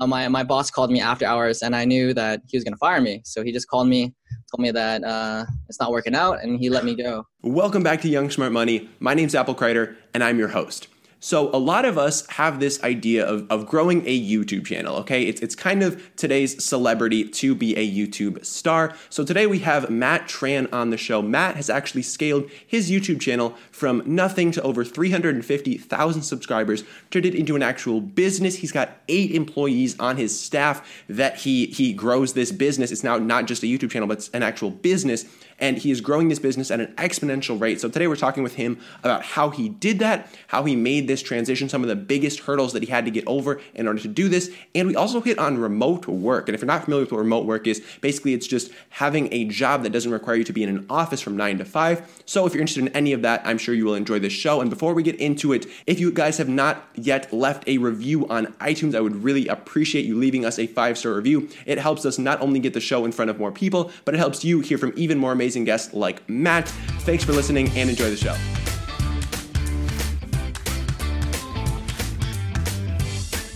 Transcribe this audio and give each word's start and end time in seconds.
uh, 0.00 0.06
my 0.06 0.28
my 0.28 0.42
boss 0.42 0.70
called 0.70 0.90
me 0.90 1.00
after 1.00 1.26
hours, 1.26 1.62
and 1.62 1.74
I 1.74 1.84
knew 1.84 2.14
that 2.14 2.42
he 2.46 2.56
was 2.56 2.64
going 2.64 2.74
to 2.74 2.78
fire 2.78 3.00
me. 3.00 3.22
So 3.24 3.42
he 3.42 3.52
just 3.52 3.68
called 3.68 3.88
me, 3.88 4.14
told 4.50 4.60
me 4.60 4.70
that 4.70 5.04
uh, 5.04 5.44
it's 5.68 5.80
not 5.80 5.90
working 5.90 6.14
out, 6.14 6.42
and 6.42 6.58
he 6.58 6.70
let 6.70 6.84
me 6.84 6.94
go. 6.94 7.26
Welcome 7.42 7.82
back 7.82 8.00
to 8.02 8.08
Young 8.08 8.30
Smart 8.30 8.52
Money. 8.52 8.88
My 9.00 9.14
name's 9.14 9.34
Apple 9.34 9.54
Kreider, 9.54 9.96
and 10.14 10.22
I'm 10.22 10.38
your 10.38 10.48
host. 10.48 10.88
So 11.20 11.50
a 11.54 11.58
lot 11.58 11.84
of 11.84 11.98
us 11.98 12.24
have 12.28 12.60
this 12.60 12.82
idea 12.84 13.26
of, 13.26 13.50
of 13.50 13.66
growing 13.66 14.06
a 14.06 14.20
YouTube 14.20 14.66
channel, 14.66 14.96
okay? 14.98 15.24
It's, 15.24 15.40
it's 15.40 15.56
kind 15.56 15.82
of 15.82 16.00
today's 16.14 16.64
celebrity 16.64 17.28
to 17.28 17.54
be 17.56 17.76
a 17.76 17.90
YouTube 17.90 18.44
star. 18.44 18.94
So 19.10 19.24
today 19.24 19.46
we 19.46 19.58
have 19.60 19.90
Matt 19.90 20.28
Tran 20.28 20.72
on 20.72 20.90
the 20.90 20.96
show. 20.96 21.20
Matt 21.20 21.56
has 21.56 21.68
actually 21.68 22.02
scaled 22.02 22.48
his 22.64 22.88
YouTube 22.88 23.20
channel 23.20 23.56
from 23.72 24.02
nothing 24.06 24.52
to 24.52 24.62
over 24.62 24.84
350,000 24.84 26.22
subscribers, 26.22 26.84
turned 27.10 27.26
it 27.26 27.34
into 27.34 27.56
an 27.56 27.62
actual 27.62 28.00
business. 28.00 28.56
He's 28.56 28.72
got 28.72 28.90
eight 29.08 29.32
employees 29.32 29.98
on 29.98 30.18
his 30.18 30.38
staff 30.38 30.88
that 31.08 31.38
he, 31.38 31.66
he 31.66 31.92
grows 31.92 32.34
this 32.34 32.52
business. 32.52 32.92
It's 32.92 33.02
now 33.02 33.18
not 33.18 33.46
just 33.46 33.64
a 33.64 33.66
YouTube 33.66 33.90
channel, 33.90 34.06
but 34.06 34.18
it's 34.18 34.28
an 34.30 34.44
actual 34.44 34.70
business 34.70 35.24
and 35.58 35.78
he 35.78 35.90
is 35.90 36.00
growing 36.00 36.28
this 36.28 36.38
business 36.38 36.70
at 36.70 36.80
an 36.80 36.94
exponential 36.96 37.60
rate. 37.60 37.80
So 37.80 37.88
today 37.88 38.06
we're 38.06 38.16
talking 38.16 38.42
with 38.42 38.54
him 38.54 38.78
about 39.02 39.22
how 39.22 39.50
he 39.50 39.68
did 39.68 39.98
that, 40.00 40.32
how 40.48 40.64
he 40.64 40.76
made 40.76 41.08
this 41.08 41.22
transition, 41.22 41.68
some 41.68 41.82
of 41.82 41.88
the 41.88 41.96
biggest 41.96 42.40
hurdles 42.40 42.72
that 42.72 42.82
he 42.82 42.90
had 42.90 43.04
to 43.04 43.10
get 43.10 43.26
over 43.26 43.60
in 43.74 43.86
order 43.86 44.00
to 44.00 44.08
do 44.08 44.28
this. 44.28 44.50
And 44.74 44.88
we 44.88 44.96
also 44.96 45.20
hit 45.20 45.38
on 45.38 45.58
remote 45.58 46.06
work. 46.06 46.48
And 46.48 46.54
if 46.54 46.60
you're 46.60 46.66
not 46.66 46.84
familiar 46.84 47.04
with 47.04 47.12
what 47.12 47.18
remote 47.18 47.46
work 47.46 47.66
is, 47.66 47.82
basically 48.00 48.34
it's 48.34 48.46
just 48.46 48.70
having 48.90 49.32
a 49.32 49.44
job 49.44 49.82
that 49.82 49.90
doesn't 49.90 50.12
require 50.12 50.36
you 50.36 50.44
to 50.44 50.52
be 50.52 50.62
in 50.62 50.68
an 50.68 50.86
office 50.88 51.20
from 51.20 51.36
9 51.36 51.58
to 51.58 51.64
5. 51.64 52.22
So 52.26 52.46
if 52.46 52.54
you're 52.54 52.60
interested 52.60 52.86
in 52.86 52.96
any 52.96 53.12
of 53.12 53.22
that, 53.22 53.42
I'm 53.44 53.58
sure 53.58 53.74
you 53.74 53.84
will 53.84 53.94
enjoy 53.94 54.18
this 54.18 54.32
show. 54.32 54.60
And 54.60 54.70
before 54.70 54.94
we 54.94 55.02
get 55.02 55.16
into 55.16 55.52
it, 55.52 55.66
if 55.86 55.98
you 55.98 56.10
guys 56.10 56.38
have 56.38 56.48
not 56.48 56.88
yet 56.94 57.32
left 57.32 57.66
a 57.68 57.78
review 57.78 58.28
on 58.28 58.46
iTunes, 58.54 58.94
I 58.94 59.00
would 59.00 59.24
really 59.24 59.48
appreciate 59.48 60.04
you 60.04 60.16
leaving 60.16 60.44
us 60.44 60.58
a 60.58 60.66
five-star 60.66 61.12
review. 61.12 61.48
It 61.66 61.78
helps 61.78 62.04
us 62.04 62.18
not 62.18 62.40
only 62.40 62.60
get 62.60 62.74
the 62.74 62.80
show 62.80 63.04
in 63.04 63.12
front 63.12 63.30
of 63.30 63.38
more 63.38 63.52
people, 63.52 63.90
but 64.04 64.14
it 64.14 64.18
helps 64.18 64.44
you 64.44 64.60
hear 64.60 64.78
from 64.78 64.92
even 64.96 65.18
more 65.18 65.32
amazing 65.32 65.47
amazing 65.48 65.64
guests 65.64 65.94
like 65.94 66.28
Matt. 66.28 66.68
Thanks 67.06 67.24
for 67.24 67.32
listening 67.32 67.70
and 67.70 67.88
enjoy 67.88 68.10
the 68.10 68.16
show. 68.18 68.34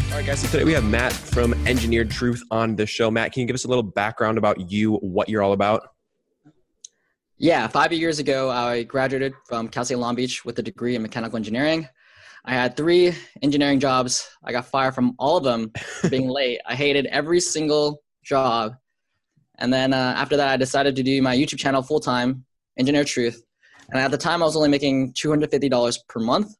All 0.06 0.16
right, 0.16 0.24
guys, 0.24 0.40
so 0.40 0.48
today 0.48 0.64
we 0.64 0.72
have 0.72 0.84
Matt 0.84 1.12
from 1.12 1.52
Engineered 1.66 2.10
Truth 2.10 2.42
on 2.50 2.76
the 2.76 2.86
show. 2.86 3.10
Matt, 3.10 3.32
can 3.32 3.42
you 3.42 3.46
give 3.46 3.52
us 3.52 3.66
a 3.66 3.68
little 3.68 3.82
background 3.82 4.38
about 4.38 4.70
you, 4.70 4.94
what 4.94 5.28
you're 5.28 5.42
all 5.42 5.52
about? 5.52 5.86
Yeah, 7.36 7.66
five 7.68 7.92
years 7.92 8.18
ago, 8.18 8.48
I 8.48 8.84
graduated 8.84 9.34
from 9.46 9.68
Cal 9.68 9.84
State 9.84 9.96
Long 9.96 10.14
Beach 10.14 10.46
with 10.46 10.58
a 10.60 10.62
degree 10.62 10.96
in 10.96 11.02
mechanical 11.02 11.36
engineering. 11.36 11.86
I 12.46 12.54
had 12.54 12.74
three 12.74 13.12
engineering 13.42 13.80
jobs. 13.80 14.26
I 14.42 14.52
got 14.52 14.64
fired 14.64 14.94
from 14.94 15.14
all 15.18 15.36
of 15.36 15.44
them 15.44 15.70
for 16.00 16.08
being 16.08 16.30
late. 16.30 16.58
I 16.66 16.74
hated 16.74 17.04
every 17.06 17.40
single 17.40 18.02
job. 18.24 18.76
And 19.58 19.72
then 19.72 19.92
uh, 19.92 20.14
after 20.16 20.36
that, 20.36 20.48
I 20.48 20.56
decided 20.56 20.96
to 20.96 21.02
do 21.02 21.20
my 21.22 21.36
YouTube 21.36 21.58
channel 21.58 21.82
full 21.82 22.00
time, 22.00 22.44
Engineer 22.78 23.04
Truth. 23.04 23.42
And 23.90 24.00
at 24.00 24.10
the 24.10 24.18
time, 24.18 24.42
I 24.42 24.46
was 24.46 24.56
only 24.56 24.68
making 24.68 25.12
two 25.12 25.28
hundred 25.28 25.50
fifty 25.50 25.68
dollars 25.68 26.02
per 26.08 26.20
month. 26.20 26.54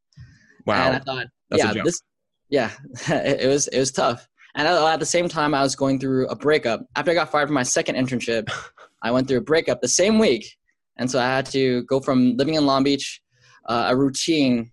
Wow! 0.66 0.86
And 0.86 0.96
I 0.96 0.98
thought, 0.98 1.26
That's 1.50 1.64
yeah, 1.64 1.82
this, 1.82 2.02
yeah, 2.50 2.70
it 3.08 3.48
was 3.48 3.68
it 3.68 3.78
was 3.78 3.90
tough. 3.90 4.28
And 4.54 4.68
at 4.68 5.00
the 5.00 5.06
same 5.06 5.28
time, 5.28 5.54
I 5.54 5.62
was 5.62 5.74
going 5.74 5.98
through 5.98 6.28
a 6.28 6.36
breakup. 6.36 6.84
After 6.94 7.10
I 7.10 7.14
got 7.14 7.30
fired 7.30 7.48
from 7.48 7.54
my 7.54 7.62
second 7.62 7.96
internship, 7.96 8.50
I 9.02 9.10
went 9.10 9.26
through 9.26 9.38
a 9.38 9.42
breakup 9.42 9.80
the 9.80 9.88
same 9.88 10.18
week, 10.18 10.56
and 10.98 11.10
so 11.10 11.18
I 11.18 11.24
had 11.24 11.46
to 11.46 11.84
go 11.84 12.00
from 12.00 12.36
living 12.36 12.54
in 12.54 12.66
Long 12.66 12.84
Beach, 12.84 13.22
uh, 13.66 13.86
a 13.88 13.96
routine. 13.96 14.70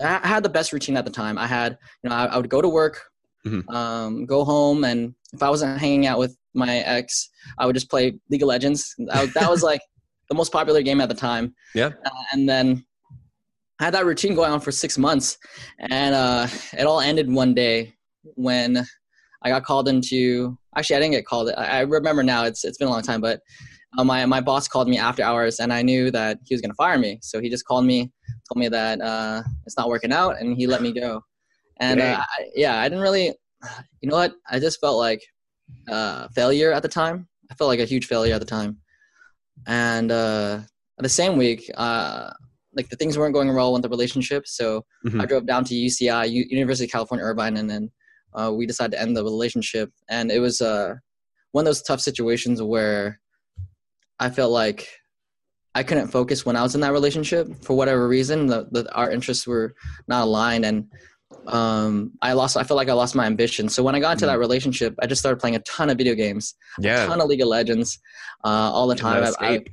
I 0.00 0.26
had 0.26 0.42
the 0.42 0.48
best 0.48 0.72
routine 0.72 0.96
at 0.96 1.04
the 1.04 1.10
time. 1.12 1.38
I 1.38 1.46
had, 1.46 1.78
you 2.02 2.10
know, 2.10 2.16
I, 2.16 2.24
I 2.24 2.36
would 2.36 2.48
go 2.48 2.60
to 2.60 2.68
work, 2.68 3.02
mm-hmm. 3.46 3.68
um, 3.72 4.26
go 4.26 4.44
home, 4.44 4.82
and 4.82 5.14
if 5.32 5.42
I 5.42 5.50
wasn't 5.50 5.78
hanging 5.78 6.06
out 6.06 6.18
with 6.18 6.36
my 6.54 6.78
ex, 6.78 7.30
I 7.58 7.66
would 7.66 7.74
just 7.74 7.90
play 7.90 8.14
League 8.30 8.42
of 8.42 8.48
Legends. 8.48 8.94
I, 9.12 9.26
that 9.26 9.50
was 9.50 9.62
like 9.62 9.80
the 10.28 10.34
most 10.34 10.52
popular 10.52 10.82
game 10.82 11.00
at 11.00 11.08
the 11.08 11.14
time. 11.14 11.54
Yeah. 11.74 11.90
Uh, 12.04 12.10
and 12.32 12.48
then 12.48 12.84
I 13.80 13.84
had 13.84 13.94
that 13.94 14.06
routine 14.06 14.34
going 14.34 14.52
on 14.52 14.60
for 14.60 14.70
six 14.70 14.96
months, 14.96 15.38
and 15.78 16.14
uh, 16.14 16.46
it 16.72 16.84
all 16.84 17.00
ended 17.00 17.30
one 17.30 17.54
day 17.54 17.94
when 18.22 18.86
I 19.42 19.48
got 19.48 19.64
called 19.64 19.88
into. 19.88 20.56
Actually, 20.76 20.96
I 20.96 21.00
didn't 21.00 21.12
get 21.12 21.26
called. 21.26 21.50
I, 21.56 21.64
I 21.64 21.80
remember 21.80 22.22
now. 22.22 22.44
It's 22.44 22.64
it's 22.64 22.78
been 22.78 22.88
a 22.88 22.90
long 22.90 23.02
time, 23.02 23.20
but 23.20 23.40
uh, 23.98 24.04
my 24.04 24.24
my 24.26 24.40
boss 24.40 24.68
called 24.68 24.88
me 24.88 24.98
after 24.98 25.22
hours, 25.22 25.58
and 25.58 25.72
I 25.72 25.82
knew 25.82 26.10
that 26.12 26.38
he 26.44 26.54
was 26.54 26.60
going 26.60 26.70
to 26.70 26.76
fire 26.76 26.98
me. 26.98 27.18
So 27.22 27.40
he 27.40 27.50
just 27.50 27.64
called 27.66 27.84
me, 27.84 28.12
told 28.48 28.60
me 28.60 28.68
that 28.68 29.00
uh, 29.00 29.42
it's 29.66 29.76
not 29.76 29.88
working 29.88 30.12
out, 30.12 30.36
and 30.38 30.56
he 30.56 30.66
let 30.66 30.82
me 30.82 30.92
go. 30.92 31.22
And 31.80 32.00
uh, 32.00 32.20
I, 32.20 32.50
yeah, 32.54 32.80
I 32.80 32.88
didn't 32.88 33.02
really. 33.02 33.34
You 34.00 34.08
know 34.08 34.16
what? 34.16 34.34
I 34.50 34.58
just 34.58 34.80
felt 34.80 34.98
like 34.98 35.20
uh, 35.88 36.28
failure 36.34 36.72
at 36.72 36.82
the 36.82 36.88
time. 36.88 37.28
I 37.50 37.54
felt 37.54 37.68
like 37.68 37.80
a 37.80 37.84
huge 37.84 38.06
failure 38.06 38.34
at 38.34 38.40
the 38.40 38.46
time. 38.46 38.78
And 39.66 40.10
uh, 40.10 40.60
the 40.98 41.08
same 41.08 41.36
week, 41.36 41.70
uh, 41.76 42.30
like 42.74 42.88
the 42.88 42.96
things 42.96 43.18
weren't 43.18 43.34
going 43.34 43.54
well 43.54 43.72
with 43.72 43.82
the 43.82 43.88
relationship, 43.88 44.46
so 44.46 44.84
mm-hmm. 45.04 45.20
I 45.20 45.26
drove 45.26 45.46
down 45.46 45.64
to 45.64 45.74
UCI, 45.74 46.30
U- 46.30 46.46
University 46.48 46.86
of 46.86 46.92
California 46.92 47.24
Irvine, 47.24 47.56
and 47.58 47.68
then 47.68 47.90
uh, 48.34 48.50
we 48.54 48.66
decided 48.66 48.92
to 48.92 49.02
end 49.02 49.16
the 49.16 49.24
relationship. 49.24 49.90
And 50.08 50.30
it 50.30 50.38
was 50.38 50.60
uh, 50.60 50.94
one 51.52 51.62
of 51.62 51.66
those 51.66 51.82
tough 51.82 52.00
situations 52.00 52.62
where 52.62 53.20
I 54.18 54.30
felt 54.30 54.52
like 54.52 54.88
I 55.74 55.82
couldn't 55.82 56.08
focus 56.08 56.44
when 56.44 56.56
I 56.56 56.62
was 56.62 56.74
in 56.74 56.80
that 56.82 56.92
relationship 56.92 57.48
for 57.64 57.76
whatever 57.76 58.08
reason. 58.08 58.46
The, 58.46 58.68
the, 58.70 58.92
our 58.94 59.10
interests 59.10 59.46
were 59.46 59.74
not 60.08 60.24
aligned, 60.24 60.64
and 60.64 60.90
um, 61.46 62.12
I 62.22 62.32
lost. 62.32 62.56
I 62.56 62.62
felt 62.62 62.76
like 62.76 62.88
I 62.88 62.92
lost 62.92 63.14
my 63.14 63.26
ambition. 63.26 63.68
So 63.68 63.82
when 63.82 63.94
I 63.94 64.00
got 64.00 64.12
into 64.12 64.26
that 64.26 64.36
mm. 64.36 64.40
relationship, 64.40 64.94
I 65.00 65.06
just 65.06 65.20
started 65.20 65.38
playing 65.38 65.56
a 65.56 65.60
ton 65.60 65.90
of 65.90 65.98
video 65.98 66.14
games, 66.14 66.54
yeah, 66.78 67.04
a 67.04 67.06
ton 67.06 67.20
of 67.20 67.28
League 67.28 67.40
of 67.40 67.48
Legends, 67.48 67.98
uh, 68.44 68.48
all 68.48 68.86
the 68.86 68.94
time. 68.94 69.24
I, 69.24 69.46
I, 69.46 69.64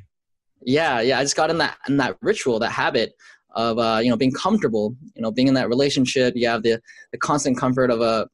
yeah, 0.62 1.02
yeah. 1.02 1.20
I 1.20 1.24
just 1.24 1.36
got 1.36 1.50
in 1.50 1.58
that 1.60 1.78
in 1.88 1.98
that 1.98 2.18
ritual, 2.22 2.60
that 2.60 2.72
habit 2.72 3.14
of 3.52 3.78
uh, 3.80 4.00
you 4.04 4.10
know 4.10 4.18
being 4.18 4.32
comfortable. 4.32 4.96
You 5.16 5.22
know, 5.22 5.32
being 5.32 5.48
in 5.48 5.54
that 5.56 5.70
relationship. 5.70 6.34
You 6.36 6.48
have 6.48 6.64
the 6.64 6.82
the 7.12 7.18
constant 7.18 7.58
comfort 7.58 7.92
of 7.92 8.02
a 8.02 8.28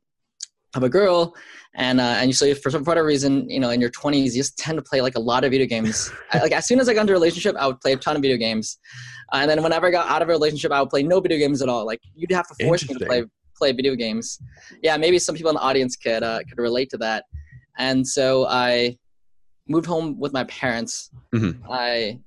of 0.76 0.84
a 0.84 0.90
girl, 0.90 1.36
and 1.76 2.00
uh, 2.00 2.16
and 2.18 2.36
so 2.36 2.54
for 2.56 2.70
some 2.70 2.84
for 2.84 2.92
whatever 2.92 3.08
reason, 3.08 3.50
you 3.50 3.60
know, 3.60 3.70
in 3.70 3.82
your 3.82 3.90
twenties, 3.90 4.36
you 4.36 4.42
just 4.42 4.58
tend 4.58 4.78
to 4.78 4.82
play 4.82 5.02
like 5.02 5.16
a 5.16 5.20
lot 5.20 5.44
of 5.44 5.52
video 5.52 5.68
games. 5.68 6.12
I, 6.32 6.40
like 6.40 6.52
as 6.52 6.68
soon 6.68 6.80
as 6.80 6.90
I 6.90 6.94
got 6.94 7.02
into 7.02 7.14
a 7.14 7.16
relationship, 7.16 7.56
I 7.58 7.68
would 7.68 7.82
play 7.82 7.94
a 7.94 7.98
ton 7.98 8.16
of 8.16 8.22
video 8.22 8.38
games, 8.38 8.78
uh, 9.34 9.38
and 9.38 9.50
then 9.50 9.62
whenever 9.64 9.88
I 9.88 9.92
got 9.92 10.10
out 10.10 10.22
of 10.22 10.30
a 10.30 10.32
relationship, 10.32 10.72
I 10.72 10.82
would 10.82 10.90
play 10.90 11.04
no 11.04 11.20
video 11.20 11.38
games 11.38 11.62
at 11.62 11.70
all. 11.70 11.86
Like 11.86 12.00
you'd 12.16 12.32
have 12.32 12.48
to 12.48 12.66
force 12.66 12.88
me 12.88 12.96
to 12.96 13.06
play 13.06 13.24
play 13.58 13.72
video 13.72 13.96
games. 13.96 14.40
Yeah, 14.84 14.98
maybe 14.98 15.20
some 15.20 15.36
people 15.36 15.50
in 15.50 15.56
the 15.56 15.62
audience 15.62 15.96
could 15.96 16.24
uh, 16.24 16.40
could 16.48 16.58
relate 16.58 16.90
to 16.92 16.98
that. 16.98 17.26
And 17.78 18.08
so 18.08 18.48
I 18.48 18.98
moved 19.68 19.86
home 19.86 20.20
with 20.20 20.34
my 20.34 20.44
parents. 20.46 21.10
Mm-hmm. 21.34 21.64
I 21.70 22.20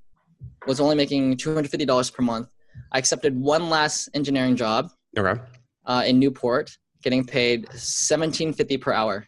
was 0.67 0.81
only 0.81 0.97
making 0.97 1.37
two 1.37 1.55
hundred 1.55 1.71
fifty 1.71 1.87
dollars 1.87 2.11
per 2.11 2.23
month. 2.23 2.49
I 2.93 2.99
accepted 2.99 3.39
one 3.39 3.71
last 3.71 4.09
engineering 4.15 4.57
job. 4.57 4.91
Okay. 5.17 5.41
Uh, 5.87 6.05
in 6.07 6.19
Newport, 6.19 6.77
getting 7.03 7.25
paid 7.25 7.71
seventeen 7.73 8.53
fifty 8.53 8.77
per 8.77 8.93
hour. 8.93 9.27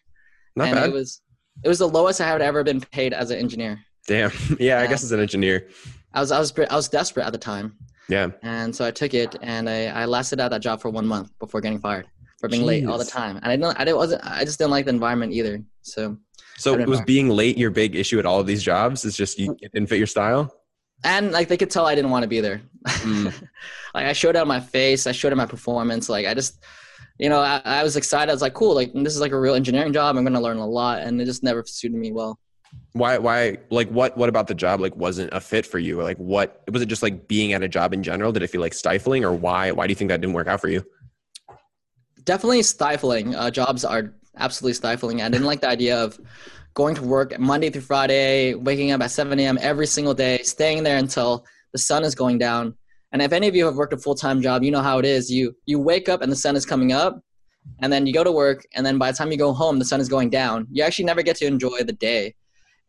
Not 0.56 0.68
and 0.68 0.76
bad. 0.76 0.88
It 0.88 0.92
was 0.92 1.22
it 1.64 1.68
was 1.68 1.78
the 1.78 1.88
lowest 1.88 2.20
I 2.20 2.28
had 2.28 2.42
ever 2.42 2.64
been 2.64 2.80
paid 2.80 3.12
as 3.12 3.30
an 3.30 3.38
engineer. 3.38 3.80
Damn. 4.06 4.32
Yeah, 4.58 4.80
I 4.80 4.86
guess 4.86 5.02
as 5.04 5.12
an 5.12 5.20
engineer. 5.20 5.68
I 6.12 6.20
was 6.20 6.32
I 6.32 6.38
was 6.38 6.52
I 6.70 6.74
was 6.74 6.88
desperate 6.88 7.26
at 7.26 7.32
the 7.32 7.38
time. 7.38 7.76
Yeah. 8.08 8.30
And 8.42 8.74
so 8.74 8.84
I 8.84 8.90
took 8.90 9.14
it, 9.14 9.36
and 9.40 9.70
I, 9.70 9.86
I 9.86 10.04
lasted 10.04 10.40
at 10.40 10.50
that 10.50 10.60
job 10.60 10.80
for 10.80 10.90
one 10.90 11.06
month 11.06 11.30
before 11.38 11.60
getting 11.60 11.78
fired 11.78 12.08
for 12.40 12.48
being 12.48 12.62
Jeez. 12.62 12.66
late 12.66 12.86
all 12.86 12.98
the 12.98 13.04
time. 13.04 13.36
And 13.36 13.46
I 13.46 13.56
didn't 13.56 13.78
I 13.78 13.84
didn't 13.84 13.98
wasn't 13.98 14.24
I 14.24 14.44
just 14.44 14.58
didn't 14.58 14.70
like 14.70 14.86
the 14.86 14.90
environment 14.90 15.32
either. 15.32 15.62
So. 15.82 16.16
So 16.56 16.76
was 16.84 17.00
being 17.02 17.30
late 17.30 17.56
your 17.56 17.70
big 17.70 17.96
issue 17.96 18.18
at 18.18 18.26
all 18.26 18.38
of 18.38 18.46
these 18.46 18.62
jobs? 18.62 19.04
It's 19.06 19.16
just 19.16 19.38
you 19.38 19.56
didn't 19.72 19.86
fit 19.86 19.96
your 19.96 20.06
style. 20.06 20.54
And 21.04 21.32
like 21.32 21.48
they 21.48 21.56
could 21.56 21.70
tell 21.70 21.86
I 21.86 21.94
didn't 21.94 22.10
want 22.10 22.22
to 22.22 22.28
be 22.28 22.40
there. 22.40 22.60
Mm. 22.86 23.32
like 23.94 24.06
I 24.06 24.12
showed 24.12 24.36
out 24.36 24.46
my 24.46 24.60
face, 24.60 25.06
I 25.06 25.12
showed 25.12 25.32
out 25.32 25.38
my 25.38 25.46
performance. 25.46 26.10
Like 26.10 26.26
I 26.26 26.34
just 26.34 26.62
you 27.20 27.28
know, 27.28 27.40
I, 27.40 27.60
I, 27.64 27.82
was 27.82 27.96
excited. 27.96 28.30
I 28.30 28.34
was 28.34 28.40
like, 28.40 28.54
cool, 28.54 28.74
like 28.74 28.94
this 28.94 29.14
is 29.14 29.20
like 29.20 29.32
a 29.32 29.38
real 29.38 29.54
engineering 29.54 29.92
job. 29.92 30.16
I'm 30.16 30.24
gonna 30.24 30.40
learn 30.40 30.56
a 30.56 30.66
lot, 30.66 31.00
and 31.02 31.20
it 31.20 31.26
just 31.26 31.42
never 31.42 31.62
suited 31.66 31.98
me 31.98 32.12
well. 32.12 32.38
Why? 32.92 33.18
Why? 33.18 33.58
Like, 33.68 33.90
what? 33.90 34.16
What 34.16 34.30
about 34.30 34.46
the 34.46 34.54
job? 34.54 34.80
Like, 34.80 34.96
wasn't 34.96 35.30
a 35.34 35.40
fit 35.40 35.66
for 35.66 35.78
you? 35.78 36.02
Like, 36.02 36.16
what 36.16 36.62
was 36.72 36.80
it? 36.80 36.86
Just 36.86 37.02
like 37.02 37.28
being 37.28 37.52
at 37.52 37.62
a 37.62 37.68
job 37.68 37.92
in 37.92 38.02
general? 38.02 38.32
Did 38.32 38.42
it 38.42 38.48
feel 38.48 38.62
like 38.62 38.72
stifling, 38.72 39.22
or 39.22 39.34
why? 39.34 39.70
Why 39.70 39.86
do 39.86 39.90
you 39.90 39.96
think 39.96 40.08
that 40.08 40.22
didn't 40.22 40.32
work 40.32 40.46
out 40.46 40.62
for 40.62 40.68
you? 40.68 40.82
Definitely 42.24 42.62
stifling. 42.62 43.34
Uh, 43.34 43.50
jobs 43.50 43.84
are 43.84 44.14
absolutely 44.38 44.74
stifling. 44.74 45.20
I 45.20 45.28
didn't 45.28 45.46
like 45.46 45.60
the 45.60 45.68
idea 45.68 46.02
of 46.02 46.18
going 46.72 46.94
to 46.94 47.02
work 47.02 47.38
Monday 47.38 47.68
through 47.68 47.82
Friday, 47.82 48.54
waking 48.54 48.92
up 48.92 49.02
at 49.02 49.10
7 49.10 49.38
a.m. 49.38 49.58
every 49.60 49.86
single 49.86 50.14
day, 50.14 50.38
staying 50.38 50.84
there 50.84 50.96
until 50.96 51.44
the 51.72 51.78
sun 51.78 52.02
is 52.02 52.14
going 52.14 52.38
down, 52.38 52.74
and 53.12 53.22
if 53.22 53.32
any 53.32 53.48
of 53.48 53.56
you 53.56 53.64
have 53.66 53.76
worked 53.76 53.92
a 53.92 53.98
full 53.98 54.14
time 54.14 54.40
job, 54.40 54.62
you 54.62 54.70
know 54.70 54.82
how 54.82 54.98
it 54.98 55.04
is. 55.04 55.30
You 55.30 55.56
you 55.66 55.78
wake 55.78 56.08
up 56.08 56.22
and 56.22 56.30
the 56.30 56.36
sun 56.36 56.56
is 56.56 56.64
coming 56.64 56.92
up, 56.92 57.20
and 57.80 57.92
then 57.92 58.06
you 58.06 58.12
go 58.12 58.24
to 58.24 58.32
work, 58.32 58.64
and 58.74 58.84
then 58.84 58.98
by 58.98 59.10
the 59.10 59.16
time 59.16 59.30
you 59.32 59.38
go 59.38 59.52
home, 59.52 59.78
the 59.78 59.84
sun 59.84 60.00
is 60.00 60.08
going 60.08 60.30
down. 60.30 60.66
You 60.70 60.82
actually 60.82 61.06
never 61.06 61.22
get 61.22 61.36
to 61.36 61.46
enjoy 61.46 61.82
the 61.82 61.92
day, 61.92 62.34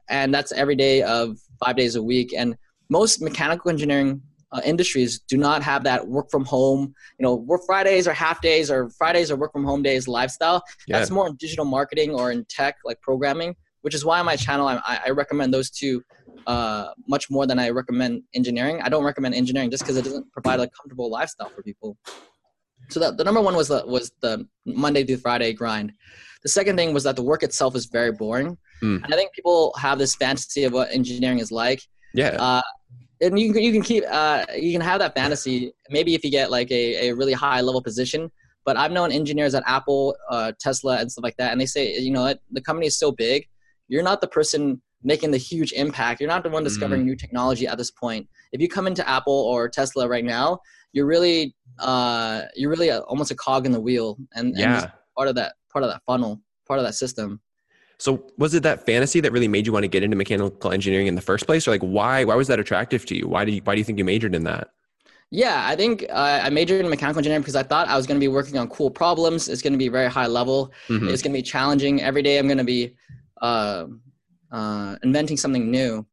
and 0.09 0.33
that's 0.33 0.51
every 0.51 0.75
day 0.75 1.01
of 1.01 1.37
five 1.63 1.75
days 1.75 1.95
a 1.95 2.03
week. 2.03 2.33
And 2.35 2.55
most 2.89 3.21
mechanical 3.21 3.71
engineering 3.71 4.21
uh, 4.51 4.61
industries 4.65 5.19
do 5.27 5.37
not 5.37 5.63
have 5.63 5.83
that 5.85 6.07
work 6.07 6.29
from 6.29 6.45
home, 6.45 6.93
you 7.17 7.23
know, 7.23 7.35
work 7.35 7.61
Fridays 7.65 8.07
or 8.07 8.13
half 8.13 8.41
days 8.41 8.69
or 8.69 8.89
Fridays 8.91 9.31
or 9.31 9.37
work 9.37 9.53
from 9.53 9.63
home 9.63 9.81
days 9.81 10.07
lifestyle. 10.07 10.63
Yeah. 10.87 10.99
That's 10.99 11.09
more 11.09 11.27
in 11.27 11.35
digital 11.37 11.65
marketing 11.65 12.13
or 12.13 12.31
in 12.31 12.45
tech, 12.45 12.75
like 12.83 12.99
programming, 13.01 13.55
which 13.81 13.95
is 13.95 14.05
why 14.05 14.19
on 14.19 14.25
my 14.25 14.35
channel 14.35 14.67
I, 14.67 14.99
I 15.05 15.09
recommend 15.09 15.53
those 15.53 15.69
two 15.69 16.03
uh, 16.47 16.89
much 17.07 17.29
more 17.29 17.45
than 17.45 17.59
I 17.59 17.69
recommend 17.69 18.23
engineering. 18.33 18.81
I 18.81 18.89
don't 18.89 19.03
recommend 19.03 19.35
engineering 19.35 19.69
just 19.69 19.83
because 19.83 19.97
it 19.97 20.03
doesn't 20.03 20.31
provide 20.31 20.59
a 20.59 20.67
comfortable 20.69 21.09
lifestyle 21.09 21.49
for 21.49 21.61
people. 21.63 21.97
So 22.89 22.99
the, 22.99 23.11
the 23.11 23.23
number 23.23 23.41
one 23.41 23.55
was 23.55 23.67
the 23.67 23.85
was 23.85 24.11
the 24.21 24.45
Monday 24.65 25.03
through 25.03 25.17
Friday 25.17 25.53
grind. 25.53 25.93
The 26.43 26.49
second 26.49 26.75
thing 26.75 26.93
was 26.93 27.03
that 27.03 27.15
the 27.15 27.23
work 27.23 27.43
itself 27.43 27.75
is 27.75 27.85
very 27.85 28.11
boring. 28.11 28.57
Mm. 28.81 29.03
And 29.03 29.13
I 29.13 29.17
think 29.17 29.33
people 29.33 29.73
have 29.77 29.99
this 29.99 30.15
fantasy 30.15 30.63
of 30.63 30.73
what 30.73 30.91
engineering 30.91 31.39
is 31.39 31.51
like. 31.51 31.81
Yeah. 32.13 32.35
Uh, 32.39 32.61
and 33.21 33.39
you 33.39 33.53
can 33.53 33.61
you 33.61 33.71
can 33.71 33.81
keep 33.81 34.03
uh, 34.09 34.45
you 34.57 34.71
can 34.71 34.81
have 34.81 34.99
that 34.99 35.13
fantasy 35.15 35.73
maybe 35.89 36.15
if 36.15 36.23
you 36.23 36.31
get 36.31 36.49
like 36.51 36.71
a, 36.71 37.09
a 37.09 37.15
really 37.15 37.33
high 37.33 37.61
level 37.61 37.81
position 37.81 38.31
but 38.65 38.75
i've 38.77 38.91
known 38.91 39.11
engineers 39.11 39.53
at 39.53 39.63
apple 39.65 40.15
uh, 40.29 40.51
tesla 40.59 40.97
and 40.97 41.11
stuff 41.11 41.23
like 41.23 41.37
that 41.37 41.51
and 41.51 41.61
they 41.61 41.65
say 41.65 41.97
you 41.99 42.11
know 42.11 42.23
what 42.23 42.39
the 42.51 42.61
company 42.61 42.87
is 42.87 42.97
so 42.97 43.11
big 43.11 43.47
you're 43.91 44.03
not 44.03 44.21
the 44.21 44.27
person 44.27 44.81
making 45.03 45.31
the 45.31 45.37
huge 45.37 45.71
impact 45.73 46.19
you're 46.19 46.29
not 46.29 46.43
the 46.43 46.49
one 46.49 46.63
discovering 46.63 47.01
mm. 47.01 47.05
new 47.05 47.15
technology 47.15 47.67
at 47.67 47.77
this 47.77 47.91
point 47.91 48.27
if 48.51 48.61
you 48.61 48.67
come 48.67 48.87
into 48.87 49.07
apple 49.07 49.33
or 49.33 49.67
tesla 49.67 50.07
right 50.07 50.25
now 50.25 50.59
you're 50.93 51.05
really 51.05 51.55
uh, 51.79 52.43
you're 52.55 52.69
really 52.69 52.89
a, 52.89 52.99
almost 53.01 53.31
a 53.31 53.35
cog 53.35 53.65
in 53.65 53.71
the 53.71 53.79
wheel 53.79 54.17
and, 54.35 54.57
yeah. 54.57 54.83
and 54.83 54.91
part 55.15 55.27
of 55.27 55.35
that 55.35 55.53
part 55.71 55.83
of 55.83 55.89
that 55.89 56.01
funnel 56.05 56.41
part 56.67 56.79
of 56.79 56.85
that 56.85 56.93
system 56.93 57.39
so 58.01 58.25
was 58.35 58.55
it 58.55 58.63
that 58.63 58.83
fantasy 58.83 59.19
that 59.19 59.31
really 59.31 59.47
made 59.47 59.67
you 59.67 59.73
want 59.73 59.83
to 59.83 59.87
get 59.87 60.01
into 60.01 60.17
mechanical 60.17 60.71
engineering 60.71 61.05
in 61.05 61.13
the 61.13 61.21
first 61.21 61.45
place, 61.45 61.67
or 61.67 61.71
like 61.71 61.83
why 61.83 62.23
why 62.23 62.33
was 62.33 62.47
that 62.47 62.59
attractive 62.59 63.05
to 63.05 63.15
you? 63.15 63.27
Why 63.27 63.45
do 63.45 63.51
you, 63.51 63.61
why 63.63 63.75
do 63.75 63.77
you 63.77 63.85
think 63.85 63.99
you 63.99 64.03
majored 64.03 64.33
in 64.33 64.43
that? 64.45 64.69
Yeah, 65.29 65.67
I 65.67 65.75
think 65.75 66.07
uh, 66.09 66.41
I 66.43 66.49
majored 66.49 66.83
in 66.83 66.89
mechanical 66.89 67.19
engineering 67.19 67.43
because 67.43 67.55
I 67.55 67.61
thought 67.61 67.87
I 67.87 67.95
was 67.95 68.07
going 68.07 68.19
to 68.19 68.23
be 68.23 68.27
working 68.27 68.57
on 68.57 68.67
cool 68.69 68.89
problems. 68.89 69.47
It's 69.47 69.61
going 69.61 69.73
to 69.73 69.77
be 69.77 69.87
very 69.87 70.09
high 70.09 70.25
level. 70.25 70.73
Mm-hmm. 70.89 71.09
It's 71.09 71.21
going 71.21 71.31
to 71.31 71.37
be 71.37 71.43
challenging. 71.43 72.01
Every 72.01 72.23
day 72.23 72.39
I'm 72.39 72.47
going 72.47 72.57
to 72.57 72.63
be 72.63 72.95
uh, 73.41 73.85
uh, 74.51 74.95
inventing 75.03 75.37
something 75.37 75.69
new. 75.69 76.05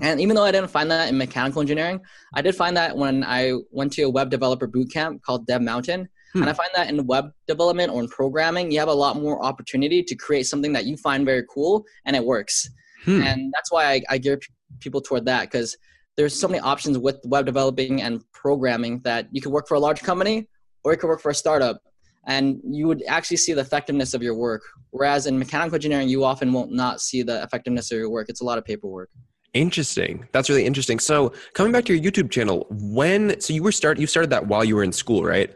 And 0.00 0.20
even 0.20 0.34
though 0.34 0.44
I 0.44 0.50
didn't 0.50 0.70
find 0.70 0.90
that 0.90 1.08
in 1.08 1.16
mechanical 1.16 1.60
engineering, 1.60 2.00
I 2.34 2.42
did 2.42 2.56
find 2.56 2.76
that 2.76 2.96
when 2.96 3.22
I 3.22 3.52
went 3.70 3.92
to 3.92 4.02
a 4.02 4.10
web 4.10 4.28
developer 4.28 4.66
bootcamp 4.66 5.22
called 5.22 5.46
Dev 5.46 5.62
Mountain. 5.62 6.08
Hmm. 6.32 6.42
And 6.42 6.50
I 6.50 6.52
find 6.52 6.70
that 6.74 6.88
in 6.88 7.06
web 7.06 7.30
development 7.46 7.92
or 7.92 8.02
in 8.02 8.08
programming, 8.08 8.72
you 8.72 8.80
have 8.80 8.88
a 8.88 8.94
lot 8.94 9.16
more 9.16 9.44
opportunity 9.44 10.02
to 10.02 10.14
create 10.16 10.46
something 10.46 10.72
that 10.72 10.84
you 10.84 10.96
find 10.96 11.24
very 11.24 11.44
cool 11.48 11.84
and 12.06 12.16
it 12.16 12.24
works. 12.24 12.68
Hmm. 13.04 13.22
And 13.22 13.52
that's 13.54 13.70
why 13.70 13.92
I, 13.92 14.02
I 14.10 14.18
gear 14.18 14.40
people 14.80 15.00
toward 15.00 15.26
that 15.26 15.42
because 15.42 15.76
there's 16.16 16.38
so 16.38 16.48
many 16.48 16.60
options 16.60 16.98
with 16.98 17.20
web 17.24 17.46
developing 17.46 18.02
and 18.02 18.20
programming 18.32 19.00
that 19.04 19.28
you 19.30 19.40
could 19.40 19.52
work 19.52 19.68
for 19.68 19.74
a 19.74 19.80
large 19.80 20.02
company 20.02 20.48
or 20.82 20.92
you 20.92 20.98
could 20.98 21.08
work 21.08 21.20
for 21.20 21.30
a 21.30 21.34
startup 21.34 21.80
and 22.26 22.60
you 22.64 22.86
would 22.86 23.02
actually 23.08 23.36
see 23.36 23.52
the 23.52 23.60
effectiveness 23.60 24.14
of 24.14 24.22
your 24.22 24.34
work. 24.34 24.62
Whereas 24.90 25.26
in 25.26 25.38
mechanical 25.38 25.74
engineering, 25.74 26.08
you 26.08 26.24
often 26.24 26.52
won't 26.52 26.72
not 26.72 27.00
see 27.00 27.22
the 27.22 27.42
effectiveness 27.42 27.90
of 27.90 27.98
your 27.98 28.10
work. 28.10 28.28
It's 28.28 28.40
a 28.40 28.44
lot 28.44 28.58
of 28.58 28.64
paperwork. 28.64 29.10
Interesting. 29.52 30.26
That's 30.32 30.48
really 30.48 30.66
interesting. 30.66 30.98
So 30.98 31.32
coming 31.52 31.72
back 31.72 31.84
to 31.84 31.94
your 31.94 32.12
YouTube 32.12 32.30
channel, 32.30 32.66
when 32.70 33.40
so 33.40 33.52
you 33.52 33.62
were 33.62 33.72
start 33.72 33.98
you 33.98 34.06
started 34.06 34.30
that 34.30 34.46
while 34.46 34.64
you 34.64 34.74
were 34.74 34.82
in 34.82 34.92
school, 34.92 35.22
right? 35.22 35.54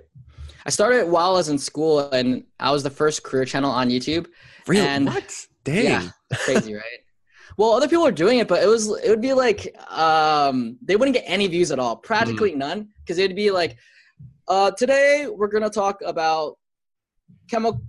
I 0.67 0.70
started 0.70 1.09
while 1.09 1.31
I 1.31 1.32
was 1.32 1.49
in 1.49 1.59
school, 1.59 2.11
and 2.11 2.44
I 2.61 2.71
was 2.71 2.82
the 2.82 2.91
first 2.91 3.23
career 3.23 3.47
channel 3.47 3.71
on 3.71 3.88
YouTube. 3.88 4.26
Really? 4.67 4.87
And 4.87 5.06
what? 5.06 5.47
Dang. 5.64 5.85
Yeah, 5.85 6.09
crazy, 6.35 6.75
right? 6.75 7.00
Well, 7.56 7.73
other 7.73 7.88
people 7.88 8.06
are 8.06 8.12
doing 8.12 8.38
it, 8.38 8.47
but 8.47 8.62
it 8.62 8.67
was 8.67 8.87
it 9.03 9.09
would 9.09 9.21
be 9.21 9.32
like 9.32 9.75
um, 9.91 10.79
they 10.81 10.94
wouldn't 10.94 11.17
get 11.17 11.25
any 11.26 11.49
views 11.49 11.73
at 11.73 11.79
all, 11.79 11.97
practically 11.97 12.53
mm. 12.53 12.59
none, 12.59 12.88
because 13.00 13.19
it'd 13.19 13.35
be 13.35 13.50
like, 13.50 13.79
uh, 14.47 14.71
today 14.73 15.26
we're 15.26 15.49
gonna 15.49 15.71
talk 15.71 16.00
about 16.05 16.57
chemical 17.50 17.80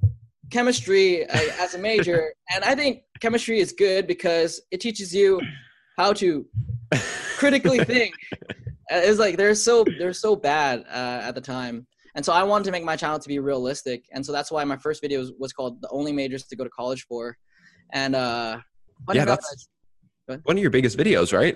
chemistry 0.51 1.25
as 1.25 1.75
a 1.75 1.77
major, 1.77 2.33
and 2.53 2.63
I 2.63 2.75
think 2.75 3.03
chemistry 3.19 3.59
is 3.59 3.73
good 3.73 4.07
because 4.07 4.61
it 4.71 4.81
teaches 4.81 5.13
you 5.13 5.39
how 5.97 6.13
to 6.13 6.45
critically 7.37 7.79
think. 7.83 8.13
It's 8.89 9.19
like 9.19 9.37
they're 9.37 9.55
so 9.55 9.85
they're 9.99 10.13
so 10.13 10.35
bad 10.35 10.85
uh, 10.89 11.21
at 11.23 11.35
the 11.35 11.41
time. 11.41 11.85
And 12.15 12.25
so 12.25 12.33
I 12.33 12.43
wanted 12.43 12.65
to 12.65 12.71
make 12.71 12.83
my 12.83 12.95
channel 12.95 13.19
to 13.19 13.27
be 13.27 13.39
realistic. 13.39 14.03
And 14.11 14.25
so 14.25 14.31
that's 14.31 14.51
why 14.51 14.63
my 14.63 14.77
first 14.77 14.99
video 14.99 15.19
was, 15.19 15.31
was 15.39 15.53
called 15.53 15.81
The 15.81 15.89
Only 15.89 16.11
Majors 16.11 16.45
to 16.45 16.55
Go 16.55 16.63
to 16.63 16.69
College 16.71 17.05
For. 17.07 17.37
And 17.93 18.15
uh, 18.15 18.59
yeah, 19.13 19.25
that's 19.25 19.69
that, 20.27 20.41
one 20.43 20.57
of 20.57 20.61
your 20.61 20.71
biggest 20.71 20.97
videos, 20.97 21.37
right? 21.37 21.55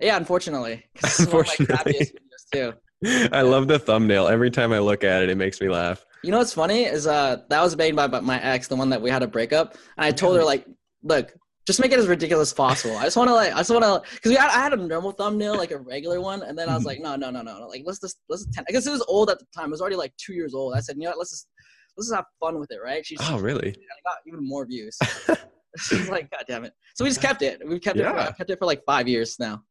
Yeah, 0.00 0.16
unfortunately. 0.16 0.84
unfortunately. 1.02 2.10
too. 2.52 2.72
I 3.32 3.42
love 3.42 3.68
the 3.68 3.78
thumbnail. 3.78 4.28
Every 4.28 4.50
time 4.50 4.72
I 4.72 4.78
look 4.78 5.04
at 5.04 5.22
it, 5.22 5.30
it 5.30 5.36
makes 5.36 5.60
me 5.60 5.68
laugh. 5.68 6.04
You 6.26 6.32
know 6.32 6.38
what's 6.38 6.52
funny 6.52 6.84
is 6.84 7.06
uh 7.06 7.42
that 7.48 7.62
was 7.62 7.76
made 7.76 7.94
by, 7.94 8.08
by 8.08 8.18
my 8.18 8.42
ex, 8.42 8.66
the 8.66 8.74
one 8.74 8.90
that 8.90 9.00
we 9.00 9.10
had 9.10 9.22
a 9.22 9.28
breakup, 9.28 9.76
and 9.96 10.04
I 10.04 10.10
told 10.10 10.36
her 10.36 10.44
like, 10.44 10.66
look, 11.04 11.32
just 11.66 11.80
make 11.80 11.92
it 11.92 12.00
as 12.00 12.08
ridiculous 12.08 12.50
as 12.50 12.54
possible. 12.54 12.96
I 12.96 13.04
just 13.04 13.16
want 13.16 13.28
to 13.28 13.34
like, 13.34 13.52
I 13.52 13.58
just 13.58 13.70
want 13.70 13.84
to, 13.84 14.02
because 14.14 14.30
we 14.30 14.36
had, 14.36 14.50
I 14.50 14.62
had 14.62 14.72
a 14.72 14.76
normal 14.76 15.12
thumbnail, 15.12 15.56
like 15.56 15.70
a 15.70 15.78
regular 15.78 16.20
one, 16.20 16.42
and 16.42 16.58
then 16.58 16.68
I 16.68 16.74
was 16.74 16.80
mm-hmm. 16.80 16.88
like, 16.88 17.00
no, 17.00 17.14
no, 17.14 17.30
no, 17.30 17.42
no, 17.42 17.60
no. 17.60 17.68
like 17.68 17.82
let's 17.84 18.00
just 18.00 18.18
let's 18.28 18.44
just, 18.44 18.58
I 18.58 18.72
guess 18.72 18.86
it 18.86 18.90
was 18.90 19.04
old 19.08 19.30
at 19.30 19.38
the 19.38 19.46
time. 19.56 19.66
It 19.66 19.70
was 19.70 19.80
already 19.80 19.96
like 19.96 20.12
two 20.16 20.32
years 20.32 20.52
old. 20.52 20.74
I 20.74 20.80
said, 20.80 20.96
you 20.96 21.04
know 21.04 21.10
what, 21.10 21.18
let's 21.18 21.30
just 21.30 21.48
let's 21.96 22.08
just 22.08 22.16
have 22.16 22.24
fun 22.40 22.58
with 22.58 22.72
it, 22.72 22.78
right? 22.84 23.06
She's 23.06 23.20
oh 23.22 23.38
really? 23.38 23.68
I 23.76 24.10
got 24.10 24.18
even 24.26 24.40
more 24.46 24.66
views. 24.66 24.98
She's 25.78 26.08
like, 26.08 26.30
God 26.30 26.44
damn 26.48 26.64
it! 26.64 26.72
So 26.94 27.04
we 27.04 27.10
just 27.10 27.20
kept 27.20 27.42
it. 27.42 27.60
We 27.64 27.78
kept 27.78 27.98
yeah. 27.98 28.10
it. 28.10 28.26
For, 28.28 28.32
kept 28.32 28.50
it 28.50 28.58
for 28.58 28.66
like 28.66 28.82
five 28.84 29.06
years 29.06 29.36
now. 29.38 29.62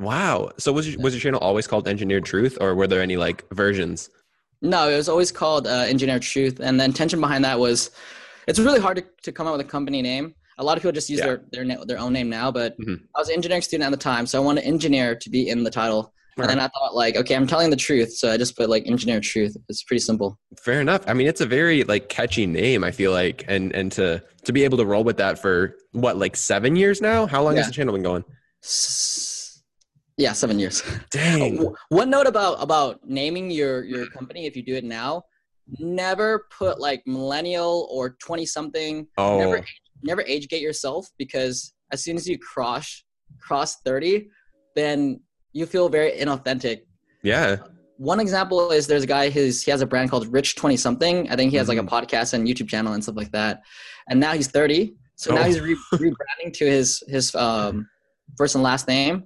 Wow. 0.00 0.50
So 0.58 0.72
was 0.72 0.92
your, 0.92 1.00
was 1.00 1.14
your 1.14 1.20
channel 1.20 1.40
always 1.40 1.66
called 1.66 1.86
Engineered 1.86 2.24
Truth, 2.24 2.58
or 2.60 2.74
were 2.74 2.86
there 2.86 3.00
any 3.00 3.16
like 3.16 3.44
versions? 3.52 4.10
No, 4.64 4.88
it 4.88 4.96
was 4.96 5.08
always 5.08 5.30
called 5.30 5.66
uh, 5.66 5.86
Engineered 5.88 6.22
Truth, 6.22 6.60
and 6.60 6.80
the 6.80 6.84
intention 6.84 7.20
behind 7.20 7.44
that 7.44 7.58
was, 7.60 7.90
it's 8.48 8.58
really 8.58 8.80
hard 8.80 8.96
to, 8.96 9.04
to 9.22 9.32
come 9.32 9.46
up 9.46 9.56
with 9.56 9.66
a 9.66 9.68
company 9.68 10.02
name 10.02 10.34
a 10.58 10.64
lot 10.64 10.76
of 10.76 10.82
people 10.82 10.92
just 10.92 11.10
use 11.10 11.20
yeah. 11.20 11.36
their 11.50 11.64
their 11.64 11.84
their 11.84 11.98
own 11.98 12.12
name 12.12 12.28
now, 12.28 12.50
but 12.50 12.78
mm-hmm. 12.78 12.94
I 13.14 13.20
was 13.20 13.28
an 13.28 13.34
engineering 13.34 13.62
student 13.62 13.86
at 13.86 13.90
the 13.90 13.96
time, 13.96 14.26
so 14.26 14.40
I 14.40 14.44
wanted 14.44 14.64
engineer 14.64 15.14
to 15.16 15.30
be 15.30 15.48
in 15.48 15.64
the 15.64 15.70
title. 15.70 16.12
and 16.36 16.48
then 16.48 16.58
I 16.58 16.66
thought 16.66 16.96
like, 16.96 17.16
okay, 17.16 17.36
I'm 17.36 17.46
telling 17.46 17.70
the 17.70 17.76
truth, 17.76 18.12
so 18.12 18.32
I 18.32 18.36
just 18.36 18.56
put 18.56 18.68
like 18.68 18.86
engineer 18.86 19.20
truth. 19.20 19.56
It's 19.68 19.84
pretty 19.84 20.00
simple. 20.00 20.38
Fair 20.58 20.80
enough. 20.80 21.02
I 21.06 21.14
mean, 21.14 21.28
it's 21.28 21.40
a 21.40 21.46
very 21.46 21.84
like 21.84 22.08
catchy 22.08 22.46
name. 22.46 22.82
I 22.82 22.90
feel 22.90 23.12
like, 23.12 23.44
and 23.48 23.72
and 23.72 23.90
to 23.92 24.22
to 24.44 24.52
be 24.52 24.64
able 24.64 24.78
to 24.78 24.84
roll 24.84 25.04
with 25.04 25.16
that 25.18 25.38
for 25.38 25.76
what 25.92 26.16
like 26.16 26.36
seven 26.36 26.76
years 26.76 27.00
now. 27.00 27.26
How 27.26 27.42
long 27.42 27.54
yeah. 27.54 27.60
has 27.60 27.66
the 27.68 27.72
channel 27.72 27.92
been 27.92 28.02
going? 28.02 28.24
Yeah, 30.16 30.32
seven 30.32 30.58
years. 30.58 30.82
Dang. 31.10 31.74
One 31.88 32.10
note 32.10 32.26
about 32.26 32.62
about 32.62 33.00
naming 33.04 33.50
your 33.50 33.84
your 33.84 34.06
company 34.06 34.46
if 34.46 34.56
you 34.56 34.62
do 34.62 34.74
it 34.74 34.84
now, 34.84 35.24
never 35.78 36.46
put 36.56 36.80
like 36.80 37.02
millennial 37.06 37.88
or 37.90 38.10
twenty 38.10 38.46
something. 38.46 39.06
Oh. 39.18 39.38
Never 39.38 39.64
never 40.04 40.22
age 40.22 40.48
gate 40.48 40.62
yourself 40.62 41.08
because 41.18 41.72
as 41.90 42.04
soon 42.04 42.16
as 42.16 42.28
you 42.28 42.38
cross 42.38 43.02
cross 43.40 43.76
30 43.84 44.28
then 44.76 45.20
you 45.52 45.66
feel 45.66 45.88
very 45.88 46.12
inauthentic 46.12 46.82
yeah 47.22 47.56
one 47.96 48.20
example 48.20 48.70
is 48.70 48.86
there's 48.86 49.04
a 49.04 49.06
guy 49.06 49.30
who's 49.30 49.62
he 49.62 49.70
has 49.70 49.80
a 49.80 49.86
brand 49.86 50.10
called 50.10 50.26
rich 50.32 50.54
20 50.56 50.76
something 50.76 51.30
i 51.30 51.36
think 51.36 51.50
he 51.50 51.56
has 51.56 51.68
mm-hmm. 51.68 51.78
like 51.78 51.86
a 51.86 52.04
mm-hmm. 52.06 52.12
podcast 52.12 52.34
and 52.34 52.46
youtube 52.46 52.68
channel 52.68 52.92
and 52.92 53.02
stuff 53.02 53.16
like 53.16 53.32
that 53.32 53.62
and 54.08 54.20
now 54.20 54.32
he's 54.32 54.48
30 54.48 54.94
so 55.16 55.32
oh. 55.32 55.36
now 55.36 55.44
he's 55.44 55.60
re- 55.60 55.76
rebranding 55.94 56.52
to 56.52 56.66
his 56.66 57.02
his 57.08 57.34
um, 57.34 57.88
first 58.36 58.54
and 58.54 58.64
last 58.64 58.86
name 58.86 59.24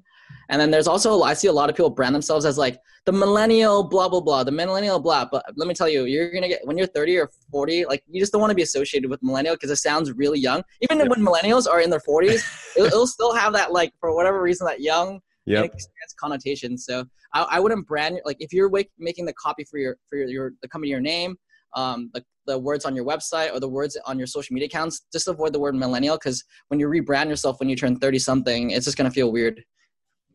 and 0.48 0.60
then 0.60 0.70
there's 0.70 0.86
also 0.86 1.22
I 1.22 1.34
see 1.34 1.48
a 1.48 1.52
lot 1.52 1.68
of 1.68 1.76
people 1.76 1.90
brand 1.90 2.14
themselves 2.14 2.44
as 2.44 2.56
like 2.56 2.80
the 3.04 3.12
millennial 3.12 3.84
blah 3.84 4.08
blah 4.08 4.20
blah, 4.20 4.44
the 4.44 4.52
millennial 4.52 4.98
blah. 4.98 5.26
But 5.30 5.44
let 5.56 5.68
me 5.68 5.74
tell 5.74 5.88
you, 5.88 6.04
you're 6.04 6.30
gonna 6.30 6.48
get 6.48 6.66
when 6.66 6.76
you're 6.76 6.86
30 6.86 7.18
or 7.18 7.30
40, 7.50 7.86
like 7.86 8.02
you 8.08 8.20
just 8.20 8.32
don't 8.32 8.40
want 8.40 8.50
to 8.50 8.54
be 8.54 8.62
associated 8.62 9.10
with 9.10 9.22
millennial 9.22 9.54
because 9.54 9.70
it 9.70 9.76
sounds 9.76 10.12
really 10.12 10.38
young. 10.38 10.62
Even 10.82 10.98
when 11.08 11.20
millennials 11.20 11.68
are 11.68 11.80
in 11.80 11.90
their 11.90 12.00
40s, 12.00 12.42
it'll, 12.76 12.86
it'll, 12.86 13.06
still 13.06 13.34
have 13.34 13.52
that 13.52 13.72
like 13.72 13.92
for 14.00 14.14
whatever 14.14 14.42
reason 14.42 14.66
that 14.66 14.80
young 14.80 15.20
yep. 15.46 15.70
connotation. 16.18 16.76
So 16.76 17.04
I, 17.34 17.42
I 17.52 17.60
wouldn't 17.60 17.86
brand 17.86 18.20
like 18.24 18.36
if 18.40 18.52
you're 18.52 18.68
wake, 18.68 18.90
making 18.98 19.26
the 19.26 19.34
copy 19.34 19.64
for 19.64 19.78
your 19.78 19.96
for 20.08 20.16
your, 20.16 20.28
your 20.28 20.52
the 20.62 20.68
company 20.68 20.90
your 20.90 21.00
name. 21.00 21.36
Um, 21.74 22.10
the, 22.14 22.24
the 22.46 22.58
words 22.58 22.86
on 22.86 22.96
your 22.96 23.04
website 23.04 23.52
or 23.52 23.60
the 23.60 23.68
words 23.68 23.96
on 24.06 24.16
your 24.16 24.26
social 24.26 24.54
media 24.54 24.66
accounts, 24.66 25.04
just 25.12 25.28
avoid 25.28 25.52
the 25.52 25.58
word 25.58 25.74
millennial 25.74 26.16
because 26.16 26.42
when 26.68 26.80
you 26.80 26.88
rebrand 26.88 27.28
yourself 27.28 27.60
when 27.60 27.68
you 27.68 27.76
turn 27.76 27.98
30 27.98 28.18
something, 28.18 28.70
it's 28.70 28.86
just 28.86 28.96
going 28.96 29.08
to 29.08 29.14
feel 29.14 29.30
weird. 29.30 29.62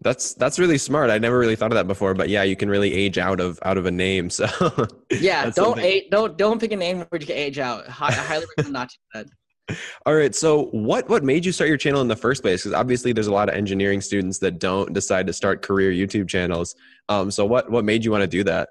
That's 0.04 0.34
that's 0.34 0.60
really 0.60 0.78
smart. 0.78 1.10
I 1.10 1.18
never 1.18 1.40
really 1.40 1.56
thought 1.56 1.72
of 1.72 1.76
that 1.76 1.88
before, 1.88 2.14
but 2.14 2.30
yeah, 2.30 2.44
you 2.44 2.56
can 2.56 2.70
really 2.70 2.94
age 2.94 3.18
out 3.18 3.40
of 3.40 3.58
out 3.64 3.78
of 3.78 3.86
a 3.86 3.92
name. 3.92 4.30
So 4.34 4.48
yeah, 5.10 5.50
don't 5.50 5.80
age, 5.80 6.06
don't 6.12 6.38
don't 6.38 6.60
pick 6.60 6.72
a 6.72 6.76
name 6.76 7.00
where 7.10 7.22
you 7.22 7.28
can 7.28 7.38
age 7.38 7.60
out. 7.60 7.86
I 7.88 8.12
highly 8.12 8.46
recommend 8.58 8.74
not 8.74 8.90
to 8.90 8.98
do 8.98 9.22
that. 9.22 9.78
All 10.06 10.16
right. 10.16 10.36
So 10.36 10.66
what 10.72 11.08
what 11.10 11.24
made 11.24 11.46
you 11.46 11.52
start 11.52 11.70
your 11.70 11.78
channel 11.78 12.02
in 12.02 12.08
the 12.08 12.16
first 12.16 12.42
place? 12.42 12.64
Because 12.64 12.74
obviously 12.74 13.14
there's 13.14 13.28
a 13.28 13.34
lot 13.34 13.50
of 13.50 13.56
engineering 13.56 14.02
students 14.02 14.40
that 14.40 14.60
don't 14.60 14.94
decide 14.94 15.28
to 15.28 15.34
start 15.34 15.62
career 15.62 15.92
YouTube 15.92 16.28
channels. 16.28 16.76
Um, 17.10 17.32
so 17.32 17.46
what 17.46 17.72
what 17.72 17.86
made 17.86 18.04
you 18.04 18.12
want 18.12 18.22
to 18.22 18.28
do 18.28 18.44
that? 18.44 18.70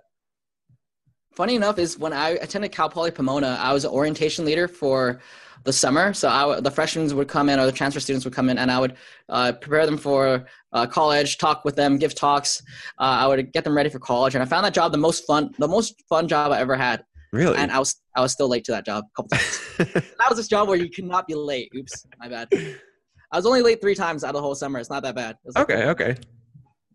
Funny 1.34 1.54
enough 1.54 1.78
is 1.78 1.98
when 1.98 2.12
I 2.12 2.30
attended 2.30 2.72
Cal 2.72 2.90
Poly 2.90 3.10
Pomona, 3.10 3.56
I 3.58 3.72
was 3.72 3.84
an 3.86 3.90
orientation 3.90 4.44
leader 4.44 4.68
for 4.68 5.20
the 5.64 5.72
summer. 5.72 6.12
So 6.12 6.28
I, 6.28 6.60
the 6.60 6.70
freshmen 6.70 7.14
would 7.16 7.28
come 7.28 7.48
in, 7.48 7.58
or 7.58 7.66
the 7.66 7.72
transfer 7.72 8.00
students 8.00 8.24
would 8.24 8.34
come 8.34 8.48
in, 8.48 8.58
and 8.58 8.70
I 8.70 8.78
would 8.78 8.96
uh, 9.28 9.52
prepare 9.52 9.86
them 9.86 9.98
for 9.98 10.46
uh, 10.72 10.86
college, 10.86 11.38
talk 11.38 11.64
with 11.64 11.76
them, 11.76 11.98
give 11.98 12.14
talks. 12.14 12.62
Uh, 12.98 13.22
I 13.22 13.26
would 13.26 13.52
get 13.52 13.64
them 13.64 13.76
ready 13.76 13.88
for 13.88 13.98
college, 13.98 14.34
and 14.34 14.42
I 14.42 14.46
found 14.46 14.64
that 14.64 14.74
job 14.74 14.92
the 14.92 14.98
most 14.98 15.26
fun, 15.26 15.54
the 15.58 15.68
most 15.68 16.02
fun 16.08 16.28
job 16.28 16.52
I 16.52 16.60
ever 16.60 16.76
had. 16.76 17.04
Really? 17.32 17.56
And 17.56 17.70
I 17.70 17.78
was 17.78 17.96
I 18.14 18.20
was 18.20 18.32
still 18.32 18.48
late 18.48 18.64
to 18.64 18.72
that 18.72 18.84
job 18.84 19.04
a 19.04 19.22
couple 19.22 19.30
times. 19.30 19.76
that 19.94 20.26
was 20.28 20.36
this 20.36 20.48
job 20.48 20.68
where 20.68 20.76
you 20.76 20.90
cannot 20.90 21.26
be 21.26 21.34
late. 21.34 21.70
Oops, 21.74 22.06
my 22.18 22.28
bad. 22.28 22.48
I 22.52 23.36
was 23.36 23.46
only 23.46 23.62
late 23.62 23.80
three 23.80 23.94
times 23.94 24.22
out 24.22 24.28
of 24.28 24.34
the 24.34 24.42
whole 24.42 24.54
summer. 24.54 24.78
It's 24.78 24.90
not 24.90 25.02
that 25.04 25.14
bad. 25.14 25.36
Like, 25.44 25.70
okay, 25.70 25.88
okay. 25.88 26.16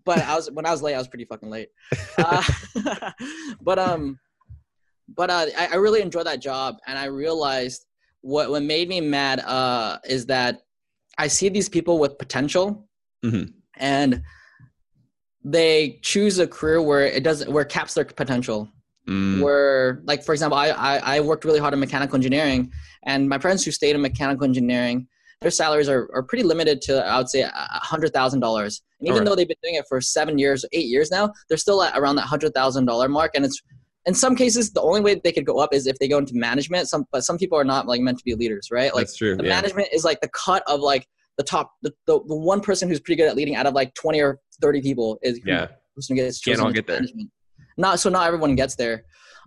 But 0.05 0.19
I 0.19 0.35
was 0.35 0.51
when 0.51 0.65
I 0.65 0.71
was 0.71 0.83
late, 0.83 0.93
I 0.93 0.99
was 0.99 1.07
pretty 1.07 1.25
fucking 1.25 1.49
late. 1.49 1.69
Uh, 2.19 2.43
but 3.61 3.79
um, 3.79 4.19
but 5.15 5.31
uh, 5.31 5.47
I, 5.57 5.69
I 5.71 5.75
really 5.77 6.01
enjoyed 6.01 6.27
that 6.27 6.39
job, 6.39 6.77
and 6.85 6.99
I 6.99 7.05
realized 7.05 7.86
what 8.21 8.49
what 8.49 8.63
made 8.63 8.89
me 8.89 9.01
mad 9.01 9.39
uh 9.41 9.97
is 10.05 10.25
that 10.27 10.61
I 11.17 11.27
see 11.27 11.49
these 11.49 11.69
people 11.69 11.97
with 11.99 12.17
potential, 12.19 12.87
Mhm. 13.25 13.53
and 13.77 14.21
they 15.43 15.99
choose 16.01 16.39
a 16.39 16.47
career 16.47 16.81
where 16.81 17.05
it 17.05 17.23
doesn't 17.23 17.51
where 17.51 17.63
it 17.63 17.69
caps 17.69 17.93
their 17.93 18.05
potential 18.05 18.69
Mm, 19.07 19.41
where 19.41 20.01
like 20.03 20.21
for 20.21 20.33
example 20.33 20.57
I, 20.57 20.67
I 20.71 20.97
i 21.15 21.19
worked 21.21 21.45
really 21.45 21.59
hard 21.59 21.73
in 21.73 21.79
mechanical 21.79 22.15
engineering 22.17 22.69
and 23.05 23.29
my 23.29 23.39
friends 23.39 23.63
who 23.63 23.71
stayed 23.71 23.95
in 23.95 24.01
mechanical 24.01 24.43
engineering 24.43 25.07
their 25.39 25.49
salaries 25.49 25.87
are, 25.87 26.09
are 26.13 26.23
pretty 26.23 26.43
limited 26.43 26.81
to 26.81 27.05
i 27.07 27.17
would 27.17 27.29
say 27.29 27.39
a 27.43 27.51
hundred 27.91 28.11
thousand 28.11 28.41
dollars 28.41 28.81
and 28.99 29.07
even 29.07 29.19
Alright. 29.19 29.29
though 29.29 29.35
they've 29.37 29.47
been 29.47 29.55
doing 29.63 29.75
it 29.75 29.85
for 29.87 30.01
seven 30.01 30.37
years 30.37 30.65
eight 30.73 30.87
years 30.87 31.09
now 31.09 31.31
they're 31.47 31.57
still 31.57 31.81
at 31.83 31.97
around 31.97 32.17
that 32.17 32.23
hundred 32.23 32.53
thousand 32.53 32.83
dollar 32.83 33.07
mark 33.07 33.31
and 33.33 33.45
it's 33.45 33.61
in 34.07 34.13
some 34.13 34.35
cases 34.35 34.71
the 34.71 34.81
only 34.81 35.01
way 35.01 35.19
they 35.23 35.31
could 35.31 35.45
go 35.45 35.59
up 35.59 35.73
is 35.73 35.85
if 35.85 35.99
they 35.99 36.07
go 36.07 36.17
into 36.17 36.33
management 36.33 36.87
some 36.87 37.05
but 37.11 37.23
some 37.23 37.37
people 37.37 37.57
are 37.57 37.63
not 37.63 37.87
like 37.87 38.01
meant 38.01 38.17
to 38.17 38.23
be 38.23 38.33
leaders 38.33 38.69
right 38.71 38.93
like 38.95 39.05
that's 39.05 39.17
true. 39.17 39.35
the 39.35 39.43
Yeah. 39.43 39.49
management 39.49 39.89
is 39.93 40.03
like 40.03 40.19
the 40.21 40.29
cut 40.29 40.63
of 40.67 40.79
like 40.79 41.05
the 41.37 41.43
top 41.43 41.71
the, 41.83 41.91
the, 42.07 42.19
the 42.25 42.35
one 42.35 42.61
person 42.61 42.87
who's 42.89 42.99
pretty 42.99 43.17
good 43.21 43.29
at 43.29 43.35
leading 43.35 43.55
out 43.55 43.65
of 43.67 43.73
like 43.75 43.93
20 43.93 44.19
or 44.21 44.39
30 44.61 44.81
people 44.81 45.19
is 45.21 45.39
Yeah. 45.45 45.67
person 45.95 46.15
gets 46.15 46.39
Can't 46.39 46.55
chosen 46.55 46.65
all 46.67 46.71
get 46.73 46.87
there. 46.87 46.97
management. 47.01 47.29
Not 47.77 47.99
so 47.99 48.09
not 48.09 48.25
everyone 48.25 48.55
gets 48.55 48.75
there. 48.75 49.03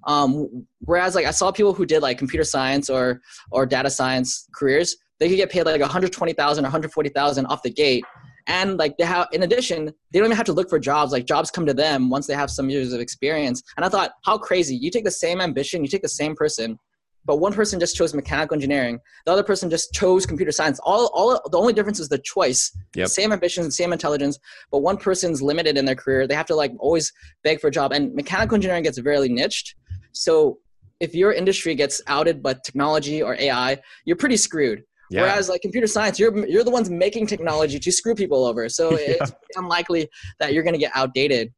Um, 0.06 0.66
whereas 0.80 1.14
like 1.14 1.26
I 1.26 1.30
saw 1.30 1.50
people 1.52 1.74
who 1.74 1.84
did 1.84 2.00
like 2.00 2.16
computer 2.18 2.44
science 2.44 2.88
or 2.88 3.20
or 3.50 3.66
data 3.66 3.90
science 3.90 4.48
careers, 4.54 4.96
they 5.18 5.28
could 5.28 5.36
get 5.36 5.50
paid 5.50 5.64
like 5.64 5.80
120,000 5.80 6.62
140,000 6.62 7.46
off 7.46 7.62
the 7.62 7.70
gate. 7.70 8.04
And 8.50 8.78
like 8.78 8.96
they 8.98 9.04
have, 9.04 9.28
in 9.32 9.44
addition, 9.44 9.86
they 10.10 10.18
don't 10.18 10.26
even 10.26 10.36
have 10.36 10.46
to 10.46 10.52
look 10.52 10.68
for 10.68 10.80
jobs. 10.80 11.12
Like 11.12 11.24
jobs 11.24 11.52
come 11.52 11.66
to 11.66 11.72
them 11.72 12.10
once 12.10 12.26
they 12.26 12.34
have 12.34 12.50
some 12.50 12.68
years 12.68 12.92
of 12.92 13.00
experience. 13.00 13.62
And 13.76 13.84
I 13.84 13.88
thought, 13.88 14.10
how 14.24 14.38
crazy! 14.38 14.74
You 14.74 14.90
take 14.90 15.04
the 15.04 15.10
same 15.10 15.40
ambition, 15.40 15.82
you 15.82 15.88
take 15.88 16.02
the 16.02 16.08
same 16.08 16.34
person, 16.34 16.76
but 17.24 17.36
one 17.36 17.52
person 17.52 17.78
just 17.78 17.96
chose 17.96 18.12
mechanical 18.12 18.56
engineering, 18.56 18.98
the 19.24 19.32
other 19.32 19.44
person 19.44 19.70
just 19.70 19.92
chose 19.92 20.26
computer 20.26 20.50
science. 20.50 20.80
All, 20.82 21.12
all 21.14 21.40
the 21.52 21.58
only 21.58 21.72
difference 21.72 22.00
is 22.00 22.08
the 22.08 22.18
choice. 22.18 22.76
Yep. 22.96 23.08
Same 23.08 23.32
ambition, 23.32 23.70
same 23.70 23.92
intelligence, 23.92 24.36
but 24.72 24.78
one 24.78 24.96
person's 24.96 25.40
limited 25.40 25.78
in 25.78 25.84
their 25.84 25.94
career. 25.94 26.26
They 26.26 26.34
have 26.34 26.46
to 26.46 26.56
like 26.56 26.72
always 26.80 27.12
beg 27.44 27.60
for 27.60 27.68
a 27.68 27.70
job, 27.70 27.92
and 27.92 28.12
mechanical 28.14 28.56
engineering 28.56 28.82
gets 28.82 28.98
very 28.98 29.28
niched. 29.28 29.76
So 30.10 30.58
if 30.98 31.14
your 31.14 31.32
industry 31.32 31.76
gets 31.76 32.02
outed 32.08 32.42
by 32.42 32.54
technology 32.54 33.22
or 33.22 33.36
AI, 33.38 33.78
you're 34.04 34.16
pretty 34.16 34.36
screwed. 34.36 34.82
Yeah. 35.10 35.22
Whereas 35.22 35.48
like 35.48 35.60
computer 35.60 35.88
science, 35.88 36.18
you're 36.18 36.46
you're 36.46 36.64
the 36.64 36.70
ones 36.70 36.88
making 36.88 37.26
technology 37.26 37.78
to 37.78 37.92
screw 37.92 38.14
people 38.14 38.44
over. 38.44 38.68
So 38.68 38.90
it's 38.94 39.32
unlikely 39.56 40.08
that 40.38 40.54
you're 40.54 40.62
going 40.62 40.74
to 40.74 40.78
get 40.78 40.92
outdated. 40.94 41.52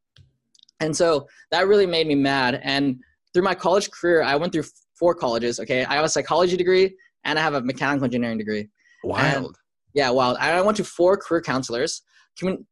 And 0.81 0.97
so 0.97 1.29
that 1.51 1.69
really 1.69 1.87
made 1.87 2.07
me 2.07 2.15
mad. 2.15 2.61
And 2.65 2.97
through 3.33 3.45
my 3.45 3.55
college 3.55 3.91
career, 3.91 4.23
I 4.23 4.37
went 4.37 4.53
through 4.53 4.65
four 4.99 5.15
colleges. 5.15 5.61
Okay, 5.61 5.85
I 5.85 5.95
have 5.95 6.05
a 6.05 6.09
psychology 6.09 6.57
degree 6.57 6.97
and 7.25 7.39
I 7.39 7.43
have 7.43 7.55
a 7.55 7.61
mechanical 7.61 8.05
engineering 8.05 8.39
degree. 8.39 8.69
Wild. 9.05 9.57
Yeah, 9.95 10.11
wow. 10.11 10.35
I 10.35 10.61
went 10.63 10.77
to 10.79 10.85
four 10.85 11.17
career 11.19 11.43
counselors, 11.43 12.03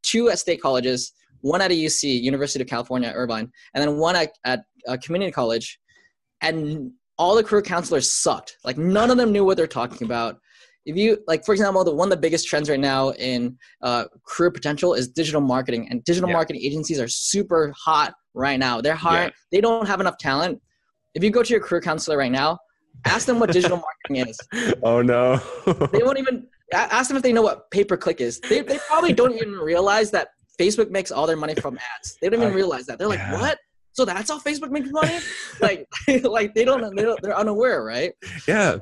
two 0.02 0.30
at 0.30 0.38
state 0.38 0.62
colleges, 0.62 1.12
one 1.42 1.60
at 1.60 1.70
a 1.70 1.74
UC, 1.74 2.22
University 2.22 2.62
of 2.62 2.68
California, 2.68 3.12
Irvine, 3.14 3.50
and 3.74 3.82
then 3.82 3.98
one 3.98 4.16
at, 4.16 4.30
at 4.44 4.64
a 4.86 4.96
community 4.96 5.30
college. 5.30 5.78
And 6.40 6.92
all 7.18 7.34
the 7.34 7.44
career 7.44 7.60
counselors 7.60 8.10
sucked. 8.10 8.56
Like 8.64 8.78
none 8.78 9.10
of 9.10 9.18
them 9.18 9.32
knew 9.32 9.44
what 9.44 9.58
they're 9.58 9.66
talking 9.66 10.06
about. 10.06 10.40
If 10.86 10.96
you 10.96 11.18
like, 11.26 11.44
for 11.44 11.52
example, 11.52 11.84
the 11.84 11.94
one 11.94 12.06
of 12.06 12.10
the 12.10 12.20
biggest 12.20 12.48
trends 12.48 12.70
right 12.70 12.80
now 12.80 13.10
in 13.12 13.58
uh, 13.82 14.04
career 14.26 14.50
potential 14.50 14.94
is 14.94 15.08
digital 15.08 15.40
marketing, 15.40 15.88
and 15.90 16.02
digital 16.04 16.28
Yeah. 16.28 16.34
marketing 16.36 16.62
agencies 16.62 16.98
are 16.98 17.08
super 17.08 17.72
hot 17.76 18.14
right 18.34 18.58
now. 18.58 18.80
They're 18.80 18.94
hard. 18.94 19.26
Yeah. 19.26 19.30
They 19.52 19.60
don't 19.60 19.86
have 19.86 20.00
enough 20.00 20.18
talent. 20.18 20.60
If 21.14 21.22
you 21.22 21.30
go 21.30 21.42
to 21.42 21.50
your 21.50 21.60
career 21.60 21.80
counselor 21.80 22.16
right 22.16 22.32
now, 22.32 22.58
ask 23.04 23.26
them 23.26 23.38
what 23.38 23.52
digital 23.52 23.82
marketing 24.08 24.28
is 24.28 24.38
oh 24.82 25.00
no. 25.00 25.36
they 25.92 26.02
won't 26.02 26.18
even 26.18 26.46
ask 26.72 27.08
them 27.08 27.16
if 27.16 27.22
they 27.22 27.32
know 27.32 27.42
what 27.42 27.70
pay 27.70 27.84
per 27.84 27.96
click 27.96 28.20
is. 28.20 28.40
They, 28.40 28.60
they 28.60 28.78
probably 28.88 29.12
don't 29.12 29.34
even 29.34 29.52
realize 29.52 30.10
that 30.12 30.28
Facebook 30.60 30.90
makes 30.90 31.10
all 31.10 31.26
their 31.26 31.36
money 31.36 31.54
from 31.54 31.78
ads. 31.96 32.16
They 32.20 32.28
don't 32.28 32.42
even 32.42 32.54
realize 32.54 32.86
that. 32.86 32.98
They're 32.98 33.08
like, 33.08 33.18
yeah. 33.18 33.40
what? 33.40 33.58
So 33.92 34.04
that's 34.04 34.30
how 34.30 34.38
Facebook 34.38 34.70
makes 34.70 34.90
money? 34.90 35.18
like, 35.60 35.88
like 36.22 36.54
they 36.54 36.64
don't, 36.64 36.94
they 36.94 37.02
don't, 37.02 37.20
they're 37.22 37.36
unaware, 37.36 37.82
right? 37.82 38.12
yeah. 38.46 38.76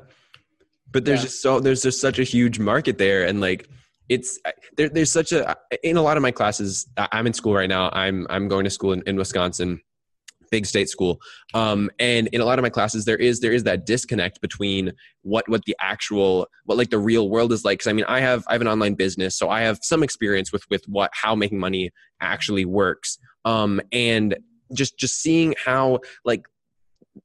But 0.93 1.05
there's 1.05 1.21
Yeah. 1.21 1.25
just 1.25 1.43
so 1.43 1.61
there's 1.61 1.83
just 1.83 2.01
such 2.01 2.19
a 2.19 2.25
huge 2.25 2.59
market 2.59 2.99
there, 2.99 3.27
and 3.27 3.41
like 3.41 3.69
it's 4.09 4.39
there, 4.77 4.89
there's 4.89 5.13
such 5.13 5.33
a 5.33 5.57
in 5.83 5.97
a 5.97 6.03
lot 6.03 6.17
of 6.17 6.23
my 6.23 6.31
classes. 6.31 6.87
I'm 6.97 7.27
in 7.27 7.33
school 7.35 7.55
right 7.55 7.69
now. 7.69 7.91
I'm 7.93 8.27
I'm 8.31 8.49
going 8.49 8.65
to 8.65 8.71
school 8.71 8.93
in, 8.93 9.03
in 9.07 9.17
Wisconsin, 9.17 9.81
big 10.51 10.65
state 10.65 10.89
school. 10.89 11.21
Um, 11.53 11.91
and 11.99 12.29
in 12.29 12.41
a 12.41 12.45
lot 12.47 12.59
of 12.59 12.63
my 12.63 12.71
classes, 12.71 13.05
there 13.05 13.19
is 13.19 13.41
there 13.41 13.53
is 13.53 13.65
that 13.65 13.85
disconnect 13.85 14.41
between 14.41 14.93
what 15.23 15.47
what 15.49 15.65
the 15.67 15.77
actual 15.79 16.49
what 16.65 16.79
like 16.79 16.89
the 16.89 16.99
real 16.99 17.29
world 17.29 17.53
is 17.53 17.65
like. 17.67 17.81
Because 17.81 17.89
I 17.89 17.93
mean, 17.93 18.07
I 18.09 18.21
have 18.21 18.45
I 18.49 18.53
have 18.53 18.63
an 18.63 18.69
online 18.69 18.95
business, 18.95 19.37
so 19.37 19.51
I 19.51 19.61
have 19.61 19.79
some 19.83 20.03
experience 20.03 20.53
with 20.53 20.65
with 20.71 20.85
what 20.89 21.11
how 21.13 21.35
making 21.35 21.59
money 21.59 21.91
actually 22.21 22.65
works. 22.65 23.19
Um, 23.45 23.81
and 23.93 24.37
just 24.73 24.99
just 24.99 25.21
seeing 25.21 25.55
how 25.63 26.01
like 26.25 26.47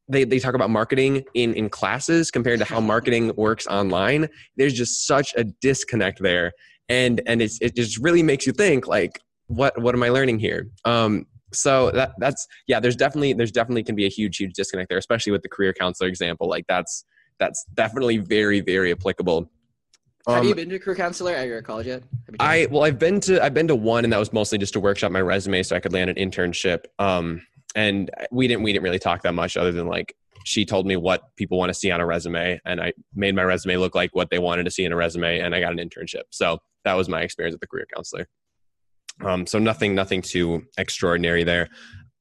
they, 0.07 0.23
they 0.23 0.39
talk 0.39 0.53
about 0.53 0.69
marketing 0.69 1.23
in, 1.33 1.53
in 1.53 1.69
classes 1.69 2.31
compared 2.31 2.59
to 2.59 2.65
how 2.65 2.79
marketing 2.93 3.31
works 3.35 3.67
online 3.67 4.27
there's 4.57 4.73
just 4.73 5.05
such 5.07 5.33
a 5.35 5.43
disconnect 5.43 6.21
there 6.21 6.51
and 6.89 7.21
and 7.25 7.41
it's, 7.41 7.59
it 7.62 7.75
just 7.75 7.97
really 7.97 8.23
makes 8.23 8.45
you 8.45 8.53
think 8.53 8.88
like 8.88 9.19
what 9.47 9.79
what 9.81 9.95
am 9.95 10.03
i 10.03 10.09
learning 10.09 10.39
here 10.39 10.69
um 10.85 11.25
so 11.51 11.91
that 11.91 12.13
that's 12.17 12.47
yeah 12.67 12.79
there's 12.79 12.95
definitely 12.95 13.33
there's 13.33 13.51
definitely 13.51 13.83
can 13.83 13.95
be 13.95 14.05
a 14.05 14.09
huge 14.09 14.38
huge 14.38 14.53
disconnect 14.53 14.89
there 14.89 14.97
especially 14.97 15.31
with 15.31 15.41
the 15.41 15.50
career 15.50 15.73
counselor 15.73 16.07
example 16.09 16.47
like 16.47 16.65
that's 16.67 17.05
that's 17.39 17.65
definitely 17.73 18.17
very 18.17 18.62
very 18.62 18.91
applicable 18.91 19.50
Have 20.27 20.38
Um, 20.38 20.47
you 20.47 20.55
been 20.55 20.69
to 20.69 20.75
a 20.75 20.79
career 20.79 20.95
counselor 20.95 21.33
at 21.33 21.47
your 21.47 21.62
college 21.62 21.88
yet? 21.88 22.01
Have? 22.27 22.35
I 22.39 22.67
well, 22.71 22.83
I've 22.83 22.97
been 22.97 23.19
to 23.21 23.43
I've 23.43 23.53
been 23.53 23.67
to 23.67 23.75
one, 23.75 24.05
and 24.05 24.13
that 24.13 24.19
was 24.19 24.31
mostly 24.31 24.57
just 24.57 24.73
to 24.73 24.79
workshop 24.79 25.12
my 25.12 25.19
resume 25.21 25.62
so 25.63 25.75
I 25.75 25.81
could 25.81 25.91
land 25.91 26.09
an 26.09 26.15
internship. 26.15 26.85
Um, 26.97 27.41
and 27.75 28.12
we 28.32 28.48
didn't 28.48 28.63
we 28.63 28.74
didn't 28.74 28.84
really 28.84 29.00
talk 29.00 29.24
that 29.24 29.34
much, 29.34 29.58
other 29.58 29.72
than 29.72 29.88
like 29.88 30.15
she 30.46 30.65
told 30.65 30.86
me 30.86 30.96
what 30.98 31.36
people 31.38 31.58
want 31.58 31.70
to 31.70 31.74
see 31.74 31.92
on 31.92 32.01
a 32.01 32.06
resume, 32.06 32.60
and 32.65 32.82
I 32.82 32.94
made 33.13 33.36
my 33.36 33.44
resume 33.44 33.77
look 33.77 33.96
like 33.96 34.13
what 34.13 34.30
they 34.30 34.39
wanted 34.39 34.65
to 34.65 34.72
see 34.72 34.84
in 34.84 34.92
a 34.92 34.96
resume, 34.96 35.39
and 35.39 35.56
I 35.56 35.60
got 35.60 35.72
an 35.72 35.77
internship. 35.77 36.24
So 36.32 36.60
that 36.84 36.94
was 36.94 37.08
my 37.10 37.22
experience 37.22 37.53
with 37.53 37.62
the 37.62 37.68
career 37.68 37.88
counselor. 37.94 38.27
Um, 39.24 39.46
so 39.46 39.60
nothing 39.60 39.96
nothing 39.96 40.22
too 40.22 40.63
extraordinary 40.77 41.44
there. 41.44 41.70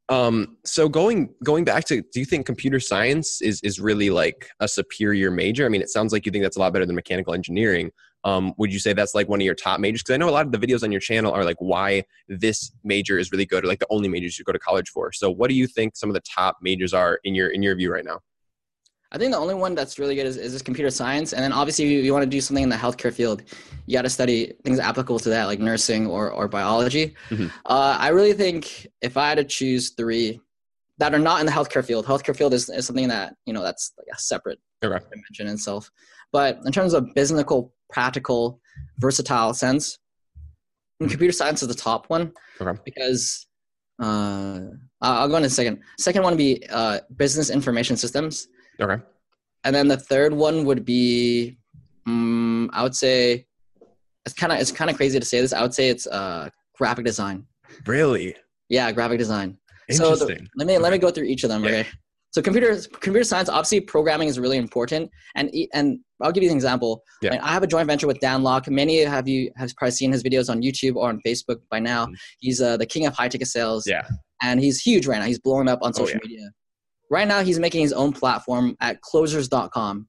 Um, 0.09 0.59
so 0.65 0.89
going 0.89 1.35
going 1.43 1.65
back 1.65 1.85
to, 1.87 2.03
do 2.03 2.21
you 2.21 2.27
think 2.27 2.45
computer 2.45 2.81
science 2.81 3.41
is 3.41 3.61
is 3.63 3.81
really 3.81 4.11
like 4.11 4.49
a 4.61 4.69
superior 4.69 5.31
major? 5.31 5.65
I 5.65 5.69
mean, 5.69 5.81
it 5.81 5.89
sounds 5.89 6.13
like 6.13 6.27
you 6.27 6.33
think 6.33 6.45
that's 6.45 6.57
a 6.57 6.61
lot 6.61 6.73
better 6.73 6.87
than 6.87 6.95
mechanical 6.95 7.35
engineering. 7.35 7.91
Um, 8.25 8.55
would 8.57 8.73
you 8.73 8.79
say 8.79 8.93
that's 8.93 9.15
like 9.15 9.29
one 9.29 9.41
of 9.41 9.45
your 9.45 9.55
top 9.55 9.81
majors? 9.81 10.03
Because 10.03 10.15
I 10.15 10.17
know 10.19 10.29
a 10.29 10.31
lot 10.31 10.47
of 10.47 10.53
the 10.53 10.59
videos 10.59 10.83
on 10.83 10.93
your 10.93 11.01
channel 11.01 11.33
are 11.33 11.45
like 11.45 11.57
why 11.59 12.05
this 12.29 12.73
major 12.85 13.19
is 13.19 13.33
really 13.33 13.47
good, 13.47 13.65
or 13.65 13.69
like 13.69 13.81
the 13.81 13.87
only 13.91 14.09
majors 14.09 14.39
you 14.39 14.45
go 14.45 14.53
to 14.53 14.59
college 14.59 14.89
for. 14.91 15.13
So, 15.13 15.31
what 15.31 15.49
do 15.49 15.55
you 15.57 15.67
think 15.67 15.97
some 15.97 16.09
of 16.09 16.15
the 16.15 16.21
top 16.21 16.59
majors 16.63 16.95
are 16.95 17.19
in 17.25 17.35
your 17.35 17.49
in 17.49 17.63
your 17.63 17.75
view 17.75 17.93
right 17.93 18.05
now? 18.05 18.21
I 19.15 19.19
think 19.19 19.33
the 19.33 19.39
only 19.39 19.55
one 19.55 19.75
that's 19.75 19.99
really 19.99 20.15
good 20.15 20.27
is, 20.27 20.39
is 20.39 20.55
this 20.55 20.63
computer 20.63 20.91
science. 20.91 21.35
And 21.35 21.43
then 21.43 21.53
obviously 21.53 21.87
you, 21.87 22.01
you 22.01 22.15
want 22.15 22.23
to 22.23 22.31
do 22.31 22.41
something 22.41 22.63
in 22.63 22.71
the 22.71 22.77
healthcare 22.77 23.13
field. 23.13 23.43
You 23.85 23.93
got 23.93 24.03
to 24.03 24.09
study 24.11 24.55
things 24.65 24.79
applicable 24.79 25.19
to 25.21 25.29
that, 25.29 25.45
like 25.45 25.61
nursing 25.61 26.07
or, 26.07 26.31
or 26.31 26.49
biology. 26.49 27.15
Mhm. 27.29 27.51
Uh, 27.67 27.99
I 28.01 28.09
really 28.09 28.33
think 28.33 28.87
if 29.03 29.19
I 29.19 29.29
had 29.29 29.37
to 29.37 29.45
choose 29.45 29.91
three 29.91 30.41
that 30.97 31.15
are 31.15 31.19
not 31.19 31.41
in 31.41 31.47
the 31.47 31.53
healthcare 31.53 31.85
field, 31.85 32.07
healthcare 32.07 32.35
field 32.35 32.55
is, 32.55 32.71
is 32.71 32.87
something 32.87 33.09
that, 33.09 33.35
you 33.45 33.53
know, 33.53 33.63
that's 33.63 33.93
like 33.99 34.07
a 34.11 34.19
separate 34.19 34.59
Okay. 34.83 35.05
dimension 35.11 35.47
itself. 35.47 35.91
But 36.33 36.61
in 36.65 36.73
terms 36.73 36.95
of 36.95 37.07
business, 37.15 37.45
practical, 37.93 38.61
versatile 38.99 39.55
sense, 39.55 39.99
Mhm. 41.01 41.11
computer 41.11 41.33
science 41.33 41.63
is 41.63 41.69
the 41.69 41.75
top 41.75 42.09
one 42.09 42.33
Okay. 42.61 42.79
because 42.85 43.47
uh, 44.03 44.61
I'll 45.01 45.29
go 45.29 45.37
in 45.37 45.45
a 45.45 45.51
second. 45.51 45.81
Second 45.99 46.23
one 46.23 46.33
would 46.33 46.39
be 46.39 46.65
uh, 46.71 47.01
business 47.17 47.51
information 47.51 47.97
systems. 47.97 48.49
Okay. 48.81 49.01
And 49.65 49.75
then 49.77 49.87
the 49.87 49.97
third 49.97 50.33
one 50.33 50.65
would 50.65 50.85
be, 50.85 51.59
um, 52.07 52.69
I 52.73 52.83
would 52.83 52.97
say, 52.97 53.47
it's 54.25 54.35
kind 54.35 54.53
of 54.53 54.59
it's 54.61 54.73
kind 54.73 54.91
of 54.91 54.97
crazy 54.97 55.19
to 55.21 55.27
say 55.27 55.41
this. 55.41 55.53
I 55.53 55.63
would 55.63 55.75
say 55.75 55.89
it's 55.89 56.07
uh, 56.07 56.49
graphic 56.77 57.05
design. 57.05 57.47
Really 57.87 58.35
Yeah, 58.69 58.91
graphic 58.93 59.19
design. 59.19 59.59
So 59.91 60.15
the- 60.17 60.23
interesting. 60.25 60.49
Let 60.57 60.67
me 60.69 60.79
let 60.79 60.93
me 60.93 60.99
go 60.99 61.11
through 61.11 61.25
each 61.25 61.45
of 61.45 61.51
them. 61.51 61.63
Yeah. 61.65 61.71
Okay. 61.71 61.89
So 62.33 62.41
computer 62.43 62.75
computer 63.01 63.25
science, 63.25 63.49
obviously, 63.49 63.81
programming 63.81 64.29
is 64.29 64.39
really 64.39 64.57
important. 64.57 65.11
And 65.35 65.51
and 65.75 65.99
I'll 66.23 66.33
give 66.33 66.43
you 66.43 66.51
an 66.51 66.57
example. 66.57 67.03
Yeah. 67.21 67.39
I 67.43 67.53
have 67.53 67.63
a 67.63 67.67
joint 67.67 67.87
venture 67.87 68.07
with 68.07 68.21
Dan 68.21 68.43
Lok. 68.43 68.69
Many 68.69 69.03
of 69.05 69.29
you 69.29 69.51
have 69.57 69.71
probably 69.77 69.93
seen 69.93 70.13
his 70.13 70.23
videos 70.23 70.49
on 70.49 70.63
YouTube 70.63 70.97
or 70.97 71.09
on 71.09 71.21
Facebook 71.27 71.59
by 71.71 71.79
now. 71.79 72.07
Mhm. 72.07 72.15
He's 72.41 72.61
uh, 72.63 72.77
the 72.79 72.87
king 72.87 73.07
of 73.07 73.15
high 73.15 73.29
ticket 73.29 73.49
sales. 73.49 73.87
Yeah. 73.87 74.03
and 74.45 74.59
he's 74.61 74.81
huge 74.81 75.07
right 75.07 75.21
now. 75.21 75.27
He's 75.27 75.39
blowing 75.39 75.69
up 75.69 75.79
on 75.83 75.91
Oh, 75.95 75.99
social 75.99 76.19
yeah. 76.25 76.29
media. 76.29 76.51
Right 77.11 77.29
now, 77.29 77.43
he's 77.45 77.61
making 77.61 77.83
his 77.83 77.93
own 77.93 78.13
platform 78.13 78.77
at 78.81 79.01
closers.com. 79.03 80.09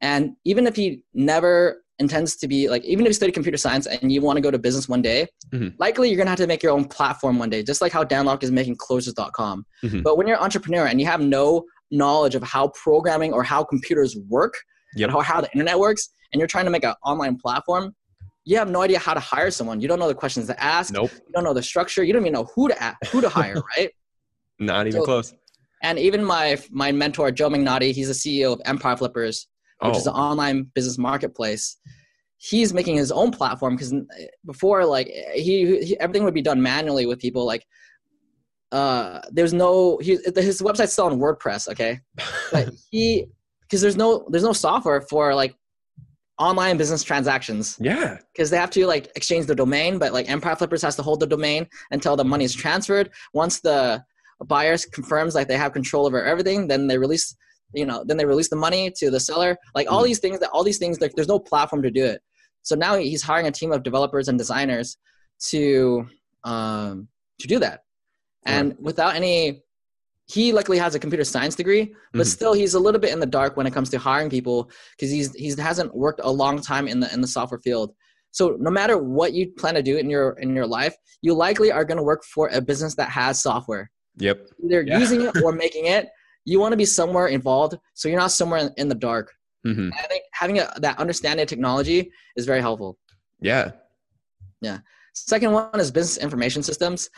And 0.00 0.36
even 0.44 0.66
if 0.68 0.76
he 0.76 1.02
never 1.14 1.81
intends 1.98 2.36
to 2.36 2.48
be 2.48 2.68
like, 2.68 2.84
even 2.84 3.04
if 3.06 3.10
you 3.10 3.14
study 3.14 3.32
computer 3.32 3.58
science 3.58 3.86
and 3.86 4.10
you 4.10 4.20
want 4.22 4.36
to 4.36 4.40
go 4.40 4.50
to 4.50 4.58
business 4.58 4.88
one 4.88 5.02
day, 5.02 5.26
Mhm. 5.52 5.74
likely 5.78 6.08
you're 6.08 6.16
going 6.16 6.26
to 6.26 6.30
have 6.30 6.38
to 6.38 6.46
make 6.46 6.62
your 6.62 6.72
own 6.72 6.84
platform 6.86 7.38
one 7.38 7.50
day, 7.50 7.62
just 7.62 7.80
like 7.80 7.92
how 7.92 8.02
Dan 8.02 8.24
Lok 8.26 8.42
is 8.42 8.50
making 8.50 8.76
closers.com. 8.76 9.64
Mhm. 9.84 10.02
But 10.02 10.16
when 10.16 10.26
you're 10.26 10.36
an 10.36 10.42
entrepreneur 10.42 10.86
and 10.86 11.00
you 11.00 11.06
have 11.06 11.20
no 11.20 11.64
knowledge 11.90 12.34
of 12.34 12.42
how 12.42 12.68
programming 12.68 13.32
or 13.32 13.42
how 13.42 13.62
computers 13.62 14.16
work, 14.28 14.54
Yep. 14.96 15.08
and 15.08 15.12
how, 15.12 15.20
how 15.20 15.40
the 15.40 15.50
internet 15.52 15.78
works, 15.78 16.08
and 16.32 16.38
you're 16.40 16.48
trying 16.48 16.64
to 16.64 16.70
make 16.70 16.84
an 16.84 16.94
online 17.04 17.36
platform, 17.36 17.94
you 18.44 18.56
have 18.56 18.68
no 18.68 18.82
idea 18.82 18.98
how 18.98 19.14
to 19.14 19.20
hire 19.20 19.50
someone. 19.50 19.80
You 19.80 19.88
don't 19.88 19.98
know 19.98 20.08
the 20.08 20.14
questions 20.14 20.46
to 20.48 20.62
ask. 20.62 20.92
Nope. 20.92 21.10
You 21.14 21.32
don't 21.34 21.44
know 21.44 21.54
the 21.54 21.62
structure. 21.62 22.02
You 22.02 22.12
don't 22.12 22.22
even 22.22 22.32
know 22.32 22.48
who 22.54 22.68
to 22.68 22.82
ask, 22.82 22.96
who 23.10 23.20
to 23.20 23.28
hire, 23.28 23.54
right? 23.78 23.90
Not 24.58 24.86
even 24.86 25.00
So- 25.00 25.04
close. 25.04 25.34
And 25.84 25.98
even 25.98 26.24
my 26.24 26.58
my 26.70 26.92
mentor 26.92 27.30
Joe 27.32 27.48
Magnotti, 27.50 27.92
he's 27.92 28.08
the 28.08 28.14
CEO 28.14 28.52
of 28.52 28.60
Empire 28.64 28.96
Flippers, 28.96 29.48
which 29.82 29.96
is 29.96 30.06
an 30.06 30.14
Oh, 30.14 30.20
online 30.20 30.70
business 30.74 30.98
marketplace. 30.98 31.76
He's 32.38 32.74
making 32.74 32.96
his 32.96 33.12
own 33.12 33.30
platform 33.30 33.76
because 33.76 33.94
before, 34.44 34.84
like 34.84 35.06
he, 35.34 35.84
he 35.84 36.00
everything 36.00 36.24
would 36.24 36.34
be 36.34 36.42
done 36.42 36.60
manually 36.60 37.06
with 37.06 37.20
people. 37.20 37.46
Like, 37.46 37.64
uh, 38.72 39.20
there's 39.30 39.52
no 39.52 39.98
he, 39.98 40.18
his 40.34 40.60
website's 40.60 40.92
still 40.92 41.06
on 41.06 41.20
WordPress, 41.20 41.68
okay, 41.68 42.00
but 42.52 42.70
he 42.90 43.26
because 43.62 43.80
there's 43.80 43.96
no 43.96 44.26
there's 44.28 44.42
no 44.42 44.52
software 44.52 45.00
for 45.00 45.34
like 45.34 45.56
online 46.38 46.76
business 46.76 47.02
transactions 47.02 47.78
yeah. 47.80 48.18
because 48.32 48.50
they 48.50 48.56
have 48.56 48.70
to 48.70 48.86
like 48.86 49.10
exchange 49.16 49.46
the 49.46 49.54
domain 49.54 49.98
but 49.98 50.12
like 50.12 50.28
empire 50.28 50.56
flippers 50.56 50.82
has 50.82 50.96
to 50.96 51.02
hold 51.02 51.20
the 51.20 51.26
domain 51.26 51.66
until 51.90 52.16
the 52.16 52.24
money 52.24 52.44
is 52.44 52.54
transferred 52.54 53.10
once 53.32 53.60
the 53.60 54.02
buyers 54.46 54.84
confirms 54.84 55.34
like 55.34 55.46
they 55.46 55.56
have 55.56 55.72
control 55.72 56.06
over 56.06 56.24
everything 56.24 56.66
then 56.66 56.86
they 56.86 56.98
release 56.98 57.36
you 57.74 57.84
know 57.86 58.04
then 58.06 58.16
they 58.16 58.24
release 58.24 58.48
the 58.48 58.56
money 58.56 58.90
to 58.90 59.10
the 59.10 59.20
seller 59.20 59.56
like 59.74 59.90
all 59.90 60.02
Mhm. 60.02 60.06
these 60.06 60.18
things 60.18 60.38
that 60.40 60.50
all 60.50 60.64
these 60.64 60.78
things 60.78 61.00
like 61.00 61.12
there's 61.14 61.28
no 61.28 61.38
platform 61.38 61.82
to 61.82 61.90
do 61.90 62.04
it 62.04 62.20
so 62.62 62.74
now 62.76 62.96
he's 62.96 63.22
hiring 63.22 63.46
a 63.46 63.50
team 63.50 63.72
of 63.72 63.82
developers 63.82 64.28
and 64.28 64.38
designers 64.38 64.96
to 65.50 66.06
um 66.44 67.08
to 67.40 67.46
do 67.46 67.58
that 67.58 67.80
and 68.46 68.76
without 68.80 69.14
any 69.14 69.62
he 70.26 70.52
luckily 70.52 70.78
has 70.78 70.94
a 70.94 70.98
computer 70.98 71.24
science 71.24 71.54
degree 71.54 71.94
but 72.12 72.26
Mhm. 72.26 72.30
still 72.30 72.52
he's 72.52 72.74
a 72.74 72.80
little 72.80 73.00
bit 73.00 73.12
in 73.12 73.20
the 73.20 73.26
dark 73.26 73.56
when 73.56 73.66
it 73.66 73.72
comes 73.72 73.90
to 73.90 73.98
hiring 73.98 74.30
people 74.30 74.70
because 74.96 75.10
he's 75.10 75.32
he 75.34 75.48
hasn't 75.60 75.94
worked 75.94 76.20
a 76.22 76.30
long 76.30 76.60
time 76.60 76.86
in 76.88 77.00
the 77.00 77.12
in 77.12 77.20
the 77.20 77.26
software 77.26 77.60
field 77.60 77.94
so 78.30 78.56
no 78.58 78.70
matter 78.70 78.96
what 78.98 79.32
you 79.34 79.50
plan 79.60 79.74
to 79.74 79.82
do 79.82 79.96
in 79.98 80.08
your 80.08 80.32
in 80.40 80.54
your 80.54 80.66
life 80.66 80.94
you 81.22 81.34
likely 81.34 81.70
are 81.72 81.84
going 81.84 81.96
to 81.98 82.02
work 82.02 82.22
for 82.24 82.48
a 82.52 82.60
business 82.60 82.94
that 82.96 83.10
has 83.10 83.42
software 83.42 83.90
Yep. 84.18 84.48
either 84.64 84.82
Yeah. 84.82 84.98
using 84.98 85.22
it 85.22 85.32
or 85.42 85.52
making 85.64 85.86
it 85.86 86.08
you 86.44 86.58
want 86.60 86.72
to 86.72 86.76
be 86.76 86.84
somewhere 86.84 87.28
involved 87.28 87.78
so 87.94 88.08
you're 88.08 88.18
not 88.18 88.32
somewhere 88.32 88.60
in, 88.60 88.70
in 88.76 88.88
the 88.88 88.94
dark 88.94 89.32
hmm 89.64 89.90
i 89.98 90.06
think 90.06 90.24
having 90.32 90.58
a, 90.58 90.72
that 90.78 90.98
understanding 90.98 91.42
of 91.42 91.48
technology 91.48 92.10
is 92.36 92.46
very 92.46 92.60
helpful 92.60 92.98
Yeah. 93.40 93.72
Yeah. 94.60 94.78
Second 95.14 95.52
one 95.52 95.78
is 95.78 95.90
business 95.90 96.16
information 96.16 96.62
systems. 96.62 97.10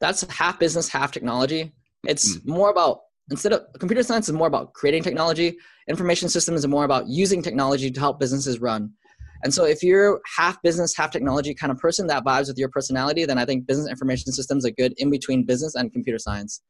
That's 0.00 0.22
half 0.30 0.58
business, 0.58 0.88
half 0.88 1.12
technology. 1.12 1.74
It's 2.06 2.44
more 2.46 2.70
about 2.70 3.00
instead 3.30 3.52
of 3.52 3.60
computer 3.78 4.02
science 4.02 4.28
is 4.28 4.34
more 4.34 4.46
about 4.46 4.72
creating 4.72 5.02
technology. 5.02 5.56
Information 5.88 6.28
systems 6.28 6.64
are 6.64 6.68
more 6.68 6.84
about 6.84 7.08
using 7.08 7.42
technology 7.42 7.90
to 7.90 8.00
help 8.00 8.18
businesses 8.18 8.60
run. 8.60 8.90
And 9.44 9.52
so 9.52 9.64
if 9.64 9.82
you're 9.82 10.20
half 10.36 10.62
business, 10.62 10.96
half 10.96 11.10
technology 11.10 11.52
kind 11.52 11.72
of 11.72 11.78
person 11.78 12.06
that 12.06 12.24
vibes 12.24 12.48
with 12.48 12.58
your 12.58 12.68
personality, 12.68 13.24
then 13.24 13.38
I 13.38 13.44
think 13.44 13.66
business 13.66 13.88
information 13.88 14.32
systems 14.32 14.64
are 14.64 14.70
good 14.70 14.94
in 14.98 15.10
between 15.10 15.44
business 15.44 15.74
and 15.74 15.92
computer 15.92 16.18
science. 16.18 16.62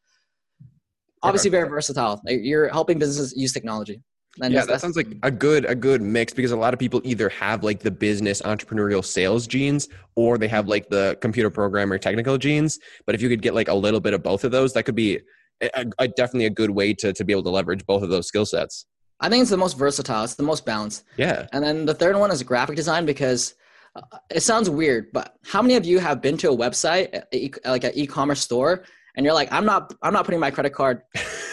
Obviously 1.23 1.51
very 1.51 1.69
versatile. 1.69 2.21
You're 2.27 2.69
helping 2.69 2.99
businesses 2.99 3.35
use 3.37 3.53
technology. 3.53 4.03
And 4.41 4.55
yeah, 4.55 4.65
that 4.65 4.81
sounds 4.81 4.97
like 4.97 5.09
a 5.23 5.31
good 5.31 5.67
a 5.67 5.75
good 5.75 6.01
mix 6.01 6.33
because 6.33 6.53
a 6.53 6.57
lot 6.57 6.73
of 6.73 6.81
people 6.81 7.03
either 7.05 7.29
have 7.29 7.63
like 7.63 7.81
the 7.81 7.91
business 7.91 8.41
entrepreneurial 8.43 9.05
sales 9.05 9.47
genes 9.47 9.89
or 10.15 10.39
they 10.39 10.49
have 10.49 10.69
like 10.69 10.89
the 10.89 11.19
computer 11.21 11.51
programmer 11.51 11.99
technical 11.99 12.39
genes. 12.39 12.79
But 13.05 13.15
if 13.15 13.21
you 13.21 13.29
could 13.29 13.43
get 13.43 13.55
like 13.55 13.69
a 13.69 13.75
little 13.75 14.01
bit 14.01 14.15
of 14.15 14.23
both 14.23 14.45
of 14.45 14.51
those, 14.51 14.73
that 14.73 14.85
could 14.85 14.95
be 14.95 15.21
a, 15.61 15.85
a, 15.99 16.09
definitely 16.09 16.47
a 16.47 16.51
good 16.51 16.71
way 16.71 16.95
to 16.95 17.13
to 17.13 17.25
be 17.25 17.33
able 17.33 17.43
to 17.43 17.51
leverage 17.51 17.85
both 17.85 18.03
of 18.03 18.09
those 18.09 18.27
skill 18.27 18.47
sets. 18.47 18.87
I 19.21 19.29
think 19.29 19.43
it's 19.43 19.51
the 19.51 19.57
most 19.57 19.77
versatile. 19.79 20.25
It's 20.25 20.35
the 20.35 20.43
most 20.43 20.65
balanced. 20.65 21.05
Yeah. 21.17 21.47
And 21.53 21.63
then 21.63 21.85
the 21.85 21.95
third 21.95 22.17
one 22.17 22.31
is 22.31 22.43
graphic 22.43 22.75
design 22.75 23.05
because 23.05 23.55
uh, 23.95 24.01
it 24.31 24.43
sounds 24.43 24.69
weird, 24.71 25.13
but 25.13 25.37
how 25.45 25.61
many 25.63 25.77
of 25.77 25.85
you 25.85 25.99
have 25.99 26.21
been 26.21 26.37
to 26.39 26.51
a 26.51 26.57
website, 26.57 27.23
like 27.65 27.85
an 27.85 27.93
e-commerce 27.95 28.41
store, 28.41 28.85
and 29.17 29.25
you're 29.25 29.35
like, 29.35 29.53
I'm 29.53 29.65
not, 29.65 29.93
I'm 30.03 30.13
not 30.13 30.25
putting 30.25 30.41
my 30.41 30.51
credit 30.51 30.73
card 30.73 31.03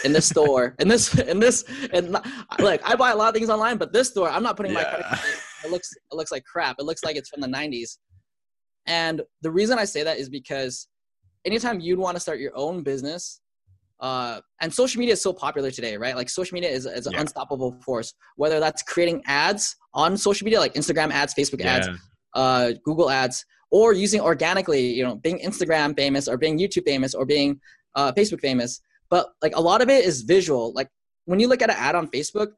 in 0.04 0.12
this 0.12 0.26
store, 0.26 0.74
in 0.78 0.88
this, 0.88 1.18
in 1.18 1.40
this, 1.40 1.64
and 1.92 2.16
like 2.60 2.80
I 2.88 2.96
buy 2.96 3.10
a 3.10 3.16
lot 3.16 3.28
of 3.28 3.34
things 3.34 3.50
online, 3.50 3.76
but 3.76 3.92
this 3.92 4.08
store, 4.08 4.28
I'm 4.28 4.42
not 4.42 4.56
putting 4.56 4.72
my 4.72 4.84
credit 4.84 5.06
card. 5.06 5.20
In. 5.24 5.66
It 5.66 5.70
looks, 5.70 5.92
it 5.92 6.14
looks 6.14 6.32
like 6.32 6.44
crap. 6.44 6.76
It 6.78 6.84
looks 6.84 7.04
like 7.04 7.16
it's 7.16 7.28
from 7.28 7.40
the 7.42 7.48
90s. 7.48 7.98
And 8.86 9.22
the 9.42 9.50
reason 9.50 9.78
I 9.78 9.84
say 9.84 10.02
that 10.02 10.18
is 10.18 10.28
because 10.30 10.88
anytime 11.44 11.80
you'd 11.80 11.98
want 11.98 12.16
to 12.16 12.20
start 12.20 12.38
your 12.40 12.52
own 12.56 12.82
business, 12.82 13.40
uh, 14.00 14.40
and 14.62 14.72
social 14.72 14.98
media 14.98 15.12
is 15.12 15.22
so 15.22 15.32
popular 15.32 15.70
today, 15.70 15.98
right? 15.98 16.16
Like 16.16 16.30
social 16.30 16.54
media 16.54 16.70
is, 16.70 16.86
is 16.86 17.06
an 17.06 17.12
Yeah. 17.12 17.20
unstoppable 17.20 17.78
force. 17.84 18.14
Whether 18.36 18.58
that's 18.58 18.82
creating 18.82 19.22
ads 19.26 19.76
on 19.92 20.16
social 20.16 20.46
media, 20.46 20.58
like 20.58 20.72
Instagram 20.72 21.10
ads, 21.10 21.34
Facebook 21.34 21.60
ads, 21.62 21.88
uh, 22.34 22.72
Google 22.84 23.10
ads, 23.10 23.44
or 23.70 23.92
using 23.92 24.20
organically, 24.20 24.92
you 24.92 25.04
know, 25.04 25.16
being 25.16 25.38
Instagram 25.38 25.96
famous 25.96 26.28
or 26.28 26.36
being 26.36 26.58
YouTube 26.58 26.84
famous 26.84 27.14
or 27.14 27.24
being 27.24 27.60
uh, 27.94 28.12
Facebook 28.12 28.40
famous. 28.40 28.80
But 29.08 29.28
like 29.42 29.56
a 29.56 29.60
lot 29.60 29.82
of 29.82 29.88
it 29.88 30.04
is 30.04 30.22
visual. 30.22 30.72
Like 30.72 30.88
when 31.24 31.40
you 31.40 31.48
look 31.48 31.62
at 31.62 31.70
an 31.70 31.76
ad 31.78 31.94
on 31.94 32.08
Facebook, 32.08 32.52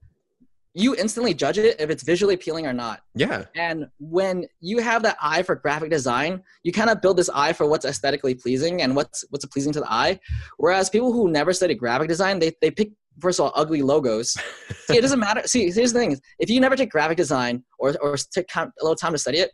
you 0.74 0.96
instantly 0.96 1.34
judge 1.34 1.58
it 1.58 1.78
if 1.78 1.90
it's 1.90 2.02
visually 2.02 2.34
appealing 2.34 2.66
or 2.66 2.72
not. 2.72 3.00
Yeah. 3.14 3.44
And 3.54 3.88
when 3.98 4.46
you 4.60 4.78
have 4.78 5.02
that 5.02 5.18
eye 5.20 5.42
for 5.42 5.54
graphic 5.54 5.90
design, 5.90 6.42
you 6.62 6.72
kind 6.72 6.88
of 6.88 7.02
build 7.02 7.18
this 7.18 7.28
eye 7.28 7.52
for 7.52 7.66
what's 7.66 7.84
aesthetically 7.84 8.34
pleasing 8.34 8.80
and 8.80 8.96
what's 8.96 9.24
what's 9.30 9.44
pleasing 9.44 9.72
to 9.74 9.80
the 9.80 9.92
eye. 9.92 10.18
Whereas 10.56 10.88
people 10.88 11.12
who 11.12 11.30
never 11.30 11.52
study 11.52 11.74
graphic 11.74 12.08
design, 12.08 12.38
they, 12.38 12.52
they 12.62 12.70
pick 12.70 12.92
first 13.20 13.38
of 13.38 13.46
all 13.46 13.52
ugly 13.54 13.82
logos. 13.82 14.32
See, 14.86 14.96
it 14.96 15.02
doesn't 15.02 15.20
matter. 15.20 15.42
See, 15.46 15.70
here's 15.70 15.92
the 15.92 15.98
thing: 15.98 16.18
if 16.38 16.48
you 16.48 16.60
never 16.60 16.76
take 16.76 16.90
graphic 16.90 17.18
design 17.18 17.64
or 17.78 17.94
or 18.00 18.16
take 18.16 18.46
a 18.56 18.70
little 18.80 18.96
time 18.96 19.12
to 19.12 19.18
study 19.18 19.38
it, 19.38 19.50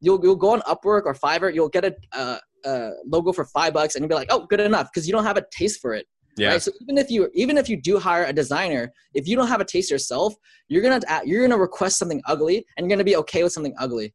you'll 0.00 0.20
you'll 0.22 0.36
go 0.36 0.50
on 0.50 0.60
Upwork 0.62 1.02
or 1.04 1.14
Fiverr, 1.14 1.54
you'll 1.54 1.68
get 1.68 1.84
a, 1.84 1.94
a, 2.12 2.40
a 2.64 2.90
logo 3.06 3.32
for 3.32 3.44
five 3.44 3.72
bucks, 3.72 3.94
and 3.94 4.02
you'll 4.02 4.08
be 4.08 4.14
like, 4.14 4.28
oh, 4.30 4.46
good 4.46 4.60
enough, 4.60 4.88
because 4.92 5.06
you 5.06 5.12
don't 5.12 5.24
have 5.24 5.36
a 5.36 5.44
taste 5.50 5.80
for 5.80 5.94
it. 5.94 6.06
Yeah. 6.36 6.50
Right? 6.50 6.62
So 6.62 6.72
even 6.82 6.98
if 6.98 7.10
you 7.10 7.30
even 7.34 7.56
if 7.58 7.68
you 7.68 7.80
do 7.80 7.98
hire 7.98 8.24
a 8.24 8.32
designer, 8.32 8.92
if 9.14 9.28
you 9.28 9.36
don't 9.36 9.48
have 9.48 9.60
a 9.60 9.64
taste 9.64 9.90
yourself, 9.90 10.34
you're 10.68 10.82
gonna 10.82 11.00
you're 11.24 11.46
gonna 11.46 11.60
request 11.60 11.98
something 11.98 12.22
ugly, 12.26 12.66
and 12.76 12.84
you're 12.84 12.94
gonna 12.96 13.04
be 13.04 13.16
okay 13.16 13.42
with 13.42 13.52
something 13.52 13.74
ugly. 13.78 14.14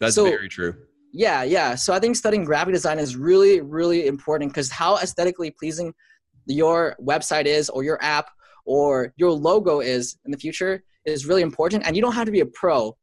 That's 0.00 0.14
so- 0.14 0.24
very 0.24 0.48
true. 0.48 0.74
Yeah, 1.12 1.42
yeah. 1.42 1.74
So 1.74 1.94
I 1.94 1.98
think 1.98 2.16
studying 2.16 2.44
graphic 2.44 2.74
design 2.74 2.98
is 2.98 3.16
really, 3.16 3.62
really 3.62 4.06
important 4.06 4.52
because 4.52 4.70
how 4.70 4.98
aesthetically 4.98 5.50
pleasing 5.50 5.94
your 6.46 6.96
website 7.00 7.46
is, 7.46 7.70
or 7.70 7.82
your 7.82 7.98
app, 8.02 8.28
or 8.66 9.14
your 9.16 9.32
logo 9.32 9.80
is 9.80 10.18
in 10.26 10.30
the 10.30 10.36
future 10.38 10.84
is 11.06 11.26
really 11.26 11.42
important. 11.42 11.84
And 11.86 11.96
you 11.96 12.02
don't 12.02 12.12
have 12.12 12.26
to 12.26 12.32
be 12.32 12.40
a 12.40 12.46
pro, 12.46 12.96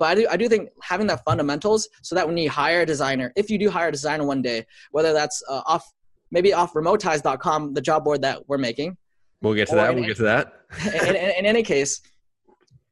but 0.00 0.06
I 0.08 0.14
do, 0.16 0.26
I 0.28 0.36
do 0.36 0.48
think 0.48 0.70
having 0.82 1.06
that 1.08 1.22
fundamentals 1.24 1.88
so 2.02 2.16
that 2.16 2.26
when 2.26 2.36
you 2.36 2.50
hire 2.50 2.80
a 2.80 2.86
designer, 2.86 3.32
if 3.36 3.50
you 3.50 3.58
do 3.58 3.70
hire 3.70 3.88
a 3.88 3.92
designer 3.92 4.24
one 4.24 4.42
day, 4.42 4.66
whether 4.90 5.12
that's 5.12 5.40
uh, 5.48 5.62
off 5.66 5.84
maybe 6.32 6.52
off 6.52 6.72
remotize.com, 6.72 7.74
the 7.74 7.80
job 7.80 8.04
board 8.04 8.22
that 8.22 8.48
we're 8.48 8.58
making, 8.58 8.96
We'll 9.42 9.54
get 9.54 9.68
to 9.68 9.74
that. 9.76 9.94
We'll 9.94 9.98
any- 9.98 10.08
get 10.08 10.16
to 10.18 10.22
that. 10.24 10.54
in, 11.06 11.16
in, 11.16 11.30
in 11.38 11.46
any 11.46 11.62
case, 11.62 12.00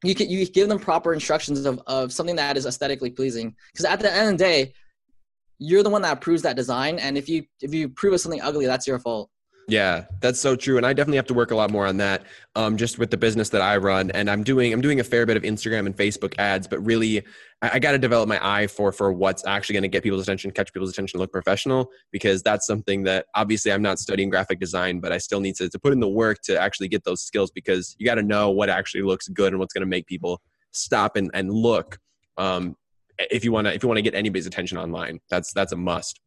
you 0.05 0.14
can, 0.14 0.31
you 0.31 0.47
give 0.47 0.68
them 0.68 0.79
proper 0.79 1.12
instructions 1.12 1.64
of, 1.66 1.81
of 1.87 2.12
something 2.12 2.37
that 2.37 2.57
is 2.57 2.66
aesthetically 2.66 3.11
pleasing. 3.11 3.55
Because 3.73 3.85
at 3.85 4.01
the 4.01 4.12
end 4.12 4.33
of 4.33 4.38
the 4.38 4.44
day, 4.44 4.73
you're 5.59 5.83
the 5.83 5.90
one 5.90 6.03
that 6.03 6.12
approves 6.12 6.42
that 6.42 6.57
design, 6.57 7.01
and 7.01 7.18
if 7.18 7.29
you 7.29 7.42
if 7.61 7.75
you 7.75 7.88
prove 7.88 8.14
it's 8.14 8.23
something 8.23 8.40
ugly, 8.40 8.66
that's 8.66 8.87
your 8.87 9.01
fault. 9.01 9.29
Yeah, 9.71 10.07
that's 10.21 10.41
so 10.41 10.57
true, 10.57 10.79
and 10.79 10.87
I 10.87 10.95
definitely 10.95 11.19
have 11.19 11.27
to 11.27 11.35
work 11.35 11.51
a 11.51 11.55
lot 11.55 11.71
more 11.71 11.87
on 11.87 11.99
that. 11.99 12.25
Um, 12.57 12.79
just 12.79 12.99
with 12.99 13.11
the 13.11 13.19
business 13.19 13.51
that 13.51 13.61
I 13.61 13.77
run, 13.77 14.11
and 14.13 14.31
I'm 14.31 14.43
doing 14.43 14.73
I'm 14.73 14.81
doing 14.81 14.99
a 14.99 15.05
fair 15.05 15.27
bit 15.27 15.37
of 15.37 15.43
Instagram 15.43 15.85
and 15.85 15.95
Facebook 15.95 16.35
ads, 16.39 16.67
but 16.67 16.79
really, 16.79 17.19
I, 17.61 17.73
I 17.75 17.79
got 17.79 17.93
to 17.93 17.99
develop 17.99 18.31
my 18.31 18.39
eye 18.43 18.67
for 18.67 18.93
for 18.93 19.13
what's 19.13 19.47
actually 19.47 19.75
going 19.75 19.83
to 19.83 19.89
get 19.89 20.03
people's 20.03 20.23
attention, 20.23 20.51
catch 20.53 20.73
people's 20.73 20.91
attention, 20.91 21.21
look 21.21 21.31
professional, 21.31 21.91
because 22.13 22.43
that's 22.43 22.67
something 22.67 23.03
that 23.05 23.27
obviously 23.35 23.71
I'm 23.71 23.83
not 23.83 23.99
studying 23.99 24.31
graphic 24.31 24.59
design, 24.59 25.01
but 25.01 25.13
I 25.13 25.19
still 25.19 25.41
need 25.41 25.57
to 25.57 25.69
to 25.69 25.79
put 25.79 25.93
in 25.93 26.01
the 26.01 26.09
work 26.09 26.41
to 26.45 26.59
actually 26.59 26.89
get 26.89 27.05
those 27.05 27.21
skills 27.21 27.51
because 27.51 27.95
you 27.99 28.07
got 28.07 28.15
to 28.15 28.23
know 28.23 28.51
what 28.51 28.71
actually 28.71 29.03
looks 29.03 29.29
good 29.29 29.53
and 29.53 29.61
what's 29.61 29.75
going 29.75 29.83
to 29.83 29.87
make 29.87 30.07
people 30.07 30.41
stop 30.71 31.15
and 31.17 31.31
and 31.35 31.53
look. 31.53 31.99
Um, 32.39 32.75
if 33.19 33.45
you 33.45 33.53
want 33.53 33.67
to 33.67 33.75
if 33.75 33.83
you 33.83 33.89
want 33.89 33.99
to 33.99 34.03
get 34.03 34.15
anybody's 34.15 34.47
attention 34.47 34.79
online, 34.79 35.21
that's 35.29 35.53
that's 35.53 35.73
a 35.73 35.77
must. 35.77 36.21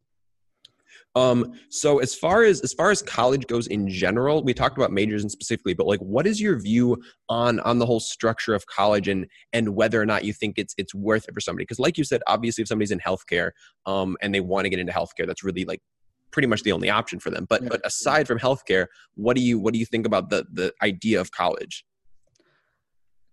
Um, 1.14 1.52
so 1.68 1.98
as 1.98 2.14
far 2.14 2.42
as 2.42 2.60
as 2.62 2.72
far 2.72 2.90
as 2.90 3.02
college 3.02 3.46
goes 3.46 3.66
in 3.66 3.88
general, 3.88 4.42
we 4.42 4.54
talked 4.54 4.78
about 4.78 4.92
majors 4.92 5.22
and 5.22 5.30
specifically, 5.30 5.74
but 5.74 5.86
like, 5.86 6.00
what 6.00 6.26
is 6.26 6.40
your 6.40 6.58
view 6.58 6.96
on 7.28 7.60
on 7.60 7.78
the 7.78 7.86
whole 7.86 8.00
structure 8.00 8.54
of 8.54 8.66
college 8.66 9.08
and 9.08 9.26
and 9.52 9.74
whether 9.74 10.00
or 10.00 10.06
not 10.06 10.24
you 10.24 10.32
think 10.32 10.58
it's 10.58 10.74
it's 10.78 10.94
worth 10.94 11.28
it 11.28 11.34
for 11.34 11.40
somebody? 11.40 11.64
Because 11.64 11.78
like 11.78 11.98
you 11.98 12.04
said, 12.04 12.22
obviously, 12.26 12.62
if 12.62 12.68
somebody's 12.68 12.90
in 12.90 12.98
healthcare, 12.98 13.50
um, 13.84 14.16
and 14.22 14.34
they 14.34 14.40
want 14.40 14.64
to 14.64 14.70
get 14.70 14.78
into 14.78 14.92
healthcare, 14.92 15.26
that's 15.26 15.44
really 15.44 15.64
like 15.66 15.82
pretty 16.30 16.48
much 16.48 16.62
the 16.62 16.72
only 16.72 16.88
option 16.88 17.20
for 17.20 17.30
them. 17.30 17.46
But 17.48 17.62
yeah. 17.62 17.68
but 17.68 17.86
aside 17.86 18.26
from 18.26 18.38
healthcare, 18.38 18.86
what 19.14 19.36
do 19.36 19.42
you 19.42 19.58
what 19.58 19.74
do 19.74 19.78
you 19.78 19.86
think 19.86 20.06
about 20.06 20.30
the 20.30 20.46
the 20.50 20.72
idea 20.82 21.20
of 21.20 21.30
college? 21.30 21.84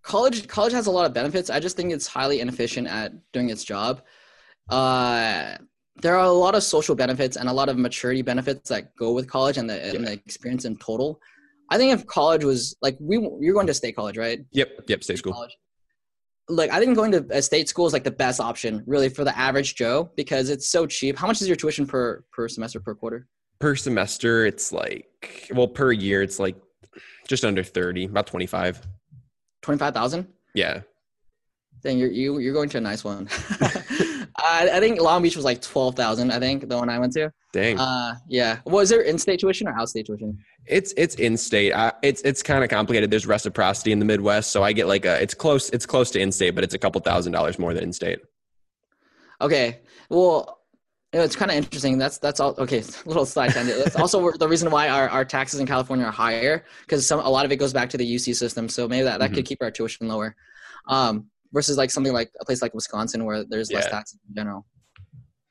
College 0.01 0.47
college 0.47 0.73
has 0.73 0.87
a 0.87 0.91
lot 0.91 1.05
of 1.05 1.13
benefits. 1.13 1.49
I 1.49 1.61
just 1.61 1.77
think 1.77 1.93
it's 1.93 2.07
highly 2.07 2.41
inefficient 2.41 2.87
at 2.87 3.13
doing 3.31 3.49
its 3.49 3.63
job. 3.63 4.01
Uh, 4.69 5.55
there 6.01 6.15
are 6.15 6.25
a 6.25 6.31
lot 6.31 6.55
of 6.55 6.63
social 6.63 6.95
benefits 6.95 7.35
and 7.35 7.49
a 7.49 7.53
lot 7.53 7.69
of 7.69 7.77
maturity 7.77 8.21
benefits 8.21 8.69
that 8.69 8.95
go 8.95 9.11
with 9.11 9.29
college 9.29 9.57
and 9.57 9.69
the, 9.69 9.95
and 9.95 10.07
the 10.07 10.13
experience 10.13 10.65
in 10.65 10.77
total. 10.77 11.19
I 11.69 11.77
think 11.77 11.93
if 11.93 12.05
college 12.07 12.43
was 12.43 12.75
like 12.81 12.97
we 12.99 13.17
you're 13.39 13.53
going 13.53 13.67
to 13.67 13.73
state 13.73 13.95
college, 13.95 14.17
right? 14.17 14.39
Yep, 14.51 14.69
yep, 14.87 15.03
state 15.03 15.19
school. 15.19 15.33
College. 15.33 15.55
Like 16.47 16.71
I 16.71 16.79
think 16.79 16.95
going 16.95 17.11
to 17.11 17.25
a 17.29 17.41
state 17.41 17.69
school 17.69 17.85
is 17.85 17.93
like 17.93 18.03
the 18.03 18.11
best 18.11 18.39
option, 18.39 18.83
really, 18.87 19.09
for 19.09 19.23
the 19.23 19.37
average 19.37 19.75
Joe 19.75 20.09
because 20.15 20.49
it's 20.49 20.67
so 20.67 20.87
cheap. 20.87 21.17
How 21.17 21.27
much 21.27 21.41
is 21.41 21.47
your 21.47 21.55
tuition 21.55 21.85
per 21.85 22.23
per 22.31 22.47
semester 22.47 22.79
per 22.79 22.95
quarter? 22.95 23.27
Per 23.59 23.75
semester, 23.75 24.45
it's 24.45 24.71
like 24.71 25.49
well, 25.53 25.67
per 25.67 25.91
year, 25.91 26.23
it's 26.23 26.39
like 26.39 26.55
just 27.27 27.45
under 27.45 27.63
thirty, 27.63 28.05
about 28.05 28.25
twenty 28.25 28.47
five. 28.47 28.81
Twenty 29.61 29.77
five 29.77 29.93
thousand. 29.93 30.27
Yeah. 30.55 30.81
Then 31.83 31.99
you're 31.99 32.09
you, 32.11 32.39
you're 32.39 32.53
going 32.53 32.69
to 32.69 32.79
a 32.79 32.81
nice 32.81 33.03
one. 33.03 33.29
I, 34.49 34.77
I 34.77 34.79
think 34.79 34.99
Long 35.01 35.21
Beach 35.21 35.35
was 35.35 35.45
like 35.45 35.61
twelve 35.61 35.95
thousand. 35.95 36.31
I 36.31 36.39
think 36.39 36.67
the 36.67 36.77
one 36.77 36.89
I 36.89 36.99
went 36.99 37.13
to. 37.13 37.31
Dang. 37.51 37.79
Uh, 37.79 38.15
yeah. 38.27 38.59
Was 38.65 38.89
there 38.89 39.01
in-state 39.01 39.39
tuition 39.39 39.67
or 39.67 39.77
out-state 39.77 40.05
tuition? 40.05 40.37
It's 40.65 40.93
it's 40.97 41.15
in-state. 41.15 41.71
Uh, 41.71 41.91
it's 42.03 42.21
it's 42.21 42.43
kind 42.43 42.63
of 42.63 42.69
complicated. 42.69 43.09
There's 43.09 43.25
reciprocity 43.25 43.91
in 43.91 43.99
the 43.99 44.05
Midwest, 44.05 44.51
so 44.51 44.63
I 44.63 44.73
get 44.73 44.87
like 44.87 45.05
a. 45.05 45.21
It's 45.21 45.33
close. 45.33 45.69
It's 45.71 45.85
close 45.85 46.11
to 46.11 46.19
in-state, 46.19 46.51
but 46.51 46.63
it's 46.63 46.73
a 46.73 46.79
couple 46.79 47.01
thousand 47.01 47.31
dollars 47.31 47.57
more 47.57 47.73
than 47.73 47.83
in-state. 47.83 48.19
Okay. 49.41 49.79
Well, 50.09 50.59
it's 51.11 51.35
kind 51.35 51.49
of 51.49 51.57
interesting. 51.57 51.97
That's 51.97 52.19
that's 52.19 52.39
all. 52.39 52.53
Okay, 52.57 52.83
little 53.05 53.25
side 53.25 53.51
tangent. 53.51 53.83
That's 53.83 53.95
also 53.95 54.31
the 54.31 54.47
reason 54.47 54.69
why 54.69 54.89
our, 54.89 55.09
our 55.09 55.25
taxes 55.25 55.59
in 55.59 55.65
California 55.65 56.05
are 56.05 56.11
higher 56.11 56.65
because 56.81 57.07
some 57.07 57.19
a 57.19 57.29
lot 57.29 57.45
of 57.45 57.51
it 57.51 57.55
goes 57.55 57.73
back 57.73 57.89
to 57.89 57.97
the 57.97 58.15
UC 58.15 58.35
system. 58.35 58.69
So 58.69 58.87
maybe 58.87 59.03
that, 59.03 59.19
that 59.19 59.27
mm-hmm. 59.27 59.35
could 59.35 59.45
keep 59.45 59.61
our 59.61 59.71
tuition 59.71 60.07
lower. 60.07 60.35
Um, 60.87 61.27
versus 61.53 61.77
like 61.77 61.91
something 61.91 62.13
like 62.13 62.31
a 62.39 62.45
place 62.45 62.61
like 62.61 62.73
Wisconsin 62.73 63.25
where 63.25 63.43
there's 63.43 63.71
less 63.71 63.87
taxes 63.87 64.19
in 64.27 64.35
general. 64.35 64.65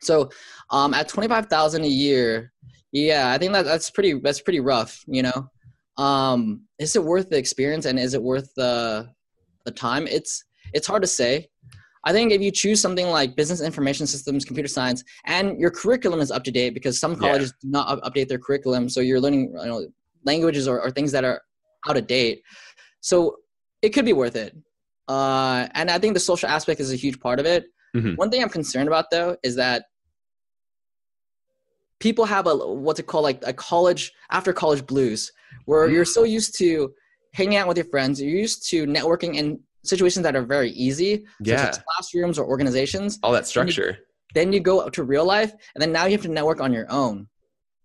So 0.00 0.30
um, 0.70 0.94
at 0.94 1.08
twenty 1.08 1.28
five 1.28 1.46
thousand 1.46 1.84
a 1.84 1.88
year, 1.88 2.52
yeah, 2.92 3.32
I 3.32 3.38
think 3.38 3.52
that 3.52 3.64
that's 3.64 3.90
pretty 3.90 4.14
that's 4.20 4.40
pretty 4.40 4.60
rough. 4.60 5.04
You 5.06 5.24
know, 5.24 5.50
um, 6.02 6.62
is 6.78 6.94
it 6.96 7.02
worth 7.02 7.30
the 7.30 7.38
experience 7.38 7.84
and 7.84 7.98
is 7.98 8.14
it 8.14 8.22
worth 8.22 8.52
the 8.54 9.08
the 9.64 9.72
time? 9.72 10.06
It's 10.06 10.44
it's 10.72 10.86
hard 10.86 11.02
to 11.02 11.08
say. 11.08 11.48
I 12.04 12.12
think 12.12 12.32
if 12.32 12.40
you 12.40 12.52
choose 12.52 12.80
something 12.80 13.08
like 13.08 13.34
business 13.34 13.60
information 13.60 14.06
systems, 14.06 14.44
computer 14.44 14.68
science, 14.68 15.02
and 15.26 15.58
your 15.58 15.70
curriculum 15.70 16.20
is 16.20 16.30
up 16.30 16.44
to 16.44 16.50
date 16.52 16.72
because 16.72 16.98
some 16.98 17.16
colleges 17.16 17.52
yeah. 17.62 17.66
do 17.66 17.70
not 17.70 18.02
update 18.02 18.28
their 18.28 18.38
curriculum, 18.38 18.88
so 18.88 19.00
you're 19.00 19.20
learning 19.20 19.52
you 19.60 19.66
know, 19.66 19.86
languages 20.24 20.68
or, 20.68 20.80
or 20.80 20.90
things 20.90 21.10
that 21.12 21.24
are 21.24 21.42
out 21.88 21.96
of 21.96 22.06
date. 22.06 22.42
So 23.00 23.36
it 23.82 23.90
could 23.90 24.04
be 24.04 24.12
worth 24.12 24.36
it. 24.36 24.56
Uh, 25.08 25.66
and 25.74 25.90
I 25.90 25.98
think 25.98 26.14
the 26.14 26.20
social 26.20 26.48
aspect 26.48 26.80
is 26.80 26.92
a 26.92 26.96
huge 26.96 27.18
part 27.18 27.40
of 27.40 27.46
it. 27.46 27.66
Mm-hmm. 27.96 28.14
One 28.14 28.30
thing 28.30 28.42
I'm 28.42 28.50
concerned 28.50 28.88
about 28.88 29.06
though 29.10 29.36
is 29.42 29.56
that 29.56 29.84
people 31.98 32.26
have 32.26 32.46
a 32.46 32.54
what's 32.54 33.00
it 33.00 33.06
called 33.06 33.24
like 33.24 33.42
a 33.46 33.52
college 33.52 34.12
after 34.30 34.52
college 34.52 34.86
blues, 34.86 35.32
where 35.64 35.86
mm-hmm. 35.86 35.94
you're 35.94 36.04
so 36.04 36.24
used 36.24 36.58
to 36.58 36.92
hanging 37.32 37.56
out 37.56 37.66
with 37.66 37.78
your 37.78 37.86
friends, 37.86 38.20
you're 38.20 38.30
used 38.30 38.68
to 38.70 38.86
networking 38.86 39.36
in 39.36 39.60
situations 39.84 40.22
that 40.24 40.36
are 40.36 40.44
very 40.44 40.70
easy, 40.70 41.24
yeah, 41.40 41.72
classrooms 41.72 42.38
or 42.38 42.46
organizations. 42.46 43.18
All 43.22 43.32
that 43.32 43.46
structure. 43.46 43.98
Then 44.34 44.48
you, 44.48 44.50
then 44.50 44.52
you 44.52 44.60
go 44.60 44.88
to 44.90 45.02
real 45.02 45.24
life, 45.24 45.52
and 45.74 45.80
then 45.80 45.92
now 45.92 46.04
you 46.04 46.12
have 46.12 46.22
to 46.22 46.28
network 46.28 46.60
on 46.60 46.72
your 46.72 46.90
own 46.90 47.28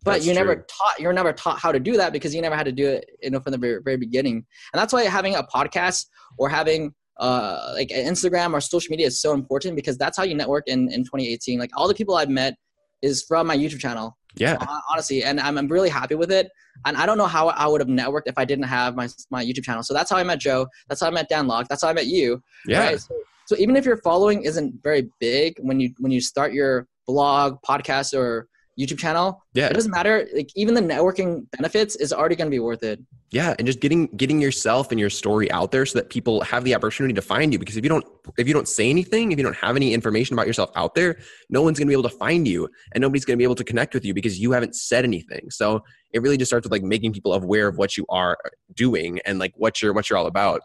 but 0.04 0.14
that's 0.14 0.26
you 0.26 0.34
never 0.34 0.56
true. 0.56 0.66
taught 0.68 1.00
you're 1.00 1.14
never 1.14 1.34
taught 1.34 1.60
how 1.60 1.72
to 1.72 1.80
do 1.80 1.98
that 1.98 2.12
because 2.12 2.36
you 2.36 2.42
never 2.42 2.56
had 2.56 2.66
to 2.66 2.72
do 2.72 2.88
it 2.88 3.10
you 3.22 3.30
know 3.30 3.40
from 3.40 3.52
the 3.52 3.58
very, 3.58 3.82
very 3.82 3.98
beginning 3.98 4.36
and 4.36 4.80
that's 4.80 4.94
why 4.94 5.04
having 5.04 5.36
a 5.36 5.44
podcast 5.44 6.08
or 6.38 6.50
having 6.50 6.94
uh, 7.17 7.73
like 7.73 7.89
Instagram 7.89 8.54
or 8.54 8.62
social 8.62 8.91
media 8.91 9.08
is 9.08 9.21
so 9.21 9.34
important 9.34 9.76
because 9.76 9.97
that's 9.97 10.17
how 10.17 10.23
you 10.23 10.36
network 10.36 10.67
in, 10.67 10.91
in 10.91 11.04
2018. 11.04 11.60
Like 11.60 11.71
all 11.76 11.88
the 11.88 11.93
people 11.93 12.15
I've 12.15 12.30
met 12.30 12.56
is 13.02 13.23
from 13.23 13.47
my 13.47 13.58
YouTube 13.58 13.80
channel. 13.80 14.17
Yeah. 14.36 14.58
honestly. 14.89 15.23
And 15.23 15.39
I'm, 15.39 15.58
I'm 15.58 15.67
really 15.67 15.89
happy 15.89 16.15
with 16.15 16.32
it. 16.32 16.49
And 16.86 16.97
I 16.97 17.06
don't 17.06 17.17
know 17.17 17.28
how 17.28 17.49
I 17.49 17.67
would 17.67 17.82
have 17.82 17.88
networked 17.88 18.23
if 18.26 18.38
I 18.38 18.45
didn't 18.45 18.65
have 18.65 18.95
my, 18.95 19.08
my 19.30 19.45
YouTube 19.45 19.63
channel. 19.63 19.84
So 19.84 19.93
that's 19.93 20.10
how 20.10 20.17
I 20.17 20.23
met 20.23 20.39
Joe. 20.39 20.67
That's 20.89 21.02
how 21.02 21.08
I 21.08 21.12
met 21.12 21.30
Dan 21.30 21.45
Lok. 21.45 21.67
That's 21.67 21.84
how 21.84 21.89
I 21.89 21.93
met 21.93 22.08
you. 22.08 22.41
Yeah. 22.65 22.80
Right? 22.80 22.99
So, 22.99 23.13
so 23.45 23.56
even 23.58 23.76
if 23.76 23.86
your 23.86 23.97
following 23.97 24.43
isn't 24.43 24.82
very 24.82 25.10
big 25.19 25.56
when 25.60 25.80
you, 25.80 25.93
when 25.99 26.12
you 26.12 26.19
start 26.19 26.54
your 26.54 26.88
blog, 27.06 27.58
podcast, 27.67 28.17
or 28.17 28.47
YouTube 28.80 29.00
channel. 29.00 29.44
Yeah. 29.54 29.68
It 29.68 29.74
doesn't 29.74 29.92
matter. 29.92 30.28
Like 30.34 30.50
even 30.56 30.74
the 30.74 30.82
networking 30.82 31.46
benefits 31.52 31.96
is 31.96 32.12
already 32.12 32.36
going 32.36 32.48
to 32.48 32.56
be 32.56 32.60
worth 32.60 32.84
it. 32.84 33.00
Yeah, 33.34 33.56
and 33.58 33.66
just 33.66 33.80
getting 33.80 34.06
getting 34.16 34.40
yourself 34.40 34.92
and 34.92 35.00
your 35.00 35.10
story 35.10 35.52
out 35.52 35.72
there 35.72 35.88
so 35.88 35.98
that 35.98 36.12
people 36.12 36.42
have 36.42 36.64
the 36.64 36.76
opportunity 36.76 37.16
to 37.16 37.22
find 37.22 37.52
you 37.52 37.58
because 37.58 37.76
if 37.78 37.84
you 37.84 37.90
don't 37.90 38.06
if 38.38 38.48
you 38.48 38.54
don't 38.54 38.68
say 38.68 38.92
anything, 38.92 39.32
if 39.32 39.40
you 39.40 39.44
don't 39.44 39.56
have 39.56 39.76
any 39.76 39.92
information 39.92 40.36
about 40.36 40.46
yourself 40.46 40.70
out 40.76 40.94
there, 40.94 41.18
no 41.50 41.64
one's 41.64 41.80
going 41.80 41.88
to 41.88 41.90
be 41.90 42.00
able 42.00 42.08
to 42.08 42.16
find 42.16 42.48
you 42.48 42.70
and 42.94 43.02
nobody's 43.02 43.26
going 43.26 43.36
to 43.36 43.40
be 43.40 43.44
able 43.44 43.56
to 43.56 43.64
connect 43.64 43.96
with 43.96 44.06
you 44.06 44.14
because 44.14 44.40
you 44.40 44.52
haven't 44.52 44.76
said 44.76 45.04
anything. 45.04 45.50
So 45.50 45.84
it 46.12 46.22
really 46.22 46.38
just 46.38 46.50
starts 46.50 46.64
with 46.64 46.72
like 46.72 46.84
making 46.84 47.12
people 47.12 47.34
aware 47.34 47.68
of 47.68 47.80
what 47.80 47.98
you 47.98 48.06
are 48.10 48.38
doing 48.76 49.20
and 49.26 49.40
like 49.40 49.54
what 49.56 49.82
you're 49.82 49.94
what 49.94 50.12
you're 50.12 50.20
all 50.20 50.28
about. 50.28 50.62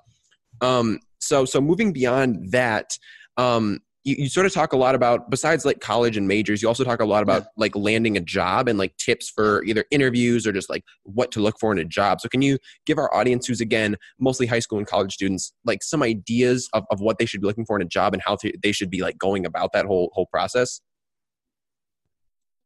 Um 0.61 0.99
so 1.21 1.47
so 1.47 1.63
moving 1.63 1.95
beyond 1.95 2.53
that, 2.53 2.99
um 3.39 3.81
you, 4.09 4.17
you 4.19 4.29
sort 4.29 4.47
of 4.47 4.53
talk 4.53 4.73
a 4.73 4.77
lot 4.77 4.95
about 4.95 5.29
besides 5.31 5.65
like 5.65 5.81
college 5.81 6.17
and 6.17 6.27
majors 6.27 6.63
you 6.63 6.69
also 6.69 6.83
talk 6.83 7.01
a 7.01 7.05
lot 7.05 7.23
about 7.23 7.43
yeah. 7.43 7.49
like 7.57 7.77
landing 7.77 8.17
a 8.17 8.21
job 8.21 8.67
and 8.67 8.79
like 8.79 8.97
tips 8.97 9.29
for 9.29 9.63
either 9.65 9.85
interviews 9.91 10.47
or 10.47 10.53
just 10.53 10.71
like 10.71 10.83
what 11.03 11.31
to 11.31 11.41
look 11.41 11.59
for 11.61 11.71
in 11.71 11.79
a 11.79 11.85
job 11.85 12.21
so 12.21 12.29
can 12.29 12.41
you 12.41 12.57
give 12.87 12.99
our 12.99 13.15
audience 13.15 13.47
who's 13.47 13.61
again 13.61 13.97
mostly 14.19 14.47
high 14.47 14.59
school 14.59 14.79
and 14.79 14.87
college 14.87 15.13
students 15.13 15.53
like 15.65 15.83
some 15.83 16.03
ideas 16.03 16.69
of, 16.73 16.85
of 16.91 17.01
what 17.01 17.19
they 17.19 17.27
should 17.27 17.41
be 17.41 17.47
looking 17.47 17.67
for 17.67 17.77
in 17.77 17.83
a 17.83 17.89
job 17.89 18.15
and 18.15 18.23
how 18.23 18.35
to, 18.35 18.51
they 18.63 18.73
should 18.73 18.91
be 18.91 19.03
like 19.03 19.19
going 19.19 19.45
about 19.45 19.73
that 19.73 19.85
whole 19.85 20.11
whole 20.15 20.27
process 20.27 20.81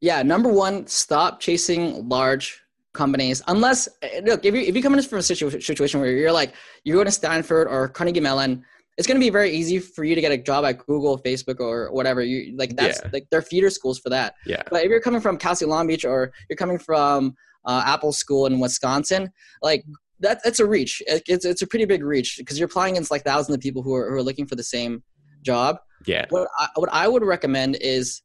yeah 0.01 0.23
number 0.23 0.49
one 0.49 0.87
stop 0.87 1.41
chasing 1.41 2.09
large 2.09 2.61
companies 2.93 3.43
unless 3.49 3.89
eh, 4.03 4.21
look 4.25 4.45
if 4.45 4.55
you, 4.55 4.61
if 4.61 4.77
you 4.77 4.83
come 4.83 4.95
in 4.95 5.03
from 5.03 5.19
a 5.19 5.23
situ- 5.23 5.61
situation 5.61 6.01
where 6.01 6.11
you're 6.11 6.31
like 6.31 6.55
you're 6.85 6.97
going 6.97 7.07
to 7.07 7.11
stanford 7.11 7.67
or 7.67 7.89
carnegie 7.89 8.21
mellon 8.21 8.65
it's 8.99 9.07
going 9.07 9.19
to 9.19 9.25
be 9.25 9.31
very 9.31 9.51
easy 9.51 9.79
for 9.79 10.05
you 10.05 10.15
to 10.15 10.21
get 10.21 10.33
a 10.33 10.39
job 10.39 10.65
at 10.65 10.79
Google, 10.87 11.19
Facebook, 11.19 11.61
or 11.61 11.91
whatever. 11.93 12.23
You 12.23 12.57
like 12.57 12.77
that's 12.77 13.01
yeah. 13.03 13.11
like 13.13 13.27
they're 13.31 13.43
feeder 13.43 13.71
schools 13.71 13.99
for 13.99 14.11
that. 14.11 14.35
Yeah. 14.47 14.63
But 14.71 14.85
if 14.85 14.91
you're 14.91 15.01
coming 15.01 15.21
from 15.21 15.39
Cal 15.39 15.57
State 15.57 15.69
Long 15.69 15.87
Beach 15.87 16.05
or 16.05 16.33
you're 16.49 16.57
coming 16.57 16.79
from 16.79 17.35
uh, 17.65 17.83
Apple 17.87 18.13
School 18.13 18.47
in 18.47 18.61
Wisconsin, 18.61 19.31
like 19.63 19.85
that 20.21 20.41
that's 20.45 20.61
a 20.61 20.67
reach. 20.67 21.03
It's 21.07 21.45
it's 21.45 21.63
a 21.63 21.67
pretty 21.67 21.87
big 21.87 22.05
reach 22.05 22.37
because 22.39 22.59
you're 22.59 22.67
applying 22.67 22.95
against 22.95 23.11
like 23.11 23.25
thousands 23.25 23.55
of 23.55 23.61
people 23.61 23.83
who 23.83 23.95
are 23.95 24.11
who 24.11 24.17
are 24.17 24.23
looking 24.23 24.47
for 24.47 24.57
the 24.57 24.65
same 24.65 25.03
job. 25.43 25.79
Yeah. 26.07 26.27
What 26.29 26.49
I, 26.59 26.69
what 26.75 26.91
I 26.93 27.09
would 27.09 27.25
recommend 27.25 27.77
is 27.81 28.23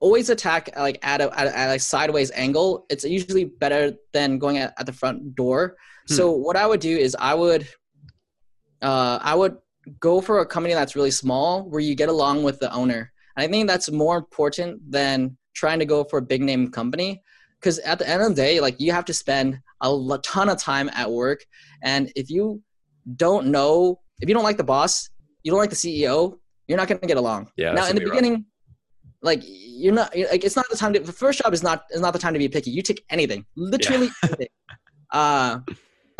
always 0.00 0.30
attack 0.30 0.70
like 0.78 0.98
at 1.02 1.20
a, 1.20 1.38
at 1.38 1.46
a, 1.46 1.58
at 1.58 1.76
a 1.76 1.78
sideways 1.78 2.30
angle. 2.32 2.86
It's 2.88 3.04
usually 3.04 3.44
better 3.44 3.94
than 4.12 4.38
going 4.38 4.58
at, 4.58 4.74
at 4.78 4.86
the 4.86 4.92
front 4.92 5.34
door. 5.34 5.76
Hmm. 6.08 6.14
So 6.14 6.30
what 6.30 6.56
I 6.56 6.66
would 6.66 6.80
do 6.80 6.96
is 6.96 7.16
I 7.18 7.34
would 7.34 7.68
uh, 8.82 9.18
I 9.20 9.34
would 9.34 9.56
go 9.98 10.20
for 10.20 10.40
a 10.40 10.46
company 10.46 10.74
that's 10.74 10.96
really 10.96 11.10
small 11.10 11.68
where 11.68 11.80
you 11.80 11.94
get 11.94 12.08
along 12.08 12.42
with 12.42 12.58
the 12.60 12.72
owner. 12.72 13.12
And 13.36 13.44
I 13.44 13.48
think 13.48 13.68
that's 13.68 13.90
more 13.90 14.16
important 14.16 14.90
than 14.90 15.36
trying 15.54 15.78
to 15.78 15.86
go 15.86 16.04
for 16.04 16.18
a 16.18 16.22
big 16.22 16.42
name 16.42 16.70
company 16.70 17.22
because 17.60 17.78
at 17.80 17.98
the 17.98 18.08
end 18.08 18.22
of 18.22 18.28
the 18.30 18.34
day, 18.34 18.60
like 18.60 18.80
you 18.80 18.92
have 18.92 19.04
to 19.06 19.14
spend 19.14 19.58
a 19.82 20.18
ton 20.22 20.48
of 20.48 20.58
time 20.58 20.90
at 20.94 21.10
work. 21.10 21.44
And 21.82 22.12
if 22.16 22.30
you 22.30 22.62
don't 23.16 23.46
know, 23.48 24.00
if 24.20 24.28
you 24.28 24.34
don't 24.34 24.44
like 24.44 24.56
the 24.56 24.64
boss, 24.64 25.10
you 25.42 25.50
don't 25.50 25.60
like 25.60 25.70
the 25.70 25.76
CEO, 25.76 26.38
you're 26.68 26.78
not 26.78 26.88
going 26.88 27.00
to 27.00 27.06
get 27.06 27.16
along. 27.16 27.50
Yeah. 27.56 27.72
Now, 27.72 27.86
in 27.86 27.96
the 27.96 28.04
beginning, 28.04 28.32
rough. 28.32 28.42
like 29.22 29.42
you're 29.44 29.94
not 29.94 30.14
like 30.16 30.44
it's 30.44 30.56
not 30.56 30.66
the 30.70 30.76
time 30.76 30.92
to 30.92 31.00
the 31.00 31.12
first 31.12 31.42
job 31.42 31.52
is 31.52 31.62
not 31.62 31.84
is 31.90 32.00
not 32.00 32.12
the 32.12 32.18
time 32.18 32.32
to 32.34 32.38
be 32.38 32.48
picky. 32.48 32.70
You 32.70 32.82
take 32.82 33.04
anything, 33.10 33.44
literally 33.56 34.06
yeah. 34.06 34.12
anything. 34.28 34.48
Uh, 35.10 35.58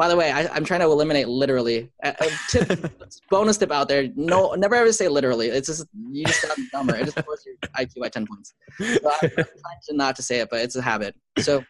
by 0.01 0.09
the 0.09 0.17
way, 0.17 0.33
I, 0.33 0.57
am 0.57 0.65
trying 0.65 0.81
to 0.81 0.87
eliminate 0.87 1.29
literally. 1.29 1.91
A, 2.03 2.17
a 2.19 2.29
tip, 2.49 2.91
bonus 3.31 3.59
tip 3.59 3.71
out 3.71 3.87
there: 3.87 4.09
no, 4.17 4.55
never 4.55 4.75
ever 4.75 4.95
say 4.95 5.09
literally. 5.09 5.49
It's 5.49 5.69
just 5.69 5.85
you 6.11 6.25
just 6.25 6.41
sound 6.41 6.59
dumber. 6.73 6.97
It 6.97 7.05
just 7.05 7.19
lowers 7.19 7.45
your 7.45 7.57
IQ 7.77 8.01
by 8.01 8.09
ten 8.09 8.27
points. 8.27 8.55
So 8.79 8.87
I'm 8.87 9.29
trying 9.29 9.81
to 9.89 9.97
not 9.97 10.17
to 10.17 10.23
say 10.23 10.41
it, 10.41 10.49
but 10.49 10.61
it's 10.61 10.75
a 10.75 10.81
habit. 10.81 11.15
So, 11.41 11.63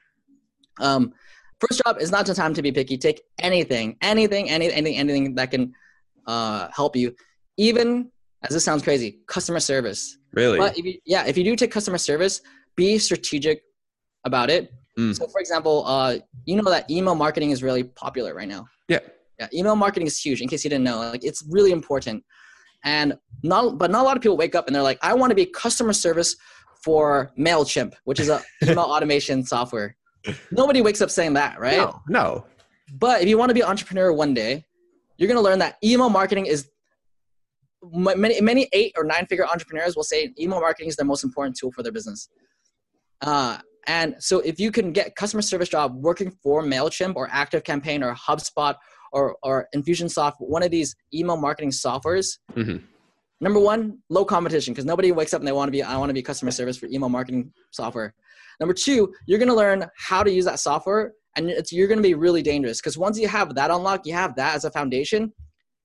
um, 0.78 1.12
first 1.58 1.82
job 1.84 1.96
is 1.98 2.12
not 2.12 2.24
the 2.24 2.34
time 2.34 2.54
to 2.54 2.62
be 2.62 2.70
picky. 2.70 2.96
Take 2.98 3.20
anything, 3.40 3.96
anything, 4.00 4.48
anything, 4.48 4.76
anything, 4.76 4.96
anything 4.96 5.34
that 5.34 5.50
can 5.50 5.72
uh, 6.28 6.68
help 6.72 6.94
you. 6.94 7.16
Even 7.56 8.12
as 8.44 8.54
this 8.54 8.62
sounds 8.62 8.84
crazy, 8.84 9.18
customer 9.26 9.58
service. 9.58 10.18
Really? 10.34 10.56
But 10.56 10.78
if 10.78 10.84
you, 10.84 11.00
yeah, 11.04 11.26
if 11.26 11.36
you 11.36 11.42
do 11.42 11.56
take 11.56 11.72
customer 11.72 11.98
service, 11.98 12.42
be 12.76 12.96
strategic 12.98 13.62
about 14.24 14.50
it. 14.50 14.72
Mm. 14.98 15.16
So, 15.16 15.26
for 15.29 15.40
example, 15.40 15.85
uh, 15.87 16.18
you 16.44 16.57
know 16.57 16.70
that 16.70 16.90
email 16.90 17.14
marketing 17.14 17.50
is 17.50 17.62
really 17.62 17.85
popular 17.85 18.35
right 18.35 18.48
now. 18.48 18.66
Yeah. 18.88 19.00
Yeah. 19.38 19.48
Email 19.55 19.76
marketing 19.76 20.07
is 20.07 20.18
huge. 20.18 20.42
In 20.42 20.48
case 20.48 20.64
you 20.64 20.70
didn't 20.70 20.85
know, 20.85 20.98
like 20.98 21.24
it's 21.24 21.42
really 21.48 21.72
important. 21.72 22.24
And 22.85 23.14
not, 23.42 23.79
but 23.79 23.90
not 23.90 24.03
a 24.03 24.05
lot 24.05 24.16
of 24.16 24.22
people 24.22 24.37
wake 24.37 24.55
up 24.55 24.66
and 24.66 24.74
they're 24.74 24.83
like, 24.83 24.98
I 25.03 25.14
want 25.14 25.31
to 25.31 25.35
be 25.35 25.46
customer 25.46 25.92
service 25.92 26.37
for 26.83 27.31
Mailchimp, 27.38 27.94
which 28.05 28.20
is 28.20 28.29
a 28.29 28.42
email 28.62 28.81
automation 28.81 29.44
software. 29.44 29.96
Nobody 30.50 30.83
wakes 30.83 31.00
up 31.00 31.11
saying 31.11 31.35
that, 31.35 31.59
right? 31.59 31.76
No, 31.76 32.03
no. 32.09 32.46
But 32.98 33.22
if 33.22 33.29
you 33.29 33.38
want 33.38 33.50
to 33.50 33.55
be 33.55 33.61
an 33.61 33.68
entrepreneur 33.68 34.12
one 34.12 34.35
day, 34.35 34.64
you're 35.16 35.29
going 35.29 35.37
to 35.37 35.42
learn 35.42 35.59
that 35.61 35.76
email 35.85 36.09
marketing 36.09 36.46
is 36.46 36.68
many 37.83 38.40
many 38.40 38.68
eight 38.72 38.92
or 38.96 39.05
nine 39.05 39.26
figure 39.26 39.46
entrepreneurs 39.46 39.96
will 39.96 40.03
say 40.03 40.33
email 40.38 40.61
marketing 40.61 40.88
is 40.88 40.96
the 40.96 41.05
most 41.05 41.24
important 41.24 41.57
tool 41.57 41.72
for 41.72 41.83
their 41.83 41.92
business. 41.92 42.29
Uh, 43.20 43.59
and 43.86 44.14
so 44.18 44.40
if 44.40 44.60
you 44.60 44.70
can 44.70 44.92
get 44.92 45.16
customer 45.16 45.42
service 45.42 45.68
job 45.68 45.94
working 45.96 46.30
for 46.42 46.62
Mailchimp 46.62 47.16
or 47.16 47.28
ActiveCampaign 47.28 48.04
or 48.04 48.14
HubSpot 48.14 48.76
or 49.12 49.36
or 49.42 49.68
Infusionsoft, 49.74 50.34
one 50.38 50.62
of 50.62 50.70
these 50.70 50.94
email 51.14 51.36
marketing 51.36 51.70
softwares. 51.70 52.38
Mm-hmm. 52.54 52.84
Number 53.42 53.58
one, 53.58 53.98
low 54.10 54.24
competition 54.24 54.74
because 54.74 54.84
nobody 54.84 55.12
wakes 55.12 55.32
up 55.32 55.40
and 55.40 55.48
they 55.48 55.52
want 55.52 55.68
to 55.68 55.72
be 55.72 55.82
I 55.82 55.96
want 55.96 56.10
to 56.10 56.14
be 56.14 56.22
customer 56.22 56.50
service 56.50 56.76
for 56.76 56.86
email 56.86 57.08
marketing 57.08 57.52
software. 57.70 58.14
Number 58.60 58.74
two, 58.74 59.12
you're 59.26 59.38
going 59.38 59.48
to 59.48 59.54
learn 59.54 59.86
how 59.96 60.22
to 60.22 60.30
use 60.30 60.44
that 60.44 60.60
software 60.60 61.14
and 61.36 61.50
you're 61.70 61.88
going 61.88 61.98
to 61.98 62.02
be 62.02 62.14
really 62.14 62.42
dangerous 62.42 62.80
because 62.80 62.98
once 62.98 63.18
you 63.18 63.28
have 63.28 63.54
that 63.54 63.70
unlocked, 63.70 64.06
you 64.06 64.12
have 64.12 64.36
that 64.36 64.54
as 64.54 64.64
a 64.64 64.70
foundation. 64.70 65.32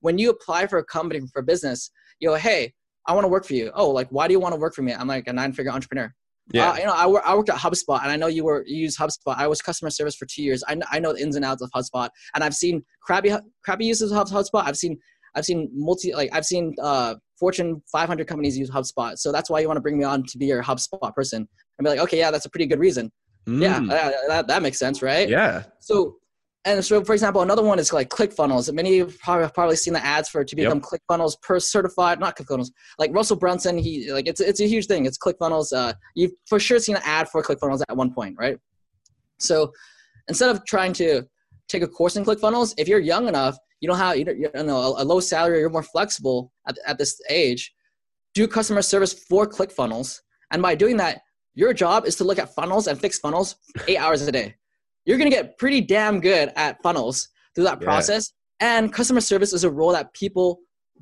When 0.01 0.17
you 0.17 0.29
apply 0.29 0.67
for 0.67 0.79
a 0.79 0.83
company 0.83 1.21
for 1.31 1.41
business, 1.41 1.89
you 2.19 2.29
go, 2.29 2.35
hey, 2.35 2.73
I 3.07 3.13
want 3.13 3.23
to 3.23 3.29
work 3.29 3.45
for 3.45 3.53
you. 3.53 3.71
Oh, 3.73 3.89
like 3.89 4.09
why 4.09 4.27
do 4.27 4.33
you 4.33 4.39
want 4.39 4.53
to 4.53 4.59
work 4.59 4.75
for 4.75 4.81
me? 4.81 4.93
I'm 4.93 5.07
like 5.07 5.27
a 5.27 5.33
nine-figure 5.33 5.71
entrepreneur. 5.71 6.13
Yeah. 6.53 6.71
Uh, 6.71 6.75
you 6.77 6.85
know, 6.85 6.93
I, 6.93 7.05
wor- 7.07 7.25
I 7.25 7.33
worked 7.35 7.49
at 7.49 7.57
HubSpot, 7.57 8.01
and 8.03 8.11
I 8.11 8.15
know 8.15 8.27
you 8.27 8.43
were 8.43 8.63
you 8.67 8.77
use 8.77 8.97
HubSpot. 8.97 9.35
I 9.35 9.47
was 9.47 9.61
customer 9.61 9.89
service 9.89 10.15
for 10.15 10.25
two 10.25 10.43
years. 10.43 10.63
I 10.67 10.75
know, 10.75 10.85
I 10.91 10.99
know 10.99 11.13
the 11.13 11.21
ins 11.21 11.35
and 11.35 11.43
outs 11.43 11.61
of 11.61 11.71
HubSpot, 11.71 12.09
and 12.35 12.43
I've 12.43 12.53
seen 12.53 12.83
crappy 13.01 13.35
crappy 13.63 13.85
uses 13.85 14.11
of 14.11 14.27
HubSpot. 14.27 14.63
I've 14.63 14.77
seen 14.77 14.99
I've 15.35 15.45
seen 15.45 15.69
multi 15.73 16.13
like 16.13 16.29
I've 16.33 16.45
seen 16.45 16.75
uh, 16.81 17.15
Fortune 17.39 17.81
500 17.91 18.27
companies 18.27 18.57
use 18.57 18.69
HubSpot. 18.69 19.17
So 19.17 19.31
that's 19.31 19.49
why 19.49 19.59
you 19.59 19.67
want 19.67 19.77
to 19.77 19.81
bring 19.81 19.97
me 19.97 20.03
on 20.03 20.23
to 20.23 20.37
be 20.37 20.45
your 20.45 20.63
HubSpot 20.63 21.13
person 21.13 21.47
and 21.77 21.83
be 21.85 21.89
like, 21.89 21.99
okay, 21.99 22.17
yeah, 22.17 22.31
that's 22.31 22.45
a 22.45 22.49
pretty 22.49 22.65
good 22.65 22.79
reason. 22.79 23.11
Mm. 23.47 23.61
Yeah, 23.61 23.79
that, 23.79 24.13
that, 24.27 24.47
that 24.47 24.61
makes 24.61 24.79
sense, 24.79 25.01
right? 25.01 25.27
Yeah. 25.27 25.63
So 25.79 26.17
and 26.65 26.83
so, 26.83 27.03
for 27.03 27.13
example, 27.13 27.43
another 27.43 27.61
one 27.61 27.77
is 27.77 27.93
like 27.93 28.09
ClickFunnels. 28.09 28.73
Many 28.73 28.99
of 28.99 29.11
you 29.11 29.17
probably 29.21 29.43
have 29.43 29.53
probably 29.53 29.75
seen 29.75 29.93
the 29.93 30.03
ads 30.03 30.29
for 30.29 30.43
to 30.43 30.55
become 30.55 30.81
yep. 30.81 30.83
ClickFunnels 30.83 31.39
per 31.39 31.59
certified, 31.59 32.19
not 32.19 32.35
ClickFunnels. 32.35 32.71
Like 32.97 33.13
Russell 33.13 33.37
Brunson, 33.37 33.77
he 33.77 34.11
like 34.11 34.27
it's 34.27 34.41
it's 34.41 34.59
a 34.59 34.67
huge 34.67 34.87
thing. 34.87 35.05
It's 35.05 35.17
ClickFunnels. 35.17 35.71
Uh, 35.71 35.93
you've 36.15 36.31
for 36.47 36.59
sure 36.59 36.79
seen 36.79 36.95
an 36.95 37.03
ad 37.05 37.29
for 37.29 37.43
ClickFunnels 37.43 37.83
at 37.87 37.95
one 37.95 38.11
point, 38.11 38.35
right? 38.39 38.57
So 39.37 39.71
instead 40.27 40.49
of 40.49 40.65
trying 40.65 40.93
to 40.93 41.23
take 41.67 41.83
a 41.83 41.87
course 41.87 42.15
in 42.15 42.25
ClickFunnels, 42.25 42.73
if 42.79 42.87
you're 42.87 42.99
young 42.99 43.27
enough, 43.27 43.57
you 43.79 43.87
don't 43.87 43.97
have 43.97 44.17
you, 44.17 44.25
don't, 44.25 44.39
you 44.39 44.49
know 44.55 44.95
a 44.97 45.03
low 45.03 45.19
salary, 45.19 45.59
you're 45.59 45.69
more 45.69 45.83
flexible 45.83 46.51
at 46.67 46.79
at 46.87 46.97
this 46.97 47.21
age. 47.29 47.75
Do 48.33 48.47
customer 48.47 48.81
service 48.81 49.13
for 49.13 49.47
ClickFunnels, 49.47 50.19
and 50.49 50.63
by 50.63 50.73
doing 50.73 50.97
that, 50.97 51.21
your 51.53 51.73
job 51.73 52.07
is 52.07 52.15
to 52.15 52.23
look 52.23 52.39
at 52.39 52.55
funnels 52.55 52.87
and 52.87 52.99
fix 52.99 53.19
funnels 53.19 53.55
eight 53.87 53.97
hours 53.97 54.23
a 54.23 54.31
day 54.31 54.55
you're 55.05 55.17
going 55.17 55.29
to 55.29 55.35
get 55.35 55.57
pretty 55.57 55.81
damn 55.81 56.19
good 56.19 56.51
at 56.55 56.81
funnels 56.81 57.29
through 57.53 57.65
that 57.65 57.79
yeah. 57.81 57.85
process. 57.85 58.33
And 58.59 58.91
customer 58.91 59.21
service 59.21 59.53
is 59.53 59.63
a 59.63 59.69
role 59.69 59.91
that 59.91 60.13
people 60.13 60.59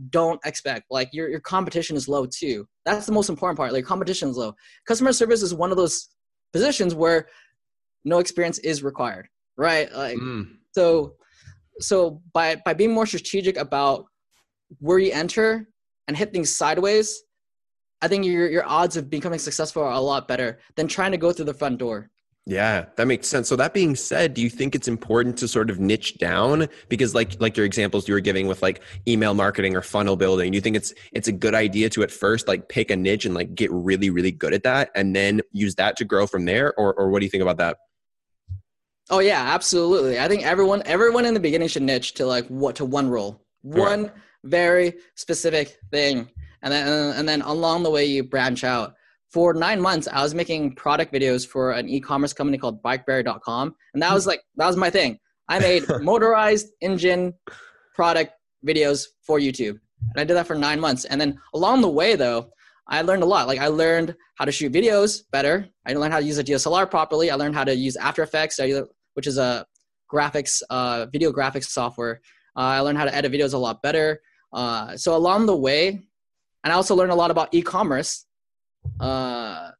don't 0.10 0.40
expect. 0.46 0.86
Like 0.90 1.10
your, 1.14 1.30
your 1.30 1.40
competition 1.40 1.96
is 1.96 2.08
low 2.08 2.26
too. 2.26 2.68
That's 2.86 3.06
the 3.06 3.12
most 3.12 3.30
important 3.30 3.58
part. 3.58 3.74
Like 3.74 3.86
competition 3.86 4.30
is 4.30 4.38
low. 4.38 4.54
Customer 4.88 5.14
service 5.14 5.42
is 5.42 5.54
one 5.54 5.72
of 5.72 5.78
those 5.78 6.10
positions 6.52 6.96
where 6.96 7.28
no 8.06 8.20
experience 8.20 8.60
is 8.60 8.84
required, 8.84 9.28
right? 9.58 9.92
Like 9.94 10.18
mm. 10.18 10.48
so 10.74 11.14
so 11.80 12.22
by 12.34 12.56
by 12.66 12.74
being 12.74 12.94
more 12.94 13.06
strategic 13.06 13.58
about 13.58 14.06
where 14.80 15.00
you 15.00 15.12
enter 15.12 15.68
and 16.08 16.18
hit 16.18 16.34
things 16.34 16.56
sideways, 16.56 17.24
I 18.02 18.08
think 18.08 18.26
your 18.26 18.50
your 18.50 18.66
odds 18.66 18.98
of 18.98 19.10
becoming 19.10 19.40
successful 19.40 19.84
are 19.84 19.92
a 19.92 20.00
lot 20.00 20.28
better 20.28 20.60
than 20.76 20.88
trying 20.88 21.12
to 21.12 21.18
go 21.18 21.32
through 21.32 21.46
the 21.46 21.54
front 21.54 21.78
door. 21.80 22.10
Yeah, 22.46 22.88
that 22.98 23.08
makes 23.08 23.30
sense. 23.30 23.48
So 23.48 23.56
that 23.56 23.74
being 23.74 23.96
said, 23.96 24.34
do 24.34 24.42
you 24.42 24.50
think 24.50 24.76
it's 24.76 24.90
important 24.90 25.38
to 25.38 25.48
sort 25.48 25.70
of 25.70 25.80
niche 25.80 26.18
down 26.18 26.68
because 26.90 27.16
like 27.16 27.40
like 27.40 27.56
your 27.56 27.66
examples 27.66 28.06
you 28.06 28.14
were 28.14 28.20
giving 28.20 28.48
with 28.48 28.62
like 28.62 28.82
email 29.08 29.34
marketing 29.34 29.78
or 29.78 29.82
funnel 29.82 30.18
building, 30.18 30.52
do 30.52 30.58
you 30.58 30.62
think 30.62 30.76
it's 30.76 30.94
it's 31.14 31.30
a 31.30 31.32
good 31.32 31.56
idea 31.56 31.90
to 31.92 32.04
at 32.04 32.12
first 32.12 32.50
like 32.50 32.68
pick 32.68 32.92
a 32.92 32.98
niche 32.98 33.24
and 33.24 33.34
like 33.34 33.56
get 33.56 33.72
really 33.72 34.10
really 34.10 34.32
good 34.32 34.54
at 34.54 34.64
that 34.64 34.92
and 34.94 35.16
then 35.16 35.40
use 35.54 35.76
that 35.76 35.96
to 35.96 36.06
grow 36.06 36.28
from 36.28 36.44
there 36.44 36.74
or 36.78 36.94
or 36.96 37.10
what 37.10 37.20
do 37.20 37.26
you 37.26 37.30
think 37.30 37.44
about 37.44 37.58
that? 37.58 37.78
Oh 39.10 39.20
yeah, 39.20 39.42
absolutely. 39.54 40.20
I 40.20 40.28
think 40.28 40.44
everyone 40.44 40.84
everyone 40.86 41.26
in 41.26 41.34
the 41.34 41.40
beginning 41.40 41.70
should 41.70 41.84
niche 41.84 42.14
to 42.16 42.26
like 42.26 42.46
what 42.48 42.76
to 42.76 42.86
one 42.86 43.10
role. 43.10 43.42
One 43.62 44.12
very 44.44 44.96
specific 45.16 45.78
thing. 45.92 46.30
And 46.62 46.74
then 46.74 47.14
and 47.16 47.30
then 47.30 47.42
along 47.42 47.84
the 47.84 47.90
way 47.90 48.04
you 48.04 48.24
branch 48.26 48.66
out 48.66 48.96
for 49.34 49.56
nine 49.56 49.82
months, 49.82 50.08
I 50.08 50.22
was 50.22 50.36
making 50.36 50.76
product 50.76 51.12
videos 51.12 51.46
for 51.46 51.72
an 51.72 51.90
e-commerce 51.90 52.34
company 52.34 52.60
called 52.60 52.84
BikeBerry.com, 52.84 53.76
and 53.96 54.04
that 54.04 54.14
was 54.14 54.28
like 54.28 54.42
that 54.58 54.68
was 54.68 54.78
my 54.78 54.92
thing. 54.92 55.18
I 55.50 55.58
made 55.58 55.84
motorized 56.02 56.68
engine 56.82 57.34
product 57.96 58.34
videos 58.66 59.08
for 59.24 59.40
YouTube, 59.40 59.80
and 60.12 60.18
I 60.18 60.24
did 60.24 60.36
that 60.36 60.46
for 60.46 60.56
nine 60.56 60.80
months. 60.80 61.06
And 61.06 61.20
then 61.20 61.40
along 61.56 61.82
the 61.82 61.90
way, 61.90 62.16
though, 62.16 62.52
I 62.88 63.02
learned 63.02 63.24
a 63.24 63.26
lot. 63.26 63.48
Like 63.48 63.60
I 63.60 63.68
learned 63.68 64.16
how 64.36 64.46
to 64.46 64.52
shoot 64.52 64.72
videos 64.72 65.24
better. 65.32 65.68
I 65.88 65.94
learned 65.94 66.14
how 66.14 66.20
to 66.20 66.26
use 66.26 66.38
a 66.38 66.44
DSLR 66.44 66.90
properly. 66.90 67.32
I 67.32 67.36
learned 67.36 67.56
how 67.56 67.64
to 67.64 67.76
use 67.76 67.98
After 67.98 68.22
Effects, 68.22 68.60
which 69.16 69.26
is 69.26 69.40
a 69.40 69.66
graphics, 70.14 70.62
uh, 70.70 71.08
video 71.12 71.32
graphics 71.32 71.66
software. 71.66 72.22
Uh, 72.56 72.78
I 72.78 72.80
learned 72.82 73.00
how 73.00 73.06
to 73.06 73.16
edit 73.16 73.32
videos 73.32 73.56
a 73.56 73.58
lot 73.58 73.82
better. 73.82 74.22
Uh, 74.52 74.96
so 74.96 75.16
along 75.16 75.48
the 75.48 75.58
way, 75.58 76.04
and 76.64 76.72
I 76.72 76.76
also 76.76 76.94
learned 76.94 77.12
a 77.12 77.16
lot 77.16 77.32
about 77.32 77.50
e-commerce 77.52 78.28
uh, 79.00 79.72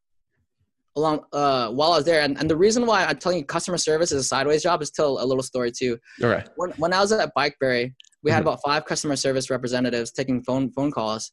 along 0.96 1.24
uh, 1.32 1.70
while 1.70 1.92
I 1.92 1.96
was 1.96 2.04
there. 2.04 2.20
And, 2.20 2.38
and 2.38 2.48
the 2.48 2.56
reason 2.56 2.86
why 2.86 3.04
I'm 3.04 3.16
telling 3.18 3.38
you 3.38 3.44
customer 3.44 3.78
service 3.78 4.12
is 4.12 4.20
a 4.20 4.24
sideways 4.24 4.62
job 4.62 4.82
is 4.82 4.90
tell 4.90 5.22
a 5.22 5.26
little 5.26 5.42
story 5.42 5.72
too. 5.72 5.98
All 6.22 6.28
right. 6.28 6.48
When, 6.56 6.70
when 6.72 6.92
I 6.92 7.00
was 7.00 7.12
at 7.12 7.34
Bikeberry, 7.36 7.94
we 8.22 8.30
had 8.30 8.38
mm-hmm. 8.38 8.48
about 8.48 8.60
five 8.64 8.84
customer 8.84 9.16
service 9.16 9.50
representatives 9.50 10.10
taking 10.10 10.42
phone 10.42 10.70
phone 10.72 10.90
calls. 10.90 11.32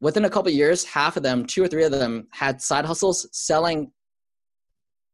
Within 0.00 0.24
a 0.24 0.30
couple 0.30 0.50
years, 0.50 0.84
half 0.84 1.16
of 1.18 1.22
them, 1.22 1.44
two 1.44 1.62
or 1.62 1.68
three 1.68 1.84
of 1.84 1.90
them, 1.90 2.26
had 2.32 2.62
side 2.62 2.86
hustles 2.86 3.28
selling 3.32 3.92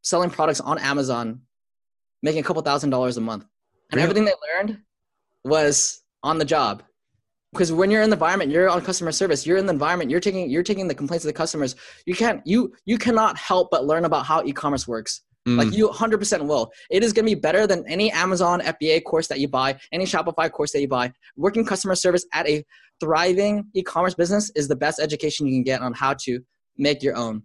selling 0.03 0.31
products 0.31 0.61
on 0.61 0.79
Amazon, 0.79 1.41
making 2.23 2.41
a 2.41 2.45
couple 2.45 2.63
thousand 2.63 2.91
dollars 2.91 3.17
a 3.17 3.21
month. 3.21 3.45
And 3.91 3.97
really? 3.97 4.03
everything 4.05 4.25
they 4.25 4.33
learned 4.55 4.79
was 5.45 6.03
on 6.23 6.39
the 6.39 6.45
job 6.45 6.83
because 7.57 7.73
when 7.73 7.91
you're 7.91 8.03
in 8.03 8.11
the 8.11 8.17
environment 8.17 8.51
you're 8.51 8.69
on 8.69 8.81
customer 8.83 9.11
service 9.11 9.47
you're 9.47 9.57
in 9.57 9.67
the 9.67 9.73
environment 9.73 10.11
you're 10.11 10.21
taking 10.21 10.51
you're 10.51 10.63
taking 10.63 10.87
the 10.87 10.95
complaints 10.95 11.25
of 11.25 11.29
the 11.29 11.33
customers 11.33 11.75
you 12.05 12.15
can't 12.15 12.41
you 12.47 12.73
you 12.85 12.99
cannot 12.99 13.39
help 13.39 13.71
but 13.71 13.87
learn 13.87 14.05
about 14.05 14.27
how 14.27 14.45
e-commerce 14.45 14.87
works. 14.87 15.23
Mm. 15.47 15.59
like 15.59 15.73
you 15.73 15.89
100% 15.89 16.45
will. 16.45 16.73
It 16.91 17.05
is 17.05 17.13
going 17.13 17.25
to 17.25 17.31
be 17.33 17.41
better 17.41 17.69
than 17.69 17.85
any 17.87 18.11
amazon 18.11 18.61
fba 18.61 19.05
course 19.05 19.29
that 19.29 19.39
you 19.39 19.49
buy 19.49 19.79
any 19.93 20.05
shopify 20.05 20.51
course 20.51 20.73
that 20.73 20.81
you 20.81 20.89
buy. 20.89 21.13
Working 21.37 21.65
customer 21.65 21.95
service 21.95 22.27
at 22.33 22.49
a 22.49 22.65
thriving 23.01 23.65
e-commerce 23.75 24.15
business 24.15 24.51
is 24.57 24.69
the 24.69 24.77
best 24.77 24.99
education 25.01 25.47
you 25.47 25.55
can 25.55 25.63
get 25.63 25.83
on 25.83 25.93
how 25.95 26.15
to 26.25 26.41
make 26.77 27.03
your 27.03 27.17
own 27.17 27.43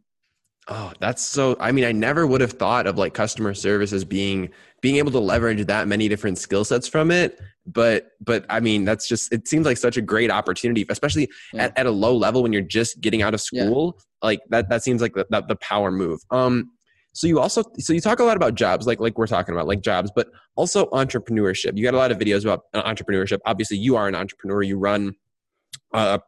Oh, 0.68 0.94
that's 1.00 1.22
so. 1.24 1.58
I 1.60 1.72
mean, 1.72 1.86
I 1.86 1.92
never 1.92 2.28
would 2.28 2.42
have 2.42 2.54
thought 2.54 2.86
of 2.88 2.98
like 2.98 3.14
customer 3.14 3.54
service 3.54 3.94
as 3.94 4.06
being 4.06 4.50
being 4.82 4.98
able 4.98 5.12
to 5.12 5.20
leverage 5.20 5.66
that 5.66 5.88
many 5.88 6.08
different 6.08 6.38
skill 6.38 6.64
sets 6.64 6.88
from 6.88 7.12
it. 7.12 7.40
But 7.66 8.12
but 8.20 8.46
I 8.50 8.60
mean, 8.60 8.86
that's 8.86 9.08
just 9.08 9.34
it 9.34 9.48
seems 9.48 9.66
like 9.66 9.78
such 9.78 9.98
a 9.98 10.02
great 10.02 10.30
opportunity, 10.30 10.86
especially 10.90 11.30
yeah. 11.54 11.66
at, 11.66 11.80
at 11.80 11.86
a 11.88 11.92
low 11.92 12.16
level 12.16 12.44
when 12.44 12.54
you're 12.54 12.62
just 12.62 13.02
getting 13.02 13.22
out 13.22 13.34
of 13.34 13.42
school. 13.42 13.98
Yeah. 13.98 14.28
Like 14.28 14.42
that 14.50 14.70
that 14.70 14.84
seems 14.84 15.02
like 15.02 15.14
the, 15.14 15.26
the, 15.30 15.42
the 15.42 15.56
power 15.58 15.92
move. 15.92 16.20
Um, 16.30 16.72
so 17.14 17.28
you 17.28 17.40
also 17.40 17.64
so 17.80 17.92
you 17.92 18.00
talk 18.00 18.20
a 18.20 18.24
lot 18.24 18.38
about 18.38 18.56
jobs, 18.56 18.88
like 18.88 19.00
like 19.00 19.18
we're 19.18 19.28
talking 19.28 19.54
about, 19.54 19.68
like 19.68 19.82
jobs, 19.82 20.12
but 20.16 20.30
also 20.56 20.86
entrepreneurship. 20.88 21.76
You 21.76 21.84
got 21.84 21.94
a 21.94 21.98
lot 21.98 22.12
of 22.12 22.18
videos 22.18 22.44
about 22.44 22.62
uh, 22.74 22.84
entrepreneurship. 22.84 23.40
Obviously, 23.46 23.78
you 23.78 23.96
are 23.96 24.08
an 24.08 24.16
entrepreneur. 24.16 24.62
You 24.62 24.78
run 24.78 25.16
a 25.94 26.22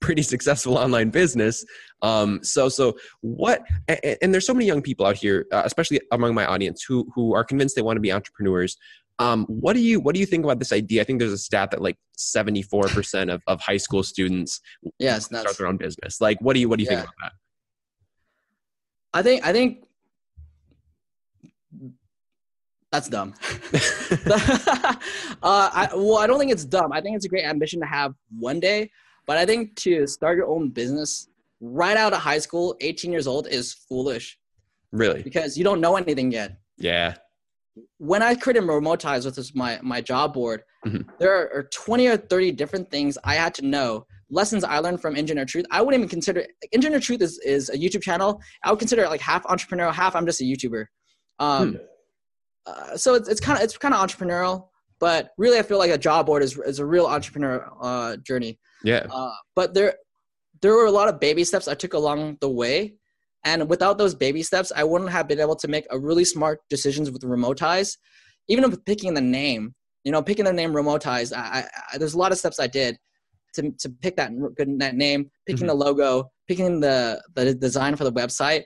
pretty 0.00 0.22
successful 0.22 0.78
online 0.78 1.10
business. 1.10 1.64
Um, 2.02 2.40
so, 2.42 2.68
so 2.68 2.96
what? 3.20 3.62
And, 3.88 4.16
and, 4.22 4.34
there's 4.34 4.46
so 4.46 4.54
many 4.54 4.66
young 4.66 4.82
people 4.82 5.06
out 5.06 5.16
here, 5.16 5.46
uh, 5.52 5.62
especially 5.64 6.00
among 6.12 6.34
my 6.34 6.46
audience, 6.46 6.82
who 6.82 7.10
who 7.14 7.34
are 7.34 7.44
convinced 7.44 7.76
they 7.76 7.82
want 7.82 7.96
to 7.96 8.00
be 8.00 8.12
entrepreneurs. 8.12 8.76
Um, 9.18 9.44
what 9.46 9.74
do 9.74 9.80
you 9.80 10.00
what 10.00 10.14
do 10.14 10.20
you 10.20 10.26
think 10.26 10.44
about 10.44 10.58
this 10.58 10.72
idea? 10.72 11.02
I 11.02 11.04
think 11.04 11.18
there's 11.18 11.32
a 11.32 11.38
stat 11.38 11.72
that 11.72 11.82
like 11.82 11.98
74 12.16 12.84
percent 12.84 13.30
of, 13.30 13.42
of 13.46 13.60
high 13.60 13.76
school 13.76 14.02
students 14.02 14.60
yes 14.98 15.26
start 15.26 15.58
their 15.58 15.66
own 15.66 15.76
business. 15.76 16.20
Like, 16.20 16.40
what 16.40 16.54
do 16.54 16.60
you 16.60 16.68
what 16.68 16.78
do 16.78 16.84
you 16.84 16.90
yeah. 16.90 17.00
think 17.02 17.10
about 17.10 17.14
that? 17.22 17.32
I 19.12 19.22
think 19.22 19.46
I 19.46 19.52
think 19.52 19.84
that's 22.90 23.08
dumb. 23.08 23.34
uh, 24.26 25.00
I, 25.42 25.90
well, 25.94 26.18
I 26.18 26.26
don't 26.26 26.38
think 26.38 26.50
it's 26.50 26.64
dumb. 26.64 26.92
I 26.92 27.00
think 27.00 27.16
it's 27.16 27.24
a 27.24 27.28
great 27.28 27.44
ambition 27.44 27.80
to 27.80 27.86
have 27.86 28.14
one 28.36 28.58
day. 28.58 28.90
But 29.30 29.38
I 29.38 29.46
think 29.46 29.76
to 29.86 30.08
start 30.08 30.36
your 30.36 30.48
own 30.48 30.70
business 30.70 31.28
right 31.60 31.96
out 31.96 32.12
of 32.12 32.18
high 32.18 32.40
school, 32.40 32.74
18 32.80 33.12
years 33.12 33.28
old, 33.28 33.46
is 33.46 33.72
foolish. 33.72 34.36
Really? 34.90 35.22
Because 35.22 35.56
you 35.56 35.62
don't 35.62 35.80
know 35.80 35.94
anything 35.94 36.32
yet. 36.32 36.56
Yeah. 36.78 37.14
When 37.98 38.22
I 38.24 38.34
created 38.34 38.64
Remotize, 38.64 39.24
which 39.26 39.38
is 39.38 39.54
my 39.54 39.78
my 39.82 40.00
job 40.00 40.34
board, 40.34 40.64
Mhm. 40.84 41.06
there 41.20 41.32
are 41.56 41.62
20 41.72 42.08
or 42.08 42.16
30 42.16 42.50
different 42.50 42.90
things 42.90 43.16
I 43.22 43.36
had 43.36 43.54
to 43.54 43.64
know. 43.64 44.04
Lessons 44.30 44.64
I 44.64 44.80
learned 44.80 45.00
from 45.00 45.14
Engineer 45.14 45.44
Truth. 45.44 45.66
I 45.70 45.80
wouldn't 45.80 46.00
even 46.00 46.08
consider 46.08 46.40
like, 46.40 46.70
Engineer 46.72 46.98
Truth 46.98 47.22
is, 47.22 47.38
is 47.44 47.68
a 47.68 47.74
YouTube 47.78 48.02
channel. 48.02 48.42
I 48.64 48.70
would 48.70 48.80
consider 48.80 49.04
it 49.04 49.10
like 49.10 49.20
half 49.20 49.44
entrepreneurial, 49.44 49.94
half 49.94 50.16
I'm 50.16 50.26
just 50.26 50.40
a 50.40 50.44
YouTuber. 50.44 50.86
Um, 51.38 51.78
uh, 52.66 52.96
so 52.96 53.14
it's, 53.14 53.28
it's 53.28 53.40
kind 53.40 53.56
of 53.58 53.62
it's 53.62 53.78
kind 53.78 53.94
of 53.94 54.00
entrepreneurial, 54.04 54.69
but 55.00 55.30
really 55.38 55.58
I 55.58 55.62
feel 55.62 55.78
like 55.78 55.90
a 55.90 55.98
job 55.98 56.26
board 56.26 56.42
is 56.42 56.56
is 56.58 56.78
a 56.78 56.86
real 56.86 57.06
entrepreneur 57.06 57.68
uh, 57.80 58.16
journey. 58.18 58.58
Yeah. 58.84 59.06
Uh, 59.10 59.32
but 59.56 59.74
there 59.74 59.94
there 60.62 60.74
were 60.74 60.86
a 60.86 60.90
lot 60.90 61.08
of 61.08 61.18
baby 61.18 61.42
steps 61.42 61.66
I 61.66 61.74
took 61.74 61.94
along 61.94 62.36
the 62.40 62.50
way, 62.50 62.94
and 63.44 63.68
without 63.68 63.98
those 63.98 64.14
baby 64.14 64.42
steps, 64.42 64.70
I 64.74 64.84
wouldn't 64.84 65.10
have 65.10 65.26
been 65.26 65.40
able 65.40 65.56
to 65.56 65.68
make 65.68 65.86
a 65.90 65.98
really 65.98 66.24
smart 66.24 66.60
decisions 66.68 67.10
with 67.10 67.22
Remotize. 67.22 67.96
Even 68.48 68.68
with 68.70 68.84
picking 68.84 69.14
the 69.14 69.20
name, 69.20 69.74
you 70.04 70.12
know, 70.12 70.22
picking 70.22 70.44
the 70.44 70.52
name 70.52 70.72
Remotize, 70.72 71.32
I, 71.36 71.66
I, 71.92 71.98
there's 71.98 72.14
a 72.14 72.18
lot 72.18 72.32
of 72.32 72.38
steps 72.38 72.60
I 72.60 72.66
did 72.66 72.98
to 73.54 73.72
to 73.78 73.88
pick 73.88 74.16
that 74.16 74.30
good 74.54 74.78
that 74.80 74.94
name, 74.94 75.30
picking 75.46 75.66
the 75.66 75.74
logo, 75.74 76.30
picking 76.46 76.80
the 76.80 77.22
the 77.34 77.54
design 77.54 77.96
for 77.96 78.04
the 78.04 78.12
website. 78.12 78.64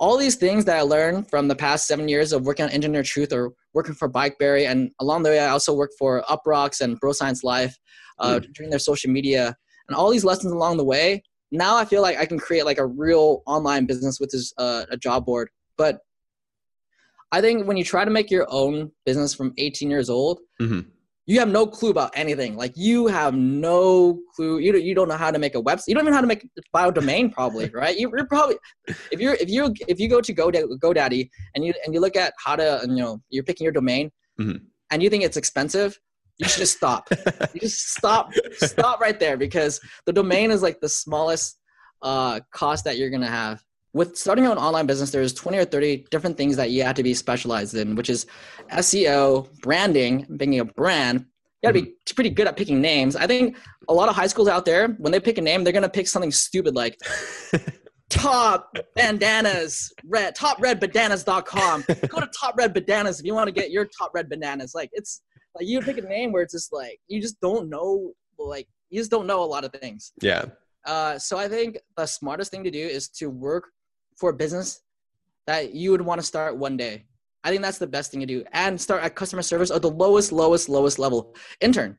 All 0.00 0.16
these 0.16 0.36
things 0.36 0.64
that 0.64 0.78
I 0.78 0.80
learned 0.80 1.28
from 1.28 1.46
the 1.46 1.54
past 1.54 1.86
seven 1.86 2.08
years 2.08 2.32
of 2.32 2.46
working 2.46 2.64
on 2.64 2.70
Engineer 2.70 3.02
Truth 3.02 3.34
or 3.34 3.52
working 3.74 3.94
for 3.94 4.08
Bikeberry, 4.08 4.66
and 4.66 4.90
along 4.98 5.22
the 5.22 5.28
way, 5.28 5.38
I 5.38 5.50
also 5.50 5.74
worked 5.74 5.94
for 5.98 6.22
UpRocks 6.22 6.80
and 6.80 6.98
Bro 6.98 7.12
Science 7.12 7.44
Life 7.44 7.78
uh, 8.18 8.40
during 8.54 8.70
their 8.70 8.78
social 8.78 9.10
media, 9.10 9.54
and 9.88 9.94
all 9.96 10.10
these 10.10 10.24
lessons 10.24 10.52
along 10.52 10.78
the 10.78 10.84
way. 10.84 11.22
Now 11.52 11.76
I 11.76 11.84
feel 11.84 12.00
like 12.00 12.16
I 12.16 12.24
can 12.24 12.38
create 12.38 12.64
like 12.64 12.78
a 12.78 12.86
real 12.86 13.42
online 13.46 13.84
business 13.84 14.18
with 14.18 14.30
this 14.30 14.54
uh, 14.56 14.86
a 14.90 14.96
job 14.96 15.26
board. 15.26 15.50
But 15.76 15.98
I 17.32 17.40
think 17.40 17.66
when 17.66 17.76
you 17.76 17.84
try 17.84 18.04
to 18.04 18.10
make 18.10 18.30
your 18.30 18.46
own 18.50 18.92
business 19.04 19.34
from 19.34 19.52
18 19.58 19.90
years 19.90 20.08
old, 20.08 20.40
Mhm. 20.60 20.86
You 21.30 21.38
have 21.38 21.48
no 21.48 21.64
clue 21.64 21.90
about 21.90 22.10
anything. 22.14 22.56
Like 22.56 22.72
you 22.74 23.06
have 23.06 23.34
no 23.34 24.18
clue. 24.34 24.58
You 24.58 24.72
don't, 24.72 24.82
you 24.82 24.96
don't 24.96 25.06
know 25.06 25.16
how 25.16 25.30
to 25.30 25.38
make 25.38 25.54
a 25.54 25.62
website. 25.62 25.86
You 25.86 25.94
don't 25.94 26.02
even 26.02 26.10
know 26.10 26.16
how 26.16 26.22
to 26.22 26.26
make 26.26 26.42
a 26.42 26.62
bio 26.72 26.90
domain, 26.90 27.30
probably, 27.30 27.70
right? 27.74 27.96
You, 27.96 28.10
you're 28.16 28.26
probably 28.26 28.56
if 29.12 29.20
you're 29.20 29.34
if 29.34 29.48
you 29.48 29.72
if 29.86 30.00
you 30.00 30.08
go 30.08 30.20
to 30.20 30.32
Go 30.32 30.50
GoDaddy 30.50 31.30
and 31.54 31.64
you 31.64 31.72
and 31.84 31.94
you 31.94 32.00
look 32.00 32.16
at 32.16 32.34
how 32.44 32.56
to 32.56 32.80
you 32.88 32.96
know 32.96 33.22
you're 33.30 33.44
picking 33.44 33.64
your 33.64 33.72
domain 33.72 34.10
Mhm. 34.40 34.60
and 34.90 35.02
you 35.04 35.08
think 35.08 35.22
it's 35.22 35.36
expensive, 35.36 35.96
you 36.38 36.48
should 36.48 36.60
just 36.60 36.76
stop. 36.76 37.08
you 37.54 37.60
just 37.60 37.94
stop 37.96 38.32
stop 38.54 38.98
right 39.00 39.20
there 39.20 39.36
because 39.36 39.80
the 40.06 40.12
domain 40.12 40.50
is 40.50 40.62
like 40.62 40.80
the 40.80 40.88
smallest 40.88 41.60
uh, 42.02 42.40
cost 42.52 42.84
that 42.86 42.98
you're 42.98 43.10
gonna 43.10 43.28
have. 43.28 43.62
With 43.92 44.16
starting 44.16 44.44
your 44.44 44.52
own 44.52 44.58
online 44.58 44.86
business, 44.86 45.10
there's 45.10 45.32
20 45.32 45.58
or 45.58 45.64
30 45.64 46.06
different 46.10 46.36
things 46.36 46.56
that 46.56 46.70
you 46.70 46.82
have 46.84 46.94
to 46.94 47.02
be 47.02 47.12
specialized 47.14 47.74
in, 47.74 47.96
which 47.96 48.08
is 48.08 48.26
SEO, 48.72 49.48
branding, 49.62 50.26
being 50.36 50.60
a 50.60 50.64
brand. 50.64 51.26
You 51.62 51.68
gotta 51.68 51.82
be 51.82 51.94
pretty 52.14 52.30
good 52.30 52.46
at 52.46 52.56
picking 52.56 52.80
names. 52.80 53.16
I 53.16 53.26
think 53.26 53.56
a 53.88 53.94
lot 53.94 54.08
of 54.08 54.14
high 54.14 54.28
schools 54.28 54.48
out 54.48 54.64
there, 54.64 54.88
when 54.98 55.12
they 55.12 55.20
pick 55.20 55.38
a 55.38 55.42
name, 55.42 55.64
they're 55.64 55.72
gonna 55.72 55.88
pick 55.88 56.08
something 56.08 56.30
stupid 56.30 56.74
like 56.74 56.96
top 58.10 58.76
bandanas, 58.94 59.92
red, 60.04 60.34
top 60.34 60.60
red 60.60 60.80
topredbananas.com. 60.80 61.84
Go 62.08 62.20
to 62.20 62.30
top 62.38 62.56
red 62.56 62.72
bananas 62.72 63.20
if 63.20 63.26
you 63.26 63.34
want 63.34 63.48
to 63.48 63.52
get 63.52 63.70
your 63.70 63.86
top 63.98 64.12
red 64.14 64.28
bananas. 64.28 64.72
Like 64.74 64.90
it's 64.92 65.22
like 65.54 65.66
you 65.66 65.80
pick 65.80 65.98
a 65.98 66.02
name 66.02 66.32
where 66.32 66.42
it's 66.42 66.52
just 66.52 66.72
like 66.72 66.98
you 67.08 67.20
just 67.20 67.40
don't 67.40 67.68
know 67.68 68.12
like 68.38 68.68
you 68.90 69.00
just 69.00 69.10
don't 69.10 69.26
know 69.26 69.42
a 69.42 69.46
lot 69.46 69.64
of 69.64 69.72
things. 69.72 70.12
yeah. 70.22 70.46
Uh, 70.86 71.18
so 71.18 71.36
I 71.36 71.46
think 71.46 71.78
the 71.96 72.06
smartest 72.06 72.50
thing 72.50 72.64
to 72.64 72.70
do 72.70 72.78
is 72.78 73.08
to 73.10 73.28
work 73.28 73.64
for 74.20 74.30
a 74.30 74.34
business 74.34 74.82
that 75.46 75.74
you 75.74 75.90
would 75.90 76.02
want 76.02 76.20
to 76.20 76.26
start 76.26 76.56
one 76.56 76.76
day. 76.76 77.06
I 77.42 77.48
think 77.48 77.62
that's 77.62 77.78
the 77.78 77.86
best 77.86 78.10
thing 78.10 78.20
to 78.20 78.26
do, 78.26 78.44
and 78.52 78.78
start 78.78 79.02
at 79.02 79.14
customer 79.14 79.40
service 79.42 79.70
or 79.70 79.80
the 79.80 79.90
lowest, 79.90 80.30
lowest, 80.30 80.68
lowest 80.68 80.98
level 80.98 81.34
intern, 81.60 81.98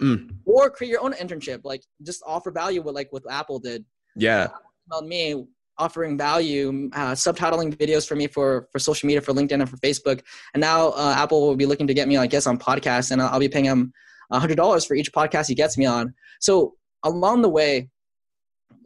Mm. 0.00 0.34
or 0.44 0.68
create 0.70 0.90
your 0.90 1.02
own 1.02 1.12
internship. 1.12 1.60
Like 1.62 1.84
just 2.02 2.22
offer 2.26 2.50
value, 2.50 2.82
with 2.82 2.96
like 2.96 3.12
what 3.12 3.22
Apple 3.30 3.60
did. 3.60 3.84
Yeah. 4.16 4.48
About 4.88 5.06
me 5.06 5.46
offering 5.78 6.18
value, 6.18 6.90
uh, 6.94 7.12
subtitling 7.12 7.76
videos 7.76 8.06
for 8.08 8.16
me 8.16 8.26
for 8.26 8.68
for 8.72 8.80
social 8.80 9.06
media, 9.06 9.20
for 9.20 9.32
LinkedIn 9.32 9.60
and 9.60 9.70
for 9.70 9.76
Facebook, 9.76 10.22
and 10.54 10.60
now 10.60 10.88
uh, 10.90 11.14
Apple 11.16 11.46
will 11.46 11.56
be 11.56 11.66
looking 11.66 11.86
to 11.86 11.94
get 11.94 12.08
me, 12.08 12.16
I 12.16 12.26
guess, 12.26 12.48
on 12.48 12.58
podcasts, 12.58 13.12
and 13.12 13.22
I'll, 13.22 13.28
I'll 13.34 13.38
be 13.40 13.48
paying 13.48 13.66
him 13.66 13.92
hundred 14.32 14.56
dollars 14.56 14.84
for 14.84 14.94
each 14.94 15.12
podcast 15.12 15.46
he 15.46 15.54
gets 15.54 15.78
me 15.78 15.86
on. 15.86 16.14
So 16.40 16.74
along 17.04 17.42
the 17.42 17.48
way, 17.48 17.90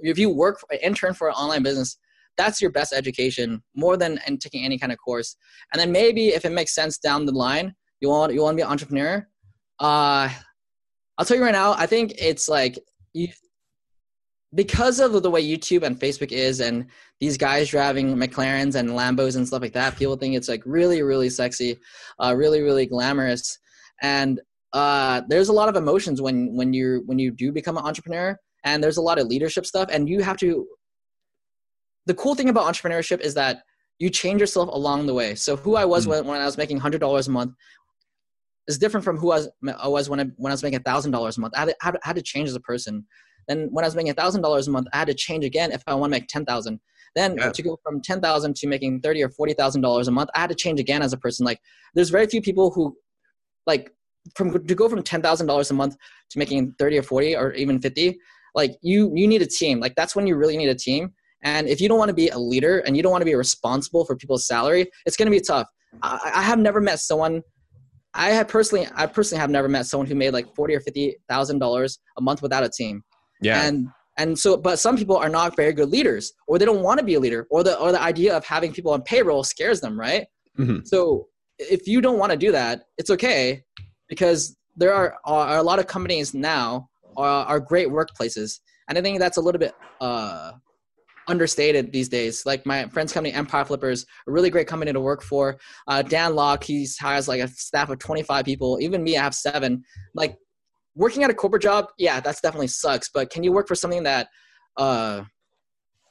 if 0.00 0.18
you 0.18 0.28
work 0.28 0.58
for, 0.60 0.68
intern 0.82 1.14
for 1.14 1.28
an 1.28 1.34
online 1.34 1.62
business, 1.62 1.96
that's 2.36 2.60
your 2.60 2.70
best 2.70 2.92
education 2.92 3.62
more 3.74 3.96
than 3.96 4.18
and 4.26 4.40
taking 4.40 4.64
any 4.64 4.78
kind 4.78 4.92
of 4.92 4.98
course. 4.98 5.36
And 5.72 5.80
then 5.80 5.92
maybe 5.92 6.28
if 6.28 6.44
it 6.44 6.52
makes 6.52 6.74
sense 6.74 6.98
down 6.98 7.26
the 7.26 7.32
line, 7.32 7.74
you 8.00 8.08
want 8.08 8.32
you 8.34 8.42
want 8.42 8.54
to 8.54 8.56
be 8.56 8.62
an 8.62 8.70
entrepreneur. 8.70 9.26
Uh, 9.78 10.28
I'll 11.18 11.24
tell 11.24 11.36
you 11.36 11.42
right 11.42 11.52
now, 11.52 11.72
I 11.72 11.86
think 11.86 12.14
it's 12.18 12.48
like 12.48 12.78
you 13.14 13.28
because 14.54 15.00
of 15.00 15.22
the 15.22 15.30
way 15.30 15.44
YouTube 15.44 15.82
and 15.82 15.98
Facebook 15.98 16.32
is, 16.32 16.60
and 16.60 16.86
these 17.20 17.36
guys 17.36 17.68
driving 17.68 18.16
McLarens 18.16 18.74
and 18.74 18.90
Lambos 18.90 19.36
and 19.36 19.46
stuff 19.46 19.62
like 19.62 19.72
that. 19.72 19.96
People 19.96 20.16
think 20.16 20.34
it's 20.34 20.48
like 20.48 20.62
really, 20.64 21.02
really 21.02 21.28
sexy, 21.28 21.78
uh, 22.22 22.34
really, 22.36 22.60
really 22.62 22.86
glamorous, 22.86 23.58
and 24.02 24.40
uh, 24.72 25.22
there's 25.28 25.48
a 25.48 25.52
lot 25.52 25.68
of 25.68 25.76
emotions 25.76 26.20
when 26.20 26.54
when 26.54 26.72
you 26.72 27.02
when 27.06 27.18
you 27.18 27.30
do 27.30 27.52
become 27.52 27.76
an 27.76 27.84
entrepreneur, 27.84 28.38
and 28.64 28.82
there's 28.82 28.98
a 28.98 29.02
lot 29.02 29.18
of 29.18 29.26
leadership 29.26 29.66
stuff, 29.66 29.88
and 29.92 30.08
you 30.08 30.22
have 30.22 30.36
to. 30.38 30.66
The 32.06 32.14
cool 32.14 32.34
thing 32.34 32.48
about 32.48 32.72
entrepreneurship 32.72 33.20
is 33.20 33.34
that 33.34 33.62
you 33.98 34.10
change 34.10 34.40
yourself 34.40 34.68
along 34.72 35.06
the 35.06 35.14
way. 35.14 35.34
So 35.34 35.56
who 35.56 35.76
I 35.76 35.84
was 35.84 36.06
Mm. 36.06 36.10
when, 36.10 36.26
when 36.26 36.40
I 36.40 36.44
was 36.44 36.56
making 36.56 36.78
hundred 36.78 37.00
dollars 37.00 37.28
a 37.28 37.30
month 37.30 37.52
is 38.68 38.78
different 38.78 39.04
from 39.04 39.16
who 39.16 39.30
I 39.32 39.36
was, 39.36 39.48
I 39.78 39.88
was 39.88 40.08
when 40.10 40.20
I 40.20 40.24
when 40.36 40.50
I 40.52 40.54
was 40.54 40.62
making 40.62 40.80
thousand 40.80 41.12
dollars 41.12 41.38
a 41.38 41.40
month. 41.40 41.54
I 41.56 41.60
had, 41.60 41.68
to, 41.68 41.76
I 41.82 41.84
had 41.86 41.90
to- 41.94 42.00
I 42.04 42.08
had 42.08 42.16
to 42.16 42.22
change 42.22 42.48
as 42.48 42.54
a 42.54 42.60
person. 42.60 43.06
Then 43.48 43.68
when 43.70 43.84
I 43.84 43.88
was 43.88 43.94
making 43.94 44.12
thousand 44.14 44.42
dollars 44.42 44.66
a 44.68 44.70
month, 44.70 44.88
I 44.92 44.98
had 44.98 45.06
to 45.08 45.14
change 45.14 45.44
again 45.44 45.70
if 45.72 45.82
I 45.86 45.94
want 45.94 46.12
to 46.12 46.18
make 46.18 46.28
ten 46.28 46.44
thousand. 46.44 46.80
Then 47.14 47.36
Yeah. 47.38 47.50
to 47.52 47.62
go 47.62 47.78
from 47.82 48.00
ten 48.02 48.20
thousand 48.20 48.56
to 48.56 48.66
making 48.66 49.00
thirty 49.00 49.22
or 49.22 49.30
forty 49.30 49.54
thousand 49.54 49.80
dollars 49.82 50.08
a 50.08 50.10
month, 50.12 50.30
I 50.34 50.40
had 50.40 50.50
to 50.50 50.56
change 50.56 50.80
again 50.80 51.00
as 51.02 51.12
a 51.12 51.16
person. 51.16 51.46
Like 51.46 51.60
there's 51.94 52.10
very 52.10 52.26
few 52.26 52.42
people 52.42 52.70
who, 52.70 52.96
like, 53.66 53.92
from 54.34 54.52
to 54.66 54.74
go 54.74 54.88
from 54.88 55.02
ten 55.02 55.22
thousand 55.22 55.46
dollars 55.46 55.70
a 55.70 55.74
month 55.74 55.96
to 56.30 56.38
making 56.38 56.74
thirty 56.78 56.98
or 56.98 57.02
forty 57.02 57.34
or 57.36 57.52
even 57.52 57.80
fifty. 57.80 58.18
Like 58.54 58.72
you 58.82 59.12
you 59.14 59.26
need 59.28 59.42
a 59.42 59.46
team. 59.46 59.80
Like 59.80 59.94
that's 59.94 60.14
when 60.16 60.26
you 60.26 60.36
really 60.36 60.56
need 60.56 60.68
a 60.68 60.74
team. 60.74 61.14
And 61.46 61.68
if 61.68 61.80
you 61.80 61.88
don't 61.88 61.96
want 61.96 62.08
to 62.08 62.14
be 62.14 62.28
a 62.28 62.38
leader 62.38 62.80
and 62.80 62.96
you 62.96 63.04
don't 63.04 63.12
want 63.12 63.22
to 63.22 63.30
be 63.32 63.36
responsible 63.36 64.04
for 64.04 64.16
people's 64.16 64.48
salary, 64.48 64.90
it's 65.06 65.16
going 65.16 65.26
to 65.26 65.30
be 65.30 65.40
tough. 65.40 65.68
I, 66.02 66.32
I 66.34 66.42
have 66.42 66.58
never 66.58 66.80
met 66.80 66.98
someone. 66.98 67.40
I 68.14 68.30
have 68.30 68.48
personally, 68.48 68.88
I 68.96 69.06
personally 69.06 69.40
have 69.40 69.50
never 69.50 69.68
met 69.68 69.86
someone 69.86 70.08
who 70.08 70.16
made 70.16 70.32
like 70.32 70.52
forty 70.56 70.74
or 70.74 70.80
fifty 70.80 71.16
thousand 71.28 71.60
dollars 71.60 72.00
a 72.18 72.20
month 72.20 72.42
without 72.42 72.64
a 72.64 72.68
team. 72.68 73.02
Yeah. 73.40 73.62
And 73.62 73.88
and 74.18 74.36
so, 74.36 74.56
but 74.56 74.80
some 74.80 74.96
people 74.96 75.16
are 75.16 75.28
not 75.28 75.54
very 75.54 75.72
good 75.72 75.88
leaders, 75.88 76.32
or 76.48 76.58
they 76.58 76.64
don't 76.64 76.82
want 76.82 76.98
to 76.98 77.04
be 77.04 77.14
a 77.14 77.20
leader, 77.20 77.46
or 77.48 77.62
the 77.62 77.78
or 77.78 77.92
the 77.92 78.02
idea 78.02 78.36
of 78.36 78.44
having 78.44 78.72
people 78.72 78.90
on 78.92 79.02
payroll 79.02 79.44
scares 79.44 79.80
them, 79.80 79.98
right? 80.00 80.26
Mhm. 80.58 80.84
So 80.84 81.28
if 81.58 81.86
you 81.86 82.00
don't 82.00 82.18
want 82.18 82.32
to 82.32 82.38
do 82.38 82.50
that, 82.50 82.86
it's 82.98 83.10
okay 83.10 83.62
because 84.08 84.56
there 84.76 84.92
are, 84.92 85.16
are 85.24 85.58
a 85.58 85.62
lot 85.62 85.78
of 85.78 85.86
companies 85.86 86.34
now 86.34 86.88
are, 87.16 87.44
are 87.46 87.60
great 87.60 87.88
workplaces, 87.88 88.58
and 88.88 88.98
I 88.98 89.02
think 89.02 89.20
that's 89.20 89.36
a 89.36 89.40
little 89.40 89.60
bit 89.60 89.74
uh, 90.00 90.52
understated 91.28 91.92
these 91.92 92.08
days. 92.08 92.46
Like 92.46 92.64
my 92.66 92.86
friend's 92.88 93.12
company, 93.12 93.34
Empire 93.34 93.64
Flippers, 93.64 94.06
a 94.26 94.32
really 94.32 94.50
great 94.50 94.66
company 94.66 94.92
to 94.92 95.00
work 95.00 95.22
for. 95.22 95.58
Uh, 95.86 96.02
Dan 96.02 96.34
Lok, 96.34 96.64
he 96.64 96.86
has 97.00 97.28
like 97.28 97.40
a 97.40 97.48
staff 97.48 97.90
of 97.90 97.98
25 97.98 98.44
people. 98.44 98.78
Even 98.80 99.02
me, 99.02 99.16
I 99.16 99.22
have 99.22 99.34
seven. 99.34 99.84
Like 100.14 100.36
working 100.94 101.22
at 101.22 101.30
a 101.30 101.34
corporate 101.34 101.62
job, 101.62 101.86
yeah, 101.98 102.20
that's 102.20 102.40
definitely 102.40 102.68
sucks. 102.68 103.08
But 103.12 103.30
can 103.30 103.42
you 103.42 103.52
work 103.52 103.68
for 103.68 103.74
something 103.74 104.02
that 104.04 104.28
uh, 104.76 105.24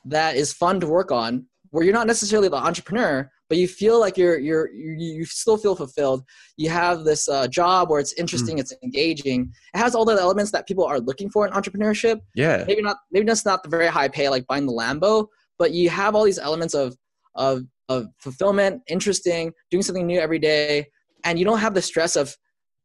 that 0.05 0.35
is 0.35 0.53
fun 0.53 0.79
to 0.79 0.87
work 0.87 1.11
on, 1.11 1.47
where 1.71 1.83
you're 1.83 1.93
not 1.93 2.07
necessarily 2.07 2.47
the 2.47 2.55
entrepreneur, 2.55 3.29
but 3.49 3.57
you 3.57 3.67
feel 3.67 3.99
like 3.99 4.17
you're 4.17 4.37
you're 4.39 4.71
you, 4.73 5.13
you 5.13 5.25
still 5.25 5.57
feel 5.57 5.75
fulfilled. 5.75 6.23
You 6.57 6.69
have 6.69 7.03
this 7.03 7.29
uh, 7.29 7.47
job 7.47 7.89
where 7.89 7.99
it's 7.99 8.13
interesting, 8.13 8.57
it's 8.57 8.73
engaging. 8.83 9.51
It 9.73 9.77
has 9.77 9.95
all 9.95 10.05
the 10.05 10.13
elements 10.13 10.51
that 10.51 10.67
people 10.67 10.83
are 10.85 10.99
looking 10.99 11.29
for 11.29 11.45
in 11.45 11.53
entrepreneurship 11.53 12.21
yeah. 12.35 12.63
maybe 12.67 12.81
not 12.81 12.97
maybe 13.11 13.25
that's 13.25 13.45
not 13.45 13.63
the 13.63 13.69
very 13.69 13.87
high 13.87 14.07
pay 14.07 14.29
like 14.29 14.45
buying 14.47 14.65
the 14.65 14.73
Lambo, 14.73 15.27
but 15.57 15.71
you 15.71 15.89
have 15.89 16.15
all 16.15 16.23
these 16.23 16.39
elements 16.39 16.73
of 16.73 16.95
of 17.35 17.63
of 17.87 18.07
fulfillment, 18.17 18.81
interesting, 18.87 19.53
doing 19.69 19.83
something 19.83 20.07
new 20.07 20.19
every 20.19 20.39
day, 20.39 20.87
and 21.23 21.37
you 21.37 21.45
don't 21.45 21.59
have 21.59 21.73
the 21.73 21.81
stress 21.81 22.15
of 22.15 22.35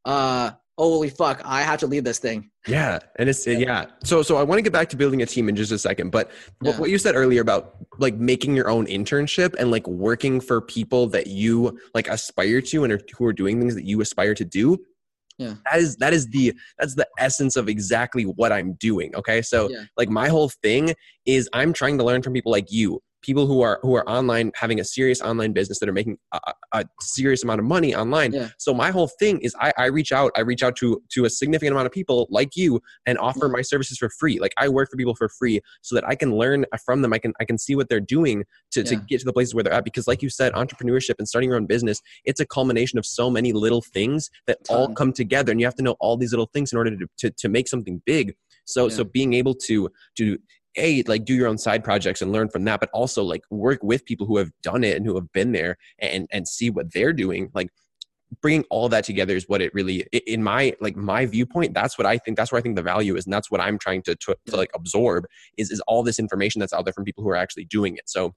uh 0.05 0.51
holy 0.89 1.11
fuck, 1.11 1.43
I 1.45 1.63
have 1.63 1.81
to 1.81 1.87
lead 1.87 2.05
this 2.05 2.19
thing. 2.19 2.51
Yeah, 2.67 2.99
and 3.17 3.29
it's 3.29 3.47
yeah. 3.47 3.87
So 4.05 4.23
so 4.23 4.37
I 4.37 4.43
want 4.43 4.59
to 4.59 4.63
get 4.63 4.73
back 4.73 4.89
to 4.91 4.97
building 4.97 5.23
a 5.23 5.27
team 5.27 5.49
in 5.49 5.57
just 5.57 5.73
a 5.73 5.79
second, 5.79 6.11
but 6.11 6.31
what, 6.61 6.79
what 6.79 6.91
you 6.91 6.99
said 6.99 7.15
earlier 7.15 7.41
about 7.41 7.77
like 7.99 8.15
making 8.17 8.55
your 8.55 8.69
own 8.69 8.87
internship 8.87 9.55
and 9.59 9.71
like 9.71 9.87
working 9.87 10.41
for 10.41 10.61
people 10.61 11.07
that 11.09 11.27
you 11.27 11.79
like 11.95 12.09
aspire 12.09 12.61
to 12.63 12.85
and 12.85 12.93
are, 12.93 13.01
who 13.17 13.25
are 13.25 13.33
doing 13.33 13.59
things 13.61 13.75
that 13.75 13.85
you 13.85 14.01
aspire 14.01 14.35
to 14.35 14.45
do. 14.45 14.79
Yeah. 15.39 15.55
That 15.71 15.81
is 15.81 15.97
that 15.97 16.13
is 16.13 16.27
the 16.29 16.53
that's 16.79 16.95
the 16.95 17.09
essence 17.19 17.57
of 17.57 17.69
exactly 17.69 18.25
what 18.25 18.53
I'm 18.53 18.75
doing. 18.75 19.15
Okay, 19.17 19.41
so 19.41 19.71
Yeah. 19.71 19.85
like 19.97 20.11
my 20.11 20.29
whole 20.29 20.51
thing 20.63 20.95
is 21.25 21.49
I'm 21.55 21.73
trying 21.73 21.97
to 21.99 22.05
learn 22.05 22.23
from 22.23 22.35
people 22.35 22.53
like 22.53 22.71
you 22.71 23.01
people 23.23 23.47
who 23.47 23.61
are 23.63 23.79
who 23.83 23.95
are 23.95 24.09
online 24.09 24.51
having 24.55 24.81
a 24.81 24.85
serious 24.85 25.21
online 25.21 25.53
business 25.53 25.79
that 25.79 25.89
are 25.89 25.93
making 25.93 26.17
a, 26.33 26.41
a 26.73 26.85
serious 27.01 27.43
amount 27.45 27.61
of 27.61 27.67
money 27.67 27.95
online. 27.95 28.33
Yeah. 28.33 28.49
so 28.59 28.73
my 28.75 28.91
whole 28.91 29.09
thing 29.09 29.39
is 29.41 29.55
I, 29.61 29.73
I 29.77 29.87
reach 29.87 30.13
out 30.13 30.33
i 30.37 30.41
reach 30.41 30.63
out 30.63 30.77
to 30.77 31.03
to 31.11 31.25
a 31.25 31.31
significant 31.31 31.73
amount 31.73 31.87
of 31.87 31.93
people 31.93 32.27
like 32.31 32.57
you 32.57 32.81
and 33.07 33.19
offer 33.19 33.49
Mhm. 33.49 33.53
my 33.53 33.63
services 33.63 33.99
for 33.99 34.09
free. 34.11 34.39
Like 34.41 34.53
i 34.59 34.69
work 34.69 34.91
for 34.91 34.97
people 34.97 35.15
for 35.15 35.29
free 35.29 35.61
so 35.83 35.95
that 35.95 36.07
i 36.09 36.15
can 36.15 36.37
learn 36.37 36.65
from 36.85 37.03
them. 37.03 37.13
I 37.13 37.19
can 37.19 37.33
i 37.41 37.45
can 37.45 37.59
see 37.59 37.75
what 37.77 37.89
they're 37.89 38.01
doing 38.01 38.45
to, 38.73 38.83
to 38.85 38.97
get 38.97 39.21
to 39.21 39.27
the 39.27 39.33
places 39.33 39.55
where 39.55 39.65
they're 39.65 39.73
at. 39.73 39.85
Because 39.85 40.07
like 40.07 40.23
you 40.23 40.31
said 40.31 40.53
entrepreneurship 40.55 41.15
and 41.19 41.29
starting 41.29 41.51
your 41.51 41.57
own 41.57 41.67
business 41.67 42.01
it's 42.25 42.41
a 42.41 42.47
culmination 42.47 42.99
of 42.99 43.07
so 43.07 43.31
many 43.31 43.53
little 43.53 43.83
things 43.83 44.31
that 44.47 44.59
all 44.69 44.93
come 44.95 45.13
together 45.13 45.51
and 45.53 45.61
you 45.61 45.67
have 45.67 45.75
to 45.77 45.83
know 45.83 45.97
all 46.01 46.17
these 46.17 46.33
little 46.33 46.51
things 46.53 46.73
in 46.73 46.79
order 46.79 46.91
to 46.97 47.07
to, 47.19 47.31
to 47.31 47.49
make 47.49 47.69
something 47.69 48.01
big. 48.07 48.35
So 48.65 48.89
so 48.89 49.03
being 49.05 49.33
able 49.35 49.55
to 49.69 49.89
to 50.19 50.39
a 50.77 51.03
like 51.05 51.25
do 51.25 51.35
your 51.35 51.49
own 51.49 51.59
side 51.59 51.83
projects 51.83 52.23
and 52.23 52.33
learn 52.33 52.49
from 52.49 52.65
that 52.65 52.79
but 52.81 52.91
also 52.93 53.23
like 53.25 53.43
work 53.51 53.83
with 53.83 54.05
people 54.05 54.27
who 54.27 54.37
have 54.37 54.51
done 54.63 54.85
it 54.85 54.97
and 54.97 55.05
who 55.05 55.15
have 55.15 55.31
been 55.33 55.53
there 55.53 55.77
and 55.99 56.29
and 56.31 56.47
see 56.47 56.71
what 56.71 56.93
they're 56.93 57.13
doing. 57.13 57.51
Like 57.55 57.71
bringing 58.41 58.65
all 58.71 58.89
that 58.89 59.05
together 59.05 59.35
is 59.35 59.49
what 59.49 59.61
it 59.61 59.75
really 59.75 60.07
in 60.27 60.43
my 60.43 60.73
like 60.81 60.95
my 60.95 61.27
viewpoint 61.27 61.75
that's 61.75 61.99
what 61.99 62.07
i 62.07 62.17
think 62.17 62.37
that's 62.37 62.53
where 62.53 62.61
i 62.61 62.63
think 62.63 62.77
the 62.77 62.83
value 62.83 63.17
is 63.17 63.27
and 63.27 63.33
that's 63.33 63.51
what 63.51 63.61
i'm 63.61 63.77
trying 63.77 64.01
to 64.01 64.15
to, 64.15 64.37
to 64.47 64.57
like 64.57 64.71
absorb 64.73 65.25
is 65.57 65.73
is 65.73 65.81
all 65.89 66.05
this 66.05 66.21
information 66.21 66.61
that's 66.61 66.73
out 66.73 66.85
there 66.85 66.93
from 66.93 67.05
people 67.05 67.25
who 67.25 67.31
are 67.31 67.37
actually 67.37 67.65
doing 67.65 67.97
it. 67.97 68.09
So 68.09 68.35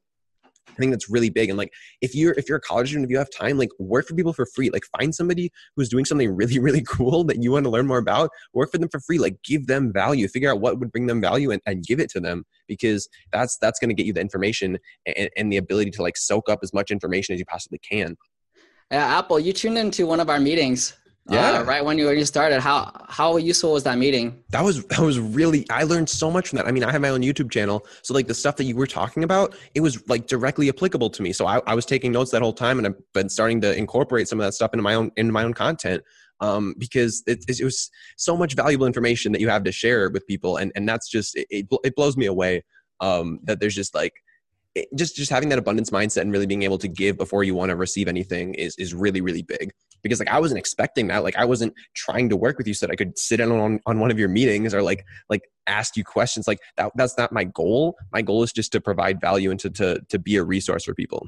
I 0.69 0.75
think 0.75 0.91
that's 0.91 1.09
really 1.09 1.29
big. 1.29 1.49
And 1.49 1.57
like, 1.57 1.71
if 2.01 2.15
you're 2.15 2.33
if 2.33 2.49
you're 2.49 2.57
a 2.57 2.61
college 2.61 2.89
student, 2.89 3.05
if 3.05 3.11
you 3.11 3.17
have 3.17 3.29
time, 3.29 3.57
like 3.57 3.69
work 3.79 4.07
for 4.07 4.15
people 4.15 4.33
for 4.33 4.45
free. 4.45 4.69
Like, 4.69 4.83
find 4.97 5.13
somebody 5.13 5.51
who's 5.75 5.89
doing 5.89 6.05
something 6.05 6.29
really 6.35 6.59
really 6.59 6.81
cool 6.81 7.23
that 7.25 7.41
you 7.41 7.51
want 7.51 7.65
to 7.65 7.69
learn 7.69 7.87
more 7.87 7.97
about. 7.97 8.29
Work 8.53 8.71
for 8.71 8.77
them 8.77 8.89
for 8.89 8.99
free. 8.99 9.19
Like, 9.19 9.37
give 9.43 9.67
them 9.67 9.91
value. 9.93 10.27
Figure 10.27 10.51
out 10.51 10.61
what 10.61 10.79
would 10.79 10.91
bring 10.91 11.07
them 11.07 11.21
value 11.21 11.51
and, 11.51 11.61
and 11.65 11.83
give 11.83 11.99
it 11.99 12.09
to 12.11 12.19
them 12.19 12.45
because 12.67 13.07
that's 13.31 13.57
that's 13.57 13.79
going 13.79 13.89
to 13.89 13.95
get 13.95 14.05
you 14.05 14.13
the 14.13 14.21
information 14.21 14.77
and, 15.05 15.29
and 15.37 15.51
the 15.51 15.57
ability 15.57 15.91
to 15.91 16.01
like 16.01 16.17
soak 16.17 16.49
up 16.49 16.59
as 16.63 16.73
much 16.73 16.91
information 16.91 17.33
as 17.33 17.39
you 17.39 17.45
possibly 17.45 17.79
can. 17.79 18.15
Yeah, 18.91 19.17
Apple, 19.17 19.39
you 19.39 19.53
tuned 19.53 19.77
into 19.77 20.05
one 20.05 20.19
of 20.19 20.29
our 20.29 20.39
meetings. 20.39 20.93
Yeah. 21.29 21.51
Uh, 21.51 21.63
right 21.63 21.83
when 21.83 21.97
you 21.97 22.07
when 22.07 22.17
you 22.17 22.25
started. 22.25 22.59
How 22.59 22.91
how 23.07 23.37
useful 23.37 23.73
was 23.73 23.83
that 23.83 23.97
meeting? 23.97 24.43
That 24.49 24.63
was 24.63 24.83
that 24.85 24.99
was 24.99 25.19
really 25.19 25.65
I 25.69 25.83
learned 25.83 26.09
so 26.09 26.29
much 26.29 26.49
from 26.49 26.57
that. 26.57 26.67
I 26.67 26.71
mean, 26.71 26.83
I 26.83 26.91
have 26.91 27.01
my 27.01 27.09
own 27.09 27.21
YouTube 27.21 27.49
channel, 27.49 27.85
so 28.01 28.13
like 28.13 28.27
the 28.27 28.33
stuff 28.33 28.57
that 28.57 28.65
you 28.65 28.75
were 28.75 28.87
talking 28.87 29.23
about, 29.23 29.55
it 29.73 29.79
was 29.79 30.07
like 30.09 30.27
directly 30.27 30.67
applicable 30.67 31.09
to 31.11 31.21
me. 31.21 31.31
So 31.31 31.45
I, 31.45 31.61
I 31.65 31.75
was 31.75 31.85
taking 31.85 32.11
notes 32.11 32.31
that 32.31 32.41
whole 32.41 32.53
time, 32.53 32.77
and 32.77 32.87
I've 32.87 33.13
been 33.13 33.29
starting 33.29 33.61
to 33.61 33.73
incorporate 33.73 34.27
some 34.27 34.39
of 34.39 34.45
that 34.45 34.53
stuff 34.53 34.73
into 34.73 34.83
my 34.83 34.95
own 34.95 35.11
into 35.15 35.31
my 35.31 35.43
own 35.43 35.53
content. 35.53 36.03
Um, 36.41 36.75
because 36.77 37.23
it, 37.25 37.45
it 37.47 37.63
was 37.63 37.89
so 38.17 38.35
much 38.35 38.55
valuable 38.55 38.85
information 38.85 39.31
that 39.31 39.39
you 39.39 39.47
have 39.47 39.63
to 39.63 39.71
share 39.71 40.09
with 40.09 40.27
people, 40.27 40.57
and 40.57 40.73
and 40.75 40.89
that's 40.89 41.09
just 41.09 41.37
it, 41.37 41.47
it, 41.49 41.67
it 41.85 41.95
blows 41.95 42.17
me 42.17 42.25
away. 42.25 42.65
Um, 42.99 43.39
that 43.43 43.61
there's 43.61 43.75
just 43.75 43.95
like 43.95 44.13
it, 44.75 44.89
just 44.95 45.15
just 45.15 45.31
having 45.31 45.47
that 45.49 45.59
abundance 45.59 45.89
mindset 45.89 46.21
and 46.21 46.33
really 46.33 46.47
being 46.47 46.63
able 46.63 46.79
to 46.79 46.89
give 46.89 47.17
before 47.17 47.45
you 47.45 47.55
want 47.55 47.69
to 47.69 47.77
receive 47.77 48.09
anything 48.09 48.55
is 48.55 48.75
is 48.77 48.93
really 48.93 49.21
really 49.21 49.43
big 49.43 49.71
because 50.03 50.19
like 50.19 50.29
I 50.29 50.39
wasn't 50.39 50.59
expecting 50.59 51.07
that. 51.07 51.23
Like 51.23 51.35
I 51.35 51.45
wasn't 51.45 51.73
trying 51.95 52.29
to 52.29 52.35
work 52.35 52.57
with 52.57 52.67
you 52.67 52.73
so 52.73 52.85
that 52.85 52.93
I 52.93 52.95
could 52.95 53.17
sit 53.17 53.39
in 53.39 53.51
on 53.51 53.79
on 53.85 53.99
one 53.99 54.11
of 54.11 54.19
your 54.19 54.29
meetings 54.29 54.73
or 54.73 54.83
like 54.83 55.05
like 55.29 55.41
ask 55.65 55.97
you 55.97 56.03
questions. 56.03 56.47
Like 56.47 56.59
that 56.77 56.91
that's 56.95 57.17
not 57.17 57.31
my 57.31 57.45
goal. 57.45 57.97
My 58.11 58.21
goal 58.21 58.43
is 58.43 58.51
just 58.51 58.71
to 58.73 58.81
provide 58.81 59.19
value 59.19 59.49
and 59.49 59.59
to 59.61 59.69
to, 59.71 60.01
to 60.09 60.19
be 60.19 60.35
a 60.35 60.43
resource 60.43 60.83
for 60.83 60.93
people. 60.93 61.27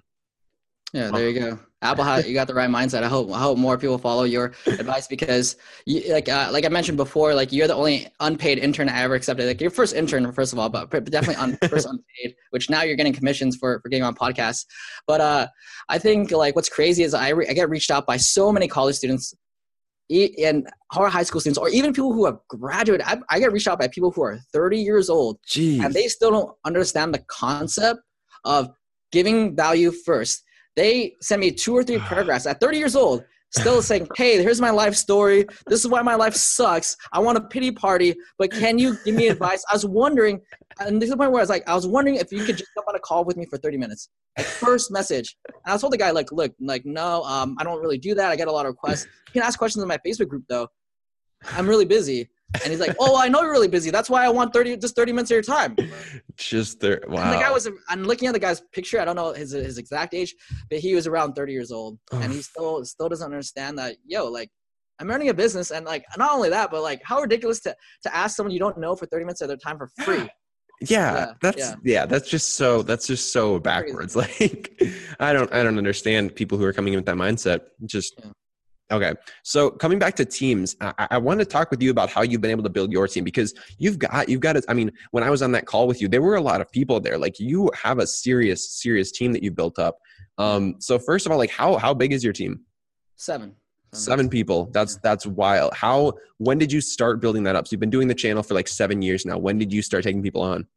Yeah, 0.93 1.11
there 1.11 1.29
you 1.29 1.39
go. 1.39 1.59
Apple, 1.85 2.03
had, 2.03 2.25
you 2.25 2.33
got 2.33 2.47
the 2.47 2.53
right 2.53 2.69
mindset. 2.69 3.03
I 3.03 3.07
hope 3.07 3.31
I 3.31 3.39
hope 3.39 3.57
more 3.57 3.77
people 3.77 3.97
follow 3.97 4.23
your 4.23 4.53
advice 4.65 5.07
because, 5.07 5.55
you, 5.85 6.13
like 6.13 6.27
uh, 6.29 6.49
like 6.51 6.65
I 6.65 6.69
mentioned 6.69 6.97
before, 6.97 7.33
like 7.33 7.51
you're 7.51 7.67
the 7.67 7.75
only 7.75 8.07
unpaid 8.19 8.57
intern 8.57 8.89
I 8.89 9.01
ever 9.01 9.15
accepted. 9.15 9.45
Like 9.45 9.61
your 9.61 9.69
first 9.69 9.95
intern, 9.95 10.31
first 10.31 10.53
of 10.53 10.59
all, 10.59 10.69
but 10.69 10.89
definitely 10.89 11.35
un, 11.35 11.57
first 11.69 11.87
unpaid. 11.87 12.35
Which 12.51 12.69
now 12.69 12.83
you're 12.83 12.95
getting 12.95 13.13
commissions 13.13 13.55
for 13.55 13.79
for 13.81 13.89
getting 13.89 14.03
on 14.03 14.15
podcasts. 14.15 14.65
But 15.07 15.21
uh, 15.21 15.47
I 15.89 15.97
think 15.97 16.31
like 16.31 16.55
what's 16.55 16.69
crazy 16.69 17.03
is 17.03 17.13
I 17.13 17.29
re- 17.29 17.47
I 17.47 17.53
get 17.53 17.69
reached 17.69 17.91
out 17.91 18.05
by 18.05 18.17
so 18.17 18.51
many 18.51 18.67
college 18.67 18.95
students. 18.95 19.33
And 20.07 20.67
or 20.95 21.09
high 21.09 21.23
school 21.23 21.41
students, 21.41 21.57
or 21.57 21.67
even 21.69 21.91
people 21.91 22.13
who 22.13 22.25
have 22.27 22.37
graduated, 22.47 23.03
I, 23.07 23.17
I 23.27 23.39
get 23.39 23.51
reached 23.51 23.67
out 23.67 23.79
by 23.79 23.87
people 23.87 24.11
who 24.11 24.21
are 24.21 24.37
30 24.53 24.77
years 24.77 25.09
old 25.09 25.39
Jeez. 25.47 25.83
and 25.83 25.95
they 25.95 26.07
still 26.07 26.29
don't 26.29 26.55
understand 26.63 27.11
the 27.11 27.23
concept 27.27 28.01
of 28.43 28.69
giving 29.11 29.55
value 29.55 29.91
first. 29.91 30.43
They 30.75 31.15
send 31.21 31.41
me 31.41 31.51
two 31.51 31.75
or 31.75 31.83
three 31.83 31.99
paragraphs 32.09 32.45
at 32.45 32.59
30 32.59 32.77
years 32.77 32.95
old, 32.95 33.23
still 33.51 33.81
saying, 33.81 34.07
Hey, 34.15 34.41
here's 34.41 34.61
my 34.61 34.69
life 34.69 34.95
story. 34.95 35.45
This 35.67 35.81
is 35.81 35.87
why 35.87 36.01
my 36.01 36.15
life 36.15 36.35
sucks. 36.35 36.95
I 37.13 37.19
want 37.19 37.37
a 37.37 37.41
pity 37.41 37.71
party, 37.71 38.15
but 38.37 38.51
can 38.51 38.77
you 38.77 38.97
give 39.05 39.15
me 39.15 39.27
advice? 39.29 39.63
I 39.69 39.73
was 39.73 39.85
wondering, 39.85 40.41
and 40.79 41.01
this 41.01 41.07
is 41.07 41.11
the 41.11 41.17
point 41.17 41.31
where 41.31 41.39
I 41.39 41.43
was 41.43 41.49
like, 41.49 41.67
I 41.67 41.75
was 41.75 41.87
wondering 41.87 42.17
if 42.17 42.31
you 42.31 42.43
could 42.43 42.57
just 42.57 42.71
jump 42.75 42.87
on 42.87 42.95
a 42.95 42.99
call 42.99 43.23
with 43.23 43.37
me 43.37 43.45
for 43.45 43.57
30 43.57 43.77
minutes. 43.77 44.09
Like, 44.37 44.47
first 44.47 44.91
message. 44.91 45.37
And 45.47 45.73
I 45.73 45.77
told 45.77 45.93
the 45.93 45.97
guy, 45.97 46.11
like, 46.11 46.31
look, 46.31 46.53
like, 46.59 46.85
no, 46.85 47.23
um, 47.23 47.55
I 47.59 47.63
don't 47.63 47.79
really 47.81 47.97
do 47.97 48.13
that. 48.15 48.31
I 48.31 48.35
get 48.35 48.47
a 48.47 48.51
lot 48.51 48.65
of 48.65 48.71
requests. 48.71 49.05
You 49.27 49.33
can 49.33 49.43
ask 49.43 49.57
questions 49.57 49.81
in 49.81 49.87
my 49.87 49.99
Facebook 50.05 50.27
group 50.27 50.43
though. 50.49 50.67
I'm 51.51 51.67
really 51.67 51.85
busy. 51.85 52.29
And 52.63 52.71
he's 52.71 52.79
like, 52.79 52.95
"Oh, 52.99 53.17
I 53.17 53.27
know 53.27 53.41
you're 53.41 53.51
really 53.51 53.67
busy. 53.67 53.89
That's 53.91 54.09
why 54.09 54.25
I 54.25 54.29
want 54.29 54.53
thirty, 54.53 54.75
just 54.77 54.95
thirty 54.95 55.11
minutes 55.11 55.31
of 55.31 55.35
your 55.35 55.43
time." 55.43 55.75
just 56.37 56.79
there 56.79 57.01
wow 57.07 57.23
And 57.23 57.33
the 57.33 57.43
guy 57.43 57.51
was, 57.51 57.69
I'm 57.89 58.03
looking 58.03 58.27
at 58.27 58.33
the 58.33 58.39
guy's 58.39 58.61
picture. 58.73 58.99
I 58.99 59.05
don't 59.05 59.15
know 59.15 59.33
his 59.33 59.51
his 59.51 59.77
exact 59.77 60.13
age, 60.13 60.35
but 60.69 60.79
he 60.79 60.95
was 60.95 61.07
around 61.07 61.33
30 61.33 61.53
years 61.53 61.71
old, 61.71 61.97
and 62.11 62.31
he 62.31 62.41
still 62.41 62.83
still 62.85 63.09
doesn't 63.09 63.25
understand 63.25 63.77
that. 63.79 63.95
Yo, 64.05 64.25
like, 64.25 64.49
I'm 64.99 65.07
running 65.07 65.29
a 65.29 65.33
business, 65.33 65.71
and 65.71 65.85
like, 65.85 66.05
not 66.17 66.31
only 66.33 66.49
that, 66.49 66.71
but 66.71 66.81
like, 66.81 67.01
how 67.03 67.19
ridiculous 67.21 67.59
to 67.61 67.75
to 68.03 68.15
ask 68.15 68.35
someone 68.35 68.51
you 68.51 68.59
don't 68.59 68.77
know 68.77 68.95
for 68.95 69.05
30 69.05 69.25
minutes 69.25 69.41
of 69.41 69.47
their 69.47 69.57
time 69.57 69.77
for 69.77 69.89
free. 70.03 70.29
yeah, 70.81 71.13
Yeah, 71.15 71.33
that's 71.41 71.57
yeah. 71.57 71.75
yeah. 71.83 72.05
that's 72.05 72.29
just 72.29 72.55
so 72.55 72.81
that's 72.81 73.07
just 73.07 73.31
so 73.31 73.59
backwards 73.59 74.13
like 74.25 74.77
i 75.21 75.31
don't 75.31 75.51
i 75.53 75.63
don't 75.63 75.77
understand 75.77 76.35
people 76.35 76.57
who 76.57 76.65
are 76.65 76.73
coming 76.73 76.91
in 76.91 76.97
with 76.97 77.05
that 77.05 77.15
mindset 77.15 77.61
just 77.85 78.13
Yeah. 78.21 78.31
Okay 78.91 79.13
so 79.43 79.71
coming 79.71 79.97
back 79.97 80.15
to 80.15 80.23
teams 80.23 80.75
i, 80.81 81.07
I 81.11 81.17
want 81.17 81.39
to 81.39 81.45
talk 81.45 81.71
with 81.71 81.81
you 81.81 81.89
about 81.89 82.09
how 82.09 82.21
you've 82.21 82.41
been 82.41 82.51
able 82.51 82.63
to 82.63 82.69
build 82.69 82.91
your 82.91 83.07
team 83.07 83.23
because 83.23 83.53
you've 83.79 83.97
got 83.97 84.29
you've 84.29 84.41
got 84.41 84.55
it 84.55 84.65
i 84.69 84.73
mean 84.73 84.91
when 85.11 85.23
i 85.23 85.29
was 85.29 85.41
on 85.41 85.51
that 85.53 85.65
call 85.65 85.87
with 85.87 86.01
you 86.01 86.07
there 86.07 86.21
were 86.21 86.35
a 86.35 86.41
lot 86.41 86.61
of 86.61 86.71
people 86.71 86.99
there. 86.99 87.17
Like 87.17 87.39
you 87.39 87.69
have 87.81 87.99
a 87.99 88.07
serious 88.07 88.69
serious 88.71 89.11
team 89.11 89.33
that 89.33 89.43
you've 89.43 89.55
built 89.55 89.79
up. 89.79 89.97
Um 90.37 90.75
so 90.79 90.99
first 90.99 91.25
of 91.25 91.31
all 91.31 91.37
like 91.37 91.51
how 91.51 91.77
how 91.77 91.93
big 91.93 92.13
is 92.13 92.23
your 92.23 92.33
team? 92.33 92.61
Seven. 93.15 93.55
seven 93.93 94.29
people. 94.29 94.69
That's 94.73 94.97
that's 94.97 95.25
wild. 95.25 95.73
How 95.73 96.13
when 96.37 96.57
did 96.57 96.71
you 96.71 96.81
start 96.81 97.21
building 97.21 97.43
that 97.43 97.55
up? 97.55 97.67
So 97.67 97.73
you've 97.73 97.79
been 97.79 97.89
doing 97.89 98.07
the 98.07 98.15
channel 98.15 98.43
for 98.43 98.53
like 98.53 98.67
seven 98.67 99.01
years 99.01 99.25
now. 99.25 99.37
When 99.37 99.57
did 99.57 99.71
you 99.71 99.81
start 99.81 100.03
taking 100.03 100.21
people 100.21 100.41
on? 100.41 100.67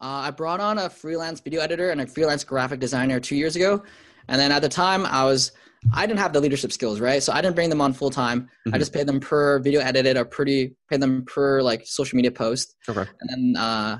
Uh, 0.00 0.26
I 0.26 0.30
brought 0.30 0.60
on 0.60 0.78
a 0.78 0.90
freelance 0.90 1.40
video 1.40 1.60
editor 1.60 1.90
and 1.90 2.00
a 2.00 2.06
freelance 2.06 2.42
graphic 2.42 2.80
designer 2.80 3.20
two 3.20 3.36
years 3.36 3.54
ago, 3.54 3.82
and 4.28 4.40
then 4.40 4.52
at 4.52 4.62
the 4.62 4.68
time 4.68 5.06
I 5.06 5.24
was 5.24 5.52
I 5.94 6.06
didn't 6.06 6.20
have 6.20 6.32
the 6.32 6.40
leadership 6.40 6.70
skills, 6.70 7.00
right? 7.00 7.20
So 7.20 7.32
I 7.32 7.40
didn't 7.40 7.56
bring 7.56 7.68
them 7.68 7.80
on 7.80 7.92
full 7.92 8.10
time. 8.10 8.48
Mhm. 8.68 8.74
I 8.74 8.78
just 8.78 8.92
paid 8.92 9.06
them 9.08 9.18
per 9.18 9.58
video 9.58 9.80
edited 9.80 10.16
or 10.16 10.24
pretty 10.24 10.76
paid 10.88 11.00
them 11.00 11.24
per 11.26 11.60
like 11.60 11.82
social 11.86 12.16
media 12.16 12.30
post. 12.30 12.76
okay 12.88 13.04
and 13.20 13.54
then 13.54 13.62
uh, 13.62 13.98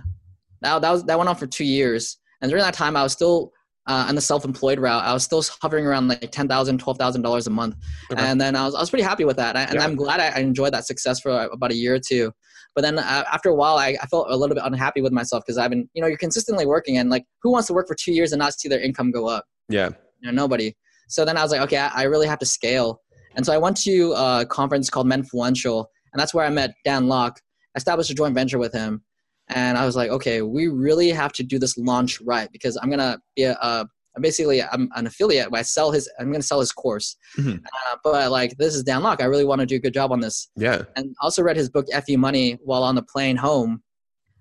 that 0.60 0.80
that 0.82 0.90
was 0.90 1.04
that 1.04 1.18
went 1.18 1.28
on 1.28 1.36
for 1.36 1.46
two 1.46 1.64
years. 1.64 2.18
And 2.40 2.50
during 2.50 2.64
that 2.64 2.74
time, 2.74 2.96
I 2.96 3.02
was 3.02 3.12
still 3.12 3.52
uh, 3.88 4.06
on 4.08 4.14
the 4.14 4.20
self-employed 4.20 4.78
route. 4.78 5.02
I 5.04 5.12
was 5.12 5.24
still 5.24 5.44
hovering 5.60 5.86
around 5.86 6.06
like 6.08 6.30
ten 6.30 6.46
thousand, 6.48 6.78
twelve 6.78 6.98
thousand 6.98 7.22
dollars 7.22 7.46
a 7.48 7.50
month, 7.50 7.74
Okay. 8.12 8.22
and 8.22 8.40
then 8.40 8.54
I 8.54 8.64
was 8.64 8.74
I 8.76 8.80
was 8.80 8.90
pretty 8.90 9.02
happy 9.04 9.24
with 9.24 9.36
that. 9.38 9.56
And 9.56 9.74
Yeah. 9.74 9.84
I'm 9.84 9.96
glad 9.96 10.20
I, 10.20 10.38
enjoyed 10.38 10.72
that 10.74 10.86
success 10.86 11.18
for 11.20 11.30
about 11.30 11.72
a 11.72 11.74
year 11.74 11.94
or 11.96 12.00
two. 12.00 12.30
But 12.76 12.82
then 12.82 12.98
uh, 12.98 13.24
after 13.32 13.48
a 13.50 13.54
while, 13.54 13.76
I, 13.76 13.96
I 14.00 14.06
felt 14.06 14.28
a 14.30 14.36
little 14.36 14.54
bit 14.54 14.64
unhappy 14.64 15.02
with 15.02 15.12
myself 15.12 15.42
because 15.44 15.58
I've 15.58 15.70
been, 15.70 15.88
you 15.94 16.00
know, 16.00 16.06
you're 16.08 16.16
consistently 16.16 16.64
working, 16.64 16.96
and 16.98 17.10
like, 17.10 17.24
who 17.42 17.50
wants 17.50 17.66
to 17.68 17.74
work 17.74 17.86
for 17.88 17.94
two 17.96 18.12
years 18.12 18.32
and 18.32 18.38
not 18.38 18.54
see 18.54 18.68
their 18.68 18.80
income 18.80 19.10
go 19.10 19.26
up? 19.26 19.44
yeah 19.68 19.90
know, 20.30 20.42
nobody. 20.42 20.74
So 21.08 21.24
then 21.24 21.36
I 21.36 21.42
was 21.42 21.52
like, 21.52 21.60
okay, 21.62 21.76
I, 21.76 21.88
I 21.88 22.02
really 22.04 22.26
have 22.26 22.38
to 22.40 22.46
scale. 22.46 23.00
And 23.34 23.44
so 23.44 23.52
I 23.52 23.58
went 23.58 23.76
to 23.78 24.12
a 24.12 24.46
conference 24.48 24.90
called 24.90 25.06
Menfluential, 25.06 25.86
and 26.12 26.20
that's 26.20 26.34
where 26.34 26.44
I 26.44 26.50
met 26.50 26.74
Dan 26.84 27.08
Lok. 27.08 27.40
I 27.74 27.78
established 27.78 28.10
a 28.10 28.14
joint 28.14 28.34
venture 28.34 28.58
with 28.58 28.72
him, 28.72 29.02
and 29.48 29.78
I 29.78 29.86
was 29.86 29.96
like, 29.96 30.10
okay, 30.10 30.42
we 30.42 30.68
really 30.68 31.10
have 31.10 31.32
to 31.34 31.42
do 31.42 31.58
this 31.58 31.76
launch 31.78 32.20
right 32.20 32.50
because 32.52 32.76
I'm 32.76 32.90
gonna 32.90 33.18
be 33.34 33.44
a, 33.44 33.52
a 33.54 33.86
basically 34.20 34.62
I'm 34.62 34.90
an 34.94 35.06
affiliate. 35.06 35.50
Where 35.50 35.60
I 35.60 35.62
sell 35.62 35.90
his, 35.90 36.10
I'm 36.18 36.30
gonna 36.30 36.42
sell 36.42 36.60
his 36.60 36.72
course. 36.72 37.16
Mhm. 37.38 37.58
Uh, 37.58 37.96
but 38.04 38.30
like, 38.30 38.56
this 38.58 38.74
is 38.74 38.82
Dan 38.82 39.02
Lok. 39.02 39.22
I 39.22 39.26
really 39.26 39.44
want 39.44 39.60
to 39.60 39.66
do 39.66 39.76
a 39.76 39.80
good 39.80 39.94
job 39.94 40.12
on 40.12 40.20
this 40.20 40.50
yeah 40.56 40.82
and 40.96 41.14
also 41.20 41.42
read 41.42 41.56
his 41.56 41.70
book 41.70 41.86
"F.U. 41.92 42.18
Money" 42.18 42.58
while 42.62 42.82
on 42.82 42.94
the 42.94 43.02
plane 43.02 43.36
home, 43.36 43.82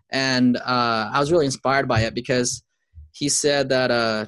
and 0.09 0.57
uh, 0.57 1.09
I 1.13 1.19
was 1.19 1.32
really 1.32 1.45
inspired 1.45 1.88
by 1.88 2.01
it 2.01 2.13
because 2.13 2.63
he 3.13 3.29
said 3.29 3.69
that 3.69 3.91
uh, 3.91 4.25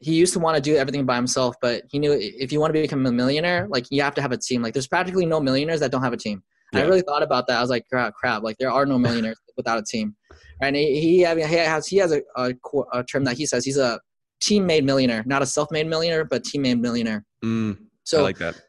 he 0.00 0.14
used 0.14 0.32
to 0.34 0.38
want 0.38 0.56
to 0.56 0.62
do 0.62 0.76
everything 0.76 1.04
by 1.04 1.16
himself, 1.16 1.56
but 1.60 1.82
he 1.90 1.98
knew 1.98 2.12
if 2.12 2.52
you 2.52 2.60
want 2.60 2.72
to 2.74 2.80
become 2.80 3.04
a 3.06 3.12
millionaire, 3.12 3.66
like 3.68 3.86
you 3.90 4.02
have 4.02 4.14
to 4.14 4.22
have 4.22 4.32
a 4.32 4.36
team. 4.36 4.62
Like 4.62 4.72
there's 4.72 4.86
practically 4.86 5.26
no 5.26 5.40
millionaires 5.40 5.80
that 5.80 5.90
don't 5.90 6.02
have 6.02 6.12
a 6.12 6.16
team. 6.16 6.42
And 6.72 6.82
I 6.82 6.86
really 6.86 7.00
thought 7.00 7.22
about 7.22 7.46
that. 7.46 7.56
I 7.56 7.60
was 7.60 7.70
like, 7.70 7.86
crap, 7.90 8.14
crap. 8.14 8.42
Like 8.42 8.56
there 8.58 8.70
are 8.70 8.86
no 8.86 8.98
millionaires 9.06 9.40
without 9.56 9.78
a 9.78 9.82
team. 9.82 10.14
And 10.60 10.76
he 10.76 11.00
he, 11.00 11.26
I 11.26 11.34
mean, 11.34 11.48
he 11.48 11.54
has 11.54 11.86
he 11.86 11.96
has 11.96 12.12
a, 12.12 12.22
a, 12.36 12.52
a 12.92 13.04
term 13.04 13.24
that 13.24 13.36
he 13.36 13.46
says 13.46 13.64
he's 13.64 13.78
a 13.78 14.00
team-made 14.40 14.84
millionaire, 14.84 15.24
not 15.26 15.42
a 15.42 15.46
self-made 15.46 15.86
millionaire, 15.88 16.24
but 16.24 16.44
team-made 16.44 16.80
millionaire. 16.80 17.24
mm, 17.44 17.76
So 18.04 18.20
i 18.20 18.22
like 18.22 18.38
that 18.38 18.60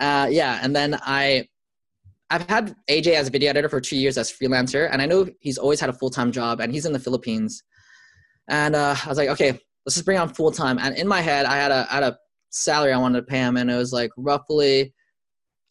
uh, 0.00 0.28
yeah, 0.30 0.58
and 0.62 0.74
then 0.74 0.98
I, 1.02 1.46
I've 2.30 2.48
had 2.48 2.74
AJ 2.90 3.14
as 3.14 3.28
a 3.28 3.30
video 3.30 3.50
editor 3.50 3.68
for 3.68 3.80
two 3.80 3.96
years 3.96 4.18
as 4.18 4.32
freelancer, 4.32 4.88
and 4.90 5.00
I 5.00 5.06
know 5.06 5.28
he's 5.40 5.58
always 5.58 5.80
had 5.80 5.90
a 5.90 5.92
full 5.92 6.10
time 6.10 6.32
job, 6.32 6.60
and 6.60 6.72
he's 6.72 6.86
in 6.86 6.92
the 6.92 6.98
Philippines. 6.98 7.62
And 8.48 8.74
uh, 8.74 8.96
I 9.04 9.08
was 9.08 9.16
like, 9.18 9.28
okay, 9.30 9.58
let's 9.84 9.94
just 9.94 10.04
bring 10.04 10.18
on 10.18 10.28
full 10.28 10.50
time. 10.50 10.78
And 10.78 10.96
in 10.96 11.06
my 11.08 11.20
head, 11.20 11.46
I 11.46 11.56
had 11.56 11.70
a 11.70 11.86
I 11.90 11.94
had 11.94 12.02
a 12.02 12.18
salary 12.50 12.92
I 12.92 12.98
wanted 12.98 13.20
to 13.20 13.26
pay 13.26 13.38
him, 13.38 13.56
and 13.56 13.70
it 13.70 13.76
was 13.76 13.92
like 13.92 14.10
roughly, 14.16 14.94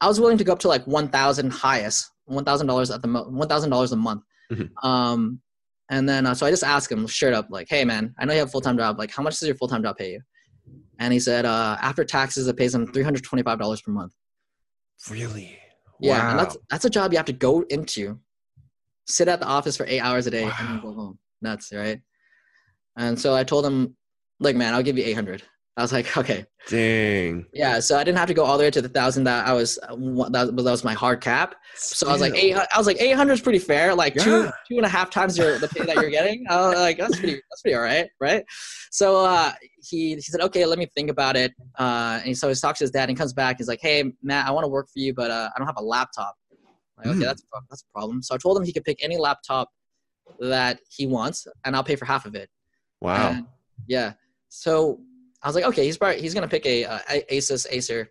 I 0.01 0.07
was 0.07 0.19
willing 0.19 0.37
to 0.37 0.43
go 0.43 0.53
up 0.53 0.59
to 0.59 0.67
like 0.67 0.85
one 0.85 1.07
thousand 1.07 1.51
highest, 1.51 2.11
one 2.25 2.45
thousand 2.45 2.67
dollars 2.67 2.91
at 2.91 3.01
the 3.01 3.07
mo- 3.07 3.29
one 3.29 3.47
thousand 3.47 3.69
dollars 3.69 3.91
a 3.91 3.95
month. 3.97 4.23
Mhm. 4.51 4.69
Um, 4.83 5.41
and 5.89 6.07
then 6.07 6.25
uh, 6.25 6.33
so 6.33 6.45
I 6.45 6.49
just 6.49 6.63
asked 6.63 6.91
him 6.91 7.07
straight 7.07 7.33
up, 7.33 7.47
like, 7.49 7.67
hey 7.69 7.85
man, 7.85 8.13
I 8.17 8.25
know 8.25 8.33
you 8.33 8.39
have 8.39 8.47
a 8.49 8.51
full 8.51 8.61
time 8.61 8.77
job. 8.77 8.97
Like, 8.99 9.11
how 9.11 9.23
much 9.23 9.39
does 9.39 9.47
your 9.47 9.55
full 9.55 9.67
time 9.67 9.83
job 9.83 9.97
pay 9.97 10.13
you? 10.13 10.21
And 10.99 11.11
he 11.11 11.19
said, 11.19 11.45
uh, 11.45 11.77
after 11.81 12.05
taxes, 12.05 12.47
it 12.47 12.55
pays 12.57 12.73
him 12.73 12.87
three 12.87 13.03
hundred 13.03 13.23
twenty 13.23 13.43
five 13.43 13.59
dollars 13.59 13.81
per 13.81 13.91
month. 13.91 14.13
Really? 15.09 15.57
Yeah, 15.99 16.31
and 16.31 16.39
that's 16.39 16.57
that's 16.69 16.85
a 16.85 16.89
job 16.89 17.11
you 17.11 17.17
have 17.17 17.25
to 17.27 17.33
go 17.33 17.61
into, 17.69 18.19
sit 19.07 19.27
at 19.27 19.39
the 19.39 19.45
office 19.45 19.77
for 19.77 19.85
eight 19.85 19.99
hours 20.01 20.27
a 20.27 20.31
day, 20.31 20.43
and 20.43 20.67
then 20.69 20.79
go 20.81 20.93
home. 20.93 21.19
Nuts, 21.41 21.71
right? 21.73 21.99
And 22.97 23.19
so 23.19 23.33
I 23.33 23.43
told 23.43 23.65
him, 23.65 23.95
like, 24.43 24.55
man, 24.55 24.73
I'll 24.73 24.83
give 24.83 24.97
you 24.97 25.03
eight 25.03 25.13
hundred. 25.13 25.43
I 25.75 25.81
was 25.81 25.91
like, 25.91 26.15
okay, 26.15 26.45
Dang. 26.69 27.47
yeah. 27.51 27.79
So 27.79 27.97
I 27.97 28.03
didn't 28.03 28.19
have 28.19 28.27
to 28.27 28.35
go 28.35 28.43
all 28.45 28.59
the 28.59 28.63
way 28.65 28.69
to 28.69 28.79
the 28.79 28.89
thousand 28.89 29.23
that 29.23 29.47
I 29.47 29.53
was. 29.53 29.79
That 29.89 29.97
was, 29.97 30.29
that 30.31 30.53
was 30.55 30.83
my 30.83 30.93
hard 30.93 31.19
cap. 31.19 31.55
So 31.73 32.07
I 32.07 32.11
was 32.11 32.21
like, 32.21 32.35
eight. 32.35 32.55
I 32.55 32.77
was 32.77 32.85
like, 32.85 33.01
eight 33.01 33.13
hundred 33.13 33.33
is 33.33 33.41
pretty 33.41 33.57
fair. 33.57 33.95
Like 33.95 34.13
two 34.13 34.51
two 34.67 34.77
and 34.77 34.85
a 34.85 34.89
half 34.89 35.09
times 35.09 35.35
your 35.35 35.57
the 35.57 35.67
pay 35.67 35.83
that 35.83 35.95
you're 35.95 36.11
getting. 36.11 36.45
I 36.47 36.67
was 36.67 36.75
like, 36.79 36.99
that's 36.99 37.17
pretty. 37.17 37.41
That's 37.49 37.61
pretty 37.63 37.73
all 37.75 37.81
right, 37.81 38.07
right? 38.19 38.45
So 38.91 39.25
uh, 39.25 39.51
he 39.81 40.13
he 40.13 40.21
said, 40.21 40.41
okay, 40.41 40.67
let 40.67 40.77
me 40.77 40.85
think 40.95 41.09
about 41.09 41.35
it. 41.35 41.53
Uh, 41.79 42.19
and 42.23 42.37
so 42.37 42.49
he 42.49 42.53
talks 42.53 42.77
to 42.77 42.83
his 42.83 42.91
dad 42.91 43.09
and 43.09 43.17
comes 43.17 43.33
back. 43.33 43.57
He's 43.57 43.67
like, 43.67 43.81
hey, 43.81 44.03
Matt, 44.21 44.47
I 44.47 44.51
want 44.51 44.65
to 44.65 44.69
work 44.69 44.85
for 44.93 44.99
you, 44.99 45.11
but 45.15 45.31
uh, 45.31 45.49
I 45.55 45.57
don't 45.57 45.67
have 45.67 45.77
a 45.77 45.83
laptop. 45.83 46.35
I'm 46.99 47.09
like, 47.09 47.15
okay, 47.15 47.23
Mm. 47.25 47.27
that's 47.29 47.41
a 47.41 47.59
that's 47.71 47.81
a 47.81 47.91
problem. 47.91 48.21
So 48.21 48.35
I 48.35 48.37
told 48.37 48.57
him 48.57 48.63
he 48.63 48.73
could 48.73 48.83
pick 48.85 49.03
any 49.03 49.17
laptop 49.17 49.69
that 50.39 50.81
he 50.87 51.07
wants, 51.07 51.47
and 51.65 51.75
I'll 51.75 51.83
pay 51.83 51.95
for 51.95 52.05
half 52.05 52.27
of 52.27 52.35
it. 52.35 52.47
Wow. 53.01 53.31
And, 53.31 53.45
yeah. 53.87 54.13
So 54.55 54.99
I 55.41 55.47
was 55.47 55.55
like, 55.55 55.65
okay, 55.65 55.83
he's 55.83 55.97
probably 55.97 56.21
he's 56.21 56.33
gonna 56.33 56.47
pick 56.47 56.65
a, 56.65 56.85
uh, 56.85 56.99
Asus 57.31 57.65
Acer. 57.71 58.09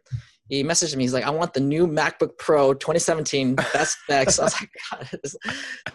He 0.49 0.64
messaged 0.64 0.97
me. 0.97 1.05
He's 1.05 1.14
like, 1.14 1.24
I 1.24 1.30
want 1.30 1.55
the 1.55 1.61
new 1.61 1.86
MacBook 1.86 2.36
Pro 2.36 2.74
2017 2.74 3.55
best 3.55 3.97
specs. 4.05 4.38
I 4.40 4.45
was 4.45 4.55
like, 4.61 4.70
God. 4.90 5.20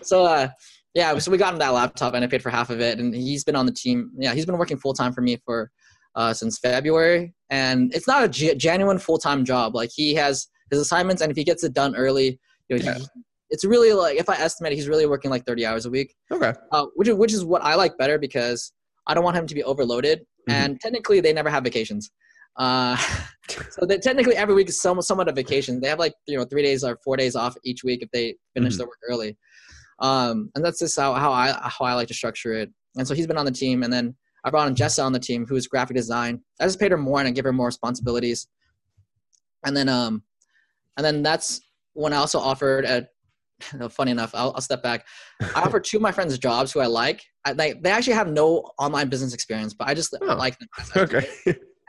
So 0.01 0.23
uh, 0.25 0.47
yeah, 0.93 1.17
so 1.19 1.31
we 1.31 1.37
got 1.37 1.53
him 1.53 1.59
that 1.59 1.73
laptop, 1.73 2.13
and 2.13 2.23
I 2.23 2.27
paid 2.27 2.41
for 2.41 2.49
half 2.49 2.69
of 2.69 2.79
it. 2.79 2.97
And 2.97 3.13
he's 3.13 3.43
been 3.43 3.55
on 3.57 3.65
the 3.65 3.73
team. 3.73 4.09
Yeah, 4.17 4.33
he's 4.33 4.45
been 4.45 4.57
working 4.57 4.77
full 4.77 4.93
time 4.93 5.11
for 5.13 5.21
me 5.21 5.37
for 5.45 5.69
uh, 6.15 6.33
since 6.33 6.57
February, 6.59 7.33
and 7.49 7.93
it's 7.93 8.07
not 8.07 8.23
a 8.23 8.29
genuine 8.55 8.97
full 8.99 9.17
time 9.19 9.43
job. 9.43 9.75
Like 9.75 9.89
he 9.93 10.15
has 10.15 10.47
his 10.71 10.79
assignments, 10.79 11.21
and 11.21 11.29
if 11.29 11.35
he 11.37 11.43
gets 11.43 11.63
it 11.63 11.73
done 11.73 11.93
early, 11.95 12.39
you 12.69 12.79
know, 12.79 12.85
Yeah. 12.85 12.93
he, 12.99 13.05
it's 13.49 13.65
really 13.65 13.91
like 13.93 14.17
if 14.17 14.29
I 14.29 14.35
estimate, 14.37 14.73
he's 14.73 14.87
really 14.87 15.05
working 15.05 15.29
like 15.29 15.45
30 15.45 15.65
hours 15.65 15.85
a 15.85 15.89
week 15.89 16.13
Okay. 16.31 16.53
uh, 16.71 16.85
which 16.95 17.07
is 17.09 17.15
which 17.15 17.33
is 17.33 17.45
what 17.45 17.61
I 17.63 17.75
like 17.75 17.97
better 17.97 18.17
because 18.17 18.71
I 19.07 19.13
don't 19.13 19.23
want 19.23 19.37
him 19.37 19.47
to 19.47 19.55
be 19.55 19.63
overloaded. 19.63 20.19
Mhm. 20.49 20.53
And 20.53 20.79
technically, 20.81 21.19
they 21.19 21.33
never 21.33 21.49
have 21.49 21.63
vacations. 21.63 22.11
Uh, 22.57 22.95
so 23.71 23.85
they, 23.85 23.97
technically, 23.97 24.35
every 24.35 24.55
week 24.55 24.69
is 24.69 24.81
some, 24.81 25.01
somewhat 25.01 25.27
a 25.27 25.31
vacation. 25.31 25.79
They 25.79 25.87
have 25.89 25.99
like 25.99 26.13
you 26.27 26.37
know 26.37 26.45
three 26.45 26.63
days 26.63 26.83
or 26.83 26.97
four 27.03 27.17
days 27.17 27.35
off 27.35 27.55
each 27.63 27.83
week 27.83 28.01
if 28.01 28.09
they 28.11 28.35
finish 28.53 28.75
Mhm. 28.75 28.77
their 28.77 28.87
work 28.87 28.99
early. 29.09 29.37
Um, 29.99 30.51
and 30.55 30.63
that's 30.63 30.79
just 30.79 30.99
how, 30.99 31.13
how 31.15 31.31
I 31.31 31.51
how 31.63 31.85
I 31.85 31.93
like 31.93 32.07
to 32.09 32.13
structure 32.13 32.53
it. 32.53 32.69
And 32.97 33.07
so 33.07 33.13
he's 33.13 33.27
been 33.27 33.37
on 33.37 33.45
the 33.45 33.51
team, 33.51 33.83
and 33.83 33.91
then 33.91 34.15
I 34.43 34.49
brought 34.49 34.67
in 34.67 34.75
Jessa 34.75 35.03
on 35.03 35.11
the 35.11 35.19
team, 35.19 35.45
who 35.45 35.55
is 35.55 35.67
graphic 35.67 35.95
design. 35.95 36.41
I 36.59 36.65
just 36.65 36.79
paid 36.79 36.91
her 36.91 36.97
more 36.97 37.19
and 37.19 37.27
I 37.27 37.31
give 37.31 37.45
her 37.45 37.53
more 37.53 37.65
responsibilities. 37.67 38.47
And 39.65 39.75
then 39.75 39.89
um, 39.89 40.23
and 40.95 41.05
then 41.05 41.23
that's 41.23 41.61
when 41.93 42.13
I 42.13 42.17
also 42.17 42.39
offered 42.39 42.85
a. 42.85 43.07
Funny 43.89 44.11
enough, 44.11 44.35
I'll, 44.35 44.51
I'll 44.53 44.61
step 44.61 44.83
back. 44.83 45.07
I 45.41 45.63
offered 45.63 45.83
two 45.83 45.97
of 45.97 46.03
my 46.03 46.11
friends 46.11 46.37
jobs 46.37 46.71
who 46.71 46.79
I 46.79 46.85
like. 46.85 47.23
I, 47.47 47.53
they, 47.53 47.73
they 47.73 47.89
actually 47.91 48.13
have 48.13 48.29
no 48.31 48.69
online 48.79 49.07
business 49.09 49.33
experience, 49.33 49.73
but 49.73 49.87
I 49.87 49.93
just 49.93 50.15
Oh. 50.21 50.35
like 50.35 50.57
them. 50.59 50.67
Okay. 50.95 51.27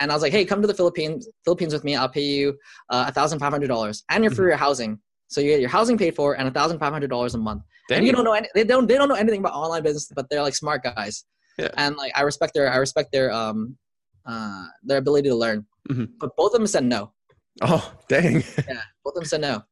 And 0.01 0.13
I 0.13 0.15
was 0.15 0.23
like, 0.23 0.31
hey, 0.33 0.45
come 0.45 0.61
to 0.63 0.69
the 0.69 0.75
Philippines, 0.75 1.29
Philippines 1.45 1.73
with 1.73 1.83
me. 1.83 1.97
I'll 1.97 2.09
pay 2.09 2.23
you 2.23 2.57
uh, 2.91 3.11
thousand 3.11 3.41
five 3.41 3.53
hundred 3.53 3.67
dollars, 3.69 4.05
and 4.11 4.23
you're 4.23 4.31
for 4.31 4.43
Mm-hmm. 4.43 4.49
your 4.51 4.57
housing. 4.57 5.01
So 5.27 5.41
you 5.41 5.49
get 5.51 5.61
your 5.61 5.69
housing 5.69 5.99
paid 5.99 6.15
for 6.15 6.35
and 6.39 6.53
thousand 6.55 6.79
five 6.79 6.93
hundred 6.93 7.11
dollars 7.11 7.35
a 7.35 7.39
month. 7.39 7.63
Dang. 7.89 7.99
And 7.99 8.07
you 8.07 8.13
don't 8.13 8.25
know 8.25 8.33
any, 8.33 8.49
they 8.55 8.63
don't 8.65 8.87
they 8.87 8.97
don't 8.97 9.09
know 9.09 9.17
anything 9.17 9.41
about 9.41 9.55
online 9.55 9.83
business, 9.83 10.09
but 10.15 10.27
they're 10.31 10.43
like 10.43 10.55
smart 10.55 10.85
guys. 10.85 11.25
Yeah. 11.59 11.71
And 11.77 11.97
like 11.97 12.13
I 12.17 12.23
respect 12.23 12.55
their 12.55 12.73
I 12.73 12.77
respect 12.77 13.11
their 13.13 13.33
um 13.33 13.77
uh 14.25 14.67
their 14.85 14.99
ability 14.99 15.29
to 15.31 15.35
learn. 15.35 15.67
Mhm. 15.91 16.11
But 16.21 16.37
both 16.37 16.53
of 16.55 16.61
them 16.61 16.67
said 16.69 16.85
no. 16.85 17.13
Oh, 17.63 17.93
dang. 18.09 18.35
Yeah, 18.69 18.83
both 19.05 19.15
of 19.17 19.23
them 19.23 19.25
said 19.25 19.41
no. 19.41 19.63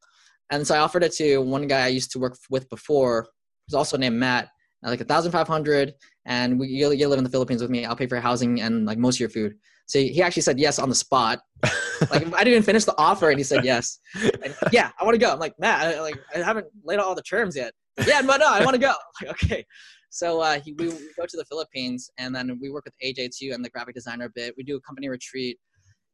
And 0.50 0.66
so 0.66 0.74
I 0.74 0.78
offered 0.78 1.04
it 1.04 1.12
to 1.20 1.38
one 1.38 1.68
guy 1.68 1.84
I 1.84 1.88
used 1.88 2.10
to 2.12 2.18
work 2.18 2.36
with 2.50 2.68
before, 2.68 3.28
who's 3.68 3.74
also 3.74 3.96
named 3.96 4.16
Matt, 4.16 4.44
at 4.44 4.50
like 4.90 5.00
a 5.00 5.04
thousand 5.04 5.32
five 5.32 5.48
hundred, 5.48 5.94
and 6.24 6.58
we 6.58 6.68
you 6.68 6.92
you 6.92 7.08
live 7.08 7.18
in 7.18 7.24
the 7.24 7.30
Philippines 7.30 7.62
with 7.62 7.70
me. 7.70 7.84
I'll 7.84 7.96
pay 7.96 8.06
for 8.06 8.16
your 8.16 8.22
housing 8.22 8.60
and 8.60 8.86
like 8.86 8.98
most 8.98 9.16
of 9.16 9.20
your 9.20 9.28
food. 9.28 9.54
So 9.86 9.98
he 10.00 10.20
actually 10.22 10.42
said 10.42 10.58
yes 10.58 10.78
on 10.78 10.88
the 10.88 10.94
spot. 10.94 11.40
Like 12.10 12.26
I 12.34 12.44
didn't 12.44 12.48
even 12.48 12.62
finish 12.62 12.84
the 12.84 12.94
offer, 12.98 13.30
and 13.30 13.38
he 13.38 13.42
said 13.42 13.64
yes. 13.64 14.00
And, 14.14 14.54
yeah, 14.70 14.90
I 15.00 15.04
want 15.04 15.14
to 15.14 15.18
go. 15.18 15.32
I'm 15.32 15.38
like 15.38 15.54
Matt, 15.58 15.96
I, 15.96 16.00
like 16.02 16.18
I 16.34 16.40
haven't 16.40 16.66
laid 16.84 16.98
out 16.98 17.06
all 17.06 17.14
the 17.14 17.22
terms 17.22 17.56
yet. 17.56 17.72
Yeah, 18.06 18.20
but 18.20 18.36
no, 18.36 18.46
I 18.46 18.62
want 18.62 18.74
to 18.74 18.78
go. 18.78 18.90
I'm 18.90 19.26
like 19.28 19.42
okay. 19.42 19.64
So 20.10 20.40
uh, 20.40 20.60
he, 20.60 20.74
we, 20.74 20.88
we 20.88 21.08
go 21.18 21.24
to 21.26 21.36
the 21.38 21.44
Philippines, 21.46 22.10
and 22.18 22.34
then 22.34 22.58
we 22.60 22.68
work 22.68 22.84
with 22.84 22.92
AJ 23.02 23.30
too 23.38 23.52
and 23.54 23.64
the 23.64 23.70
graphic 23.70 23.94
designer 23.94 24.26
a 24.26 24.30
bit. 24.34 24.52
We 24.58 24.62
do 24.62 24.76
a 24.76 24.80
company 24.82 25.08
retreat, 25.08 25.58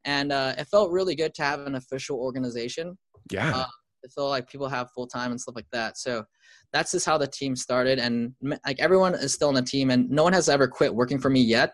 and 0.05 0.31
uh, 0.31 0.53
it 0.57 0.69
felt 0.69 0.89
really 0.89 1.15
good 1.15 1.33
to 1.33 1.43
have 1.43 1.59
an 1.67 1.75
official 1.75 2.17
organization 2.17 2.97
yeah. 3.31 3.55
Uh, 3.55 3.65
felt 4.11 4.29
like 4.29 4.49
people 4.49 4.67
have 4.67 4.91
full 4.91 5.07
time 5.07 5.31
and 5.31 5.39
stuff 5.39 5.55
like 5.55 5.69
that. 5.71 5.97
So 5.97 6.25
that's 6.71 6.91
just 6.91 7.05
how 7.05 7.17
the 7.17 7.27
team 7.27 7.55
started, 7.55 7.99
and 7.99 8.33
like 8.65 8.79
everyone 8.79 9.13
is 9.13 9.33
still 9.33 9.49
in 9.49 9.55
the 9.55 9.61
team, 9.61 9.91
and 9.91 10.09
no 10.09 10.23
one 10.23 10.33
has 10.33 10.49
ever 10.49 10.67
quit 10.67 10.93
working 10.93 11.19
for 11.19 11.29
me 11.29 11.41
yet. 11.41 11.73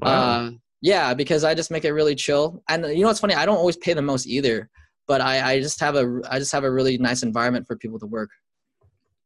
wow. 0.00 0.10
Uh, 0.10 0.50
yeah, 0.82 1.14
because 1.14 1.42
I 1.42 1.54
just 1.54 1.70
make 1.70 1.84
it 1.84 1.92
really 1.92 2.14
chill, 2.14 2.62
and 2.68 2.84
you 2.86 3.00
know 3.00 3.08
what's 3.08 3.20
funny? 3.20 3.34
I 3.34 3.46
don't 3.46 3.56
always 3.56 3.78
pay 3.78 3.94
the 3.94 4.02
most 4.02 4.26
either, 4.26 4.68
but 5.08 5.20
I, 5.20 5.52
I 5.52 5.60
just 5.60 5.80
have 5.80 5.96
a 5.96 6.20
I 6.30 6.38
just 6.38 6.52
have 6.52 6.64
a 6.64 6.70
really 6.70 6.98
nice 6.98 7.22
environment 7.22 7.66
for 7.66 7.76
people 7.76 7.98
to 8.00 8.06
work. 8.06 8.30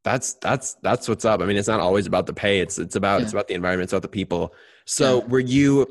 that's 0.05 0.35
that's 0.35 0.75
that's 0.83 1.09
what's 1.09 1.25
up. 1.25 1.41
I 1.41 1.47
mean, 1.47 1.57
it's 1.57 1.69
not 1.69 1.81
always 1.81 2.07
about 2.07 2.27
the 2.27 2.33
pay. 2.33 2.61
It's 2.61 2.79
it's 2.79 2.97
about 2.97 3.23
it's 3.23 3.33
about 3.33 3.49
the 3.49 3.55
environment. 3.55 3.85
It's 3.85 3.93
about 3.93 4.03
the 4.03 4.09
people. 4.09 4.55
So 4.87 5.21
were 5.21 5.41
you? 5.41 5.87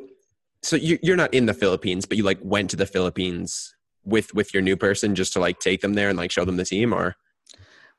So 0.63 0.75
you 0.75 0.97
you're 1.03 1.17
not 1.17 1.33
in 1.33 1.45
the 1.45 1.53
Philippines, 1.53 2.05
but 2.05 2.17
you 2.17 2.23
like 2.23 2.39
went 2.41 2.69
to 2.71 2.75
the 2.75 2.85
Philippines 2.85 3.75
with 4.09 4.33
with 4.33 4.53
your 4.53 4.61
new 4.61 4.75
person 4.75 5.15
just 5.15 5.33
to 5.33 5.39
like 5.39 5.59
take 5.59 5.81
them 5.81 5.93
there 5.93 6.09
and 6.09 6.17
like 6.17 6.31
show 6.31 6.45
them 6.45 6.57
the 6.57 6.65
team, 6.65 6.93
or 6.93 7.15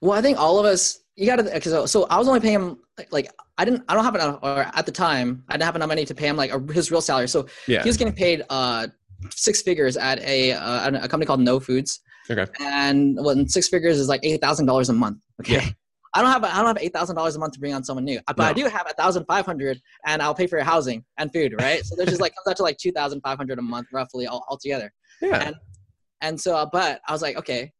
Well, 0.00 0.12
I 0.12 0.22
think 0.22 0.38
all 0.38 0.58
of 0.58 0.66
us 0.66 0.98
you 1.16 1.26
got 1.26 1.36
to 1.36 1.86
so, 1.86 2.06
I 2.08 2.16
was 2.16 2.28
only 2.28 2.40
paying 2.40 2.54
him 2.54 2.78
like, 2.96 3.12
like 3.12 3.30
I 3.58 3.64
didn't 3.64 3.84
I 3.88 3.94
don't 3.94 4.04
have 4.04 4.14
enough 4.14 4.38
or 4.42 4.70
at 4.72 4.86
the 4.86 4.92
time 4.92 5.44
I 5.48 5.54
didn't 5.54 5.64
have 5.64 5.76
enough 5.76 5.88
money 5.88 6.06
to 6.06 6.14
pay 6.14 6.26
him 6.26 6.36
like 6.36 6.50
a, 6.52 6.72
his 6.72 6.90
real 6.90 7.02
salary. 7.02 7.28
So 7.28 7.46
yeah. 7.68 7.82
he 7.82 7.88
was 7.88 7.96
getting 7.98 8.14
paid 8.14 8.42
uh 8.48 8.86
six 9.30 9.60
figures 9.60 9.96
at 9.98 10.18
a 10.20 10.52
uh, 10.52 10.88
a 11.04 11.08
company 11.08 11.26
called 11.26 11.40
No 11.40 11.60
Foods. 11.60 12.00
Okay. 12.30 12.46
And 12.60 13.18
when 13.22 13.48
six 13.48 13.68
figures 13.68 13.98
is 13.98 14.08
like 14.08 14.20
eight 14.22 14.40
thousand 14.40 14.66
dollars 14.66 14.88
a 14.88 14.92
month. 14.92 15.18
Okay. 15.40 15.54
Yeah. 15.54 15.68
I 16.14 16.22
don't 16.22 16.30
have 16.30 16.42
I 16.42 16.56
don't 16.56 16.66
have 16.66 16.78
eight 16.80 16.92
thousand 16.92 17.16
dollars 17.16 17.36
a 17.36 17.38
month 17.38 17.52
to 17.54 17.60
bring 17.60 17.74
on 17.74 17.84
someone 17.84 18.04
new, 18.04 18.20
but 18.26 18.40
I 18.40 18.52
do 18.52 18.64
have 18.64 18.86
a 18.88 18.94
thousand 18.94 19.26
five 19.26 19.46
hundred, 19.46 19.80
and 20.06 20.20
I'll 20.20 20.34
pay 20.34 20.46
for 20.46 20.56
your 20.56 20.64
housing 20.64 21.04
and 21.18 21.32
food, 21.32 21.54
right? 21.60 21.84
So 21.84 21.94
there's 21.96 22.08
just 22.08 22.20
like 22.20 22.34
comes 22.34 22.50
out 22.50 22.56
to 22.56 22.62
like 22.62 22.78
two 22.78 22.90
thousand 22.92 23.20
five 23.20 23.36
hundred 23.36 23.58
a 23.58 23.62
month 23.62 23.88
roughly 23.92 24.26
all, 24.26 24.44
altogether. 24.48 24.92
yeah. 25.20 25.48
and- 25.48 25.56
And 26.20 26.40
so, 26.40 26.68
but 26.72 27.00
I 27.06 27.12
was 27.12 27.22
like, 27.22 27.36
okay, 27.36 27.72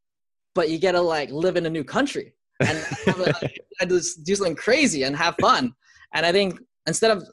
but 0.55 0.70
you 0.70 0.78
gotta 0.78 1.01
like 1.01 1.30
live 1.30 1.57
in 1.57 1.66
a 1.66 1.70
new 1.70 1.84
country 1.84 2.34
and 2.61 2.78
have 3.07 3.20
a, 3.20 3.86
just 3.86 4.24
do 4.24 4.34
something 4.34 4.57
crazy 4.57 5.05
and 5.05 5.16
have 5.16 5.34
fun. 5.41 5.74
And 6.14 6.26
I 6.26 6.32
think 6.32 6.61
instead 6.86 7.11
of 7.11 7.24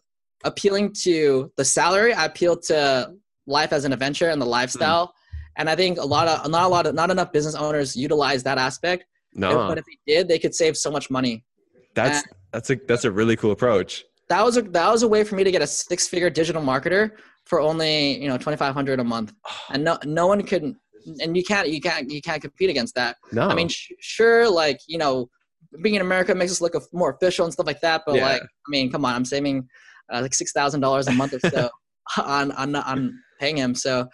appealing 0.43 0.93
to 1.03 1.51
the 1.57 1.65
salary, 1.65 2.13
I 2.13 2.25
appeal 2.25 2.57
to 2.57 3.13
life 3.45 3.73
as 3.73 3.85
an 3.85 3.93
adventure 3.93 4.29
and 4.29 4.41
the 4.41 4.45
lifestyle. 4.45 5.07
Hmm. 5.07 5.11
And 5.59 5.69
I 5.69 5.75
think 5.75 5.97
a 5.97 6.05
lot 6.05 6.27
of 6.27 6.51
not 6.51 6.63
a 6.63 6.67
lot 6.67 6.85
of 6.85 6.93
not 6.93 7.09
enough 7.09 7.31
business 7.31 7.55
owners 7.55 7.95
utilize 7.95 8.43
that 8.43 8.57
aspect. 8.57 9.05
no, 9.33 9.67
But 9.67 9.79
if 9.79 9.85
they 9.85 10.13
did, 10.13 10.27
they 10.27 10.37
could 10.37 10.53
save 10.53 10.77
so 10.77 10.91
much 10.91 11.09
money. 11.09 11.43
that's 11.95 12.23
that's 12.51 12.69
a 12.69 12.75
that's 12.87 13.05
a 13.05 13.11
really 13.11 13.35
cool 13.35 13.51
approach. 13.51 14.05
That 14.29 14.43
was 14.43 14.57
a 14.57 14.61
that 14.61 14.91
was 14.91 15.03
a 15.03 15.07
way 15.07 15.23
for 15.23 15.35
me 15.35 15.43
to 15.43 15.51
get 15.51 15.61
a 15.61 15.67
six 15.67 16.07
figure 16.07 16.29
digital 16.29 16.61
marketer 16.61 17.11
for 17.45 17.59
only 17.59 18.21
you 18.21 18.27
know 18.27 18.37
twenty 18.37 18.57
five 18.57 18.73
hundred 18.73 18.99
a 18.99 19.03
month, 19.03 19.33
and 19.71 19.83
no 19.83 19.97
no 20.05 20.27
one 20.27 20.43
could. 20.43 20.75
And 21.21 21.35
you 21.37 21.43
can't 21.43 21.69
you 21.69 21.79
can't 21.81 22.09
you 22.11 22.21
can't 22.21 22.41
compete 22.41 22.69
against 22.69 22.95
that. 22.95 23.17
No, 23.31 23.47
I 23.47 23.55
mean, 23.55 23.67
sh- 23.69 23.91
sure, 23.99 24.49
like 24.49 24.79
you 24.87 24.97
know, 24.97 25.29
being 25.81 25.95
in 25.95 26.01
America 26.01 26.33
makes 26.35 26.51
us 26.51 26.61
look 26.61 26.75
a- 26.75 26.81
more 26.93 27.11
official 27.11 27.45
and 27.45 27.53
stuff 27.53 27.65
like 27.67 27.81
that. 27.81 28.03
But 28.05 28.15
Yeah. 28.15 28.25
like, 28.25 28.41
I 28.43 28.69
mean, 28.69 28.91
come 28.91 29.05
on, 29.05 29.15
I'm 29.15 29.25
saving 29.25 29.67
uh, 30.11 30.21
like 30.21 30.33
six 30.33 30.51
thousand 30.51 30.81
dollars 30.81 31.07
a 31.07 31.11
month 31.13 31.33
or 31.33 31.39
so 31.49 31.69
on 32.23 32.51
on 32.53 32.75
on 32.75 33.13
paying 33.39 33.57
him. 33.57 33.75
So 33.75 34.07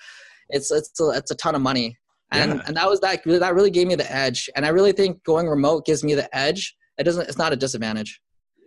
it's 0.49 0.71
it's 0.71 0.99
a, 0.99 1.09
it's 1.09 1.31
a 1.31 1.35
ton 1.35 1.55
of 1.55 1.61
money, 1.61 1.97
and 2.31 2.55
Yeah. 2.55 2.61
and 2.67 2.77
that 2.77 2.89
was 2.89 2.99
that 3.01 3.23
that 3.25 3.55
really 3.55 3.71
gave 3.71 3.87
me 3.87 3.95
the 3.95 4.11
edge. 4.11 4.49
And 4.55 4.65
I 4.65 4.69
really 4.69 4.91
think 4.91 5.23
going 5.23 5.47
remote 5.47 5.85
gives 5.85 6.03
me 6.03 6.13
the 6.15 6.33
edge. 6.35 6.75
It 6.97 7.03
doesn't. 7.05 7.27
It's 7.27 7.37
not 7.37 7.53
a 7.53 7.55
disadvantage. 7.55 8.21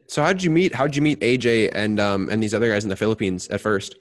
So 0.09 0.23
how'd 0.23 0.43
you 0.43 0.51
meet? 0.51 0.75
How'd 0.75 0.95
you 0.95 1.03
meet 1.03 1.21
AJ 1.21 1.71
and 1.75 1.99
um 2.01 2.29
and 2.31 2.43
these 2.43 2.55
other 2.55 2.69
guys 2.71 2.85
in 2.85 2.91
the 2.91 2.97
Philippines 2.97 3.49
at 3.49 3.61
first? 3.61 3.97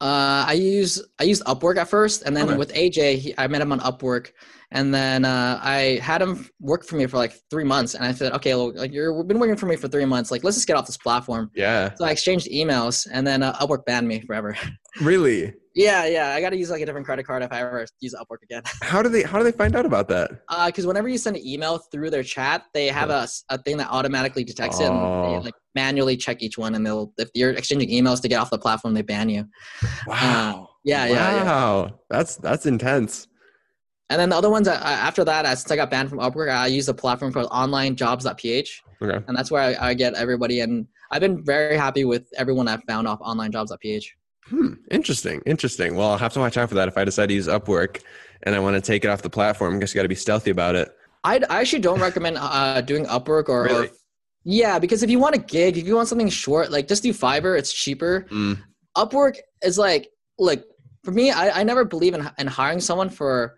Uh, 0.00 0.44
I 0.48 0.54
use 0.54 1.02
I 1.18 1.24
used 1.24 1.44
Upwork 1.44 1.76
at 1.76 1.88
first, 1.88 2.22
and 2.22 2.36
then 2.36 2.48
Okay. 2.48 2.56
with 2.56 2.72
AJ, 2.72 3.18
he, 3.18 3.34
I 3.36 3.46
met 3.48 3.60
him 3.60 3.70
on 3.72 3.80
Upwork, 3.80 4.32
and 4.72 4.94
then 4.94 5.24
uh, 5.24 5.58
I 5.62 5.98
had 6.02 6.22
him 6.22 6.48
work 6.60 6.84
for 6.84 6.96
me 6.96 7.06
for 7.06 7.16
like 7.16 7.34
three 7.50 7.64
months, 7.64 7.94
and 7.94 8.04
I 8.04 8.12
said, 8.12 8.32
okay, 8.32 8.54
well, 8.54 8.72
like 8.74 8.92
you're 8.92 9.22
been 9.24 9.38
working 9.38 9.56
for 9.56 9.66
me 9.66 9.76
for 9.76 9.88
three 9.88 10.04
months, 10.04 10.30
like 10.30 10.44
let's 10.44 10.56
just 10.56 10.66
get 10.66 10.76
off 10.76 10.86
this 10.86 10.96
platform. 10.96 11.50
Yeah. 11.54 11.94
So 11.94 12.04
I 12.04 12.10
exchanged 12.12 12.48
emails, 12.50 13.06
and 13.12 13.26
then 13.26 13.42
uh, 13.42 13.54
Upwork 13.54 13.84
banned 13.84 14.08
me 14.08 14.20
forever. 14.20 14.56
Really? 15.00 15.54
yeah, 15.76 16.04
yeah, 16.04 16.30
I 16.34 16.40
got 16.40 16.50
to 16.50 16.56
use 16.56 16.68
like 16.68 16.82
a 16.82 16.86
different 16.86 17.06
credit 17.06 17.24
card 17.24 17.44
if 17.44 17.52
I 17.52 17.60
ever 17.60 17.86
use 18.00 18.12
Upwork 18.12 18.42
again. 18.42 18.62
How 18.82 19.02
do 19.02 19.08
they 19.08 19.22
how 19.22 19.38
do 19.38 19.44
they 19.44 19.52
find 19.52 19.76
out 19.76 19.86
about 19.86 20.08
that? 20.08 20.30
Because 20.66 20.84
whenever 20.84 21.08
you 21.08 21.16
send 21.16 21.36
an 21.36 21.46
email 21.46 21.78
through 21.92 22.10
their 22.10 22.24
chat, 22.24 22.64
they 22.74 22.88
have 22.88 23.08
a 23.10 23.28
a 23.50 23.58
thing 23.62 23.76
that 23.76 23.88
automatically 23.88 24.42
detects 24.42 24.80
it, 24.80 24.86
and 24.86 24.94
Oh. 24.98 25.30
they 25.38 25.44
like 25.44 25.54
manually 25.76 26.16
check 26.16 26.42
each 26.42 26.58
one, 26.58 26.74
and 26.74 26.84
they'll 26.84 27.12
if 27.18 27.28
you're 27.34 27.52
exchanging 27.52 27.88
emails 27.90 28.20
to 28.22 28.28
get 28.28 28.40
off 28.40 28.50
the 28.50 28.58
platform, 28.58 28.94
they 28.94 29.02
ban 29.02 29.28
you. 29.28 29.44
Wow. 30.08 30.70
Yeah, 30.84 31.06
yeah, 31.06 31.12
yeah. 31.36 31.44
Wow. 31.44 32.00
That's 32.08 32.34
that's 32.36 32.66
intense. 32.66 33.28
And 34.10 34.20
then 34.20 34.28
the 34.28 34.36
other 34.36 34.50
ones, 34.50 34.66
I, 34.68 34.74
I- 34.74 34.92
after 35.08 35.24
that, 35.24 35.46
uh, 35.46 35.54
since 35.54 35.70
I 35.70 35.76
got 35.76 35.88
banned 35.90 36.10
from 36.10 36.18
Upwork, 36.18 36.50
I 36.50 36.66
use 36.66 36.88
a 36.88 36.94
platform 36.94 37.32
called 37.32 37.48
OnlineJobs.ph, 37.50 38.82
Okay. 39.00 39.24
and 39.26 39.36
that's 39.36 39.50
where 39.50 39.62
I, 39.62 39.90
I 39.90 39.94
get 39.94 40.14
everybody. 40.14 40.60
And 40.60 40.86
I've 41.10 41.20
been 41.20 41.42
very 41.44 41.76
happy 41.76 42.04
with 42.04 42.28
everyone 42.36 42.68
I've 42.68 42.82
found 42.84 43.06
off 43.08 43.20
OnlineJobs.ph. 43.20 44.16
Hmm. 44.48 44.74
Interesting. 44.90 45.40
Interesting. 45.46 45.94
Well, 45.94 46.10
I'll 46.10 46.18
have 46.18 46.32
to 46.34 46.40
watch 46.40 46.56
out 46.56 46.68
for 46.68 46.74
that 46.74 46.88
if 46.88 46.98
I 46.98 47.04
decide 47.04 47.28
to 47.28 47.34
use 47.34 47.46
Upwork 47.46 48.02
and 48.42 48.54
I 48.54 48.58
want 48.58 48.74
to 48.74 48.80
take 48.80 49.04
it 49.04 49.08
off 49.08 49.22
the 49.22 49.30
platform. 49.30 49.76
I 49.76 49.78
guess 49.78 49.94
you 49.94 49.98
got 49.98 50.02
to 50.02 50.08
be 50.08 50.14
stealthy 50.16 50.50
about 50.50 50.74
it. 50.74 50.90
I, 51.22 51.36
I 51.48 51.60
actually 51.60 51.80
don't 51.80 52.00
recommend 52.00 52.36
uh, 52.40 52.80
doing 52.80 53.04
Upwork 53.06 53.48
or, 53.48 53.60
or 53.60 53.64
Really? 53.66 53.90
yeah, 54.42 54.78
because 54.80 55.02
if 55.04 55.10
you 55.10 55.20
want 55.20 55.36
a 55.36 55.38
gig, 55.38 55.76
if 55.78 55.86
you 55.86 55.94
want 55.94 56.08
something 56.08 56.28
short, 56.28 56.72
like 56.72 56.88
just 56.88 57.02
do 57.04 57.12
Fiverr. 57.12 57.56
It's 57.58 57.72
cheaper. 57.72 58.26
Mm. 58.30 58.58
Upwork 58.96 59.36
is 59.62 59.78
like, 59.78 60.08
look, 60.38 60.64
for 61.04 61.12
me, 61.12 61.30
I, 61.30 61.60
I 61.60 61.62
never 61.62 61.84
believe 61.84 62.14
in, 62.14 62.28
in 62.38 62.46
hiring 62.48 62.80
someone 62.80 63.08
for 63.08 63.54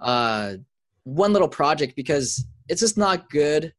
uh, 0.00 0.54
one 1.04 1.32
little 1.32 1.48
project 1.48 1.94
because 1.96 2.44
it's 2.68 2.80
just 2.80 2.98
not 2.98 3.30
good. 3.30 3.72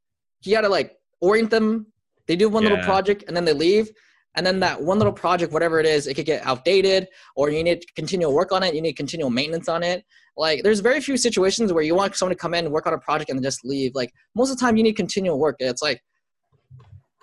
You 0.44 0.54
got 0.54 0.62
to 0.62 0.70
like 0.70 0.98
orient 1.20 1.50
them. 1.50 1.88
They 2.28 2.36
do 2.36 2.50
one 2.50 2.64
little 2.64 2.80
project 2.80 3.26
and 3.28 3.36
then 3.36 3.46
they 3.46 3.54
leave. 3.54 3.90
And 4.36 4.46
then 4.46 4.62
that 4.62 4.82
one 4.82 4.98
little 4.98 5.14
project, 5.14 5.52
whatever 5.52 5.80
it 5.80 5.86
is, 5.86 6.08
it 6.08 6.14
could 6.14 6.26
get 6.26 6.46
outdated 6.46 7.08
or 7.36 7.50
you 7.50 7.64
need 7.64 7.82
to 7.82 7.88
continual 7.96 8.34
work 8.34 8.52
on 8.52 8.64
it. 8.64 8.74
You 8.74 8.82
need 8.82 8.94
continual 8.94 9.30
maintenance 9.30 9.68
on 9.68 9.84
it. 9.84 10.06
Like 10.38 10.64
there's 10.64 10.80
very 10.80 11.02
few 11.02 11.18
situations 11.18 11.74
where 11.74 11.84
you 11.84 11.96
want 11.96 12.16
someone 12.16 12.36
to 12.36 12.40
come 12.40 12.54
in, 12.54 12.66
and 12.66 12.74
work 12.74 12.88
on 12.88 12.94
a 12.94 12.98
project 12.98 13.30
and 13.30 13.38
then 13.38 13.44
just 13.44 13.66
leave. 13.66 13.94
Like 13.94 14.14
most 14.34 14.50
of 14.50 14.58
the 14.58 14.62
time 14.62 14.78
you 14.78 14.84
need 14.84 14.94
continual 14.94 15.38
work. 15.38 15.58
It's 15.60 15.82
like 15.82 16.02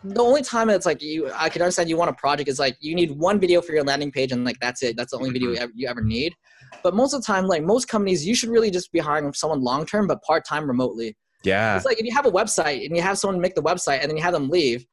the 0.05 0.23
only 0.23 0.43
time 0.43 0.71
it's 0.71 0.87
like 0.87 1.03
you 1.03 1.31
I 1.35 1.49
can 1.49 1.61
understand 1.63 1.89
you 1.89 1.97
want 1.97 2.11
a 2.11 2.15
project 2.15 2.49
is 2.49 2.59
like 2.59 2.77
you 2.81 2.95
need 2.95 3.11
one 3.13 3.41
video 3.41 3.61
for 3.61 3.73
your 3.73 3.83
landing 3.85 4.13
page 4.13 4.31
and 4.33 4.45
like 4.45 4.57
that's 4.61 4.83
it. 4.83 4.97
That's 4.97 5.11
the 5.11 5.19
only 5.19 5.31
video 5.31 5.51
you 5.51 5.57
ever, 5.57 5.73
you 5.75 5.89
ever 5.89 6.01
need. 6.03 6.35
But 6.83 6.95
most 6.95 7.15
of 7.15 7.21
the 7.21 7.27
time, 7.27 7.47
like 7.47 7.65
most 7.65 7.89
companies, 7.89 8.25
you 8.27 8.35
should 8.35 8.51
really 8.51 8.71
just 8.71 8.93
be 8.93 9.01
hiring 9.01 9.33
someone 9.33 9.61
long 9.63 9.85
term 9.87 10.07
but 10.07 10.23
part 10.23 10.45
time 10.45 10.67
remotely. 10.69 11.17
Yeah. 11.43 11.77
It's 11.77 11.85
like 11.85 11.99
if 11.99 12.05
you 12.07 12.15
have 12.15 12.27
a 12.27 12.31
website 12.31 12.85
and 12.87 12.97
you 12.97 13.03
have 13.03 13.19
someone 13.19 13.41
make 13.41 13.55
the 13.55 13.63
website 13.63 14.01
and 14.01 14.09
then 14.11 14.17
you 14.17 14.23
have 14.23 14.33
them 14.35 14.49
leave. 14.49 14.87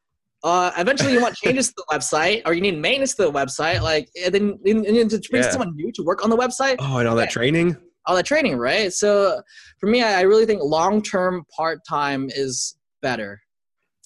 Uh, 0.43 0.71
eventually, 0.77 1.13
you 1.13 1.21
want 1.21 1.35
changes 1.43 1.69
to 1.69 1.73
the 1.77 1.85
website, 1.95 2.43
or 2.45 2.53
you 2.53 2.61
need 2.61 2.77
maintenance 2.77 3.15
to 3.15 3.23
the 3.23 3.31
website. 3.31 3.81
Like, 3.81 4.09
and 4.23 4.31
then 4.33 4.59
and, 4.65 4.85
and 4.85 5.09
to 5.09 5.19
bring 5.31 5.41
Yeah. 5.41 5.49
someone 5.49 5.75
new 5.75 5.91
to 5.93 6.03
work 6.03 6.23
on 6.23 6.29
the 6.29 6.37
website, 6.37 6.75
Oh, 6.79 6.97
and 6.99 7.07
all 7.07 7.15
that 7.15 7.31
training. 7.31 7.75
all 8.05 8.15
that 8.15 8.25
training, 8.27 8.57
right? 8.57 8.93
So, 8.93 9.41
for 9.79 9.87
me, 9.87 10.03
I, 10.03 10.19
I 10.19 10.21
really 10.21 10.45
think 10.45 10.61
long 10.61 11.01
term 11.01 11.45
part 11.55 11.79
time 11.89 12.29
is 12.35 12.77
better. 13.01 13.41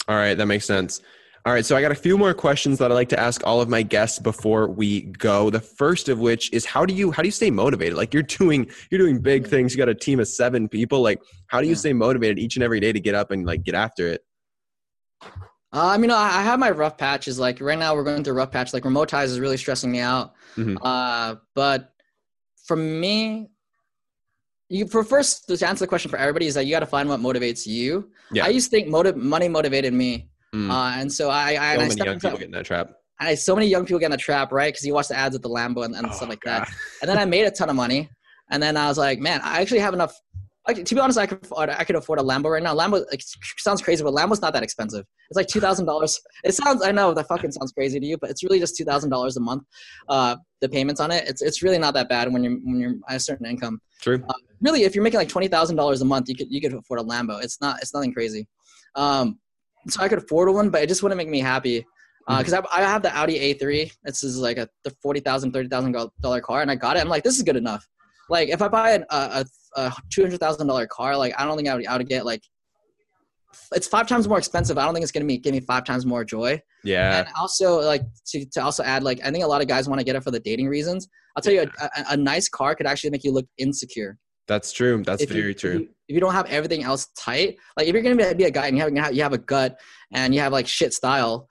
All 0.10 0.16
right, 0.16 0.34
that 0.34 0.48
makes 0.48 0.66
sense. 0.66 1.02
All 1.46 1.54
right, 1.54 1.66
so 1.66 1.76
I 1.78 1.82
got 1.82 1.92
a 1.92 1.96
few 1.96 2.18
more 2.18 2.34
questions 2.34 2.80
that 2.80 2.92
I 2.92 2.96
like 2.96 3.10
to 3.10 3.20
ask 3.20 3.42
all 3.46 3.62
of 3.62 3.70
my 3.70 3.82
guests 3.82 4.20
before 4.20 4.68
we 4.68 5.02
go. 5.04 5.50
The 5.50 5.62
first 5.62 6.10
of 6.10 6.20
which 6.20 6.52
is 6.52 6.66
how 6.66 6.86
do 6.86 6.94
you 6.94 7.12
how 7.12 7.22
do 7.22 7.28
you 7.28 7.32
stay 7.32 7.50
motivated? 7.52 7.96
Like 7.96 8.14
you're 8.14 8.24
doing 8.24 8.70
you're 8.92 9.00
doing 9.00 9.20
big 9.20 9.48
things. 9.48 9.72
You 9.74 9.78
got 9.78 9.88
a 9.88 9.96
team 9.96 10.20
of 10.20 10.28
7 10.28 10.68
people. 10.68 11.02
Like 11.02 11.22
how 11.48 11.62
do 11.62 11.68
you 11.68 11.74
Yeah. 11.74 11.78
stay 11.80 11.94
motivated 11.94 12.40
each 12.40 12.56
and 12.58 12.64
every 12.64 12.80
day 12.82 12.92
to 12.92 13.00
get 13.00 13.16
up 13.16 13.32
and 13.32 13.46
like 13.46 13.64
get 13.64 13.76
after 13.76 14.08
it? 14.08 14.26
Uh, 15.22 15.30
I 15.72 15.98
mean, 15.98 16.10
I 16.12 16.40
I 16.40 16.42
have 16.42 16.60
my 16.60 16.72
rough 16.72 16.98
patches. 16.98 17.38
Like 17.40 17.62
right 17.62 17.78
now, 17.80 17.94
we're 17.96 18.04
going 18.04 18.24
through 18.24 18.34
a 18.34 18.38
rough 18.38 18.52
patch. 18.52 18.74
Like 18.74 18.84
Remotize 18.84 19.26
is 19.26 19.40
really 19.40 19.58
stressing 19.58 19.92
me 19.92 20.00
out. 20.00 20.34
Mhm. 20.58 20.78
Uh, 20.82 21.36
but 21.56 21.94
for 22.66 22.76
me, 22.76 23.52
you 24.70 24.88
for 24.88 25.04
first 25.04 25.48
to 25.48 25.68
answer 25.68 25.84
the 25.84 25.88
question 25.88 26.10
for 26.12 26.18
everybody 26.18 26.46
is 26.48 26.54
that 26.54 26.66
you 26.66 26.72
got 26.72 26.80
to 26.82 26.86
find 26.86 27.10
what 27.10 27.20
motivates 27.20 27.66
you. 27.66 28.10
Yeah. 28.32 28.46
I 28.46 28.50
used 28.50 28.70
to 28.72 28.78
think 28.78 28.88
motive 28.88 29.18
money 29.18 29.48
motivated 29.50 29.94
me, 29.94 30.30
Mm. 30.56 30.72
uh, 30.72 31.00
and 31.00 31.14
so 31.14 31.30
I, 31.30 31.50
I, 31.52 31.76
so 31.76 31.82
I 31.82 31.88
many 31.88 31.96
young 32.06 32.20
people 32.20 32.38
get 32.38 32.46
in 32.46 32.52
that 32.52 32.66
trap. 32.66 32.90
I 33.20 33.36
so 33.36 33.54
many 33.56 33.68
young 33.68 33.86
people 33.86 34.00
get 34.00 34.08
in 34.08 34.12
the 34.12 34.18
trap, 34.18 34.52
right? 34.52 34.74
Because 34.74 34.84
you 34.84 34.94
watch 34.96 35.08
the 35.10 35.16
ads 35.16 35.36
at 35.36 35.44
the 35.44 35.50
Lambo 35.50 35.86
and, 35.86 35.96
and 35.96 36.08
Oh, 36.08 36.12
stuff 36.12 36.30
like 36.30 36.40
God. 36.42 36.62
that. 36.62 36.74
And 37.02 37.10
then 37.10 37.20
I 37.20 37.26
made 37.26 37.46
a 37.46 37.52
ton 37.52 37.70
of 37.70 37.76
money, 37.76 38.10
and 38.50 38.62
then 38.64 38.76
I 38.76 38.88
was 38.88 38.98
like, 38.98 39.20
man, 39.20 39.42
I 39.44 39.62
actually 39.62 39.80
have 39.82 39.94
enough. 39.94 40.14
Like, 40.68 40.84
to 40.86 40.96
be 40.96 41.02
honest, 41.02 41.18
I 41.20 41.26
could 41.28 41.44
afford, 41.44 41.70
I 41.70 41.84
could 41.84 41.96
afford 41.96 42.20
a 42.20 42.24
Lambo 42.24 42.52
right 42.52 42.62
now. 42.64 42.76
Lambo 42.76 43.06
like, 43.12 43.22
sounds 43.58 43.82
crazy, 43.82 44.04
but 44.04 44.14
Lambo's 44.14 44.42
not 44.42 44.54
that 44.54 44.64
expensive. 44.64 45.06
It's 45.30 45.38
like 45.38 45.48
two 45.48 45.60
thousand 45.60 45.86
dollars. 45.86 46.20
It 46.44 46.54
sounds 46.56 46.84
I 46.84 46.92
know 46.92 47.14
that 47.14 47.28
fucking 47.28 47.52
sounds 47.52 47.72
crazy 47.72 48.00
to 48.00 48.06
you, 48.06 48.18
but 48.18 48.30
it's 48.32 48.44
really 48.44 48.60
just 48.60 48.76
two 48.76 48.86
thousand 48.86 49.12
dollars 49.12 49.38
a 49.38 49.42
month. 49.42 49.64
Uh, 50.08 50.36
the 50.62 50.70
payments 50.70 51.00
on 51.00 51.12
it, 51.12 51.28
it's 51.28 51.42
it's 51.44 51.62
really 51.62 51.78
not 51.78 51.94
that 51.94 52.10
bad 52.10 52.32
when 52.34 52.44
you're 52.44 52.58
when 52.64 52.80
you're 52.80 52.96
at 53.08 53.18
a 53.18 53.20
certain 53.20 53.46
income. 53.46 53.82
True. 54.02 54.24
Really, 54.62 54.84
if 54.84 54.96
you're 54.96 55.04
making 55.04 55.20
like 55.20 55.30
twenty 55.30 55.48
thousand 55.48 55.76
dollars 55.76 56.02
a 56.02 56.06
month, 56.06 56.30
you 56.30 56.36
could 56.36 56.52
you 56.52 56.62
could 56.62 56.74
afford 56.74 57.00
a 57.00 57.04
Lambo. 57.04 57.42
It's 57.42 57.62
not 57.62 57.78
it's 57.82 57.94
nothing 57.94 58.14
crazy. 58.14 58.48
Um, 58.96 59.40
so 59.88 60.02
I 60.02 60.10
could 60.10 60.18
afford 60.20 60.54
one, 60.54 60.70
but 60.70 60.82
it 60.82 60.88
just 60.88 61.02
wouldn't 61.04 61.18
make 61.18 61.30
me 61.30 61.40
happy 61.40 61.86
because 62.38 62.54
I, 62.54 62.62
I 62.72 62.82
have 62.82 63.02
the 63.02 63.16
Audi 63.16 63.40
A3. 63.40 63.92
This 64.04 64.24
is 64.24 64.38
like 64.38 64.58
a 64.58 64.70
the 64.84 64.92
forty 65.02 65.20
thousand, 65.20 65.52
thirty 65.52 65.70
thousand 65.70 65.96
dollar 66.22 66.42
car, 66.42 66.62
and 66.62 66.70
I 66.70 66.76
got 66.76 66.98
it. 66.98 67.00
I'm 67.00 67.10
like, 67.10 67.24
this 67.24 67.38
is 67.38 67.44
good 67.44 67.56
enough. 67.56 67.88
Like 68.30 68.50
if 68.50 68.62
I 68.62 68.68
buy 68.68 68.92
an, 68.92 69.06
a 69.10 69.46
a, 69.76 69.82
a 69.82 69.96
two 70.12 70.22
hundred 70.22 70.40
thousand 70.40 70.68
dollar 70.68 70.86
car, 70.86 71.18
like 71.18 71.34
I 71.40 71.46
don't 71.46 71.56
think 71.56 71.70
I 71.70 71.76
would, 71.76 71.88
I 71.88 71.98
would 71.98 72.08
get 72.08 72.26
like. 72.26 72.44
It's 73.74 73.88
five 73.88 74.08
times 74.08 74.28
more 74.28 74.38
expensive. 74.38 74.78
I 74.78 74.86
don't 74.86 74.94
think 74.94 75.02
it's 75.02 75.12
gonna 75.12 75.26
be 75.26 75.40
give 75.40 75.54
me 75.54 75.60
five 75.60 75.84
times 75.84 76.06
more 76.06 76.24
joy. 76.24 76.62
Yeah. 76.84 77.20
And 77.20 77.28
also, 77.40 77.82
like 77.82 78.04
to, 78.28 78.46
to 78.46 78.64
also 78.64 78.84
add, 78.84 79.02
like 79.02 79.20
I 79.26 79.32
think 79.32 79.44
a 79.44 79.48
lot 79.48 79.62
of 79.62 79.68
guys 79.68 79.90
want 79.90 80.00
to 80.00 80.06
get 80.06 80.16
it 80.16 80.24
for 80.24 80.30
the 80.30 80.40
dating 80.40 80.68
reasons. 80.68 81.08
I'll 81.36 81.42
tell 81.42 81.54
you, 81.54 81.62
a, 81.62 81.84
a, 81.84 82.06
a 82.12 82.18
nice 82.18 82.48
car 82.48 82.76
could 82.76 82.86
actually 82.86 83.10
make 83.10 83.24
you 83.24 83.32
look 83.32 83.48
insecure. 83.58 84.18
That's 84.50 84.74
true. 84.74 85.04
That's 85.06 85.22
If 85.22 85.30
you- 85.30 85.42
very 85.42 85.52
if 85.52 85.58
true. 85.60 85.74
you, 85.74 85.90
if 86.10 86.14
you 86.16 86.20
don't 86.20 86.34
have 86.34 86.48
everything 86.48 86.84
else 86.84 87.08
tight, 87.16 87.58
like 87.78 87.88
if 87.88 87.94
you're 87.94 88.02
gonna 88.02 88.16
be, 88.16 88.34
be 88.34 88.44
a 88.46 88.52
guy 88.52 88.68
and 88.68 88.76
you 88.76 88.82
have 88.84 89.14
you 89.16 89.22
have 89.24 89.32
a 89.34 89.38
gut 89.38 89.80
and 90.12 90.34
you 90.34 90.42
have 90.42 90.52
like 90.52 90.68
shit 90.68 90.92
style, 90.94 91.48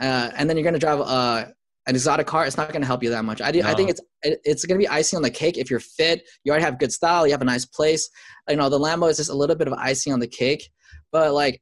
uh, 0.00 0.30
and 0.36 0.48
then 0.48 0.56
you're 0.56 0.64
gonna 0.64 0.78
drive 0.78 1.00
uh, 1.00 1.44
an 1.86 1.94
exotic 1.94 2.26
car, 2.26 2.46
it's 2.46 2.56
not 2.56 2.72
gonna 2.72 2.86
help 2.86 3.02
you 3.02 3.10
that 3.10 3.24
much. 3.26 3.42
I 3.42 3.50
do. 3.52 3.62
I 3.62 3.74
think 3.74 3.90
it's 3.90 4.00
it, 4.22 4.40
it's 4.44 4.64
gonna 4.64 4.78
be 4.78 4.88
icing 4.88 5.18
on 5.18 5.22
the 5.22 5.30
cake 5.30 5.58
if 5.58 5.70
you're 5.70 5.78
fit. 5.98 6.22
You 6.42 6.52
already 6.52 6.64
have 6.64 6.78
good 6.78 6.92
style. 6.92 7.26
You 7.26 7.32
have 7.32 7.42
a 7.42 7.50
nice 7.54 7.66
place. 7.66 8.08
You 8.48 8.56
know 8.56 8.70
the 8.70 8.78
Lambo 8.80 9.10
is 9.10 9.18
just 9.18 9.30
a 9.30 9.34
little 9.34 9.56
bit 9.56 9.68
of 9.68 9.74
icing 9.74 10.12
on 10.12 10.18
the 10.20 10.26
cake, 10.28 10.70
but 11.12 11.32
like. 11.34 11.60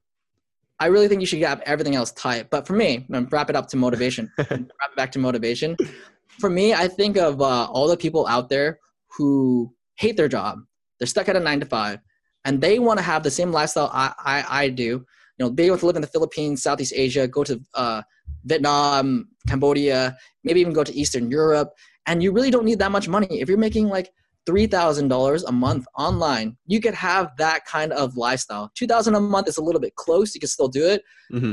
I 0.82 0.86
really 0.86 1.08
think 1.08 1.20
you 1.20 1.26
should 1.26 1.42
have 1.42 1.60
everything 1.66 1.94
else 1.94 2.10
tight. 2.12 2.48
But 2.48 2.66
for 2.66 2.72
me, 2.72 3.04
I'm 3.12 3.28
wrap 3.30 3.50
it 3.50 3.54
up 3.54 3.68
to 3.68 3.76
motivation. 3.76 4.32
wrap 4.38 4.50
it 4.50 4.96
back 4.96 5.12
to 5.12 5.18
motivation. 5.18 5.76
For 6.38 6.48
me, 6.48 6.72
I 6.72 6.88
think 6.88 7.18
of 7.18 7.42
uh, 7.42 7.66
all 7.70 7.86
the 7.86 7.98
people 7.98 8.26
out 8.26 8.48
there 8.48 8.78
who 9.08 9.74
hate 10.00 10.16
their 10.16 10.28
job. 10.28 10.60
They're 10.98 11.06
stuck 11.06 11.28
at 11.28 11.36
a 11.36 11.40
nine 11.40 11.60
to 11.60 11.66
five, 11.66 12.00
and 12.44 12.60
they 12.60 12.78
want 12.78 12.98
to 12.98 13.04
have 13.04 13.22
the 13.22 13.30
same 13.30 13.52
lifestyle 13.52 13.90
I, 13.92 14.12
I, 14.18 14.44
I 14.62 14.68
do. 14.68 15.04
You 15.36 15.46
know, 15.46 15.50
be 15.50 15.64
able 15.64 15.78
to 15.78 15.86
live 15.86 15.96
in 15.96 16.02
the 16.02 16.08
Philippines, 16.08 16.62
Southeast 16.62 16.92
Asia, 16.94 17.28
go 17.28 17.44
to 17.44 17.60
uh, 17.74 18.02
Vietnam, 18.44 19.28
Cambodia, 19.48 20.16
maybe 20.44 20.60
even 20.60 20.72
go 20.72 20.84
to 20.84 20.94
Eastern 20.94 21.30
Europe. 21.30 21.70
And 22.06 22.22
you 22.22 22.32
really 22.32 22.50
don't 22.50 22.64
need 22.64 22.78
that 22.78 22.92
much 22.92 23.08
money. 23.08 23.40
If 23.40 23.48
you're 23.48 23.58
making 23.58 23.88
like 23.88 24.10
three 24.46 24.66
thousand 24.66 25.08
dollars 25.08 25.44
a 25.44 25.52
month 25.52 25.86
online, 25.96 26.56
you 26.66 26.80
could 26.80 26.94
have 26.94 27.30
that 27.38 27.64
kind 27.66 27.92
of 27.92 28.16
lifestyle. 28.16 28.70
Two 28.74 28.86
thousand 28.86 29.14
a 29.14 29.20
month 29.20 29.48
is 29.48 29.58
a 29.58 29.62
little 29.62 29.80
bit 29.80 29.94
close. 29.96 30.34
You 30.34 30.40
can 30.40 30.48
still 30.48 30.68
do 30.68 30.86
it. 30.86 31.02
hmm 31.30 31.52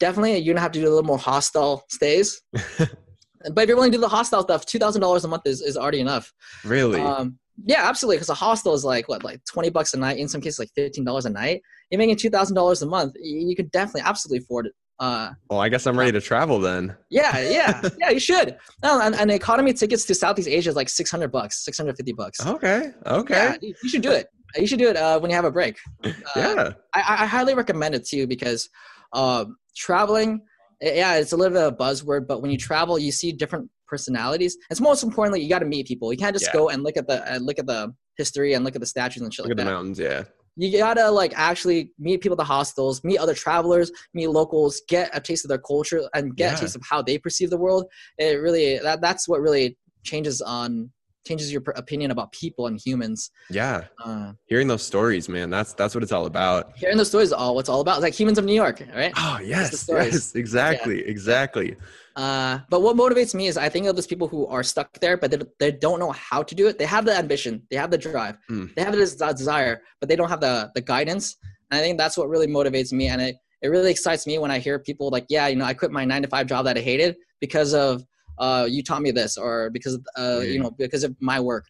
Definitely, 0.00 0.38
you're 0.38 0.52
gonna 0.52 0.62
have 0.62 0.72
to 0.72 0.80
do 0.80 0.86
a 0.86 0.90
little 0.90 1.04
more 1.04 1.18
hostile 1.18 1.84
stays. 1.88 2.42
but 2.52 3.62
if 3.62 3.68
you're 3.68 3.76
willing 3.76 3.92
to 3.92 3.98
do 3.98 4.00
the 4.00 4.08
hostile 4.08 4.42
stuff, 4.42 4.66
two 4.66 4.80
thousand 4.80 5.00
dollars 5.00 5.24
a 5.24 5.28
month 5.28 5.42
is, 5.46 5.60
is 5.62 5.76
already 5.76 6.00
enough. 6.00 6.32
Really? 6.64 7.00
Um, 7.00 7.38
yeah, 7.64 7.88
absolutely. 7.88 8.16
Because 8.16 8.28
a 8.28 8.34
hostel 8.34 8.74
is 8.74 8.84
like 8.84 9.08
what, 9.08 9.24
like 9.24 9.40
twenty 9.44 9.70
bucks 9.70 9.94
a 9.94 9.98
night. 9.98 10.18
In 10.18 10.28
some 10.28 10.40
cases, 10.40 10.58
like 10.58 10.70
fifteen 10.74 11.04
dollars 11.04 11.26
a 11.26 11.30
night. 11.30 11.62
You're 11.90 11.98
making 11.98 12.16
two 12.16 12.30
thousand 12.30 12.54
dollars 12.54 12.82
a 12.82 12.86
month. 12.86 13.14
You, 13.20 13.48
you 13.48 13.56
could 13.56 13.70
definitely, 13.70 14.02
absolutely 14.02 14.44
afford 14.44 14.66
it. 14.66 14.72
Uh, 14.98 15.30
well, 15.50 15.60
I 15.60 15.68
guess 15.68 15.86
I'm 15.86 15.98
ready 15.98 16.12
to 16.12 16.20
travel 16.20 16.58
then. 16.58 16.96
yeah, 17.10 17.38
yeah, 17.38 17.82
yeah. 18.00 18.10
You 18.10 18.20
should. 18.20 18.56
No, 18.82 19.00
and, 19.00 19.14
and 19.14 19.30
economy 19.30 19.72
tickets 19.74 20.04
to 20.06 20.14
Southeast 20.14 20.48
Asia 20.48 20.70
is 20.70 20.76
like 20.76 20.88
six 20.88 21.10
hundred 21.10 21.32
bucks, 21.32 21.64
six 21.64 21.76
hundred 21.76 21.96
fifty 21.96 22.12
bucks. 22.12 22.44
Okay. 22.44 22.92
Okay. 23.06 23.34
Yeah, 23.34 23.56
you, 23.60 23.74
you 23.82 23.88
should 23.88 24.02
do 24.02 24.12
it. 24.12 24.28
You 24.56 24.66
should 24.66 24.78
do 24.78 24.88
it 24.88 24.96
uh, 24.96 25.18
when 25.20 25.30
you 25.30 25.36
have 25.36 25.44
a 25.44 25.50
break. 25.50 25.76
Uh, 26.04 26.12
yeah. 26.36 26.72
I, 26.94 27.22
I 27.22 27.26
highly 27.26 27.54
recommend 27.54 27.94
it 27.94 28.04
to 28.06 28.16
you 28.16 28.26
because 28.26 28.68
um, 29.12 29.56
traveling, 29.76 30.40
eh, 30.82 30.94
yeah, 30.96 31.14
it's 31.16 31.32
a 31.32 31.36
little 31.36 31.52
bit 31.52 31.62
of 31.62 31.72
a 31.72 31.76
buzzword, 31.76 32.26
but 32.26 32.42
when 32.42 32.50
you 32.50 32.58
travel, 32.58 32.98
you 32.98 33.12
see 33.12 33.32
different 33.32 33.70
personalities. 33.86 34.56
It's 34.70 34.80
most 34.80 35.02
importantly, 35.02 35.40
you 35.42 35.48
got 35.48 35.60
to 35.60 35.66
meet 35.66 35.86
people. 35.86 36.12
You 36.12 36.18
can't 36.18 36.34
just 36.34 36.46
Yeah. 36.46 36.58
go 36.58 36.68
and 36.68 36.82
look 36.82 36.96
at 36.96 37.06
the 37.06 37.34
uh, 37.34 37.38
look 37.38 37.58
at 37.58 37.66
the 37.66 37.92
history 38.16 38.54
and 38.54 38.64
look 38.64 38.74
at 38.74 38.80
the 38.80 38.86
statues 38.86 39.22
and 39.22 39.32
shit 39.32 39.44
Look 39.44 39.50
like 39.50 39.60
at 39.60 39.64
the 39.64 39.70
mountains. 39.70 39.98
Yeah. 39.98 40.24
You 40.58 40.78
gotta 40.78 41.10
like 41.10 41.34
actually 41.36 41.90
meet 41.98 42.22
people 42.22 42.32
at 42.34 42.38
the 42.38 42.44
hostels, 42.44 43.04
meet 43.04 43.18
other 43.18 43.34
travelers, 43.34 43.92
meet 44.14 44.28
locals, 44.28 44.80
get 44.88 45.10
a 45.12 45.20
taste 45.20 45.44
of 45.44 45.50
their 45.50 45.58
culture, 45.58 46.08
and 46.14 46.34
get 46.34 46.52
Yeah. 46.52 46.56
a 46.56 46.60
taste 46.60 46.76
of 46.76 46.82
how 46.88 47.02
they 47.02 47.18
perceive 47.18 47.50
the 47.50 47.58
world. 47.58 47.84
It 48.18 48.40
really 48.40 48.78
that 48.78 49.02
that's 49.02 49.28
what 49.28 49.40
really 49.42 49.76
changes 50.02 50.40
on 50.40 50.90
changes 51.26 51.52
your 51.52 51.62
opinion 51.74 52.10
about 52.12 52.30
people 52.32 52.68
and 52.68 52.80
humans. 52.82 53.30
Yeah. 53.50 53.84
Uh, 54.02 54.32
Hearing 54.46 54.68
those 54.68 54.82
stories, 54.82 55.28
man, 55.28 55.50
that's 55.50 55.74
that's 55.74 55.94
what 55.94 56.02
it's 56.02 56.12
all 56.12 56.24
about. 56.26 56.72
Hearing 56.76 56.96
those 56.96 57.08
stories, 57.08 57.32
all 57.32 57.54
what's 57.54 57.68
all 57.68 57.80
about. 57.80 57.96
It's 57.96 58.02
like 58.04 58.14
humans 58.14 58.38
of 58.38 58.44
New 58.46 58.54
York, 58.54 58.80
right? 58.94 59.12
Oh 59.16 59.38
yes, 59.44 59.86
yes, 59.88 60.34
exactly, 60.34 61.00
yeah. 61.02 61.10
exactly. 61.10 61.76
Uh, 62.16 62.60
but 62.70 62.80
what 62.80 62.96
motivates 62.96 63.34
me 63.34 63.46
is 63.46 63.58
I 63.58 63.68
think 63.68 63.86
of 63.86 63.94
those 63.94 64.06
people 64.06 64.26
who 64.26 64.46
are 64.46 64.62
stuck 64.62 64.98
there, 65.00 65.18
but 65.18 65.30
they, 65.30 65.38
they 65.58 65.70
don't 65.70 66.00
know 66.00 66.12
how 66.12 66.42
to 66.42 66.54
do 66.54 66.66
it. 66.66 66.78
They 66.78 66.86
have 66.86 67.04
the 67.04 67.14
ambition, 67.14 67.62
they 67.70 67.76
have 67.76 67.90
the 67.90 67.98
drive, 67.98 68.38
mm. 68.50 68.74
they 68.74 68.82
have 68.82 68.94
the 68.94 69.34
desire, 69.36 69.82
but 70.00 70.08
they 70.08 70.16
don't 70.16 70.30
have 70.30 70.40
the 70.40 70.70
the 70.74 70.80
guidance. 70.80 71.36
And 71.70 71.78
I 71.78 71.82
think 71.82 71.98
that's 71.98 72.16
what 72.16 72.28
really 72.30 72.46
motivates 72.46 72.92
me, 72.92 73.08
and 73.08 73.20
it 73.20 73.36
it 73.60 73.68
really 73.68 73.90
excites 73.90 74.26
me 74.26 74.38
when 74.38 74.50
I 74.50 74.58
hear 74.58 74.78
people 74.78 75.10
like, 75.10 75.26
yeah, 75.28 75.46
you 75.48 75.56
know, 75.56 75.66
I 75.66 75.74
quit 75.74 75.90
my 75.90 76.04
nine 76.04 76.22
to 76.22 76.28
five 76.28 76.46
job 76.46 76.64
that 76.64 76.78
I 76.78 76.80
hated 76.80 77.16
because 77.40 77.74
of 77.74 78.02
uh, 78.38 78.66
you 78.68 78.82
taught 78.82 79.02
me 79.02 79.10
this 79.10 79.36
or 79.36 79.70
because 79.70 79.98
uh, 80.18 80.40
you 80.40 80.58
know 80.58 80.70
because 80.70 81.04
of 81.04 81.14
my 81.20 81.40
work 81.40 81.66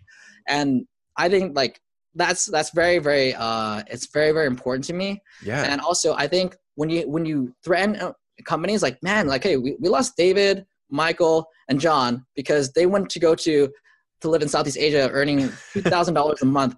and 0.49 0.87
i 1.17 1.29
think 1.29 1.57
like 1.57 1.81
that's 2.15 2.47
that's 2.47 2.71
very 2.71 2.99
very 2.99 3.35
uh, 3.35 3.83
it's 3.89 4.07
very 4.13 4.33
very 4.33 4.47
important 4.47 4.85
to 4.85 4.93
me 4.93 5.21
yeah 5.43 5.65
and 5.65 5.81
also 5.81 6.15
i 6.15 6.27
think 6.27 6.57
when 6.75 6.91
you 6.91 7.09
when 7.09 7.25
you 7.25 7.55
threaten 7.65 8.13
companies 8.45 8.83
like 8.83 9.03
man 9.03 9.27
like 9.27 9.43
hey 9.43 9.57
we, 9.57 9.77
we 9.81 9.89
lost 9.89 10.17
david 10.17 10.65
michael 10.91 11.47
and 11.69 11.81
john 11.81 12.25
because 12.35 12.73
they 12.73 12.87
went 12.87 13.09
to 13.09 13.19
go 13.19 13.35
to 13.35 13.69
to 14.21 14.29
live 14.29 14.43
in 14.43 14.49
southeast 14.49 14.79
asia 14.79 15.09
earning 15.13 15.49
$2000 15.75 16.43
a 16.43 16.45
month 16.45 16.77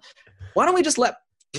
why 0.53 0.65
don't 0.65 0.75
we 0.75 0.81
just 0.81 0.97
let 0.97 1.15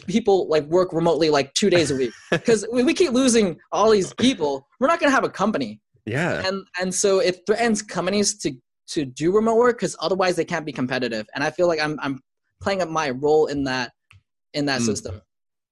people 0.07 0.48
like 0.48 0.64
work 0.66 0.92
remotely 0.92 1.30
like 1.30 1.53
two 1.55 1.68
days 1.68 1.90
a 1.90 1.96
week 1.96 2.12
because 2.30 2.66
we 2.72 2.82
we 2.82 2.94
keep 2.94 3.12
losing 3.12 3.59
all 3.72 3.90
these 3.90 4.12
people 4.14 4.66
we're 4.78 4.86
not 4.86 5.01
going 5.01 5.11
to 5.11 5.14
have 5.14 5.24
a 5.24 5.30
company 5.30 5.80
yeah. 6.07 6.46
And 6.46 6.66
and 6.80 6.94
so 6.94 7.20
it 7.20 7.42
threatens 7.46 7.82
companies 7.82 8.38
to 8.38 8.53
to 8.88 9.05
do 9.05 9.32
remote 9.32 9.57
work 9.57 9.78
because 9.78 9.96
otherwise 10.01 10.36
they 10.36 10.44
can't 10.44 10.66
be 10.66 10.72
competitive. 10.72 11.26
And 11.34 11.44
I 11.44 11.51
feel 11.51 11.68
like 11.68 11.80
I'm 11.80 11.98
I'm 12.01 12.20
playing 12.61 12.82
up 12.82 12.88
my 12.88 13.11
role 13.11 13.46
in 13.46 13.64
that 13.64 13.92
in 14.55 14.66
that 14.66 14.80
mm. 14.80 14.86
system. 14.86 15.22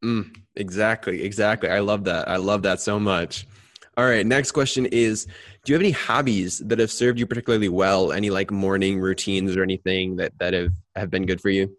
Mm, 0.05 0.33
exactly, 0.55 1.23
exactly. 1.25 1.71
I 1.71 1.81
love 1.81 2.05
that. 2.05 2.29
I 2.29 2.37
love 2.37 2.63
that 2.63 2.81
so 2.81 3.01
much. 3.01 3.47
All 3.99 4.05
right, 4.05 4.25
next 4.25 4.53
question 4.53 4.87
is 4.87 5.27
do 5.65 5.73
you 5.73 5.75
have 5.75 5.83
any 5.83 5.91
hobbies 5.91 6.61
that 6.61 6.79
have 6.79 6.93
served 6.93 7.19
you 7.19 7.27
particularly 7.27 7.69
well? 7.69 8.13
Any 8.13 8.31
like 8.31 8.53
morning 8.53 9.01
routines 9.01 9.57
or 9.57 9.65
anything 9.65 10.15
that 10.17 10.33
that 10.39 10.55
have 10.55 10.71
have 10.95 11.11
been 11.11 11.27
good 11.27 11.41
for 11.41 11.51
you? 11.51 11.77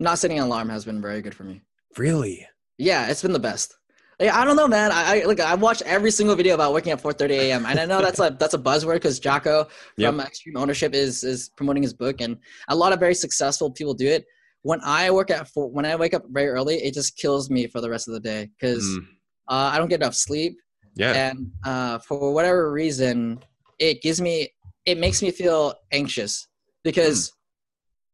Not 0.00 0.18
setting 0.18 0.38
an 0.38 0.44
alarm 0.44 0.70
has 0.70 0.86
been 0.86 1.02
very 1.02 1.20
good 1.20 1.34
for 1.34 1.44
me. 1.44 1.60
Really? 1.98 2.48
Yeah, 2.78 3.08
it's 3.08 3.20
been 3.20 3.34
the 3.34 3.38
best. 3.38 3.76
Yeah, 4.18 4.34
I 4.34 4.46
don't 4.46 4.56
know, 4.56 4.66
man. 4.66 4.92
I, 4.92 5.20
I 5.20 5.24
look. 5.26 5.40
I 5.40 5.54
watched 5.56 5.82
every 5.82 6.10
single 6.10 6.36
video 6.36 6.54
about 6.54 6.72
waking 6.72 6.94
up 6.94 7.02
4:30 7.02 7.30
a.m. 7.32 7.66
and 7.66 7.78
I 7.78 7.84
know 7.84 8.00
that's 8.00 8.20
a 8.20 8.34
that's 8.40 8.54
a 8.54 8.58
buzzword 8.58 8.94
because 8.94 9.20
Jocko 9.20 9.64
from 10.00 10.16
yep. 10.16 10.26
Extreme 10.28 10.56
Ownership 10.56 10.94
is 10.94 11.22
is 11.22 11.50
promoting 11.50 11.82
his 11.82 11.92
book, 11.92 12.22
and 12.22 12.38
a 12.68 12.74
lot 12.74 12.94
of 12.94 12.98
very 12.98 13.14
successful 13.14 13.70
people 13.70 13.92
do 13.92 14.06
it. 14.06 14.24
When 14.62 14.80
I 14.82 15.10
work 15.10 15.30
at 15.30 15.48
four, 15.48 15.70
when 15.70 15.84
I 15.84 15.96
wake 15.96 16.14
up 16.14 16.22
very 16.30 16.48
early, 16.48 16.76
it 16.76 16.94
just 16.94 17.18
kills 17.18 17.50
me 17.50 17.66
for 17.66 17.82
the 17.82 17.90
rest 17.90 18.08
of 18.08 18.14
the 18.14 18.20
day 18.20 18.48
because 18.58 18.84
mm. 18.84 19.04
uh, 19.48 19.70
I 19.74 19.76
don't 19.76 19.88
get 19.88 20.00
enough 20.00 20.14
sleep. 20.14 20.56
Yeah, 20.94 21.30
and 21.30 21.50
uh, 21.64 21.98
for 21.98 22.32
whatever 22.32 22.70
reason, 22.70 23.40
it 23.78 24.02
gives 24.02 24.20
me 24.20 24.50
it 24.86 24.98
makes 24.98 25.22
me 25.22 25.30
feel 25.30 25.74
anxious 25.92 26.46
because 26.82 27.30
mm. 27.30 27.32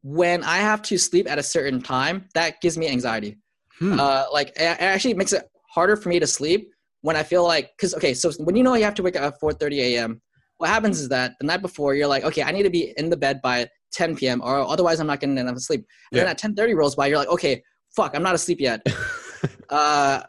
when 0.02 0.44
I 0.44 0.58
have 0.58 0.82
to 0.82 0.98
sleep 0.98 1.28
at 1.30 1.38
a 1.38 1.42
certain 1.42 1.82
time, 1.82 2.28
that 2.34 2.60
gives 2.60 2.78
me 2.78 2.88
anxiety. 2.88 3.38
Hmm. 3.78 3.98
Uh, 3.98 4.24
like 4.32 4.48
it 4.50 4.80
actually 4.80 5.14
makes 5.14 5.32
it 5.32 5.42
harder 5.70 5.96
for 5.96 6.10
me 6.10 6.20
to 6.20 6.26
sleep 6.26 6.70
when 7.00 7.16
I 7.16 7.22
feel 7.22 7.44
like 7.44 7.70
because 7.76 7.94
okay, 7.94 8.14
so 8.14 8.30
when 8.38 8.56
you 8.56 8.62
know 8.62 8.74
you 8.74 8.84
have 8.84 8.94
to 8.94 9.02
wake 9.02 9.16
up 9.16 9.34
at 9.34 9.40
4:30 9.40 9.78
a.m. 9.78 10.20
What 10.58 10.68
happens 10.68 11.00
is 11.00 11.08
that 11.08 11.32
the 11.40 11.46
night 11.46 11.62
before 11.62 11.94
you're 11.94 12.06
like, 12.06 12.24
okay, 12.24 12.42
I 12.42 12.50
need 12.50 12.64
to 12.64 12.70
be 12.70 12.92
in 12.98 13.08
the 13.08 13.16
bed 13.16 13.40
by 13.42 13.68
10 13.92 14.16
p.m. 14.16 14.42
or 14.44 14.60
otherwise 14.60 15.00
I'm 15.00 15.06
not 15.06 15.18
getting 15.20 15.38
enough 15.38 15.58
sleep. 15.58 15.86
And 16.12 16.18
yeah. 16.18 16.24
then 16.24 16.30
at 16.30 16.38
10:30 16.38 16.76
rolls 16.76 16.94
by, 16.94 17.06
you're 17.06 17.16
like, 17.16 17.28
okay, 17.28 17.62
fuck, 17.96 18.14
I'm 18.14 18.22
not 18.22 18.34
asleep 18.34 18.60
yet. 18.60 18.84
uh, 19.70 20.22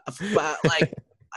like 0.64 0.94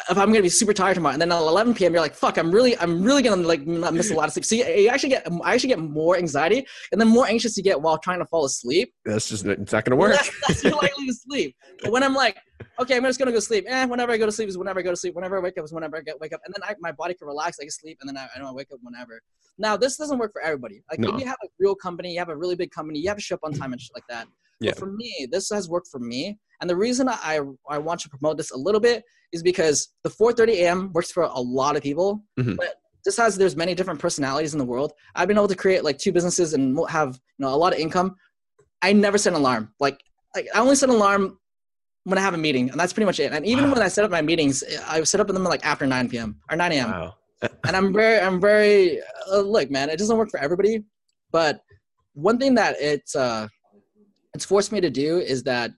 if 0.10 0.18
I'm 0.18 0.30
gonna 0.30 0.42
be 0.42 0.50
super 0.50 0.74
tired 0.74 0.96
tomorrow, 0.96 1.14
and 1.14 1.22
then 1.22 1.32
at 1.32 1.38
11 1.38 1.74
p.m. 1.74 1.94
you're 1.94 2.02
like, 2.02 2.16
fuck, 2.16 2.38
I'm 2.38 2.52
really, 2.52 2.78
I'm 2.80 3.02
really 3.02 3.22
gonna 3.22 3.42
like 3.42 3.66
not 3.66 3.94
miss 3.94 4.12
a 4.12 4.16
lot 4.16 4.28
of 4.28 4.34
sleep. 4.34 4.46
So 4.46 4.56
you, 4.56 4.66
you 4.66 4.90
actually 4.90 5.10
get, 5.10 5.28
I 5.44 5.54
actually 5.54 5.70
get 5.70 5.80
more 5.80 6.18
anxiety, 6.18 6.66
and 6.92 7.00
then 7.00 7.08
more 7.08 7.28
anxious 7.28 7.56
you 7.58 7.64
get 7.64 7.82
while 7.82 7.98
trying 7.98 8.20
to 8.20 8.26
fall 8.26 8.46
asleep. 8.46 8.94
That's 9.06 9.30
just, 9.30 9.46
it's 9.46 9.72
not 9.72 9.86
gonna 9.86 9.96
work. 9.96 10.12
That's, 10.16 10.32
that's 10.48 10.64
you're 10.64 10.74
likely 10.74 11.08
to 11.08 11.14
sleep. 11.14 11.56
But 11.82 11.92
when 11.92 12.04
I'm 12.04 12.14
like, 12.14 12.38
okay, 12.80 12.98
I'm 12.98 13.04
just 13.04 13.20
gonna 13.20 13.32
go 13.32 13.40
sleep. 13.40 13.66
Eh, 13.68 13.86
whenever 13.86 14.12
I 14.12 14.18
go 14.18 14.26
to 14.26 14.32
sleep 14.32 14.50
is 14.50 14.58
whenever 14.58 14.80
I 14.80 14.84
go 14.84 14.92
to 14.92 14.98
sleep. 14.98 15.16
Whenever 15.16 15.38
I 15.38 15.42
wake 15.42 15.58
up 15.58 15.66
is 15.66 15.74
whenever 15.74 15.98
I 15.98 16.02
get 16.02 16.20
wake 16.20 16.34
up, 16.34 16.42
and 16.46 16.54
then 16.54 16.68
I, 16.70 16.76
my 16.80 16.92
body 16.92 17.14
can 17.14 17.28
relax, 17.28 17.58
I 17.60 17.64
can 17.64 17.72
sleep, 17.72 17.98
and 18.02 18.10
then 18.10 18.18
I, 18.18 18.28
I 18.36 18.46
I 18.46 18.52
wake 18.52 18.68
up 18.74 18.80
whenever. 18.82 19.22
Now 19.58 19.78
this 19.78 19.98
doesn't 19.98 20.18
work 20.18 20.32
for 20.34 20.42
everybody. 20.42 20.82
Like 20.90 21.00
no. 21.00 21.18
you 21.18 21.26
have 21.26 21.38
a 21.44 21.48
real 21.60 21.76
company, 21.76 22.14
you 22.14 22.20
have 22.20 22.30
a 22.30 22.36
really 22.36 22.56
big 22.56 22.72
company, 22.72 23.00
you 23.00 23.08
have 23.08 23.18
to 23.18 23.24
show 23.24 23.36
up 23.36 23.42
on 23.44 23.54
time 23.54 23.72
and 23.72 23.82
shit 23.82 23.92
like 23.96 24.08
that. 24.10 24.28
Yeah. 24.60 24.72
But 24.72 24.80
for 24.80 24.86
me, 24.88 25.28
this 25.32 25.50
has 25.50 25.70
worked 25.70 25.88
for 25.88 26.00
me. 26.00 26.40
And 26.62 26.70
the 26.70 26.76
reason 26.76 27.10
I, 27.10 27.42
I 27.70 27.78
want 27.78 28.00
to 28.02 28.10
promote 28.10 28.38
this 28.38 28.52
a 28.52 28.58
little 28.58 28.80
bit 28.80 29.04
is 29.32 29.44
because 29.44 29.90
the 30.04 30.10
4:30 30.10 30.50
a.m. 30.54 30.92
works 30.94 31.12
for 31.12 31.24
a 31.24 31.40
lot 31.40 31.76
of 31.76 31.84
people, 31.84 32.24
mm-hmm. 32.40 32.56
but 32.56 32.76
just 33.04 33.20
as 33.20 33.38
there's 33.38 33.56
many 33.56 33.76
different 33.76 34.00
personalities 34.00 34.54
in 34.54 34.60
the 34.60 34.66
world, 34.66 34.94
I've 35.14 35.28
been 35.28 35.38
able 35.38 35.48
to 35.50 35.56
create 35.56 35.84
like 35.84 35.98
two 35.98 36.12
businesses 36.12 36.54
and 36.54 36.78
have 36.90 37.16
you 37.16 37.46
know 37.46 37.54
a 37.54 37.56
lot 37.56 37.74
of 37.74 37.80
income. 37.80 38.16
I 38.82 38.94
never 38.94 39.18
set 39.18 39.34
an 39.34 39.40
alarm. 39.40 39.74
Like, 39.80 40.00
like 40.36 40.48
I 40.56 40.60
only 40.60 40.76
set 40.76 40.90
an 40.90 40.96
alarm 40.96 41.40
when 42.06 42.18
I 42.18 42.22
have 42.22 42.34
a 42.34 42.38
meeting, 42.38 42.70
and 42.70 42.80
that's 42.80 42.94
pretty 42.94 43.06
much 43.06 43.20
it. 43.20 43.34
And 43.34 43.46
even 43.46 43.66
wow. 43.66 43.74
when 43.74 43.84
I 43.84 43.88
set 43.90 44.06
up 44.06 44.12
my 44.12 44.22
meetings, 44.22 44.64
I 44.88 45.04
set 45.04 45.20
up 45.20 45.28
them 45.28 45.44
like 45.44 45.66
after 45.66 45.86
9 45.86 46.10
p.m. 46.10 46.40
or 46.50 46.56
9 46.58 46.72
a.m. 46.72 46.92
Wow. 46.92 47.16
and 47.68 47.76
I'm 47.76 47.92
very, 47.94 48.20
I'm 48.20 48.40
very 48.40 49.02
uh, 49.32 49.40
look, 49.40 49.70
man. 49.70 49.90
It 49.90 50.00
doesn't 50.00 50.18
work 50.18 50.30
for 50.30 50.40
everybody, 50.40 50.84
but 51.32 51.62
one 52.14 52.38
thing 52.38 52.56
that 52.56 52.76
it's 52.80 53.16
uh, 53.16 53.48
it's 54.36 54.46
forced 54.46 54.74
me 54.74 54.82
to 54.82 54.90
do 54.90 55.20
is 55.20 55.44
that 55.44 55.72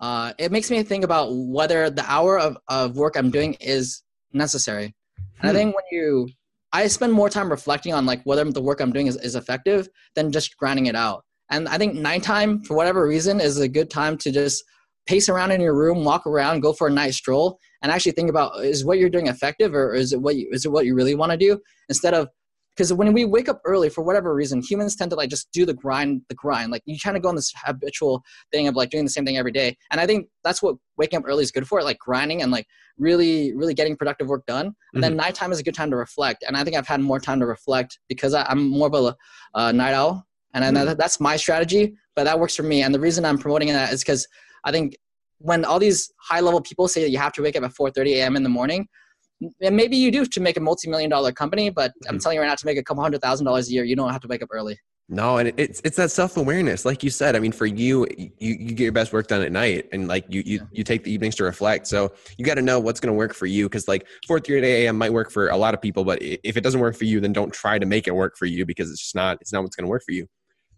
uh, 0.00 0.32
it 0.38 0.52
makes 0.52 0.70
me 0.70 0.82
think 0.82 1.04
about 1.04 1.30
whether 1.32 1.88
the 1.88 2.04
hour 2.06 2.38
of, 2.38 2.56
of 2.68 2.96
work 2.96 3.16
I'm 3.16 3.30
doing 3.30 3.54
is 3.54 4.02
necessary. 4.32 4.94
And 5.40 5.48
I 5.48 5.52
hmm. 5.52 5.56
think 5.56 5.74
when 5.74 5.84
you, 5.90 6.28
I 6.70 6.86
spend 6.88 7.14
more 7.14 7.30
time 7.30 7.50
reflecting 7.50 7.94
on 7.94 8.04
like 8.04 8.22
whether 8.24 8.44
the 8.44 8.60
work 8.60 8.80
I'm 8.80 8.92
doing 8.92 9.06
is, 9.06 9.16
is 9.16 9.34
effective 9.34 9.88
than 10.14 10.30
just 10.30 10.56
grinding 10.58 10.86
it 10.86 10.94
out. 10.94 11.24
And 11.50 11.66
I 11.66 11.78
think 11.78 11.94
nighttime, 11.94 12.62
for 12.62 12.76
whatever 12.76 13.08
reason, 13.08 13.40
is 13.40 13.58
a 13.58 13.68
good 13.68 13.88
time 13.88 14.18
to 14.18 14.30
just 14.30 14.62
pace 15.06 15.30
around 15.30 15.52
in 15.52 15.60
your 15.62 15.74
room, 15.74 16.04
walk 16.04 16.26
around, 16.26 16.60
go 16.60 16.74
for 16.74 16.88
a 16.88 16.92
night 16.92 17.14
stroll, 17.14 17.58
and 17.80 17.90
actually 17.90 18.12
think 18.12 18.28
about 18.28 18.62
is 18.62 18.84
what 18.84 18.98
you're 18.98 19.08
doing 19.08 19.28
effective 19.28 19.74
or 19.74 19.94
is 19.94 20.12
it 20.12 20.20
what 20.20 20.36
you, 20.36 20.46
is 20.52 20.66
it 20.66 20.72
what 20.72 20.84
you 20.84 20.94
really 20.94 21.14
want 21.14 21.32
to 21.32 21.38
do 21.38 21.58
instead 21.88 22.12
of 22.12 22.28
because 22.78 22.92
when 22.92 23.12
we 23.12 23.24
wake 23.24 23.48
up 23.48 23.60
early 23.64 23.88
for 23.88 24.02
whatever 24.04 24.32
reason 24.32 24.62
humans 24.62 24.94
tend 24.94 25.10
to 25.10 25.16
like 25.16 25.28
just 25.28 25.50
do 25.50 25.66
the 25.66 25.74
grind 25.74 26.22
the 26.28 26.34
grind. 26.36 26.70
Like 26.70 26.82
you 26.86 26.96
kind 26.98 27.16
of 27.16 27.24
go 27.24 27.28
on 27.28 27.34
this 27.34 27.52
habitual 27.56 28.22
thing 28.52 28.68
of 28.68 28.76
like 28.76 28.90
doing 28.90 29.04
the 29.04 29.10
same 29.10 29.26
thing 29.26 29.36
every 29.36 29.50
day. 29.50 29.76
And 29.90 30.00
i 30.00 30.06
think 30.06 30.28
that's 30.44 30.62
what 30.62 30.76
waking 30.96 31.18
up 31.18 31.24
early 31.26 31.42
is 31.42 31.50
good 31.50 31.66
for 31.66 31.82
like 31.82 31.98
grinding 31.98 32.40
and 32.40 32.52
like 32.52 32.66
really 32.96 33.54
really 33.56 33.74
getting 33.74 33.96
productive 33.96 34.28
work 34.28 34.46
done. 34.46 34.66
And 34.66 34.74
mm-hmm. 34.74 35.00
then 35.00 35.16
nighttime 35.16 35.50
is 35.50 35.58
a 35.58 35.64
good 35.64 35.74
time 35.74 35.90
to 35.90 35.96
reflect. 35.96 36.44
And 36.46 36.56
i 36.56 36.62
think 36.62 36.76
i've 36.76 36.86
had 36.86 37.00
more 37.00 37.18
time 37.18 37.40
to 37.40 37.46
reflect 37.46 37.98
because 38.08 38.32
I, 38.32 38.46
am 38.50 38.68
more 38.68 38.86
of 38.86 38.94
a 38.94 39.16
uh, 39.58 39.72
night 39.72 39.94
owl. 39.94 40.24
And 40.54 40.64
mm-hmm. 40.64 40.86
that, 40.86 40.98
that's 40.98 41.18
my 41.18 41.36
strategy 41.36 41.94
but 42.14 42.24
that 42.24 42.38
works 42.38 42.56
for 42.56 42.64
me. 42.64 42.82
And 42.82 42.94
the 42.94 43.00
reason 43.00 43.24
i'm 43.24 43.38
promoting 43.38 43.68
that 43.68 43.92
is 43.92 44.02
because 44.02 44.26
i 44.64 44.70
think 44.70 44.96
when 45.40 45.64
all 45.64 45.80
these 45.80 46.12
high 46.20 46.40
level 46.40 46.60
people 46.60 46.86
say 46.86 47.02
that 47.02 47.10
you 47.10 47.18
have 47.18 47.32
to 47.32 47.42
wake 47.42 47.56
up 47.56 47.64
at 47.64 47.74
4.30 47.74 48.14
a.m 48.14 48.36
in 48.36 48.44
the 48.44 48.48
morning 48.48 48.88
and 49.40 49.76
maybe 49.76 49.96
you 49.96 50.10
do 50.10 50.24
to 50.24 50.40
make 50.40 50.56
a 50.56 50.60
multi-million 50.60 51.10
dollar 51.10 51.32
company 51.32 51.70
but 51.70 51.92
i'm 52.08 52.14
mm-hmm. 52.14 52.18
telling 52.18 52.36
you 52.36 52.40
right 52.40 52.48
now 52.48 52.54
to 52.54 52.66
make 52.66 52.78
a 52.78 52.82
couple 52.82 53.02
hundred 53.02 53.20
thousand 53.20 53.46
dollars 53.46 53.68
a 53.68 53.72
year 53.72 53.84
you 53.84 53.96
don't 53.96 54.12
have 54.12 54.20
to 54.20 54.28
wake 54.28 54.42
up 54.42 54.48
early. 54.52 54.78
No 55.10 55.38
and 55.38 55.52
it's 55.56 55.80
it's 55.84 55.96
that 55.96 56.10
self-awareness. 56.10 56.84
Like 56.84 57.02
you 57.02 57.08
said 57.08 57.34
i 57.34 57.38
mean 57.38 57.52
for 57.52 57.64
you 57.64 58.06
you, 58.16 58.30
you 58.38 58.72
get 58.74 58.84
your 58.84 58.92
best 58.92 59.12
work 59.12 59.26
done 59.26 59.40
at 59.40 59.50
night 59.50 59.88
and 59.92 60.06
like 60.06 60.26
you 60.28 60.42
you, 60.44 60.60
you 60.70 60.84
take 60.84 61.02
the 61.04 61.10
evenings 61.10 61.34
to 61.36 61.44
reflect. 61.44 61.86
So 61.86 62.12
you 62.36 62.44
got 62.44 62.56
to 62.56 62.62
know 62.62 62.78
what's 62.78 63.00
going 63.00 63.12
to 63.12 63.16
work 63.16 63.32
for 63.32 63.46
you 63.46 63.66
because 63.66 63.88
like 63.88 64.06
4 64.26 64.40
3 64.40 64.62
a.m 64.62 64.98
might 64.98 65.12
work 65.12 65.30
for 65.30 65.48
a 65.48 65.56
lot 65.56 65.72
of 65.72 65.80
people 65.80 66.04
but 66.04 66.18
if 66.20 66.56
it 66.58 66.60
doesn't 66.62 66.80
work 66.80 66.94
for 66.94 67.04
you 67.04 67.20
then 67.20 67.32
don't 67.32 67.52
try 67.52 67.78
to 67.78 67.86
make 67.86 68.06
it 68.06 68.14
work 68.14 68.36
for 68.36 68.44
you 68.44 68.66
because 68.66 68.90
it's 68.90 69.00
just 69.00 69.14
not 69.14 69.38
it's 69.40 69.52
not 69.52 69.62
what's 69.62 69.76
going 69.76 69.86
to 69.86 69.90
work 69.90 70.02
for 70.04 70.12
you. 70.12 70.26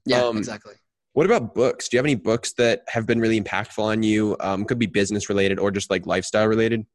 Yeah 0.06 0.22
um, 0.22 0.38
exactly. 0.38 0.74
what 1.14 1.26
about 1.26 1.52
books? 1.52 1.88
Do 1.88 1.96
you 1.96 1.98
have 1.98 2.06
any 2.06 2.14
books 2.14 2.52
that 2.52 2.84
have 2.86 3.06
been 3.06 3.20
really 3.20 3.40
impactful 3.40 3.82
on 3.82 4.04
you 4.04 4.36
um, 4.38 4.64
could 4.64 4.78
be 4.78 4.86
business 4.86 5.28
related 5.28 5.58
or 5.58 5.72
just 5.72 5.90
like 5.90 6.06
lifestyle 6.06 6.46
related 6.46 6.86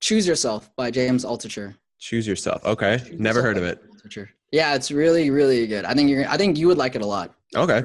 Choose 0.00 0.26
Yourself 0.26 0.70
by 0.76 0.90
James 0.90 1.24
Altucher. 1.24 1.74
Choose 1.98 2.26
Yourself. 2.26 2.64
Okay. 2.64 2.98
Choose 2.98 3.18
Never 3.18 3.40
yourself 3.40 3.44
heard 3.44 3.56
of 3.56 3.64
it. 3.64 3.82
Altucher. 3.90 4.28
Yeah, 4.52 4.74
it's 4.74 4.90
really, 4.90 5.30
really 5.30 5.66
good. 5.66 5.84
I 5.84 5.94
think 5.94 6.08
you're. 6.08 6.28
I 6.28 6.36
think 6.36 6.56
you 6.56 6.68
would 6.68 6.78
like 6.78 6.94
it 6.94 7.02
a 7.02 7.06
lot. 7.06 7.34
Okay. 7.54 7.82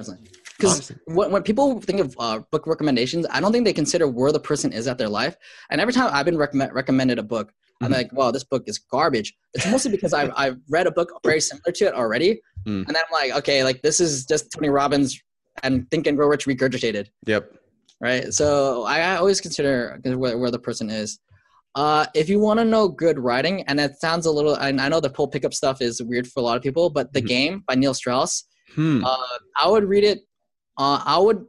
Because 0.57 0.91
when, 1.05 1.31
when 1.31 1.41
people 1.41 1.81
think 1.81 1.99
of 1.99 2.15
uh, 2.19 2.39
book 2.51 2.67
recommendations, 2.67 3.25
I 3.31 3.39
don't 3.39 3.51
think 3.51 3.65
they 3.65 3.73
consider 3.73 4.07
where 4.07 4.31
the 4.31 4.39
person 4.39 4.71
is 4.71 4.87
at 4.87 4.97
their 4.97 5.09
life. 5.09 5.35
And 5.71 5.81
every 5.81 5.93
time 5.93 6.09
I've 6.13 6.25
been 6.25 6.37
recommend, 6.37 6.71
recommended 6.73 7.17
a 7.17 7.23
book, 7.23 7.47
mm-hmm. 7.49 7.85
I'm 7.85 7.91
like, 7.91 8.13
"Wow, 8.13 8.29
this 8.29 8.43
book 8.43 8.63
is 8.67 8.77
garbage." 8.77 9.33
It's 9.53 9.65
mostly 9.69 9.91
because 9.91 10.13
I've 10.13 10.31
I've 10.35 10.57
read 10.69 10.85
a 10.85 10.91
book 10.91 11.11
very 11.23 11.41
similar 11.41 11.71
to 11.71 11.85
it 11.85 11.93
already, 11.95 12.41
mm. 12.65 12.85
and 12.85 12.87
then 12.87 12.97
I'm 12.97 13.11
like, 13.11 13.35
"Okay, 13.39 13.63
like 13.63 13.81
this 13.81 13.99
is 13.99 14.25
just 14.25 14.51
Tony 14.51 14.69
Robbins 14.69 15.19
and 15.63 15.89
Think 15.89 16.05
and 16.05 16.15
Grow 16.15 16.27
Rich 16.27 16.45
regurgitated." 16.45 17.07
Yep. 17.25 17.55
Right. 17.99 18.33
So 18.33 18.83
I, 18.83 18.99
I 18.99 19.15
always 19.17 19.41
consider 19.41 19.99
where, 20.03 20.37
where 20.37 20.51
the 20.51 20.59
person 20.59 20.89
is. 20.89 21.19
Uh, 21.73 22.05
if 22.13 22.27
you 22.29 22.39
want 22.39 22.59
to 22.59 22.65
know 22.65 22.87
good 22.87 23.17
writing, 23.17 23.63
and 23.63 23.79
it 23.79 23.99
sounds 23.99 24.25
a 24.25 24.31
little, 24.31 24.55
and 24.55 24.81
I 24.81 24.89
know 24.89 24.99
the 24.99 25.09
pull 25.09 25.27
pickup 25.27 25.53
stuff 25.53 25.81
is 25.81 26.01
weird 26.01 26.27
for 26.27 26.41
a 26.41 26.43
lot 26.43 26.57
of 26.57 26.63
people, 26.63 26.89
but 26.89 27.13
The 27.13 27.19
mm-hmm. 27.19 27.27
Game 27.27 27.63
by 27.65 27.75
Neil 27.75 27.93
Strauss 27.93 28.45
Hmm. 28.75 29.03
Uh, 29.03 29.37
I 29.61 29.67
would 29.67 29.83
read 29.85 30.03
it. 30.03 30.19
Uh, 30.77 31.01
I 31.05 31.17
would, 31.17 31.45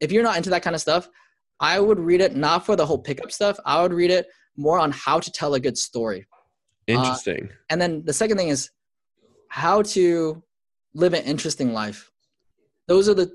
if 0.00 0.12
you're 0.12 0.22
not 0.22 0.36
into 0.36 0.50
that 0.50 0.62
kind 0.62 0.74
of 0.74 0.80
stuff, 0.80 1.08
I 1.60 1.78
would 1.78 1.98
read 1.98 2.20
it 2.20 2.34
not 2.34 2.66
for 2.66 2.76
the 2.76 2.84
whole 2.84 2.98
pickup 2.98 3.30
stuff. 3.30 3.58
I 3.64 3.82
would 3.82 3.92
read 3.92 4.10
it 4.10 4.26
more 4.56 4.78
on 4.78 4.90
how 4.90 5.20
to 5.20 5.30
tell 5.30 5.54
a 5.54 5.60
good 5.60 5.78
story. 5.78 6.26
Interesting. 6.86 7.48
And 7.70 7.80
then 7.80 8.04
the 8.04 8.12
second 8.12 8.36
thing 8.36 8.48
is 8.48 8.70
how 9.48 9.82
to 9.82 10.42
live 10.94 11.14
an 11.14 11.22
interesting 11.22 11.72
life. 11.72 12.10
Those 12.88 13.08
are 13.08 13.14
the 13.14 13.32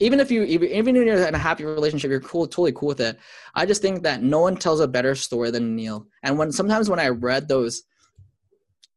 even 0.00 0.18
if 0.20 0.30
you 0.30 0.42
even 0.42 0.68
even 0.70 0.96
if 0.96 1.04
you're 1.04 1.26
in 1.26 1.34
a 1.34 1.38
happy 1.38 1.64
relationship, 1.64 2.10
you're 2.10 2.20
cool, 2.20 2.46
totally 2.46 2.72
cool 2.72 2.88
with 2.88 3.00
it. 3.00 3.18
I 3.54 3.64
just 3.66 3.82
think 3.82 4.02
that 4.02 4.22
no 4.22 4.40
one 4.40 4.56
tells 4.56 4.80
a 4.80 4.88
better 4.88 5.14
story 5.14 5.50
than 5.50 5.76
Neil. 5.76 6.06
And 6.22 6.38
when 6.38 6.52
sometimes 6.52 6.88
when 6.90 7.00
I 7.00 7.08
read 7.08 7.48
those 7.48 7.82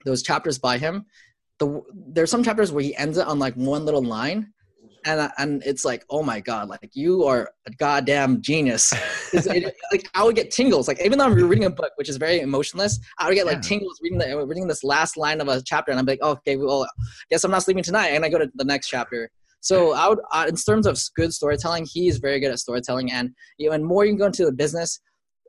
those 0.05 0.23
chapters 0.23 0.57
by 0.57 0.77
him, 0.77 1.05
the 1.59 1.81
there's 1.93 2.31
some 2.31 2.43
chapters 2.43 2.71
where 2.71 2.83
he 2.83 2.95
ends 2.95 3.17
it 3.17 3.27
on 3.27 3.37
like 3.39 3.53
one 3.55 3.85
little 3.85 4.03
line, 4.03 4.51
and 5.05 5.31
and 5.37 5.61
it's 5.65 5.85
like 5.85 6.03
oh 6.09 6.23
my 6.23 6.39
god, 6.39 6.67
like 6.69 6.89
you 6.93 7.25
are 7.25 7.51
a 7.67 7.71
goddamn 7.71 8.41
genius. 8.41 8.93
It- 9.33 9.73
like 9.93 10.09
I 10.13 10.23
would 10.25 10.35
get 10.35 10.51
tingles. 10.51 10.89
Like 10.89 10.99
even 11.05 11.17
though 11.17 11.25
I'm 11.25 11.33
reading 11.33 11.63
a 11.63 11.69
book 11.69 11.91
which 11.95 12.09
is 12.09 12.17
very 12.17 12.41
emotionless, 12.41 12.99
I 13.17 13.27
would 13.29 13.35
get 13.35 13.45
like 13.45 13.57
Yeah. 13.57 13.61
tingles 13.61 13.99
reading 14.01 14.17
the 14.19 14.45
reading 14.45 14.67
this 14.67 14.83
last 14.83 15.15
line 15.15 15.39
of 15.39 15.47
a 15.47 15.61
chapter, 15.61 15.91
and 15.91 15.99
I'm 15.99 16.05
like, 16.05 16.19
oh, 16.21 16.31
okay, 16.31 16.57
well, 16.57 16.85
guess 17.29 17.43
I'm 17.45 17.51
not 17.51 17.63
sleeping 17.63 17.83
tonight, 17.83 18.09
and 18.09 18.25
I 18.25 18.29
go 18.29 18.39
to 18.39 18.49
the 18.55 18.65
next 18.65 18.89
chapter. 18.89 19.29
So 19.61 19.93
I 19.93 20.09
would, 20.09 20.19
uh, 20.31 20.45
in 20.49 20.55
terms 20.55 20.87
of 20.87 20.99
good 21.15 21.33
storytelling, 21.33 21.85
he's 21.89 22.17
very 22.17 22.39
good 22.39 22.51
at 22.51 22.59
storytelling, 22.59 23.11
and 23.11 23.29
you 23.57 23.69
know, 23.69 23.75
and 23.75 23.85
more 23.85 24.05
you 24.05 24.11
can 24.11 24.19
go 24.19 24.25
into 24.25 24.45
the 24.45 24.51
business, 24.51 24.99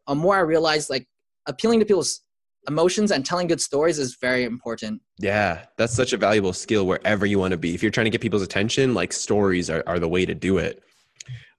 the 0.06 0.14
more 0.14 0.36
I 0.36 0.40
realize 0.40 0.90
like 0.90 1.06
appealing 1.46 1.80
to 1.80 1.86
people's 1.86 2.20
emotions 2.68 3.10
and 3.10 3.24
telling 3.24 3.46
good 3.46 3.60
stories 3.60 3.98
is 3.98 4.16
very 4.20 4.44
important. 4.44 5.00
Yeah, 5.18 5.64
that's 5.78 5.94
such 5.94 6.12
a 6.12 6.16
valuable 6.16 6.52
skill 6.52 6.86
wherever 6.86 7.26
you 7.26 7.38
want 7.38 7.52
to 7.52 7.56
be. 7.56 7.74
If 7.74 7.82
you're 7.82 7.90
trying 7.90 8.04
to 8.04 8.10
get 8.10 8.20
people's 8.20 8.42
attention, 8.42 8.94
like 8.94 9.12
stories 9.12 9.68
are, 9.70 9.82
are 9.86 9.98
the 9.98 10.08
way 10.08 10.26
to 10.26 10.34
do 10.34 10.58
it. 10.58 10.82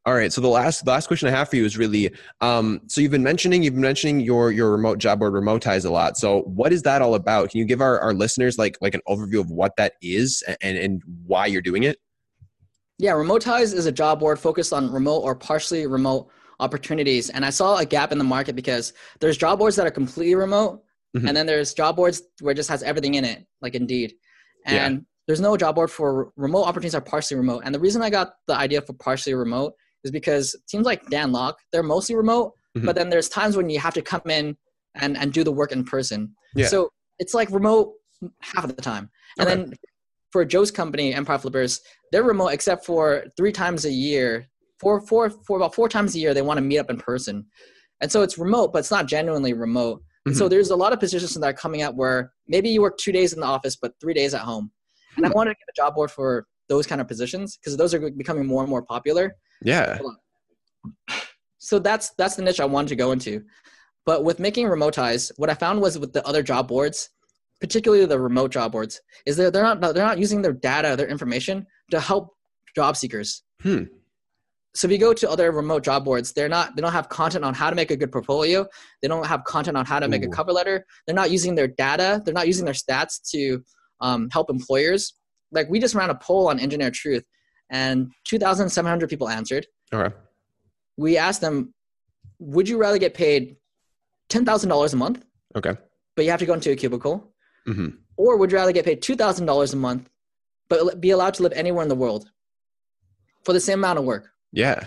All 0.05 0.13
right. 0.13 0.33
So 0.33 0.41
the 0.41 0.49
last 0.49 0.85
last 0.85 1.07
question 1.07 1.29
I 1.29 1.31
have 1.31 1.49
for 1.49 1.55
you 1.55 1.63
is 1.63 1.77
really 1.77 2.13
um, 2.41 2.81
so 2.87 2.99
you've 2.99 3.11
been 3.11 3.23
mentioning 3.23 3.63
you've 3.63 3.75
been 3.75 3.81
mentioning 3.81 4.19
your 4.19 4.51
your 4.51 4.71
remote 4.71 4.97
job 4.97 5.19
board 5.19 5.33
remotize 5.33 5.85
a 5.85 5.89
lot. 5.89 6.17
So 6.17 6.41
what 6.41 6.73
is 6.73 6.81
that 6.81 7.01
all 7.01 7.15
about? 7.15 7.51
Can 7.51 7.59
you 7.59 7.65
give 7.65 7.79
our, 7.79 7.99
our 8.01 8.13
listeners 8.13 8.57
like 8.57 8.77
like 8.81 8.95
an 8.95 9.01
overview 9.07 9.39
of 9.39 9.49
what 9.49 9.77
that 9.77 9.93
is 10.01 10.43
and 10.61 10.77
and 10.77 11.01
why 11.25 11.45
you're 11.45 11.61
doing 11.61 11.83
it? 11.83 11.99
Yeah, 12.99 13.11
Remotize 13.11 13.73
is 13.73 13.85
a 13.85 13.91
job 13.91 14.19
board 14.19 14.39
focused 14.39 14.71
on 14.73 14.91
remote 14.91 15.19
or 15.19 15.35
partially 15.35 15.87
remote 15.87 16.29
opportunities. 16.59 17.29
And 17.29 17.45
I 17.45 17.49
saw 17.49 17.77
a 17.77 17.85
gap 17.85 18.11
in 18.11 18.17
the 18.17 18.23
market 18.23 18.55
because 18.55 18.93
there's 19.19 19.37
job 19.37 19.59
boards 19.59 19.75
that 19.75 19.87
are 19.87 19.91
completely 19.91 20.35
remote, 20.35 20.83
Mhm. 21.15 21.27
and 21.27 21.37
then 21.37 21.45
there's 21.45 21.73
job 21.73 21.95
boards 21.95 22.21
where 22.39 22.51
it 22.51 22.55
just 22.55 22.69
has 22.69 22.83
everything 22.83 23.15
in 23.15 23.25
it, 23.25 23.45
like 23.61 23.75
Indeed. 23.75 24.13
Yeah. 24.65 24.85
And 24.85 25.05
there's 25.27 25.41
no 25.41 25.57
job 25.57 25.75
board 25.75 25.89
for 25.89 26.31
remote 26.35 26.63
opportunities 26.63 26.95
are 26.95 27.01
partially 27.01 27.37
remote. 27.37 27.63
And 27.65 27.73
the 27.73 27.79
reason 27.79 28.01
I 28.01 28.09
got 28.09 28.35
the 28.47 28.55
idea 28.55 28.81
for 28.81 28.93
partially 28.93 29.33
remote 29.33 29.73
is 30.03 30.11
because 30.11 30.55
teams 30.67 30.85
like 30.85 31.05
Dan 31.09 31.31
Lok, 31.31 31.57
they're 31.71 31.83
mostly 31.83 32.15
remote, 32.15 32.53
Mhm. 32.77 32.85
but 32.85 32.95
then 32.95 33.09
there's 33.09 33.29
times 33.29 33.57
when 33.57 33.69
you 33.69 33.79
have 33.79 33.93
to 33.95 34.01
come 34.01 34.21
in 34.29 34.55
and, 34.95 35.17
and 35.17 35.33
do 35.33 35.43
the 35.43 35.51
work 35.51 35.71
in 35.71 35.83
person. 35.83 36.35
Yeah. 36.55 36.67
So 36.67 36.89
it's 37.19 37.33
like 37.33 37.49
remote 37.51 37.93
half 38.41 38.63
of 38.65 38.75
the 38.75 38.81
time. 38.81 39.09
And 39.39 39.47
Okay. 39.49 39.55
then 39.55 39.73
for 40.33 40.43
Joe's 40.43 40.71
company, 40.71 41.13
Empire 41.13 41.37
Flippers, 41.37 41.79
they're 42.11 42.23
remote 42.23 42.47
except 42.49 42.85
for 42.85 43.25
three 43.37 43.51
times 43.51 43.85
a 43.85 43.91
year. 43.91 44.47
Four, 44.79 44.99
four, 44.99 45.29
four, 45.29 45.57
about 45.57 45.75
four 45.75 45.87
times 45.87 46.15
a 46.15 46.19
year, 46.19 46.33
they 46.33 46.41
want 46.41 46.57
to 46.57 46.63
meet 46.63 46.79
up 46.79 46.89
in 46.89 46.97
person. 46.97 47.45
And 48.01 48.11
so 48.11 48.23
it's 48.23 48.39
remote, 48.39 48.73
but 48.73 48.79
it's 48.79 48.89
not 48.89 49.05
genuinely 49.05 49.53
remote. 49.53 50.03
And 50.25 50.35
so 50.35 50.45
mm-hmm. 50.45 50.49
there's 50.49 50.71
a 50.71 50.75
lot 50.75 50.91
of 50.91 50.99
positions 50.99 51.35
that 51.35 51.45
are 51.45 51.53
coming 51.53 51.83
out 51.83 51.95
where 51.95 52.33
maybe 52.47 52.69
you 52.69 52.81
work 52.81 52.97
two 52.97 53.11
days 53.11 53.33
in 53.33 53.41
the 53.41 53.45
office, 53.45 53.75
but 53.75 53.93
three 54.01 54.15
days 54.15 54.33
at 54.33 54.41
home. 54.41 54.71
And 55.15 55.25
I 55.25 55.29
hmm. 55.29 55.35
wanted 55.35 55.51
to 55.51 55.57
get 55.59 55.69
a 55.69 55.75
job 55.75 55.93
board 55.93 56.09
for 56.09 56.47
those 56.67 56.87
kind 56.87 56.99
of 56.99 57.07
positions 57.07 57.55
because 57.57 57.77
those 57.77 57.93
are 57.93 58.09
becoming 58.09 58.47
more 58.47 58.63
and 58.63 58.69
more 58.69 58.81
popular. 58.81 59.35
Yeah. 59.61 59.99
So 61.59 61.77
that's 61.77 62.09
that's 62.17 62.35
the 62.35 62.41
niche 62.41 62.59
I 62.59 62.65
wanted 62.65 62.89
to 62.89 62.95
go 62.95 63.11
into. 63.11 63.43
But 64.05 64.23
with 64.23 64.39
making 64.39 64.65
Remotize, 64.67 65.31
what 65.37 65.49
I 65.49 65.53
found 65.53 65.79
was 65.79 65.99
with 65.99 66.11
the 66.11 66.25
other 66.27 66.41
job 66.41 66.67
boards, 66.67 67.09
particularly 67.63 68.05
the 68.05 68.19
remote 68.19 68.51
job 68.51 68.73
boards, 68.73 68.99
is 69.25 69.37
that 69.37 69.53
they're 69.53 69.63
not 69.63 69.79
they're 69.79 70.09
not 70.11 70.19
using 70.19 70.41
their 70.41 70.51
data, 70.51 70.97
their 70.97 71.07
information 71.07 71.65
to 71.91 71.99
help 72.09 72.35
job 72.75 72.97
seekers. 72.97 73.43
Hmm. 73.61 73.83
So 74.75 74.85
if 74.87 74.91
you 74.91 74.97
go 74.97 75.13
to 75.13 75.29
other 75.31 75.49
remote 75.53 75.81
job 75.85 76.03
boards, 76.03 76.33
they're 76.33 76.49
not 76.49 76.75
they 76.75 76.81
don't 76.81 76.91
have 76.91 77.07
content 77.07 77.45
on 77.45 77.53
how 77.53 77.69
to 77.69 77.75
make 77.77 77.89
a 77.89 77.95
good 77.95 78.11
portfolio. 78.11 78.67
They 79.01 79.07
don't 79.07 79.25
have 79.25 79.45
content 79.45 79.77
on 79.77 79.85
how 79.85 79.99
to 80.01 80.09
make 80.09 80.25
a 80.25 80.27
cover 80.27 80.51
letter. 80.51 80.85
They're 81.07 81.15
not 81.15 81.31
using 81.31 81.55
their 81.55 81.69
data. 81.69 82.21
They're 82.25 82.33
not 82.33 82.47
using 82.47 82.65
their 82.65 82.73
stats 82.73 83.21
to 83.31 83.63
um, 84.01 84.27
help 84.33 84.49
employers. 84.49 85.13
Like 85.53 85.69
we 85.69 85.79
just 85.79 85.95
ran 85.95 86.09
a 86.09 86.15
poll 86.15 86.49
on 86.49 86.59
Engineer 86.59 86.91
Truth, 86.91 87.23
and 87.69 88.11
2,700 88.25 89.09
people 89.09 89.29
answered 89.29 89.65
Okay. 89.93 90.13
we 90.97 91.17
asked 91.17 91.39
them, 91.39 91.73
would 92.39 92.67
you 92.67 92.77
rather 92.77 92.97
get 92.97 93.13
paid 93.13 93.55
$10,000 94.29 94.93
a 94.93 94.97
month, 94.97 95.23
Okay. 95.55 95.75
but 96.15 96.25
you 96.25 96.31
have 96.31 96.39
to 96.41 96.45
go 96.47 96.55
into 96.55 96.71
a 96.71 96.75
cubicle, 96.75 97.32
hmm 97.65 97.89
or 98.17 98.37
would 98.37 98.51
you 98.51 98.57
rather 98.57 98.71
get 98.71 98.85
paid 98.85 99.01
$2,000 99.01 99.73
a 99.73 99.75
month, 99.75 100.09
but 100.69 101.01
be 101.01 101.11
allowed 101.11 101.33
to 101.35 101.43
live 101.43 101.53
anywhere 101.53 101.83
in 101.83 101.89
the 101.89 101.95
world 101.95 102.29
for 103.43 103.53
the 103.53 103.59
same 103.59 103.79
amount 103.79 103.99
of 103.99 104.05
work? 104.05 104.31
Yeah. 104.51 104.85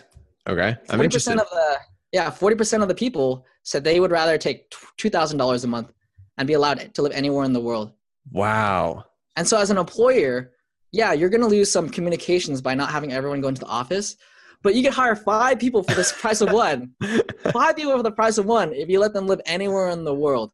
Okay. 0.48 0.76
I'm 0.88 1.00
40% 1.00 1.04
interested. 1.04 1.40
of 1.40 1.50
the 1.50 1.78
yeah, 2.12 2.30
40% 2.30 2.82
of 2.82 2.88
the 2.88 2.94
people 2.94 3.44
said 3.62 3.82
they 3.82 4.00
would 4.00 4.12
rather 4.12 4.38
take 4.38 4.70
$2,000 4.70 5.64
a 5.64 5.66
month 5.66 5.92
and 6.38 6.46
be 6.46 6.54
allowed 6.54 6.94
to 6.94 7.02
live 7.02 7.12
anywhere 7.12 7.44
in 7.44 7.52
the 7.52 7.60
world. 7.60 7.92
Wow. 8.30 9.04
And 9.36 9.46
so 9.46 9.58
as 9.58 9.70
an 9.70 9.76
employer, 9.76 10.52
yeah, 10.92 11.12
you're 11.12 11.28
going 11.28 11.42
to 11.42 11.46
lose 11.46 11.70
some 11.70 11.90
communications 11.90 12.62
by 12.62 12.74
not 12.74 12.90
having 12.90 13.12
everyone 13.12 13.40
go 13.40 13.48
into 13.48 13.60
the 13.60 13.66
office, 13.66 14.16
but 14.62 14.74
you 14.74 14.82
can 14.82 14.92
hire 14.92 15.16
five 15.16 15.58
people 15.58 15.82
for 15.82 15.94
this 15.94 16.12
price 16.12 16.40
of 16.40 16.52
one. 16.52 16.92
five 17.52 17.76
people 17.76 17.96
for 17.96 18.02
the 18.02 18.12
price 18.12 18.38
of 18.38 18.46
one 18.46 18.72
if 18.72 18.88
you 18.88 19.00
let 19.00 19.12
them 19.12 19.26
live 19.26 19.40
anywhere 19.44 19.88
in 19.88 20.04
the 20.04 20.14
world. 20.14 20.52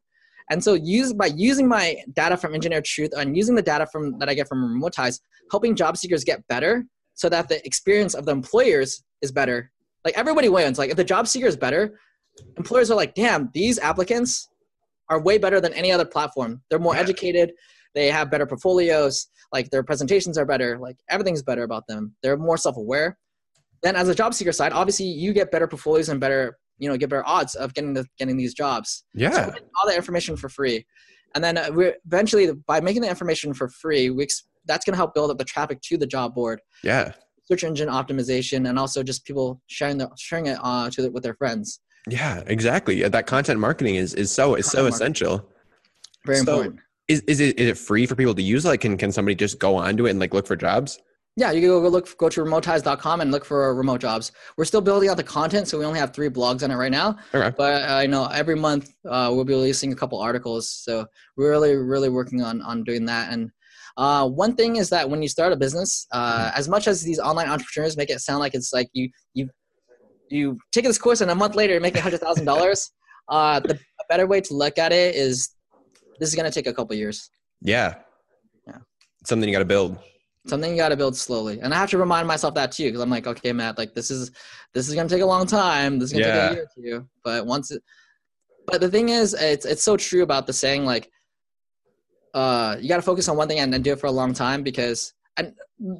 And 0.49 0.63
so 0.63 0.73
use 0.73 1.13
by 1.13 1.27
using 1.27 1.67
my 1.67 1.97
data 2.13 2.37
from 2.37 2.53
Engineer 2.53 2.81
Truth 2.81 3.11
and 3.15 3.35
using 3.35 3.55
the 3.55 3.61
data 3.61 3.87
from 3.91 4.17
that 4.19 4.29
I 4.29 4.33
get 4.33 4.47
from 4.47 4.59
Remotize, 4.63 5.19
helping 5.51 5.75
job 5.75 5.97
seekers 5.97 6.23
get 6.23 6.45
better 6.47 6.85
so 7.13 7.29
that 7.29 7.47
the 7.47 7.65
experience 7.65 8.13
of 8.13 8.25
the 8.25 8.31
employers 8.31 9.03
is 9.21 9.31
better. 9.31 9.71
Like 10.03 10.17
everybody 10.17 10.49
wins. 10.49 10.77
Like 10.77 10.89
if 10.89 10.97
the 10.97 11.03
job 11.03 11.27
seeker 11.27 11.47
is 11.47 11.55
better, 11.55 11.99
employers 12.57 12.91
are 12.91 12.95
like, 12.95 13.13
damn, 13.15 13.49
these 13.53 13.79
applicants 13.79 14.49
are 15.09 15.21
way 15.21 15.37
better 15.37 15.61
than 15.61 15.73
any 15.73 15.91
other 15.91 16.05
platform. 16.05 16.61
They're 16.69 16.79
more 16.79 16.95
educated, 16.95 17.53
they 17.93 18.07
have 18.07 18.31
better 18.31 18.45
portfolios, 18.45 19.27
like 19.51 19.69
their 19.69 19.83
presentations 19.83 20.37
are 20.37 20.45
better, 20.45 20.77
like 20.79 20.97
everything's 21.09 21.43
better 21.43 21.63
about 21.63 21.85
them. 21.87 22.15
They're 22.23 22.37
more 22.37 22.57
self-aware. 22.57 23.17
Then 23.83 23.95
as 23.95 24.09
a 24.09 24.15
job 24.15 24.33
seeker 24.33 24.51
side, 24.51 24.71
obviously 24.71 25.05
you 25.05 25.33
get 25.33 25.51
better 25.51 25.67
portfolios 25.67 26.09
and 26.09 26.19
better, 26.19 26.57
you 26.77 26.89
know, 26.89 26.97
get 26.97 27.09
better 27.09 27.27
odds 27.27 27.55
of 27.55 27.73
getting 27.73 27.93
the 27.93 28.05
getting 28.17 28.37
these 28.37 28.53
jobs. 28.53 29.03
So 29.15 29.21
Yeah. 29.21 29.47
we 29.47 29.59
all 29.79 29.87
the 29.87 29.95
information 29.95 30.35
for 30.37 30.49
free, 30.49 30.85
and 31.35 31.43
then 31.43 31.57
uh, 31.57 31.69
we're 31.71 31.95
eventually 32.05 32.51
by 32.67 32.81
making 32.81 33.01
the 33.01 33.09
information 33.09 33.53
for 33.53 33.69
free, 33.69 34.09
we 34.09 34.27
that's 34.65 34.85
going 34.85 34.93
to 34.93 34.97
help 34.97 35.13
build 35.13 35.29
up 35.29 35.37
the 35.37 35.43
traffic 35.45 35.81
to 35.81 35.97
the 35.97 36.07
job 36.07 36.33
board, 36.33 36.61
Yeah. 36.83 37.11
search 37.49 37.63
engine 37.63 37.89
optimization, 37.89 38.69
and 38.69 38.79
also 38.79 39.03
just 39.03 39.25
people 39.25 39.61
sharing 39.67 39.97
the 39.97 40.09
sharing 40.17 40.45
it 40.47 40.57
uh, 40.61 40.89
to 40.89 41.01
the, 41.03 41.11
with 41.11 41.23
their 41.23 41.35
friends. 41.35 41.79
Yeah. 42.09 42.43
Exactly. 42.47 43.07
That 43.07 43.27
content 43.27 43.59
marketing 43.59 43.95
is 43.95 44.13
is 44.13 44.31
so 44.31 44.55
is 44.55 44.65
so 44.65 44.79
marketing. 44.83 44.93
essential. 44.95 45.49
Very 46.25 46.37
So- 46.39 46.41
important. 46.43 46.79
Is 47.09 47.19
is 47.27 47.41
it 47.41 47.59
is 47.59 47.67
it 47.67 47.77
free 47.77 48.05
for 48.05 48.15
people 48.15 48.33
to 48.33 48.41
use? 48.41 48.63
Like, 48.63 48.79
can 48.79 48.95
can 48.97 49.11
somebody 49.11 49.35
just 49.35 49.59
go 49.59 49.75
onto 49.75 50.05
it 50.07 50.11
and 50.11 50.19
like 50.19 50.33
look 50.33 50.47
for 50.47 50.55
jobs? 50.55 50.99
Yeah, 51.35 51.51
you 51.51 51.61
can 51.61 51.69
go, 51.69 51.81
go 51.81 51.87
look 51.87 52.15
go 52.17 52.29
to 52.29 52.41
remotize.com 52.41 53.21
and 53.21 53.31
look 53.31 53.43
for 53.43 53.73
remote 53.73 54.01
jobs. 54.01 54.31
We're 54.55 54.65
still 54.65 54.81
building 54.81 55.09
out 55.09 55.17
the 55.17 55.23
content, 55.23 55.67
so 55.67 55.79
we 55.79 55.85
only 55.85 55.99
have 55.99 56.13
three 56.13 56.29
blogs 56.29 56.63
on 56.63 56.69
it 56.69 56.75
right 56.75 56.91
now. 56.91 57.17
But 57.57 57.89
I 57.89 58.05
know 58.05 58.25
every 58.27 58.55
month 58.55 58.93
uh, 59.09 59.31
we'll 59.33 59.43
be 59.43 59.53
releasing 59.53 59.91
a 59.91 59.95
couple 59.95 60.19
articles. 60.19 60.69
So 60.69 61.07
we're 61.35 61.49
really, 61.49 61.75
really 61.75 62.09
working 62.09 62.43
on 62.43 62.61
on 62.61 62.83
doing 62.83 63.05
that. 63.05 63.33
And 63.33 63.51
uh, 63.97 64.29
one 64.29 64.55
thing 64.55 64.75
is 64.75 64.89
that 64.89 65.09
when 65.09 65.23
you 65.23 65.27
start 65.27 65.53
a 65.53 65.55
business, 65.55 66.05
uh, 66.11 66.51
as 66.55 66.69
much 66.69 66.87
as 66.87 67.01
these 67.01 67.19
online 67.19 67.49
entrepreneurs 67.49 67.97
make 67.97 68.11
it 68.11 68.19
sound 68.19 68.39
like 68.39 68.53
it's 68.53 68.71
like 68.71 68.89
you 68.93 69.09
you 69.33 69.49
you 70.29 70.57
take 70.71 70.85
this 70.85 70.99
course 70.99 71.21
and 71.21 71.31
a 71.31 71.35
month 71.35 71.55
later 71.55 71.73
you're 71.73 71.81
making 71.81 72.01
hundred 72.01 72.21
thousand 72.21 72.45
dollars, 72.45 72.91
uh, 73.29 73.59
the 73.59 73.73
a 73.73 74.05
better 74.07 74.27
way 74.27 74.41
to 74.41 74.53
look 74.53 74.77
at 74.77 74.91
it 74.91 75.15
is 75.15 75.49
this 76.19 76.29
is 76.29 76.35
going 76.35 76.49
to 76.49 76.53
take 76.53 76.67
a 76.67 76.73
couple 76.73 76.95
years. 76.95 77.29
Yeah. 77.61 77.95
Yeah. 78.67 78.77
Something 79.25 79.49
you 79.49 79.55
got 79.55 79.59
to 79.59 79.65
build. 79.65 79.97
Something 80.45 80.71
you 80.71 80.77
got 80.77 80.89
to 80.89 80.97
build 80.97 81.15
slowly 81.15 81.59
and 81.61 81.73
i 81.73 81.77
have 81.77 81.89
to 81.89 81.97
remind 81.97 82.27
myself 82.27 82.53
that 82.53 82.71
too 82.71 82.85
because 82.85 83.01
i'm 83.01 83.09
like 83.09 83.27
okay 83.27 83.53
matt 83.53 83.77
like 83.77 83.93
this 83.93 84.11
is 84.11 84.31
this 84.73 84.87
is 84.89 84.93
going 84.95 85.07
to 85.07 85.13
take 85.13 85.23
a 85.23 85.25
long 85.25 85.45
time 85.45 85.99
this 85.99 86.11
is 86.11 86.13
going 86.13 86.23
to 86.23 86.29
Yeah. 86.29 86.41
take 86.49 86.51
a 86.51 86.55
year 86.55 86.63
or 86.63 86.99
two 87.01 87.07
but 87.23 87.45
once 87.45 87.71
it 87.71 87.81
but 88.67 88.81
the 88.81 88.89
thing 88.89 89.09
is 89.09 89.33
it's 89.33 89.65
it's 89.65 89.83
so 89.83 89.95
true 89.97 90.23
about 90.23 90.45
the 90.47 90.53
saying 90.53 90.85
like 90.85 91.09
uh 92.33 92.75
you 92.79 92.89
got 92.89 92.97
to 92.97 93.01
focus 93.03 93.27
on 93.29 93.37
one 93.37 93.47
thing 93.47 93.59
and 93.59 93.73
then 93.73 93.81
do 93.81 93.91
it 93.93 93.99
for 93.99 94.07
a 94.07 94.11
long 94.11 94.33
time 94.33 94.63
because 94.63 95.13
and 95.37 95.53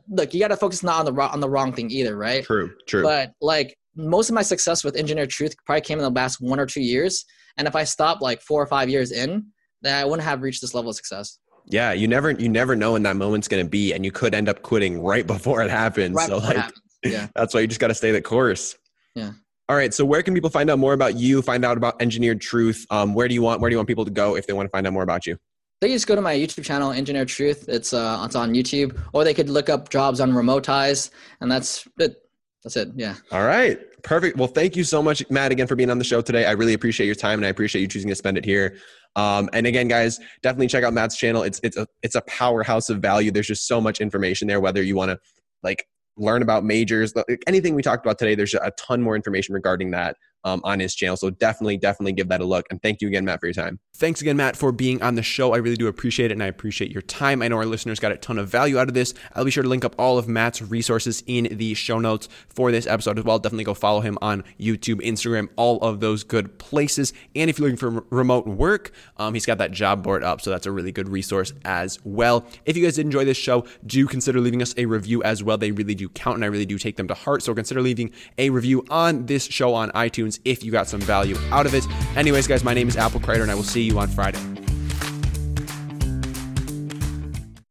look 0.10 0.34
you 0.34 0.40
got 0.40 0.48
to 0.50 0.58
focus 0.58 0.84
not 0.84 1.00
on 1.00 1.06
the 1.06 1.14
wrong 1.14 1.32
on 1.32 1.40
the 1.40 1.50
wrong 1.50 1.72
thing 1.74 1.90
either 1.90 2.18
right 2.18 2.44
True. 2.44 2.72
True. 2.88 3.04
but 3.04 3.32
like 3.42 3.78
most 3.96 4.30
of 4.30 4.36
my 4.36 4.42
success 4.42 4.84
with 4.84 4.96
engineer 4.96 5.28
truth 5.28 5.56
probably 5.66 5.82
came 5.82 6.00
in 6.00 6.04
the 6.04 6.10
last 6.10 6.42
one 6.42 6.60
or 6.60 6.66
two 6.66 6.82
years 6.82 7.26
and 7.58 7.68
if 7.68 7.76
i 7.76 7.84
stopped 7.84 8.22
like 8.22 8.42
four 8.42 8.62
or 8.62 8.68
five 8.68 8.90
years 8.90 9.12
in 9.12 9.46
then 9.82 9.96
i 9.96 10.04
wouldn't 10.04 10.24
have 10.24 10.42
reached 10.42 10.62
this 10.62 10.74
level 10.74 10.90
of 10.90 10.96
success 10.96 11.40
Yeah, 11.66 11.94
you 11.94 12.08
never 12.08 12.32
you 12.32 12.50
never 12.50 12.76
know 12.76 12.94
when 12.94 13.04
that 13.04 13.16
moment's 13.16 13.48
going 13.48 13.64
to 13.64 13.70
be, 13.70 13.94
and 13.94 14.04
you 14.04 14.12
could 14.12 14.34
end 14.34 14.50
up 14.50 14.62
quitting 14.62 15.02
right 15.02 15.26
before 15.36 15.62
it 15.62 15.70
happens. 15.70 16.16
Right 16.16 16.28
so 16.28 16.38
like, 16.38 16.58
happens. 16.58 16.82
Yeah. 17.04 17.28
that's 17.36 17.54
why 17.54 17.62
you 17.62 17.68
just 17.68 17.80
got 17.80 17.88
to 17.88 17.96
stay 17.96 18.12
the 18.12 18.22
course. 18.22 18.76
Yeah. 19.16 19.32
All 19.70 19.76
right. 19.76 19.94
So 19.94 20.04
where 20.04 20.22
can 20.22 20.34
people 20.34 20.50
find 20.50 20.70
out 20.70 20.80
more 20.80 20.94
about 20.94 21.16
you? 21.16 21.42
Find 21.42 21.64
out 21.64 21.78
about 21.78 22.02
Engineered 22.02 22.42
Truth. 22.42 22.86
Um, 22.90 23.14
where 23.14 23.28
do 23.28 23.34
you 23.34 23.42
want 23.42 23.62
where 23.62 23.70
do 23.70 23.74
you 23.74 23.78
want 23.78 23.88
people 23.88 24.06
to 24.06 24.12
go 24.12 24.36
if 24.36 24.46
they 24.48 24.54
want 24.54 24.68
to 24.68 24.72
find 24.72 24.86
out 24.86 24.94
more 24.94 25.04
about 25.04 25.26
you? 25.26 25.38
They 25.82 25.90
just 25.90 26.08
go 26.08 26.16
to 26.16 26.22
my 26.22 26.36
YouTube 26.36 26.64
channel, 26.64 26.92
Engineer 26.92 27.26
Truth. 27.26 27.68
It's 27.68 27.94
uh, 27.94 28.22
it's 28.26 28.36
on 28.36 28.54
YouTube, 28.54 28.98
or 29.14 29.24
they 29.24 29.34
could 29.34 29.50
look 29.50 29.70
up 29.70 29.90
jobs 29.90 30.20
on 30.20 30.32
Remotize, 30.32 31.12
and 31.42 31.52
that's 31.52 31.88
it. 32.00 32.16
That's 32.64 32.78
it. 32.78 32.90
Yeah. 32.96 33.16
All 33.32 33.44
right. 33.44 33.80
Perfect. 34.04 34.38
Well, 34.38 34.48
thank 34.48 34.76
you 34.76 34.84
so 34.84 35.02
much, 35.02 35.30
Matt, 35.30 35.52
again 35.52 35.68
for 35.68 35.76
being 35.76 35.90
on 35.90 35.98
the 35.98 36.04
show 36.04 36.22
today. 36.22 36.46
I 36.46 36.52
really 36.52 36.74
appreciate 36.74 37.06
your 37.06 37.16
time 37.16 37.40
and 37.40 37.46
I 37.46 37.50
appreciate 37.50 37.82
you 37.82 37.88
choosing 37.88 38.10
to 38.10 38.16
spend 38.16 38.38
it 38.38 38.46
here. 38.46 38.78
Um, 39.16 39.50
and 39.54 39.68
again, 39.68 39.88
guys, 39.88 40.20
definitely 40.42 40.68
check 40.68 40.84
out 40.84 40.94
Matt's 40.94 41.16
channel. 41.16 41.44
It's 41.44 41.60
it's 41.64 41.78
a 41.78 41.88
it's 42.02 42.16
a 42.16 42.22
powerhouse 42.22 42.90
of 42.90 43.00
value. 43.00 43.32
There's 43.32 43.48
just 43.48 43.68
so 43.68 43.80
much 43.80 44.02
information 44.02 44.48
there. 44.48 44.60
Whether 44.60 44.82
you 44.82 44.96
want 44.96 45.12
to 45.12 45.20
like 45.62 45.88
learn 46.18 46.42
about 46.42 46.64
majors, 46.64 47.14
anything 47.48 47.76
we 47.76 47.82
talked 47.82 48.06
about 48.06 48.20
today, 48.20 48.36
there's 48.36 48.54
a 48.54 48.72
ton 48.78 49.02
more 49.02 49.16
information 49.16 49.54
regarding 49.54 49.92
that 49.92 50.18
um, 50.44 50.62
on 50.64 50.80
his 50.80 50.96
channel. 50.96 51.18
So 51.18 51.30
definitely, 51.30 51.78
definitely 51.78 52.14
give 52.14 52.30
that 52.30 52.42
a 52.42 52.46
look. 52.46 52.66
And 52.70 52.82
thank 52.82 53.02
you 53.02 53.08
again, 53.08 53.26
Matt, 53.26 53.40
for 53.40 53.48
your 53.48 53.54
time. 53.54 53.80
Thanks 53.96 54.22
again, 54.22 54.38
Matt, 54.38 54.56
for 54.56 54.72
being 54.72 55.04
on 55.04 55.14
the 55.14 55.22
show. 55.22 55.54
I 55.54 55.58
really 55.58 55.76
do 55.76 55.86
appreciate 55.86 56.32
it, 56.32 56.34
and 56.34 56.42
I 56.42 56.48
appreciate 56.48 56.92
your 56.92 57.04
time. 57.04 57.44
I 57.44 57.48
know 57.48 57.58
our 57.58 57.66
listeners 57.66 58.00
got 58.00 58.12
a 58.12 58.18
ton 58.18 58.40
of 58.40 58.50
value 58.50 58.80
out 58.80 58.88
of 58.88 58.96
this. 58.96 59.14
I'll 59.36 59.46
be 59.46 59.52
sure 59.52 59.62
to 59.62 59.70
link 59.70 59.86
up 59.86 59.94
all 60.00 60.18
of 60.18 60.28
Matt's 60.28 60.64
resources 60.64 61.24
in 61.28 61.48
the 61.52 61.76
show 61.76 62.00
notes 62.00 62.28
for 62.50 62.72
this 62.72 62.88
episode 62.88 63.20
as 63.20 63.24
well. 63.24 63.38
Definitely 63.38 63.66
go 63.66 63.76
follow 63.76 64.02
him 64.02 64.18
on 64.20 64.44
YouTube, 64.60 64.96
Instagram, 65.02 65.48
all 65.58 65.80
of 65.82 66.00
those 66.00 66.24
good 66.24 66.58
places. 66.58 67.14
And 67.36 67.52
if 67.52 67.60
you're 67.60 67.70
looking 67.70 67.78
for 67.78 68.04
remote 68.10 68.48
work, 68.48 68.94
um, 69.18 69.36
he's 69.36 69.46
got 69.46 69.60
that 69.60 69.72
job 69.72 70.02
board 70.02 70.24
up, 70.24 70.42
so 70.42 70.50
that's 70.50 70.66
a 70.66 70.72
really 70.72 70.92
good 70.92 71.08
resource 71.08 71.54
as 71.64 72.00
well. 72.04 72.48
If 72.66 72.76
you 72.76 72.84
guys 72.84 72.96
did 72.96 73.06
enjoy 73.06 73.26
this 73.26 73.38
show, 73.38 73.64
do 73.86 74.08
consider 74.08 74.40
leaving 74.40 74.64
us 74.64 74.74
a 74.76 74.88
review 74.88 75.22
as 75.22 75.44
well. 75.44 75.60
They 75.60 75.72
really 75.72 75.94
do 75.94 76.10
count, 76.10 76.38
and 76.38 76.44
I 76.44 76.48
really 76.48 76.66
do 76.66 76.80
take 76.80 76.98
them 76.98 77.08
to 77.10 77.14
heart. 77.14 77.44
So 77.44 77.54
consider 77.54 77.80
leaving 77.84 78.12
a 78.40 78.50
review 78.50 78.84
on 78.90 79.28
this 79.28 79.46
show 79.46 79.76
on 79.76 79.92
iTunes 79.92 80.40
if 80.46 80.64
you 80.64 80.72
got 80.72 80.88
some 80.88 81.00
value 81.02 81.38
out 81.52 81.68
of 81.68 81.76
it. 81.76 81.88
Anyways, 82.18 82.48
guys, 82.48 82.64
my 82.64 82.74
name 82.74 82.88
is 82.88 82.98
Apple 82.98 83.20
Kreider, 83.20 83.44
and 83.44 83.52
I 83.52 83.56
will 83.56 83.62
see 83.84 83.88
you 83.88 84.00
on 84.00 84.08
Friday. 84.08 84.63